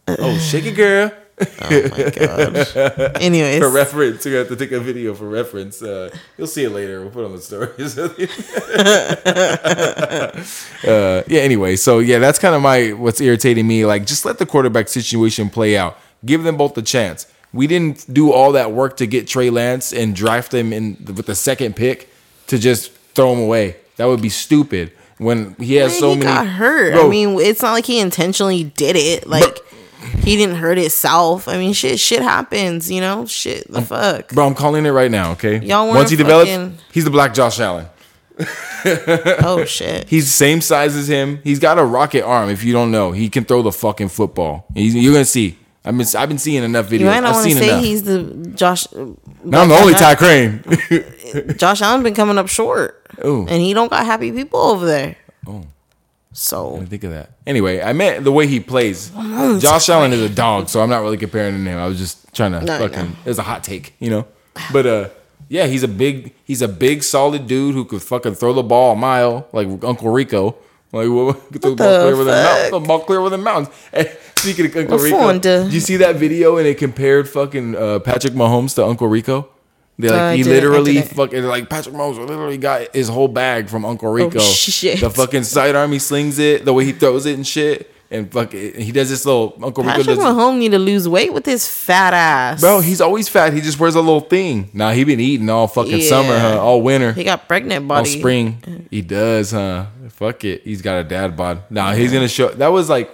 Oh, 0.09 0.37
shake 0.39 0.67
it, 0.67 0.73
girl. 0.75 1.13
Oh 1.41 1.47
my 1.71 2.11
gosh. 2.11 2.77
Anyways, 3.21 3.61
For 3.61 3.71
reference, 3.71 4.25
we 4.25 4.33
have 4.33 4.49
to 4.49 4.57
take 4.57 4.73
a 4.73 4.81
video 4.81 5.15
for 5.15 5.29
reference. 5.29 5.83
Uh, 5.83 6.11
you'll 6.37 6.47
see 6.47 6.65
it 6.65 6.71
later. 6.71 7.01
We'll 7.01 7.11
put 7.11 7.25
on 7.25 7.33
the 7.33 7.41
stories. 7.41 7.99
uh, 10.85 11.23
yeah. 11.27 11.41
Anyway, 11.41 11.77
so 11.77 11.99
yeah, 11.99 12.19
that's 12.19 12.39
kind 12.39 12.55
of 12.55 12.63
my 12.63 12.93
what's 12.93 13.21
irritating 13.21 13.67
me. 13.67 13.87
Like, 13.87 14.07
just 14.07 14.25
let 14.25 14.39
the 14.39 14.47
quarterback 14.47 14.89
situation 14.89 15.51
play 15.51 15.77
out. 15.77 15.99
Give 16.25 16.43
them 16.43 16.57
both 16.57 16.75
the 16.75 16.83
chance. 16.83 17.27
We 17.53 17.67
didn't 17.67 18.13
do 18.13 18.33
all 18.33 18.53
that 18.53 18.73
work 18.73 18.97
to 18.99 19.07
get 19.07 19.27
Trey 19.27 19.51
Lance 19.51 19.93
and 19.93 20.15
draft 20.15 20.55
him 20.55 20.73
in 20.73 20.97
with 21.05 21.27
the 21.27 21.35
second 21.35 21.77
pick 21.77 22.09
to 22.47 22.59
just 22.59 22.93
throw 23.15 23.33
him 23.33 23.41
away. 23.41 23.77
That 23.97 24.07
would 24.07 24.23
be 24.23 24.31
stupid. 24.31 24.93
When 25.19 25.55
he 25.55 25.75
has 25.77 25.93
Man, 25.93 26.01
so 26.01 26.13
he 26.15 26.19
many, 26.21 26.33
got 26.33 26.47
hurt. 26.47 26.95
Bro, 26.95 27.07
I 27.07 27.09
mean, 27.09 27.39
it's 27.39 27.63
not 27.63 27.73
like 27.73 27.87
he 27.87 28.01
intentionally 28.01 28.65
did 28.65 28.97
it. 28.97 29.27
Like 29.27 29.59
he 30.21 30.37
didn't 30.37 30.57
hurt 30.57 30.79
himself. 30.79 31.49
I 31.49 31.59
mean, 31.59 31.73
shit, 31.73 31.99
shit 31.99 32.23
happens. 32.23 32.91
You 32.91 33.01
know, 33.01 33.27
shit. 33.27 33.71
The 33.71 33.83
fuck. 33.83 34.29
bro, 34.29 34.47
I'm 34.47 34.55
calling 34.55 34.87
it 34.87 34.91
right 34.91 35.11
now. 35.11 35.33
Okay, 35.33 35.59
Y'all 35.61 35.89
once 35.89 36.11
he 36.11 36.17
develops, 36.17 36.51
fucking- 36.51 36.79
he's 36.93 37.05
the 37.05 37.11
black 37.11 37.35
Josh 37.35 37.59
Allen. 37.61 37.87
Oh 38.85 39.65
shit. 39.65 40.09
He's 40.09 40.25
the 40.25 40.31
same 40.33 40.61
size 40.61 40.97
as 40.97 41.07
him. 41.09 41.39
He's 41.45 41.59
got 41.61 41.79
a 41.79 41.85
rocket 41.85 42.25
arm. 42.25 42.51
If 42.51 42.65
you 42.65 42.73
don't 42.73 42.91
know, 42.91 43.13
he 43.13 43.29
can 43.29 43.45
throw 43.45 43.63
the 43.63 43.71
fucking 43.71 44.09
football. 44.09 44.67
He's, 44.75 44.95
you're 44.95 45.13
gonna 45.13 45.25
see. 45.25 45.57
I've 45.85 45.97
been 45.97 46.07
I've 46.17 46.29
been 46.29 46.39
seeing 46.39 46.63
enough 46.65 46.87
videos. 46.89 47.01
You 47.01 47.07
might 47.07 47.21
not 47.21 47.31
I've 47.31 47.35
want 47.37 47.47
to 47.49 47.53
seen 47.55 47.63
say 47.63 47.69
enough. 47.71 47.85
he's 47.85 48.03
the 48.03 48.23
Josh. 48.57 48.87
now 49.45 49.63
I'm 49.63 49.69
the 49.69 49.77
only 49.77 49.95
Ty 49.95 50.15
Crane. 50.17 50.65
Josh 51.59 51.81
Allen's 51.83 52.03
been 52.05 52.15
coming 52.15 52.39
up 52.39 52.49
short, 52.49 53.07
Ooh. 53.25 53.47
and 53.49 53.61
he 53.63 53.73
don't 53.75 53.89
got 53.91 54.05
happy 54.07 54.33
people 54.33 54.59
over 54.61 54.87
there. 54.87 55.17
Oh. 55.47 55.65
So 56.33 56.79
I 56.81 56.85
think 56.87 57.05
of 57.05 57.11
that. 57.11 57.31
Anyway, 57.47 57.83
I 57.83 57.93
meant 57.93 58.25
the 58.25 58.33
way 58.33 58.47
he 58.47 58.59
plays. 58.61 59.11
Josh 59.61 59.89
Allen 59.89 60.13
is 60.13 60.21
a 60.21 60.29
dog, 60.29 60.69
so 60.69 60.81
I'm 60.81 60.89
not 60.91 61.03
really 61.03 61.19
comparing 61.19 61.65
him. 61.65 61.79
I 61.79 61.87
was 61.87 61.99
just 61.99 62.33
trying 62.35 62.53
to 62.53 62.61
No, 62.63 62.79
fucking. 62.79 63.11
know. 63.11 63.17
It 63.25 63.29
was 63.29 63.39
a 63.39 63.43
hot 63.43 63.63
take, 63.63 63.95
you 63.99 64.09
know. 64.11 64.27
But 64.73 64.87
uh, 64.87 65.09
yeah, 65.49 65.67
he's 65.67 65.83
a 65.83 65.89
big 65.89 66.35
he's 66.45 66.63
a 66.63 66.69
big 66.69 67.03
solid 67.03 67.47
dude 67.47 67.75
who 67.75 67.85
could 67.85 68.03
fucking 68.03 68.35
throw 68.35 68.53
the 68.55 68.63
ball 68.63 68.93
a 68.93 68.97
mile 68.97 69.47
like 69.53 69.69
Uncle 69.85 70.11
Rico. 70.11 70.57
Like 70.93 71.09
what, 71.09 71.37
could 71.53 71.63
throw 71.63 71.71
the 71.75 71.77
ball 71.77 71.93
the 71.93 72.01
clear 72.01 72.13
over 72.15 72.25
the 72.25 72.33
mountains. 72.33 72.71
The 72.71 72.81
ball 72.81 73.01
clear 73.01 73.31
the 73.31 73.39
mountains. 73.39 73.75
And 73.93 74.09
speaking 74.37 74.67
of 74.67 74.77
Uncle 74.77 74.99
Rico, 74.99 75.39
did 75.39 75.73
you 75.73 75.81
see 75.81 75.97
that 75.99 76.17
video 76.17 76.57
and 76.57 76.67
it 76.67 76.79
compared 76.79 77.29
fucking 77.29 77.77
uh, 77.77 77.99
Patrick 78.01 78.33
Mahomes 78.35 78.75
to 78.75 78.85
Uncle 78.85 79.07
Rico? 79.07 79.49
They 79.99 80.09
like 80.09 80.19
oh, 80.19 80.31
No, 80.31 80.37
he 80.37 80.45
literally 80.45 81.03
fucking 81.03 81.45
like 81.45 81.69
Patrick 81.69 81.95
Mahomes 81.95 82.19
literally 82.19 82.59
got 82.59 82.95
his 82.95 83.09
whole 83.09 83.29
bag 83.29 83.69
from 83.69 83.85
Uncle 83.85 84.09
oh, 84.09 84.13
Rico. 84.13 84.39
Oh, 84.39 84.41
shit. 84.41 85.01
The 85.01 85.11
fucking 85.11 85.45
sidearm 85.45 85.93
he 85.93 85.99
slings 85.99 86.39
it, 86.39 86.65
the 86.65 86.73
way 86.73 86.85
he 86.85 86.93
throws 86.93 87.27
it 87.27 87.35
and 87.35 87.47
shit, 87.47 87.93
and 88.11 88.31
fuck 88.31 88.53
it, 88.55 88.77
he 88.77 88.93
does 88.93 89.11
this 89.11 89.25
little 89.25 89.59
Uncle 89.63 89.85
Rico 89.85 89.99
Patrick. 89.99 90.19
Mahomes 90.19 90.59
need 90.59 90.73
to 90.73 90.79
lose 90.79 91.09
weight 91.09 91.33
with 91.33 91.47
his 91.47 91.67
fat 91.67 92.15
ass. 92.15 92.61
Bro, 92.61 92.81
he's 92.81 93.01
always 93.01 93.29
fat. 93.29 93.53
He 93.53 93.61
just 93.61 93.79
wears 93.79 93.95
a 93.95 94.01
little 94.01 94.21
thing. 94.21 94.71
Nah, 94.73 94.93
he 94.93 95.05
been 95.05 95.21
eating 95.21 95.49
all 95.49 95.67
fucking 95.67 95.99
Yeah. 95.99 96.09
summer, 96.09 96.39
huh? 96.39 96.61
All 96.61 96.83
winter. 96.83 97.13
he 97.13 97.25
got 97.25 97.49
pregnant 97.49 97.87
body. 97.89 97.99
all 98.01 98.19
spring. 98.19 98.87
He 98.91 99.03
does, 99.03 99.53
huh? 99.53 99.87
Fuck 100.11 100.45
it. 100.45 100.63
He's 100.63 100.83
got 100.83 100.99
a 100.99 101.05
dad 101.05 101.37
bod. 101.37 101.63
Nah, 101.71 101.93
he's 101.93 102.13
gonna 102.13 102.29
show. 102.29 102.49
That 102.51 102.69
was 102.69 102.89
like, 102.91 103.11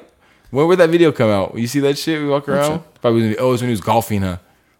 when 0.50 0.66
would 0.66 0.78
that 0.78 0.90
video 0.90 1.12
come 1.12 1.30
out? 1.30 1.56
You 1.56 1.66
see 1.66 1.80
that 1.80 1.98
shit? 1.98 2.20
We 2.20 2.28
walk 2.28 2.48
around. 2.48 2.82
Probably. 3.00 3.36
Oh, 3.38 3.48
it 3.48 3.50
was 3.52 3.60
when 3.60 3.68
he 3.68 3.72
was 3.72 3.80
golfing, 3.80 4.22
huh? 4.22 4.38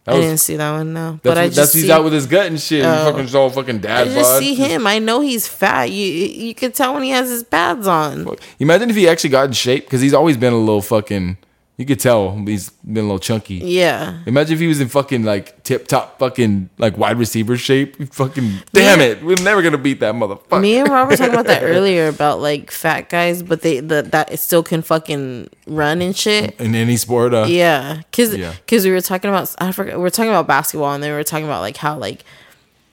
That 0.09 0.15
I 0.15 0.19
was. 0.19 0.27
didn't 0.27 0.41
see 0.41 0.57
that 0.57 0.71
one 0.73 0.93
no, 0.95 1.21
but 1.23 1.37
I 1.39 1.47
just 1.47 1.57
that's 1.57 1.73
see, 1.73 1.83
he's 1.83 1.91
out 1.91 2.03
with 2.05 2.13
his 2.15 2.27
gut 2.27 2.47
and 2.47 2.59
shit. 2.61 2.83
he 2.83 2.89
Oh. 2.91 3.13
fucking 3.13 3.37
all 3.37 3.51
fucking 3.51 3.85
I 3.87 4.05
just 4.05 4.17
bod. 4.17 4.39
see 4.41 4.55
him. 4.55 4.87
I 4.87 4.99
know 4.99 5.21
he's 5.21 5.47
fat. 5.47 5.91
You 5.91 6.05
you 6.07 6.55
could 6.55 6.75
tell 6.75 6.95
when 6.95 7.03
he 7.03 7.11
has 7.11 7.29
his 7.29 7.43
pads 7.45 7.87
on. 7.87 8.25
Fuck. 8.25 8.39
Imagine 8.59 8.91
if 8.91 8.97
he 8.97 9.09
actually 9.09 9.31
got 9.31 9.47
in 9.47 9.53
shape 9.53 9.85
because 9.85 10.01
he's 10.01 10.15
always 10.15 10.37
been 10.37 10.53
a 10.55 10.59
little 10.59 10.83
fucking. 10.83 11.37
You 11.79 11.87
could 11.87 12.01
tell 12.01 12.35
he's 12.39 12.71
been 12.71 12.97
a 12.99 13.03
little 13.03 13.21
chunky. 13.21 13.55
Yeah. 13.55 14.19
Imagine 14.27 14.55
if 14.55 14.59
he 14.61 14.67
was 14.67 14.81
in 14.81 14.89
fucking 14.89 15.23
like 15.23 15.63
tip 15.63 15.87
top 15.87 16.19
fucking 16.19 16.71
like 16.77 16.99
wide 16.99 17.17
receiver 17.19 17.57
shape. 17.57 18.13
Fucking 18.13 18.53
damn 18.73 19.01
it, 19.01 19.23
we're 19.23 19.41
never 19.45 19.63
gonna 19.63 19.79
beat 19.79 20.01
that 20.01 20.15
motherfucker. 20.17 20.61
Me 20.61 20.77
and 20.79 20.89
Rob 20.89 21.09
were 21.09 21.17
talking 21.17 21.33
about 21.35 21.47
that 21.47 21.63
earlier 21.75 22.09
about 22.09 22.41
like 22.41 22.73
fat 22.73 23.09
guys, 23.09 23.45
but 23.45 23.63
they 23.63 23.79
the, 23.79 24.03
that 24.03 24.37
still 24.41 24.65
can 24.65 24.83
fucking 24.83 25.51
run 25.69 26.03
and 26.03 26.17
shit. 26.17 26.61
in 26.61 26.75
any 26.75 26.97
sport, 26.97 27.33
uh, 27.33 27.47
Yeah, 27.49 28.03
cause 28.11 28.35
Yeah. 28.37 28.55
'cause 28.67 28.85
we 28.85 28.91
were 28.91 29.01
talking 29.01 29.31
about 29.31 29.55
I 29.61 29.71
forgot 29.71 29.95
we 29.99 30.03
were 30.03 30.11
talking 30.11 30.31
about 30.33 30.49
basketball 30.49 30.93
and 30.95 31.03
then 31.03 31.13
we 31.13 31.17
were 31.17 31.23
talking 31.23 31.47
about 31.47 31.61
like 31.61 31.77
how 31.77 31.97
like 31.97 32.25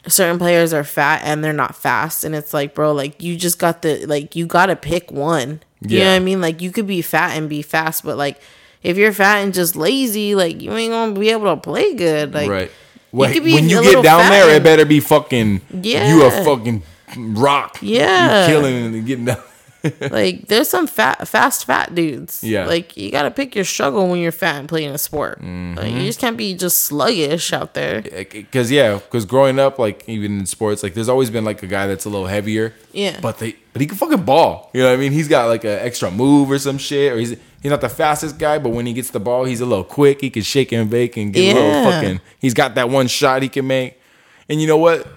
certain 0.07 0.37
players 0.37 0.73
are 0.73 0.83
fat 0.83 1.21
and 1.25 1.43
they're 1.43 1.53
not 1.53 1.75
fast 1.75 2.23
and 2.23 2.35
it's 2.35 2.53
like 2.53 2.75
bro 2.75 2.91
like 2.93 3.23
you 3.23 3.35
just 3.35 3.57
got 3.57 3.81
the 3.81 4.05
like 4.05 4.35
you 4.35 4.45
got 4.45 4.67
to 4.67 4.75
pick 4.75 5.09
one. 5.11 5.59
Yeah. 5.81 5.89
You 5.89 5.99
know 6.03 6.09
what 6.11 6.15
I 6.15 6.19
mean? 6.19 6.41
Like 6.41 6.61
you 6.61 6.71
could 6.71 6.85
be 6.85 7.01
fat 7.01 7.35
and 7.35 7.49
be 7.49 7.63
fast, 7.63 8.03
but 8.03 8.15
like 8.15 8.39
if 8.85 8.97
you're 8.97 9.13
fat 9.13 9.37
and 9.39 9.53
just 9.53 9.75
lazy, 9.75 10.35
like 10.35 10.61
you 10.61 10.71
ain't 10.73 10.91
gonna 10.91 11.19
be 11.19 11.29
able 11.31 11.53
to 11.55 11.59
play 11.61 11.93
good. 11.95 12.33
Like 12.33 12.49
right. 12.49 12.71
Could 13.33 13.43
be 13.45 13.53
when 13.53 13.69
you 13.69 13.81
get 13.81 14.03
down 14.03 14.29
there, 14.29 14.49
it 14.55 14.63
better 14.63 14.85
be 14.85 14.99
fucking. 14.99 15.61
Yeah. 15.81 16.09
You 16.13 16.25
a 16.25 16.31
fucking 16.43 16.83
rock. 17.17 17.77
Yeah. 17.81 18.47
You're 18.47 18.57
killing 18.61 18.75
and 18.95 19.05
getting 19.05 19.25
down. 19.25 19.41
like 20.09 20.47
there's 20.47 20.67
some 20.67 20.87
fat 20.87 21.27
fast 21.27 21.63
fat 21.65 21.93
dudes 21.93 22.43
Yeah. 22.43 22.65
like 22.65 22.97
you 22.97 23.11
gotta 23.11 23.29
pick 23.29 23.53
your 23.53 23.63
struggle 23.63 24.07
when 24.09 24.19
you're 24.19 24.31
fat 24.31 24.55
and 24.59 24.67
playing 24.67 24.89
a 24.89 24.97
sport 24.97 25.37
like 25.41 25.47
Mm-hmm. 25.47 25.97
you 25.97 26.05
just 26.07 26.19
can't 26.19 26.35
be 26.37 26.55
just 26.55 26.79
sluggish 26.79 27.53
out 27.53 27.75
there 27.75 28.01
Because 28.01 28.71
yeah, 28.71 28.95
because 28.95 29.25
growing 29.25 29.59
up, 29.59 29.77
like 29.77 30.03
even 30.09 30.39
in 30.39 30.45
sports, 30.47 30.81
like 30.81 30.95
there's 30.95 31.07
always 31.07 31.29
been 31.29 31.45
like 31.45 31.61
a 31.61 31.67
guy 31.67 31.85
that's 31.85 32.05
a 32.05 32.09
little 32.09 32.25
heavier. 32.25 32.73
Yeah. 32.93 33.19
But 33.21 33.37
they, 33.37 33.57
but 33.73 33.81
he 33.81 33.87
can 33.87 33.95
fucking 33.97 34.23
ball. 34.23 34.71
You 34.73 34.81
know 34.81 34.87
what 34.89 34.95
I 34.95 34.97
mean? 34.97 35.11
He's 35.11 35.27
got 35.27 35.49
like 35.49 35.63
an 35.65 35.77
extra 35.79 36.09
move 36.09 36.49
or 36.49 36.57
some 36.57 36.79
shit, 36.79 37.13
or 37.13 37.17
he's 37.17 37.35
he's 37.65 37.71
not 37.71 37.81
the 37.81 37.89
fastest 37.89 38.37
guy, 38.37 38.59
but 38.59 38.69
when 38.69 38.85
he 38.85 38.93
gets 38.93 39.09
the 39.09 39.19
ball, 39.19 39.43
he's 39.43 39.59
a 39.59 39.65
little 39.65 39.83
quick. 39.83 40.21
He 40.21 40.29
can 40.29 40.43
shake 40.43 40.71
and 40.71 40.87
bake 40.87 41.17
and 41.17 41.33
get 41.33 41.55
a 41.55 41.59
little 41.59 41.91
fucking. 41.91 42.21
He's 42.37 42.53
got 42.53 42.75
that 42.75 42.91
one 42.91 43.07
shot 43.07 43.41
he 43.41 43.49
can 43.49 43.65
make. 43.65 43.99
And 44.47 44.61
you 44.61 44.67
know 44.67 44.77
what? 44.77 45.07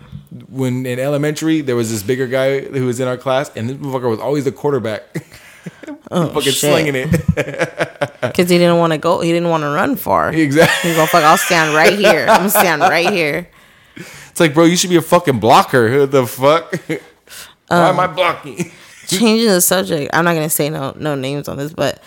When 0.49 0.87
in 0.87 0.99
elementary, 0.99 1.61
there 1.61 1.77
was 1.77 1.91
this 1.91 2.03
bigger 2.03 2.27
guy 2.27 2.61
who 2.61 2.87
was 2.87 3.01
in 3.01 3.09
our 3.09 3.19
class, 3.19 3.51
and 3.55 3.69
this 3.69 3.77
motherfucker 3.77 4.09
was 4.09 4.19
always 4.19 4.45
the 4.47 4.53
quarterback. 4.53 5.03
oh 6.11 6.29
fucking 6.29 6.41
shit 6.41 6.55
slinging 6.55 6.95
it. 6.95 7.11
because 8.23 8.49
he 8.49 8.57
didn't 8.57 8.79
want 8.79 8.95
to 8.95 8.99
go 8.99 9.21
he 9.21 9.31
didn't 9.31 9.51
want 9.51 9.63
to 9.63 9.69
run 9.69 9.97
far 9.97 10.33
exactly. 10.33 10.89
he's 10.89 10.97
gonna 10.97 11.07
fuck 11.07 11.23
i'll 11.25 11.37
stand 11.37 11.75
right 11.75 11.93
here 11.93 12.21
i'm 12.21 12.39
gonna 12.39 12.49
stand 12.49 12.81
right 12.81 13.11
here 13.11 13.47
It's 14.31 14.41
like, 14.41 14.55
bro, 14.55 14.65
you 14.65 14.77
should 14.77 14.89
be 14.89 14.97
a 14.97 15.03
fucking 15.03 15.41
blocker. 15.41 15.99
What 15.99 16.13
the 16.13 16.27
fuck? 16.27 16.73
Why 17.67 17.89
am 17.91 18.01
I 18.01 18.05
um, 18.05 18.15
blocking? 18.15 18.71
changing 19.07 19.49
the 19.49 19.61
subject 19.61 20.11
i'm 20.15 20.25
not 20.25 20.35
gonna 20.35 20.49
say 20.49 20.71
no 20.71 20.95
no 20.97 21.15
names 21.15 21.49
on 21.49 21.57
this 21.59 21.73
but 21.73 22.03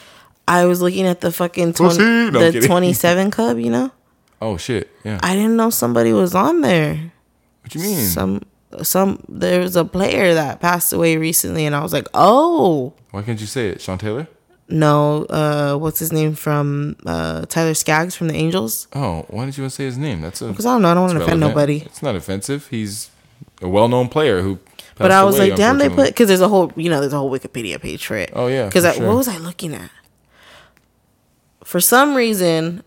i 0.48 0.66
was 0.66 0.82
looking 0.82 1.06
at 1.06 1.22
the 1.22 1.32
fucking 1.32 1.74
20, 1.74 1.98
No, 2.32 2.52
the 2.52 2.62
27 2.62 3.32
club 3.32 3.58
you 3.60 3.70
know 3.70 3.92
Oh 4.44 4.58
shit! 4.58 4.90
Yeah. 5.04 5.20
i 5.22 5.36
didn't 5.36 5.56
know 5.56 5.70
somebody 5.70 6.14
was 6.14 6.34
on 6.34 6.62
there 6.62 7.12
What 7.62 7.76
you 7.76 7.82
mean? 7.82 8.06
some 8.06 8.42
some 8.82 9.24
there 9.30 9.60
was 9.60 9.76
a 9.76 9.86
player 9.86 10.34
that 10.34 10.60
passed 10.62 10.92
away 10.94 11.18
recently 11.18 11.66
and 11.66 11.76
i 11.76 11.82
was 11.84 11.94
like 11.94 12.08
oh 12.14 12.94
Why 13.12 13.22
can't 13.22 13.40
you 13.40 13.46
say 13.48 13.70
it, 13.70 13.82
Sean 13.82 13.98
Taylor? 13.98 14.28
No, 14.74 15.26
uh, 15.26 15.76
what's 15.76 16.00
his 16.00 16.14
name 16.14 16.34
from 16.34 16.96
uh, 17.06 17.44
Tyler 17.48 17.74
Skaggs 17.74 18.16
from 18.16 18.30
the 18.30 18.36
Angels? 18.36 18.88
Oh, 18.96 19.26
why 19.28 19.44
did 19.46 19.58
you 19.58 19.64
want 19.64 19.72
to 19.72 19.76
say 19.76 19.84
his 19.84 19.98
name? 19.98 20.22
That's 20.22 20.42
a. 20.42 20.48
Because 20.48 20.66
I 20.66 20.72
don't 20.72 20.82
know, 20.82 20.92
I 20.92 20.94
don't 20.94 21.08
want 21.08 21.18
to 21.18 21.24
offend 21.26 21.42
nobody. 21.42 21.82
It's 21.82 22.02
not 22.02 22.16
offensive. 22.16 22.68
He's 22.68 23.10
a 23.62 23.68
well-known 23.68 24.08
player 24.08 24.42
who. 24.42 24.60
But 24.96 25.12
I 25.12 25.26
was 25.26 25.36
away, 25.38 25.50
like, 25.50 25.58
damn, 25.58 25.78
they 25.78 25.90
put 25.90 26.08
because 26.08 26.30
there's 26.30 26.40
a 26.40 26.48
whole, 26.48 26.72
you 26.78 26.90
know, 26.90 27.02
there's 27.02 27.12
a 27.12 27.18
whole 27.18 27.30
Wikipedia 27.30 27.82
page 27.82 28.06
for 28.06 28.16
it. 28.16 28.32
Oh, 28.32 28.48
yeah, 28.48 28.68
Because 28.68 28.86
sure. 28.96 29.06
what 29.08 29.18
was 29.18 29.28
I 29.28 29.36
looking 29.40 29.74
at? 29.74 29.92
For 31.72 31.80
some 31.80 32.16
reason, 32.16 32.84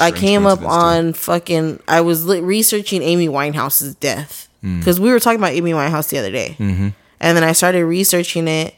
I 0.00 0.10
came 0.10 0.46
up 0.46 0.58
coincidence, 0.58 0.60
too. 0.60 0.66
on 0.68 1.12
fucking. 1.12 1.80
I 1.86 2.00
was 2.00 2.26
li- 2.26 2.40
researching 2.40 3.00
Amy 3.02 3.28
Winehouse's 3.28 3.94
death 3.94 4.48
Mm. 4.64 4.80
because 4.80 4.98
we 4.98 5.10
were 5.10 5.20
talking 5.20 5.38
about 5.38 5.52
Amy 5.52 5.70
Winehouse 5.72 6.08
the 6.08 6.18
other 6.18 6.32
day, 6.32 6.56
mm-hmm. 6.58 6.88
and 7.20 7.36
then 7.36 7.44
I 7.44 7.52
started 7.52 7.84
researching 7.84 8.48
it. 8.48 8.74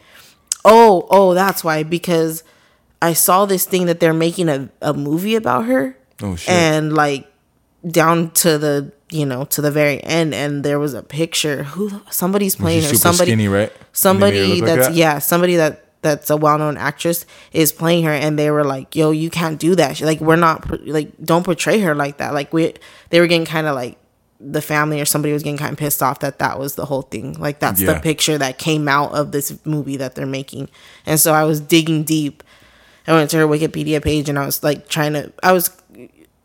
Oh, 0.66 1.06
oh, 1.08 1.32
that's 1.32 1.64
why 1.64 1.82
because 1.82 2.42
I 3.00 3.14
saw 3.14 3.46
this 3.46 3.64
thing 3.64 3.86
that 3.86 3.98
they're 4.00 4.12
making 4.12 4.50
a, 4.50 4.68
a 4.82 4.92
movie 4.92 5.34
about 5.34 5.64
her. 5.64 5.96
Oh, 6.20 6.36
shit. 6.36 6.50
And 6.50 6.92
like 6.92 7.26
down 7.88 8.32
to 8.32 8.58
the 8.58 8.92
you 9.10 9.24
know 9.24 9.44
to 9.46 9.62
the 9.62 9.70
very 9.70 10.02
end, 10.04 10.34
and 10.34 10.62
there 10.62 10.78
was 10.78 10.92
a 10.92 11.02
picture 11.02 11.62
who 11.62 12.02
somebody's 12.10 12.56
playing 12.56 12.82
super 12.82 12.96
Somebody, 12.96 13.30
skinny, 13.30 13.48
right? 13.48 13.70
And 13.70 13.70
they 13.70 13.72
made 13.72 13.80
her 13.80 13.86
somebody 13.92 14.44
look 14.46 14.60
like 14.60 14.66
that's 14.76 14.88
that? 14.88 14.94
yeah, 14.96 15.18
somebody 15.20 15.56
that 15.56 15.87
that's 16.02 16.30
a 16.30 16.36
well-known 16.36 16.76
actress 16.76 17.26
is 17.52 17.72
playing 17.72 18.04
her 18.04 18.12
and 18.12 18.38
they 18.38 18.50
were 18.50 18.64
like 18.64 18.94
yo 18.94 19.10
you 19.10 19.30
can't 19.30 19.58
do 19.58 19.74
that. 19.74 19.96
She- 19.96 20.04
like 20.04 20.20
we're 20.20 20.36
not 20.36 20.86
like 20.86 21.10
don't 21.22 21.44
portray 21.44 21.80
her 21.80 21.94
like 21.94 22.18
that. 22.18 22.34
Like 22.34 22.52
we 22.52 22.74
they 23.10 23.20
were 23.20 23.26
getting 23.26 23.46
kind 23.46 23.66
of 23.66 23.74
like 23.74 23.98
the 24.40 24.62
family 24.62 25.00
or 25.00 25.04
somebody 25.04 25.32
was 25.32 25.42
getting 25.42 25.58
kind 25.58 25.72
of 25.72 25.78
pissed 25.78 26.00
off 26.00 26.20
that 26.20 26.38
that 26.38 26.58
was 26.60 26.76
the 26.76 26.84
whole 26.86 27.02
thing. 27.02 27.32
Like 27.40 27.58
that's 27.58 27.80
Yeah. 27.80 27.94
the 27.94 28.00
picture 28.00 28.38
that 28.38 28.58
came 28.58 28.86
out 28.88 29.10
of 29.12 29.32
this 29.32 29.58
movie 29.66 29.96
that 29.96 30.14
they're 30.14 30.26
making. 30.26 30.68
And 31.06 31.18
so 31.18 31.32
i 31.34 31.42
was 31.44 31.60
digging 31.60 32.04
deep. 32.04 32.42
I 33.08 33.12
went 33.14 33.30
to 33.30 33.38
her 33.38 33.46
wikipedia 33.46 34.02
page 34.02 34.28
and 34.28 34.38
i 34.38 34.44
was 34.44 34.62
like 34.62 34.88
trying 34.88 35.14
to 35.14 35.32
i 35.42 35.50
was 35.52 35.70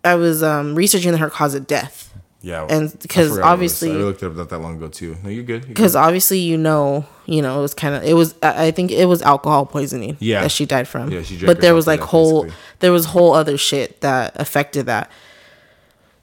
i 0.06 0.16
was 0.16 0.42
um 0.42 0.76
researching 0.76 1.14
her 1.18 1.30
cause 1.30 1.54
of 1.56 1.68
death 1.68 2.13
Yeah, 2.46 2.68
and 2.70 2.90
I 2.90 3.08
'cause 3.08 3.10
forgot 3.10 3.16
what 3.16 3.24
it 3.26 3.30
was. 3.30 3.40
obviously- 3.40 3.92
I 3.92 3.96
looked 3.96 4.22
it 4.22 4.26
up 4.28 4.36
not 4.36 4.50
that 4.50 4.60
long 4.60 4.76
ago 4.76 4.90
too. 4.90 5.16
No, 5.24 5.30
you're 5.30 5.44
good. 5.46 5.66
Because 5.66 5.96
obviously 5.96 6.40
you 6.40 6.58
know 6.58 7.06
you 7.26 7.42
know 7.42 7.58
it 7.58 7.62
was 7.62 7.74
kind 7.74 7.96
of 7.96 8.04
it 8.04 8.16
was 8.16 8.36
I 8.44 8.70
think 8.72 8.92
it 8.92 9.06
was 9.06 9.22
alcohol 9.22 9.66
poisoning 9.66 10.18
Yeah. 10.20 10.42
that 10.42 10.52
she 10.52 10.66
died 10.66 10.88
from 10.90 11.10
Yeah, 11.10 11.22
she 11.24 11.38
drank 11.38 11.48
but 11.48 11.62
there 11.62 11.74
was 11.74 11.88
like 11.88 12.02
whole 12.02 12.44
basically. 12.44 12.58
there 12.82 12.92
was 12.92 13.06
whole 13.06 13.34
other 13.34 13.58
shit 13.58 14.02
that 14.02 14.34
affected 14.36 14.86
that 14.88 15.10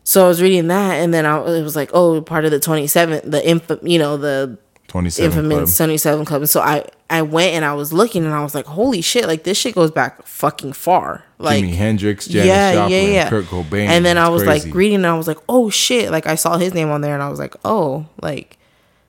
so 0.04 0.24
I 0.26 0.28
was 0.28 0.42
reading 0.42 0.66
that 0.68 0.94
and 1.00 1.14
then 1.14 1.24
I 1.24 1.38
it 1.56 1.62
was 1.62 1.74
like 1.74 1.90
oh 1.94 2.20
part 2.20 2.44
of 2.44 2.50
the 2.50 2.60
27 2.60 3.22
the 3.30 3.40
inf 3.48 3.62
you 3.82 3.98
know 3.98 4.18
the 4.18 4.58
27 4.90 5.32
club. 5.32 5.44
infamous 5.44 5.76
77 5.76 6.24
club 6.24 6.42
and 6.42 6.48
so 6.50 6.60
I 6.60 6.84
I 7.08 7.22
went 7.22 7.54
and 7.54 7.64
I 7.64 7.74
was 7.74 7.92
looking 7.92 8.24
and 8.24 8.34
I 8.34 8.42
was 8.42 8.54
like 8.54 8.66
holy 8.66 9.00
shit 9.00 9.26
like 9.26 9.44
this 9.44 9.56
shit 9.58 9.74
goes 9.74 9.90
back 9.90 10.24
fucking 10.26 10.72
far 10.74 11.24
like 11.38 11.62
Jimi 11.64 11.74
Hendrix, 11.74 12.26
Janis 12.26 12.74
Joplin, 12.74 13.28
Kurt 13.28 13.44
Cobain. 13.46 13.86
and 13.88 14.04
then 14.04 14.18
I 14.18 14.28
was 14.28 14.42
crazy. 14.42 14.66
like 14.68 14.74
reading 14.76 14.96
and 14.96 15.06
I 15.06 15.16
was 15.16 15.26
like, 15.26 15.38
oh 15.48 15.70
shit. 15.70 16.10
Like 16.10 16.26
I 16.26 16.34
saw 16.34 16.58
his 16.58 16.74
name 16.74 16.90
on 16.90 17.00
there 17.00 17.14
and 17.14 17.22
I 17.22 17.30
was 17.30 17.38
like, 17.38 17.54
oh, 17.64 18.06
like 18.20 18.58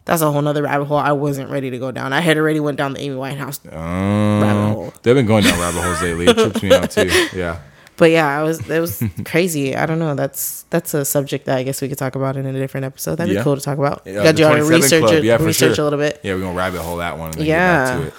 that's 0.06 0.22
a 0.22 0.32
whole 0.32 0.42
nother 0.42 0.64
rabbit 0.64 0.86
hole 0.86 0.98
I 0.98 1.12
wasn't 1.12 1.50
ready 1.50 1.70
to 1.72 1.78
go 1.78 1.92
down. 1.92 2.14
I 2.14 2.22
had 2.22 2.38
already 2.38 2.60
went 2.62 2.78
down 2.78 2.94
the 2.94 3.02
Amy 3.02 3.16
Winehouse 3.16 3.60
Um, 3.72 4.42
rabbit 4.42 4.74
hole. 4.74 4.94
They've 5.04 5.16
been 5.16 5.26
going 5.26 5.44
down 5.44 5.60
rabbit 5.60 5.82
holes 5.82 6.02
lately. 6.02 6.26
It 6.28 6.38
trips 6.38 6.64
me 6.64 6.74
out 6.74 6.90
too. 6.92 7.28
Yeah. 7.38 7.60
But 7.98 8.10
yeah, 8.12 8.40
I 8.40 8.42
was 8.44 8.68
it 8.70 8.80
was 8.80 9.04
crazy. 9.26 9.76
I 9.76 9.86
don't 9.86 10.00
know. 10.00 10.16
That's 10.16 10.64
that's 10.72 10.94
a 10.94 11.06
subject 11.06 11.46
that 11.46 11.58
I 11.58 11.64
guess 11.64 11.82
we 11.82 11.88
could 11.90 11.98
talk 12.00 12.16
about 12.16 12.36
in 12.38 12.46
a 12.46 12.54
different 12.54 12.86
episode. 12.86 13.16
That'd 13.18 13.34
Yeah. 13.34 13.42
be 13.42 13.44
cool 13.44 13.56
to 13.56 13.62
talk 13.62 13.78
about. 13.78 14.02
Yeah, 14.06 14.24
Got 14.24 14.40
you 14.40 14.46
on 14.46 14.52
27 14.60 14.70
research 14.82 15.02
Club. 15.04 15.14
it, 15.16 15.24
Yeah, 15.24 15.36
research 15.36 15.76
sure. 15.76 15.84
a 15.84 15.90
little 15.90 16.00
bit. 16.00 16.20
Yeah, 16.24 16.34
we're 16.34 16.42
gonna 16.42 16.58
rabbit 16.58 16.82
hole 16.82 16.98
that 16.98 17.18
one 17.20 17.32
and 17.36 17.46
Yeah. 17.46 17.86
get 17.86 17.94
back 17.94 18.02
to 18.02 18.08
it. 18.08 18.14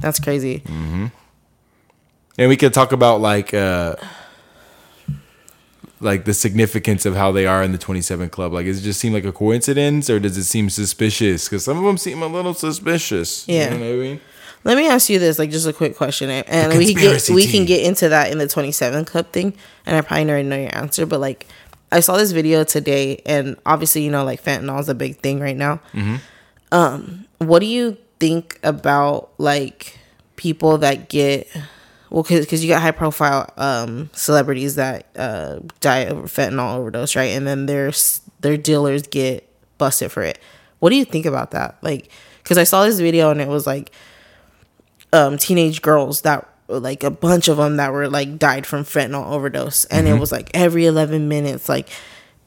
That's 0.00 0.20
crazy. 0.20 0.62
And 2.38 2.48
we 2.50 2.56
could 2.56 2.72
talk 2.74 2.92
about 2.92 3.20
like 3.20 3.52
uh 3.54 3.96
like 6.00 6.26
the 6.26 6.34
significance 6.34 7.06
of 7.06 7.16
how 7.16 7.32
they 7.32 7.46
are 7.46 7.62
in 7.62 7.72
the 7.72 7.78
27 7.78 8.28
club. 8.28 8.52
Like, 8.52 8.66
does 8.66 8.80
it 8.80 8.82
just 8.82 9.00
seem 9.00 9.14
like 9.14 9.24
a 9.24 9.32
coincidence 9.32 10.10
or 10.10 10.20
does 10.20 10.36
it 10.36 10.44
seem 10.44 10.68
suspicious? 10.68 11.48
Because 11.48 11.64
some 11.64 11.78
of 11.78 11.84
them 11.84 11.96
seem 11.96 12.22
a 12.22 12.26
little 12.26 12.52
suspicious. 12.52 13.48
Yeah. 13.48 13.72
You 13.72 13.78
know 13.80 13.86
what 13.86 13.92
I 13.94 13.98
mean? 14.08 14.20
Let 14.66 14.76
me 14.76 14.88
ask 14.88 15.08
you 15.08 15.20
this, 15.20 15.38
like 15.38 15.50
just 15.50 15.68
a 15.68 15.72
quick 15.72 15.96
question, 15.96 16.28
and 16.28 16.76
we 16.76 16.92
can 16.92 17.00
get 17.00 17.30
we 17.30 17.46
can 17.46 17.66
get 17.66 17.86
into 17.86 18.08
that 18.08 18.32
in 18.32 18.38
the 18.38 18.48
twenty 18.48 18.72
seven 18.72 19.04
club 19.04 19.28
thing, 19.28 19.54
and 19.86 19.96
I 19.96 20.00
probably 20.00 20.28
already 20.28 20.48
know 20.48 20.56
your 20.56 20.76
answer, 20.76 21.06
but 21.06 21.20
like 21.20 21.46
I 21.92 22.00
saw 22.00 22.16
this 22.16 22.32
video 22.32 22.64
today, 22.64 23.22
and 23.24 23.56
obviously 23.64 24.02
you 24.02 24.10
know 24.10 24.24
like 24.24 24.42
fentanyl 24.42 24.80
is 24.80 24.88
a 24.88 24.94
big 24.94 25.18
thing 25.20 25.38
right 25.38 25.56
now. 25.56 25.76
Mm-hmm. 25.92 26.16
Um, 26.72 27.26
what 27.38 27.60
do 27.60 27.66
you 27.66 27.96
think 28.18 28.58
about 28.64 29.30
like 29.38 30.00
people 30.34 30.78
that 30.78 31.08
get 31.08 31.46
well, 32.10 32.24
because 32.24 32.64
you 32.64 32.68
got 32.68 32.82
high 32.82 32.90
profile 32.90 33.48
um 33.56 34.10
celebrities 34.14 34.74
that 34.74 35.06
uh 35.14 35.60
die 35.78 36.06
of 36.10 36.16
fentanyl 36.24 36.74
overdose, 36.74 37.14
right? 37.14 37.30
And 37.30 37.46
then 37.46 37.66
there's 37.66 38.20
their 38.40 38.56
dealers 38.56 39.06
get 39.06 39.48
busted 39.78 40.10
for 40.10 40.24
it. 40.24 40.40
What 40.80 40.90
do 40.90 40.96
you 40.96 41.04
think 41.04 41.24
about 41.24 41.52
that? 41.52 41.78
Like, 41.82 42.10
because 42.42 42.58
I 42.58 42.64
saw 42.64 42.84
this 42.84 42.98
video 42.98 43.30
and 43.30 43.40
it 43.40 43.46
was 43.46 43.64
like 43.64 43.92
um 45.16 45.38
teenage 45.38 45.82
girls 45.82 46.20
that 46.22 46.48
like 46.68 47.02
a 47.02 47.10
bunch 47.10 47.48
of 47.48 47.56
them 47.56 47.76
that 47.76 47.92
were 47.92 48.08
like 48.08 48.38
died 48.38 48.66
from 48.66 48.84
fentanyl 48.84 49.26
overdose. 49.26 49.84
And 49.86 50.06
it 50.08 50.18
was 50.18 50.32
like 50.32 50.50
every 50.54 50.86
11 50.86 51.28
minutes 51.28 51.68
like 51.68 51.88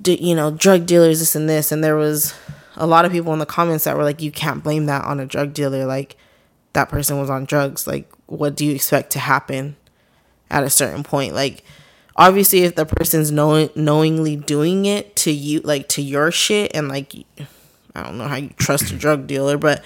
d- 0.02 0.20
you 0.22 0.36
know 0.36 0.52
drug 0.52 0.86
dealers 0.86 1.20
this 1.20 1.36
and 1.36 1.50
this. 1.50 1.72
And 1.72 1.84
there 1.84 1.96
was 1.96 2.34
a 2.76 2.88
lot 2.88 3.06
of 3.06 3.12
people 3.12 3.34
in 3.34 3.40
the 3.40 3.46
comments 3.46 3.84
that 3.86 3.98
were 3.98 4.04
like 4.04 4.22
you 4.22 4.32
can't 4.32 4.64
blame 4.64 4.86
that 4.86 5.04
on 5.06 5.20
a 5.20 5.26
drug 5.26 5.54
dealer. 5.54 5.86
Like 5.86 6.16
that 6.74 6.90
person 6.90 7.20
was 7.20 7.30
on 7.30 7.46
drugs. 7.46 7.88
Like 7.88 8.12
what 8.28 8.56
do 8.56 8.66
you 8.66 8.76
expect 8.76 9.12
to 9.12 9.20
happen 9.20 9.76
at 10.50 10.64
a 10.64 10.70
certain 10.70 11.04
point? 11.04 11.34
Like 11.34 11.64
obviously 12.20 12.64
if 12.64 12.76
the 12.76 12.86
person's 12.86 13.32
knowing 13.32 13.70
knowingly 13.76 14.36
doing 14.36 14.86
it 14.86 15.16
to 15.16 15.32
you 15.32 15.62
like 15.62 15.88
to 15.88 16.02
your 16.02 16.30
shit 16.30 16.70
and 16.76 16.90
like 16.90 17.16
i 17.96 18.04
don't 18.04 18.18
know 18.18 18.28
how 18.28 18.36
you 18.36 18.50
trust 18.58 18.92
a 18.92 18.96
drug 18.96 19.26
dealer 19.26 19.58
but 19.58 19.84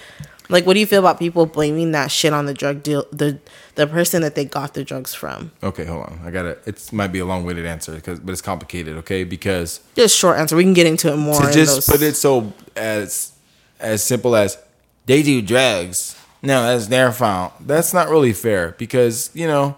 like 0.48 0.66
what 0.66 0.74
do 0.74 0.80
you 0.80 0.86
feel 0.86 0.98
about 1.00 1.18
people 1.18 1.46
blaming 1.46 1.92
that 1.92 2.10
shit 2.10 2.32
on 2.32 2.46
the 2.46 2.54
drug 2.54 2.82
deal 2.82 3.06
the 3.10 3.38
the 3.76 3.86
person 3.86 4.22
that 4.22 4.34
they 4.34 4.44
got 4.44 4.74
the 4.74 4.84
drugs 4.84 5.14
from 5.14 5.50
Okay, 5.62 5.84
hold 5.84 6.04
on. 6.04 6.20
I 6.24 6.30
gotta. 6.30 6.58
It 6.66 6.92
might 6.92 7.08
be 7.08 7.18
a 7.18 7.24
long-winded 7.24 7.66
answer 7.66 7.94
because, 7.94 8.20
but 8.20 8.32
it's 8.32 8.40
complicated. 8.42 8.96
Okay, 8.98 9.24
because 9.24 9.80
just 9.96 10.16
short 10.16 10.38
answer 10.38 10.54
we 10.56 10.62
can 10.62 10.74
get 10.74 10.86
into 10.86 11.12
it 11.12 11.16
more 11.16 11.40
to 11.40 11.52
just 11.52 11.74
those- 11.74 11.86
put 11.86 12.02
it 12.02 12.14
so 12.16 12.52
as 12.76 13.32
as 13.80 14.02
simple 14.02 14.36
as 14.36 14.58
they 15.06 15.22
do 15.22 15.42
drugs. 15.42 16.16
No, 16.42 16.62
that's 16.62 16.88
their 16.88 17.10
fault. 17.10 17.54
That's 17.60 17.94
not 17.94 18.08
really 18.10 18.32
fair 18.34 18.74
because 18.78 19.30
you 19.34 19.46
know, 19.46 19.76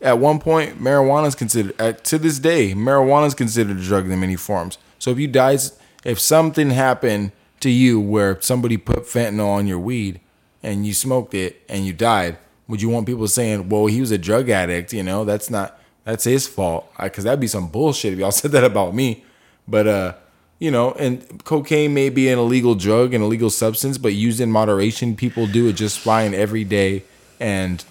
at 0.00 0.18
one 0.18 0.38
point, 0.40 0.82
marijuana 0.82 1.26
is 1.26 1.34
considered. 1.34 1.78
At, 1.80 2.04
to 2.04 2.18
this 2.18 2.38
day, 2.38 2.72
marijuana 2.72 3.26
is 3.26 3.34
considered 3.34 3.76
a 3.76 3.82
drug 3.82 4.10
in 4.10 4.18
many 4.18 4.36
forms. 4.36 4.78
So 4.98 5.10
if 5.10 5.18
you 5.18 5.28
dies, 5.28 5.78
if 6.04 6.18
something 6.18 6.70
happened 6.70 7.32
to 7.60 7.70
you 7.70 8.00
where 8.00 8.40
somebody 8.40 8.76
put 8.76 9.04
fentanyl 9.04 9.48
on 9.48 9.66
your 9.66 9.78
weed 9.78 10.20
and 10.62 10.86
you 10.86 10.94
smoked 10.94 11.34
it 11.34 11.62
and 11.68 11.86
you 11.86 11.92
died, 11.92 12.38
would 12.68 12.82
you 12.82 12.88
want 12.88 13.06
people 13.06 13.28
saying, 13.28 13.68
"Well, 13.68 13.86
he 13.86 14.00
was 14.00 14.10
a 14.10 14.18
drug 14.18 14.48
addict"? 14.50 14.92
You 14.92 15.02
know, 15.02 15.24
that's 15.24 15.50
not 15.50 15.78
that's 16.04 16.24
his 16.24 16.46
fault. 16.46 16.90
Because 17.00 17.24
that'd 17.24 17.40
be 17.40 17.46
some 17.46 17.68
bullshit 17.68 18.12
if 18.14 18.18
y'all 18.18 18.30
said 18.32 18.52
that 18.52 18.64
about 18.64 18.94
me. 18.94 19.24
But 19.68 19.86
uh, 19.86 20.14
you 20.58 20.70
know, 20.70 20.92
and 20.92 21.44
cocaine 21.44 21.92
may 21.92 22.08
be 22.08 22.28
an 22.28 22.38
illegal 22.38 22.74
drug, 22.74 23.12
an 23.12 23.22
illegal 23.22 23.50
substance, 23.50 23.98
but 23.98 24.14
used 24.14 24.40
in 24.40 24.50
moderation, 24.50 25.14
people 25.16 25.46
do 25.46 25.68
it 25.68 25.74
just 25.74 25.98
fine 25.98 26.32
every 26.32 26.64
day. 26.64 27.04
And 27.38 27.84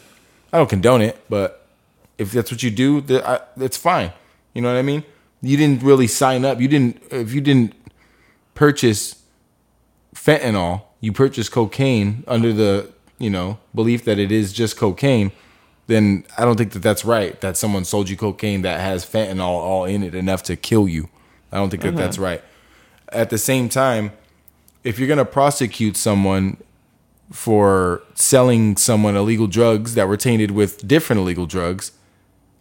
I 0.52 0.58
don't 0.58 0.70
condone 0.70 1.02
it, 1.02 1.22
but 1.30 1.68
if 2.18 2.32
that's 2.32 2.50
what 2.50 2.64
you 2.64 2.72
do, 2.72 3.02
th- 3.02 3.24
that's 3.56 3.78
fine. 3.78 4.12
You 4.54 4.62
know 4.62 4.74
what 4.74 4.80
I 4.80 4.82
mean? 4.82 5.04
You 5.42 5.58
didn't 5.58 5.84
really 5.84 6.08
sign 6.08 6.44
up. 6.44 6.60
You 6.60 6.68
didn't. 6.68 7.04
If 7.12 7.34
you 7.34 7.42
didn't 7.42 7.76
purchase 8.56 9.22
fentanyl, 10.16 10.82
you 11.02 11.12
purchase 11.12 11.50
cocaine 11.50 12.24
under 12.28 12.52
the 12.52 12.92
you 13.20 13.30
know 13.30 13.60
belief 13.76 14.06
that 14.06 14.18
it 14.18 14.32
is 14.32 14.52
just 14.52 14.78
cocaine. 14.78 15.32
Then 15.88 16.26
I 16.38 16.46
don't 16.46 16.58
think 16.58 16.72
that 16.72 16.80
that's 16.80 17.06
right. 17.06 17.40
That 17.42 17.58
someone 17.58 17.86
sold 17.86 18.10
you 18.10 18.18
cocaine 18.18 18.64
that 18.64 18.80
has 18.80 19.06
fentanyl 19.06 19.42
all 19.42 19.86
in 19.86 20.02
it 20.02 20.16
enough 20.16 20.42
to 20.44 20.56
kill 20.56 20.88
you. 20.88 21.10
I 21.52 21.58
don't 21.58 21.70
think 21.70 21.84
that 21.84 21.96
that's 21.96 22.18
uh-huh. 22.18 22.26
right. 22.26 22.44
At 23.10 23.30
the 23.30 23.38
same 23.38 23.70
time, 23.70 24.12
if 24.84 24.98
you're 24.98 25.08
gonna 25.08 25.26
prosecute 25.26 25.96
someone 25.96 26.58
for 27.32 28.02
selling 28.16 28.78
someone 28.78 29.16
illegal 29.16 29.48
drugs 29.48 29.96
that 29.96 30.08
were 30.08 30.18
tainted 30.18 30.52
with 30.52 30.88
different 30.88 31.20
illegal 31.20 31.46
drugs, 31.46 31.92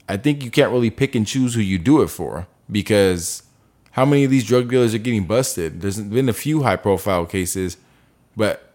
I 0.08 0.16
think 0.16 0.44
you 0.44 0.50
can't 0.50 0.70
really 0.70 0.90
pick 0.90 1.14
and 1.14 1.26
choose 1.26 1.54
who 1.54 1.60
you 1.60 1.78
do 1.78 2.02
it 2.02 2.08
for 2.08 2.46
because 2.70 3.43
how 3.94 4.04
many 4.04 4.24
of 4.24 4.30
these 4.30 4.44
drug 4.44 4.68
dealers 4.68 4.92
are 4.92 4.98
getting 4.98 5.24
busted? 5.24 5.80
There's 5.80 6.00
been 6.00 6.28
a 6.28 6.32
few 6.32 6.62
high 6.64 6.74
profile 6.76 7.26
cases, 7.26 7.76
but 8.36 8.72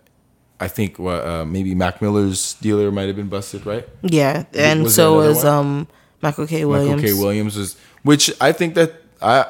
I 0.61 0.69
think 0.69 0.97
uh, 0.97 1.43
maybe 1.45 1.75
Mac 1.75 2.01
Miller's 2.01 2.53
dealer 2.55 2.89
might 2.89 3.07
have 3.07 3.17
been 3.17 3.27
busted, 3.27 3.65
right? 3.65 3.87
yeah 4.01 4.45
and 4.53 4.83
Was 4.83 4.95
so 4.95 5.15
was 5.17 5.43
um 5.43 5.87
michael 6.21 6.47
k 6.47 6.63
williams 6.65 7.01
Michael 7.01 7.17
K. 7.17 7.21
Williams 7.21 7.55
was, 7.57 7.75
which 8.03 8.31
I 8.41 8.51
think 8.53 8.75
that 8.75 8.93
I, 9.21 9.45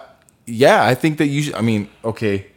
yeah, 0.48 0.84
I 0.84 0.96
think 0.96 1.20
that 1.20 1.28
you 1.28 1.44
should. 1.44 1.54
I 1.54 1.62
mean, 1.62 1.88
okay, 2.04 2.48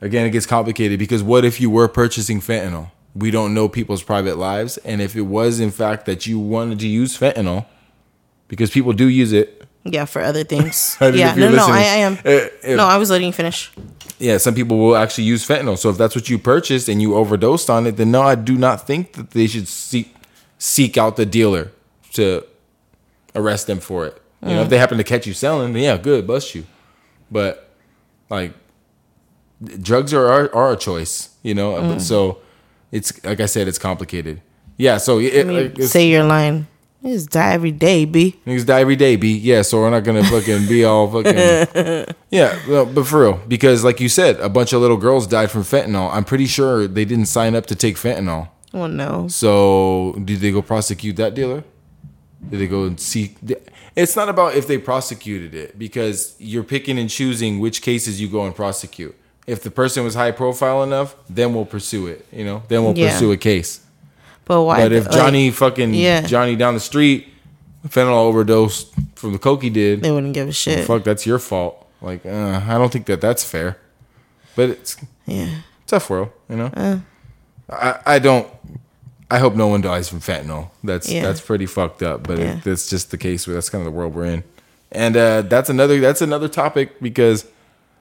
again, 0.00 0.24
it 0.26 0.30
gets 0.30 0.46
complicated 0.46 0.98
because 1.00 1.22
what 1.22 1.44
if 1.44 1.60
you 1.60 1.68
were 1.70 1.88
purchasing 1.88 2.40
fentanyl? 2.40 2.92
We 3.14 3.30
don't 3.32 3.52
know 3.54 3.68
people's 3.68 4.02
private 4.04 4.38
lives, 4.38 4.78
and 4.78 5.02
if 5.02 5.16
it 5.16 5.22
was 5.22 5.58
in 5.58 5.72
fact 5.72 6.06
that 6.06 6.26
you 6.26 6.38
wanted 6.38 6.78
to 6.78 6.86
use 6.86 7.18
fentanyl, 7.18 7.66
because 8.46 8.70
people 8.70 8.92
do 8.92 9.06
use 9.08 9.32
it. 9.32 9.61
Yeah 9.84 10.04
for 10.04 10.22
other 10.22 10.44
things 10.44 10.96
I 11.00 11.10
don't 11.10 11.18
yeah 11.18 11.34
no 11.34 11.50
no 11.50 11.66
I. 11.66 11.78
I 11.78 11.98
am 12.06 12.12
Uh, 12.14 12.30
if- 12.62 12.76
no 12.76 12.84
i 12.84 12.96
was 12.98 13.10
letting 13.10 13.26
you 13.26 13.32
finish 13.32 13.70
yeah, 14.18 14.38
some 14.38 14.54
people 14.54 14.78
will 14.78 14.94
actually 14.94 15.24
use 15.24 15.44
fentanyl. 15.44 15.76
So 15.76 15.90
if 15.90 15.96
that's 15.98 16.14
what 16.14 16.30
you 16.30 16.38
purchased 16.38 16.88
and 16.88 17.02
you 17.02 17.16
overdosed 17.16 17.68
on 17.68 17.88
it, 17.88 17.96
then 17.96 18.12
no, 18.12 18.22
I 18.22 18.36
do 18.36 18.56
not 18.56 18.86
think 18.86 19.14
that 19.14 19.30
they 19.32 19.48
should 19.48 19.66
seek 19.66 20.14
seek 20.58 20.96
out 20.96 21.16
the 21.16 21.26
dealer 21.26 21.72
to 22.12 22.44
arrest 23.34 23.66
them 23.66 23.80
for 23.80 24.06
it. 24.06 24.22
You 24.46 24.54
know, 24.54 24.62
if 24.62 24.68
they 24.68 24.78
happen 24.78 24.96
to 24.98 25.02
catch 25.04 25.26
you 25.26 25.34
selling, 25.34 25.72
then 25.72 25.82
yeah, 25.82 25.96
good, 25.96 26.24
bust 26.24 26.54
you. 26.54 26.64
But 27.32 27.68
like, 28.30 28.52
drugs 29.80 30.12
are 30.14 30.28
are, 30.28 30.54
are 30.54 30.72
a 30.72 30.76
choice. 30.76 31.30
You 31.42 31.54
know, 31.54 31.72
Mm. 31.74 32.00
so 32.00 32.38
it's 32.92 33.24
like 33.24 33.40
I 33.40 33.46
said, 33.46 33.66
it's 33.66 33.78
complicated. 33.78 34.40
Yeah, 34.76 34.98
so 34.98 35.18
it, 35.18 35.34
I 35.40 35.42
mean, 35.42 35.74
like, 35.74 35.82
say 35.82 36.08
your 36.08 36.22
line 36.22 36.68
just 37.10 37.30
die 37.30 37.52
every 37.52 37.72
day 37.72 38.04
b 38.04 38.36
Niggas 38.46 38.64
die 38.66 38.80
every 38.80 38.96
day, 38.96 39.16
B. 39.16 39.36
Yeah, 39.36 39.62
so 39.62 39.80
we're 39.80 39.90
not 39.90 40.04
gonna 40.04 40.22
fucking 40.24 40.66
be 40.68 40.84
all 40.84 41.10
fucking. 41.10 42.14
Yeah, 42.30 42.58
well, 42.68 42.86
but 42.86 43.06
for 43.06 43.20
real, 43.22 43.40
because 43.48 43.84
like 43.84 44.00
you 44.00 44.08
said, 44.08 44.40
a 44.40 44.48
bunch 44.48 44.72
of 44.72 44.80
little 44.80 44.96
girls 44.96 45.26
died 45.26 45.50
from 45.50 45.62
fentanyl. 45.62 46.10
I'm 46.12 46.24
pretty 46.24 46.46
sure 46.46 46.86
they 46.88 47.04
didn't 47.04 47.26
sign 47.26 47.54
up 47.54 47.66
to 47.66 47.74
take 47.74 47.96
fentanyl. 47.96 48.48
oh 48.72 48.86
no 48.86 49.28
So 49.28 50.16
did 50.24 50.40
they 50.40 50.50
go 50.52 50.62
prosecute 50.62 51.16
that 51.16 51.34
dealer? 51.34 51.62
Did 52.48 52.58
they 52.60 52.66
go 52.66 52.84
and 52.84 52.98
seek? 52.98 53.36
It's 53.94 54.16
not 54.16 54.28
about 54.30 54.54
if 54.54 54.66
they 54.66 54.78
prosecuted 54.78 55.54
it 55.54 55.78
because 55.78 56.34
you're 56.38 56.64
picking 56.64 56.98
and 56.98 57.10
choosing 57.10 57.58
which 57.60 57.82
cases 57.82 58.20
you 58.20 58.28
go 58.28 58.46
and 58.46 58.54
prosecute. 58.54 59.14
If 59.46 59.62
the 59.62 59.70
person 59.70 60.02
was 60.04 60.14
high 60.14 60.30
profile 60.30 60.82
enough, 60.82 61.14
then 61.28 61.52
we'll 61.54 61.66
pursue 61.66 62.06
it. 62.06 62.26
You 62.32 62.44
know, 62.44 62.62
then 62.68 62.82
we'll 62.84 62.96
Yeah. 62.96 63.12
pursue 63.12 63.32
a 63.32 63.36
case. 63.36 63.80
But 64.44 64.62
why 64.62 64.82
But 64.82 64.92
if 64.92 65.04
like, 65.06 65.14
Johnny 65.14 65.50
fucking 65.50 65.94
yeah. 65.94 66.22
Johnny 66.22 66.56
down 66.56 66.74
the 66.74 66.80
street 66.80 67.28
fentanyl 67.88 68.16
overdose 68.16 68.84
from 69.16 69.32
the 69.32 69.38
coke 69.38 69.62
he 69.62 69.70
did, 69.70 70.02
they 70.02 70.10
wouldn't 70.10 70.34
give 70.34 70.48
a 70.48 70.52
shit 70.52 70.86
fuck, 70.86 71.04
that's 71.04 71.26
your 71.26 71.38
fault. 71.38 71.86
Like, 72.00 72.26
uh, 72.26 72.60
I 72.66 72.78
don't 72.78 72.92
think 72.92 73.06
that 73.06 73.20
that's 73.20 73.44
fair. 73.44 73.78
But 74.56 74.70
it's 74.70 74.96
yeah 75.26 75.48
tough 75.86 76.08
world, 76.10 76.30
you 76.48 76.56
know. 76.56 77.00
I 77.70 77.98
I 78.06 78.18
don't. 78.18 78.48
I 79.30 79.38
hope 79.38 79.54
no 79.54 79.66
one 79.68 79.80
dies 79.80 80.08
from 80.10 80.20
fentanyl. 80.20 80.70
That's 80.84 81.10
Yeah. 81.10 81.22
that's 81.22 81.40
pretty 81.40 81.64
fucked 81.66 82.02
up. 82.02 82.26
But 82.26 82.38
Yeah. 82.38 82.56
it, 82.58 82.64
that's 82.64 82.88
just 82.90 83.10
the 83.10 83.16
case. 83.18 83.46
Where 83.46 83.54
That's 83.54 83.70
kind 83.70 83.80
of 83.80 83.86
the 83.86 83.96
world 83.96 84.14
we're 84.14 84.26
in. 84.26 84.44
And 84.90 85.16
uh, 85.16 85.42
that's 85.42 85.70
another 85.70 85.98
that's 86.00 86.20
another 86.20 86.48
topic 86.48 87.00
because 87.00 87.46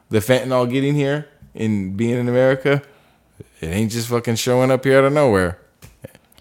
the 0.09 0.19
fentanyl 0.19 0.69
getting 0.69 0.93
here 0.95 1.27
and 1.55 1.95
being 1.95 2.17
in 2.19 2.27
America, 2.27 2.81
it 3.61 3.67
ain't 3.67 3.91
just 3.91 4.09
fucking 4.09 4.35
showing 4.35 4.71
up 4.71 4.83
here 4.83 4.97
out 4.97 5.05
of 5.05 5.13
nowhere. 5.13 5.57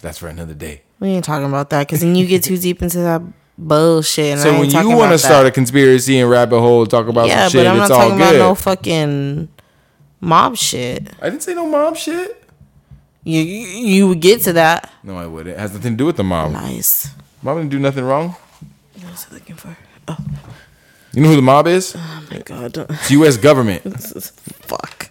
That's 0.01 0.18
for 0.18 0.28
another 0.28 0.55
day. 0.55 0.82
we 0.98 1.09
ain't 1.09 1.24
talking 1.24 1.46
about 1.48 1.70
that 1.70 1.86
because 1.86 2.01
then 2.01 2.14
you 2.14 2.26
get 2.26 2.42
too 2.42 2.57
deep 2.59 2.82
into 2.82 2.98
that 2.98 3.22
bullshit 3.59 4.38
So 4.38 4.59
when 4.59 4.70
you 4.70 4.90
want 4.96 5.12
to 5.12 5.18
start 5.18 5.46
a 5.46 5.51
conspiracy 5.51 6.18
and 6.18 6.30
rabbit 6.30 6.59
hole, 6.61 6.86
talk 6.86 7.07
about 7.09 7.28
yeah 7.28 7.42
some 7.48 7.51
shit, 7.53 7.61
but 7.61 7.66
i'm 7.70 7.76
not 7.76 7.82
it's 7.84 7.90
all 7.90 7.98
talking 8.01 8.18
good. 8.18 8.36
about 8.36 8.48
no 8.48 8.55
fucking 8.55 9.48
mob 10.20 10.57
shit 10.57 11.11
I 11.20 11.28
didn't 11.30 11.42
say 11.42 11.55
no 11.55 11.66
mob 11.66 11.96
shit. 11.96 12.42
you 13.24 13.40
you 13.40 13.66
you 13.86 14.09
would 14.09 14.20
get 14.20 14.40
to 14.44 14.55
that 14.55 14.90
No, 15.03 15.16
I 15.18 15.26
wouldn't. 15.26 15.57
It 15.57 15.61
has 15.61 15.74
nothing 15.74 15.92
to 15.92 15.96
do 15.98 16.07
with 16.07 16.16
the 16.16 16.24
mob. 16.24 16.53
nice 16.53 17.09
Mob 17.42 17.57
didn't 17.59 17.70
do 17.70 17.78
nothing 17.78 18.05
wrong. 18.05 18.36
what 19.01 19.11
was 19.11 19.26
i 19.30 19.34
looking 19.34 19.57
for 19.57 19.76
oh 20.09 20.16
You 21.12 21.22
know 21.22 21.29
who 21.29 21.37
the 21.37 21.42
mob 21.42 21.66
is? 21.66 21.95
Oh, 21.95 22.00
oh 22.00 22.26
my 22.34 22.38
god 22.41 22.76
It's 22.91 23.11
U.S. 23.11 23.37
government. 23.37 23.83
this 23.84 24.12
is 24.16 24.30
fuck 24.30 25.11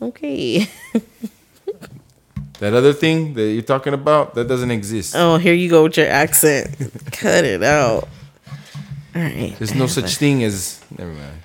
okay 0.00 0.68
That 2.60 2.72
other 2.72 2.92
thing 2.94 3.34
that 3.34 3.50
you're 3.52 3.62
talking 3.62 3.92
about, 3.92 4.34
that 4.34 4.48
doesn't 4.48 4.70
exist. 4.70 5.14
oh 5.16 5.36
here 5.36 5.52
you 5.54 5.68
go 5.68 5.82
with 5.84 5.96
your 5.96 6.08
accent 6.08 6.74
cut 7.12 7.44
it 7.44 7.62
out 7.62 8.08
all 9.14 9.22
right 9.22 9.54
There's 9.58 9.74
no 9.74 9.86
such 9.86 10.12
a- 10.12 10.16
thing 10.16 10.42
as 10.44 10.80
never 10.96 11.12
mind. 11.12 11.40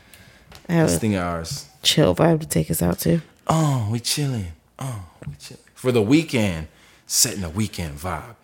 I 0.69 0.73
have 0.73 0.88
This 0.88 0.97
a 0.97 0.99
thing 0.99 1.15
of 1.15 1.23
ours. 1.23 1.67
chill 1.83 2.15
vibe 2.15 2.39
to 2.41 2.47
take 2.47 2.71
us 2.71 2.81
out 2.81 2.99
to 2.99 3.21
Oh, 3.47 3.89
we 3.91 3.99
chilling. 3.99 4.53
Oh, 4.79 5.03
we 5.27 5.35
chilling 5.35 5.63
for 5.73 5.91
the 5.91 6.01
weekend. 6.01 6.67
Setting 7.07 7.43
a 7.43 7.49
weekend 7.49 7.97
vibe. 7.99 8.35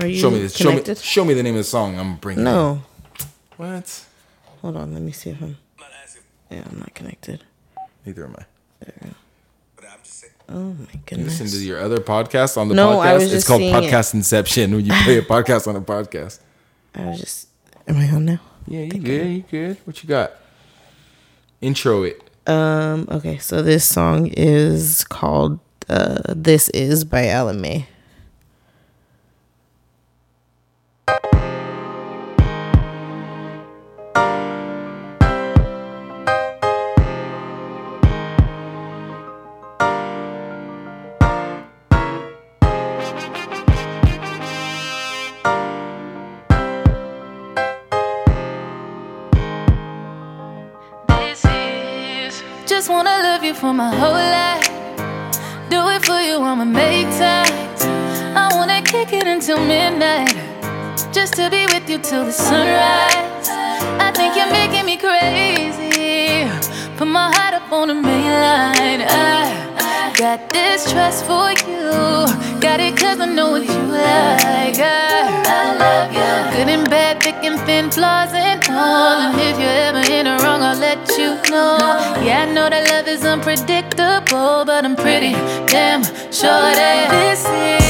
are 0.00 0.06
you 0.06 0.16
Show 0.18 0.30
me 0.30 0.40
this. 0.40 0.56
Show 0.56 0.64
me. 0.70 0.80
connected 0.80 0.98
Show 0.98 1.24
me 1.24 1.34
the 1.34 1.42
name 1.44 1.54
of 1.54 1.58
the 1.58 1.64
song. 1.64 1.98
I'm 1.98 2.16
bringing. 2.16 2.42
no 2.44 2.82
What? 3.56 4.04
hold 4.62 4.76
on 4.76 4.92
let 4.94 5.02
me 5.02 5.12
see 5.12 5.30
if 5.30 5.40
i'm 5.42 5.56
yeah 6.50 6.64
i'm 6.70 6.78
not 6.78 6.92
connected 6.94 7.44
Neither 8.04 8.24
am 8.24 8.34
I. 8.38 8.44
oh 10.48 10.54
my 10.74 10.86
You 10.92 11.00
goodness 11.06 11.40
listen 11.40 11.58
to 11.60 11.64
your 11.66 11.80
other 11.80 11.98
podcast 11.98 12.56
on 12.56 12.68
the 12.68 12.74
No, 12.74 12.96
podcast. 12.96 13.06
I 13.06 13.14
was 13.14 13.22
it's 13.24 13.32
just 13.32 13.46
called 13.46 13.60
seeing 13.60 13.74
it. 13.74 13.82
Podcast 13.90 14.14
Inception 14.14 14.74
when 14.74 14.84
you 14.84 14.92
play 15.04 15.18
a 15.18 15.22
podcast 15.22 15.66
on 15.66 15.76
a 15.76 15.80
podcast. 15.80 16.40
I 16.94 17.06
was 17.06 17.20
just. 17.20 17.48
Am 17.88 17.96
I 17.96 18.08
on 18.10 18.24
now? 18.26 18.40
Yeah, 18.66 18.80
you 18.82 18.90
good? 19.00 19.26
You 19.30 19.44
good? 19.50 19.76
What 19.84 20.02
you 20.02 20.08
got? 20.08 20.32
Intro 21.60 22.02
it. 22.04 22.20
Um. 22.46 23.06
Okay. 23.10 23.38
So 23.38 23.62
this 23.62 23.84
song 23.84 24.26
is 24.36 25.04
called 25.04 25.58
uh, 25.88 26.18
"This 26.28 26.68
Is" 26.70 27.04
by 27.04 27.26
Ella 27.28 27.54
May. 27.54 27.86
Just 61.12 61.34
to 61.34 61.50
be 61.50 61.66
with 61.66 61.88
you 61.90 61.98
till 61.98 62.24
the 62.24 62.32
sunrise. 62.32 63.48
I 64.00 64.10
think 64.14 64.34
you're 64.34 64.50
making 64.50 64.86
me 64.86 64.96
crazy. 64.96 66.48
Put 66.96 67.06
my 67.06 67.30
heart 67.34 67.54
up 67.54 67.70
on 67.70 67.88
the 67.88 67.94
main 67.94 68.32
line. 68.32 69.02
I 69.02 70.14
got 70.16 70.48
this 70.50 70.90
trust 70.90 71.26
for 71.26 71.50
you. 71.68 71.92
Got 72.60 72.80
it 72.80 72.96
cause 72.96 73.20
I 73.20 73.26
know 73.26 73.50
what 73.50 73.62
you 73.62 73.82
like. 73.92 74.78
I, 74.78 75.28
I 75.44 75.76
love 75.82 76.12
you. 76.12 76.56
Good 76.56 76.68
and 76.68 76.88
bad, 76.88 77.22
thick 77.22 77.44
and 77.44 77.60
thin, 77.66 77.90
flaws 77.90 78.32
and 78.32 78.64
all. 78.70 79.20
And 79.20 79.40
if 79.40 79.58
you're 79.60 79.68
ever 79.68 80.10
in 80.10 80.24
the 80.24 80.42
wrong, 80.42 80.62
I'll 80.62 80.78
let 80.78 81.06
you 81.18 81.34
know. 81.50 81.76
Yeah, 82.24 82.46
I 82.48 82.52
know 82.52 82.70
that 82.70 82.88
love 82.88 83.06
is 83.06 83.24
unpredictable, 83.24 84.64
but 84.64 84.84
I'm 84.86 84.96
pretty 84.96 85.32
damn 85.66 86.02
sure 86.30 86.72
that 86.72 87.10
this 87.10 87.44
is 87.44 87.82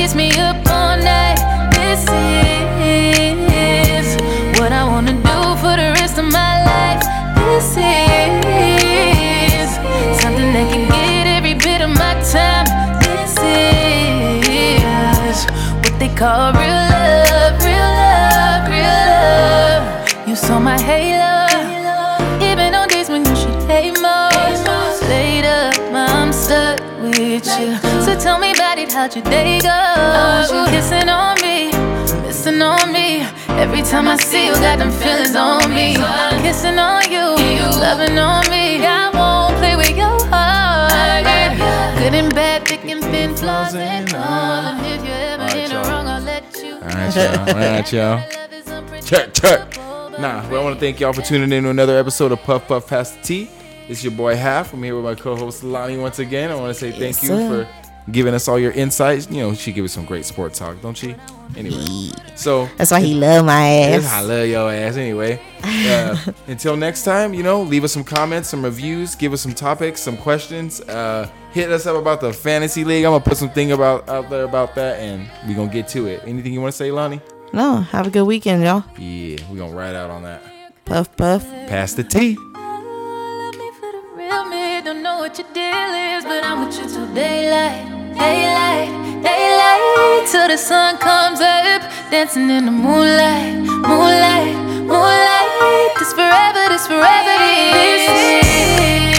keeps 0.00 0.14
me 0.14 0.30
up 0.38 0.56
all 0.70 0.96
night. 0.96 1.36
This 1.76 2.00
is 2.80 4.16
what 4.58 4.72
I 4.72 4.84
wanna 4.92 5.12
do 5.12 5.38
for 5.60 5.74
the 5.76 5.92
rest 6.00 6.16
of 6.16 6.24
my 6.24 6.54
life. 6.72 7.02
This 7.36 7.76
is 7.76 9.68
something 10.22 10.50
that 10.56 10.66
can 10.72 10.84
get 10.88 11.26
every 11.36 11.52
bit 11.52 11.82
of 11.82 11.90
my 11.90 12.14
time. 12.34 12.66
This 13.04 13.34
is 14.48 15.38
what 15.82 15.94
they 16.00 16.08
call 16.20 16.54
real 16.60 16.82
love, 16.96 17.54
real 17.68 17.90
love, 18.00 18.62
real 18.72 19.04
love. 19.12 19.82
You 20.26 20.34
saw 20.34 20.58
my 20.58 20.78
halo, 20.80 21.36
even 22.50 22.74
on 22.74 22.88
days 22.88 23.10
when 23.10 23.22
you 23.28 23.36
should 23.36 23.62
hate 23.68 24.00
most. 24.00 24.64
Up, 25.42 25.74
I'm 25.92 26.32
stuck 26.32 26.78
with 27.02 27.46
you. 27.58 27.76
So 28.06 28.14
tell 28.18 28.38
me 28.38 28.52
about 28.52 28.69
it, 28.90 28.94
how'd 28.94 29.14
your 29.14 29.24
day 29.24 29.60
go? 29.60 30.66
Kissing 30.70 31.08
on 31.08 31.36
me, 31.40 31.70
missing 32.26 32.62
on 32.62 32.92
me. 32.92 33.20
Every 33.60 33.82
time 33.82 34.08
I 34.08 34.16
see 34.16 34.46
you, 34.46 34.52
got 34.54 34.78
them 34.78 34.90
feelings 34.90 35.36
on 35.36 35.70
me. 35.70 35.94
Kissing 36.42 36.78
on 36.78 37.02
you, 37.10 37.36
loving 37.80 38.18
on 38.18 38.48
me. 38.50 38.84
I 38.84 39.10
won't 39.12 39.56
play 39.58 39.76
with 39.76 39.96
your 39.96 40.18
heart. 40.28 40.90
Good 41.98 42.14
and 42.14 42.34
bad, 42.34 42.66
thick 42.66 42.84
and 42.86 43.02
thin, 43.02 43.36
flaws 43.36 43.74
and 43.74 44.12
all. 44.14 44.22
And 44.22 44.86
if 44.86 45.04
you're 45.04 45.14
ever 45.14 45.42
Alright, 45.42 45.56
in 45.56 45.68
the 45.68 45.74
y'all. 45.74 45.84
wrong, 45.90 46.06
I'll 46.06 46.22
let 46.22 46.56
you. 46.56 46.74
All 46.74 46.80
right, 46.80 47.16
y'all. 47.16 47.48
All 47.48 47.54
right, 47.54 47.92
y'all. 47.92 49.00
Check, 49.02 49.34
check. 49.34 49.76
Nah, 50.20 50.48
well, 50.50 50.60
I 50.60 50.64
want 50.64 50.74
to 50.76 50.80
thank 50.80 51.00
y'all 51.00 51.12
for 51.12 51.22
tuning 51.22 51.50
in 51.52 51.64
to 51.64 51.70
another 51.70 51.98
episode 51.98 52.30
of 52.30 52.40
Puff 52.42 52.68
Puff 52.68 52.86
Pass 52.86 53.10
the 53.16 53.22
Tea. 53.22 53.50
It's 53.88 54.04
your 54.04 54.12
boy 54.12 54.36
Half. 54.36 54.72
I'm 54.72 54.82
here 54.82 54.94
with 54.94 55.04
my 55.04 55.14
co-host 55.16 55.64
Lonnie 55.64 55.96
once 55.98 56.18
again. 56.20 56.50
I 56.50 56.54
want 56.54 56.68
to 56.72 56.74
say 56.78 56.90
thank 56.90 57.20
Yes, 57.20 57.22
you 57.24 57.28
sir. 57.30 57.64
for 57.64 57.79
giving 58.12 58.34
us 58.34 58.48
all 58.48 58.58
your 58.58 58.72
insights. 58.72 59.30
You 59.30 59.38
know, 59.42 59.54
she 59.54 59.72
give 59.72 59.84
us 59.84 59.92
some 59.92 60.04
great 60.04 60.24
sports 60.24 60.58
talk, 60.58 60.80
don't 60.80 60.96
she? 60.96 61.14
Anyway, 61.56 62.12
so 62.36 62.68
That's 62.76 62.90
why 62.92 63.00
he 63.00 63.14
love 63.14 63.44
my 63.44 63.66
ass. 63.66 64.06
I 64.12 64.20
love 64.20 64.46
your 64.46 64.70
ass 64.70 64.96
anyway. 64.96 65.40
Uh, 65.62 66.16
until 66.46 66.76
next 66.76 67.02
time, 67.04 67.34
you 67.34 67.42
know, 67.42 67.62
leave 67.62 67.82
us 67.82 67.92
some 67.92 68.04
comments, 68.04 68.48
some 68.48 68.64
reviews, 68.64 69.14
give 69.16 69.32
us 69.32 69.40
some 69.40 69.52
topics, 69.52 70.00
some 70.00 70.16
questions. 70.16 70.80
Uh, 70.82 71.28
hit 71.52 71.70
us 71.70 71.86
up 71.86 71.96
about 71.96 72.20
the 72.20 72.32
fantasy 72.32 72.84
league. 72.84 73.04
I'm 73.04 73.12
gonna 73.12 73.24
put 73.24 73.36
some 73.36 73.50
thing 73.50 73.72
about 73.72 74.08
out 74.08 74.30
there 74.30 74.44
about 74.44 74.74
that, 74.76 75.00
and 75.00 75.28
we 75.48 75.54
gonna 75.54 75.72
get 75.72 75.88
to 75.88 76.06
it. 76.06 76.22
Anything 76.24 76.52
you 76.52 76.60
want 76.60 76.72
to 76.72 76.76
say, 76.76 76.90
Lonnie? 76.92 77.20
No, 77.52 77.78
have 77.78 78.06
a 78.06 78.10
good 78.10 78.24
weekend, 78.24 78.62
y'all. 78.62 78.84
Yeah, 78.96 79.38
we 79.50 79.58
gonna 79.58 79.74
ride 79.74 79.96
out 79.96 80.10
on 80.10 80.22
that. 80.22 80.42
Puff 80.84 81.14
puff. 81.16 81.44
Pass 81.68 81.94
the 81.94 82.04
tea. 82.04 82.36
Love 82.36 83.54
me 83.56 83.70
for 83.72 83.90
the 83.90 84.02
real 84.14 84.44
me. 84.44 84.80
Don't 84.82 85.02
know 85.02 85.18
what 85.18 85.36
your 85.36 85.48
deal 85.52 86.16
is, 86.16 86.24
but 86.24 86.44
I'm 86.44 86.64
with 86.66 86.78
you 86.78 86.88
till 86.88 87.12
daylight, 87.12 87.99
daylight, 88.18 88.90
daylight 89.22 90.26
till 90.30 90.48
the 90.48 90.56
sun 90.56 90.98
comes 90.98 91.40
up. 91.40 91.82
Dancing 92.10 92.50
in 92.50 92.64
the 92.66 92.72
moonlight, 92.72 93.54
moonlight, 93.56 94.56
moonlight. 94.86 95.90
This 95.98 96.12
forever, 96.12 96.68
this 96.68 96.86
forever, 96.86 97.34
this 97.72 98.44
is. 98.44 99.09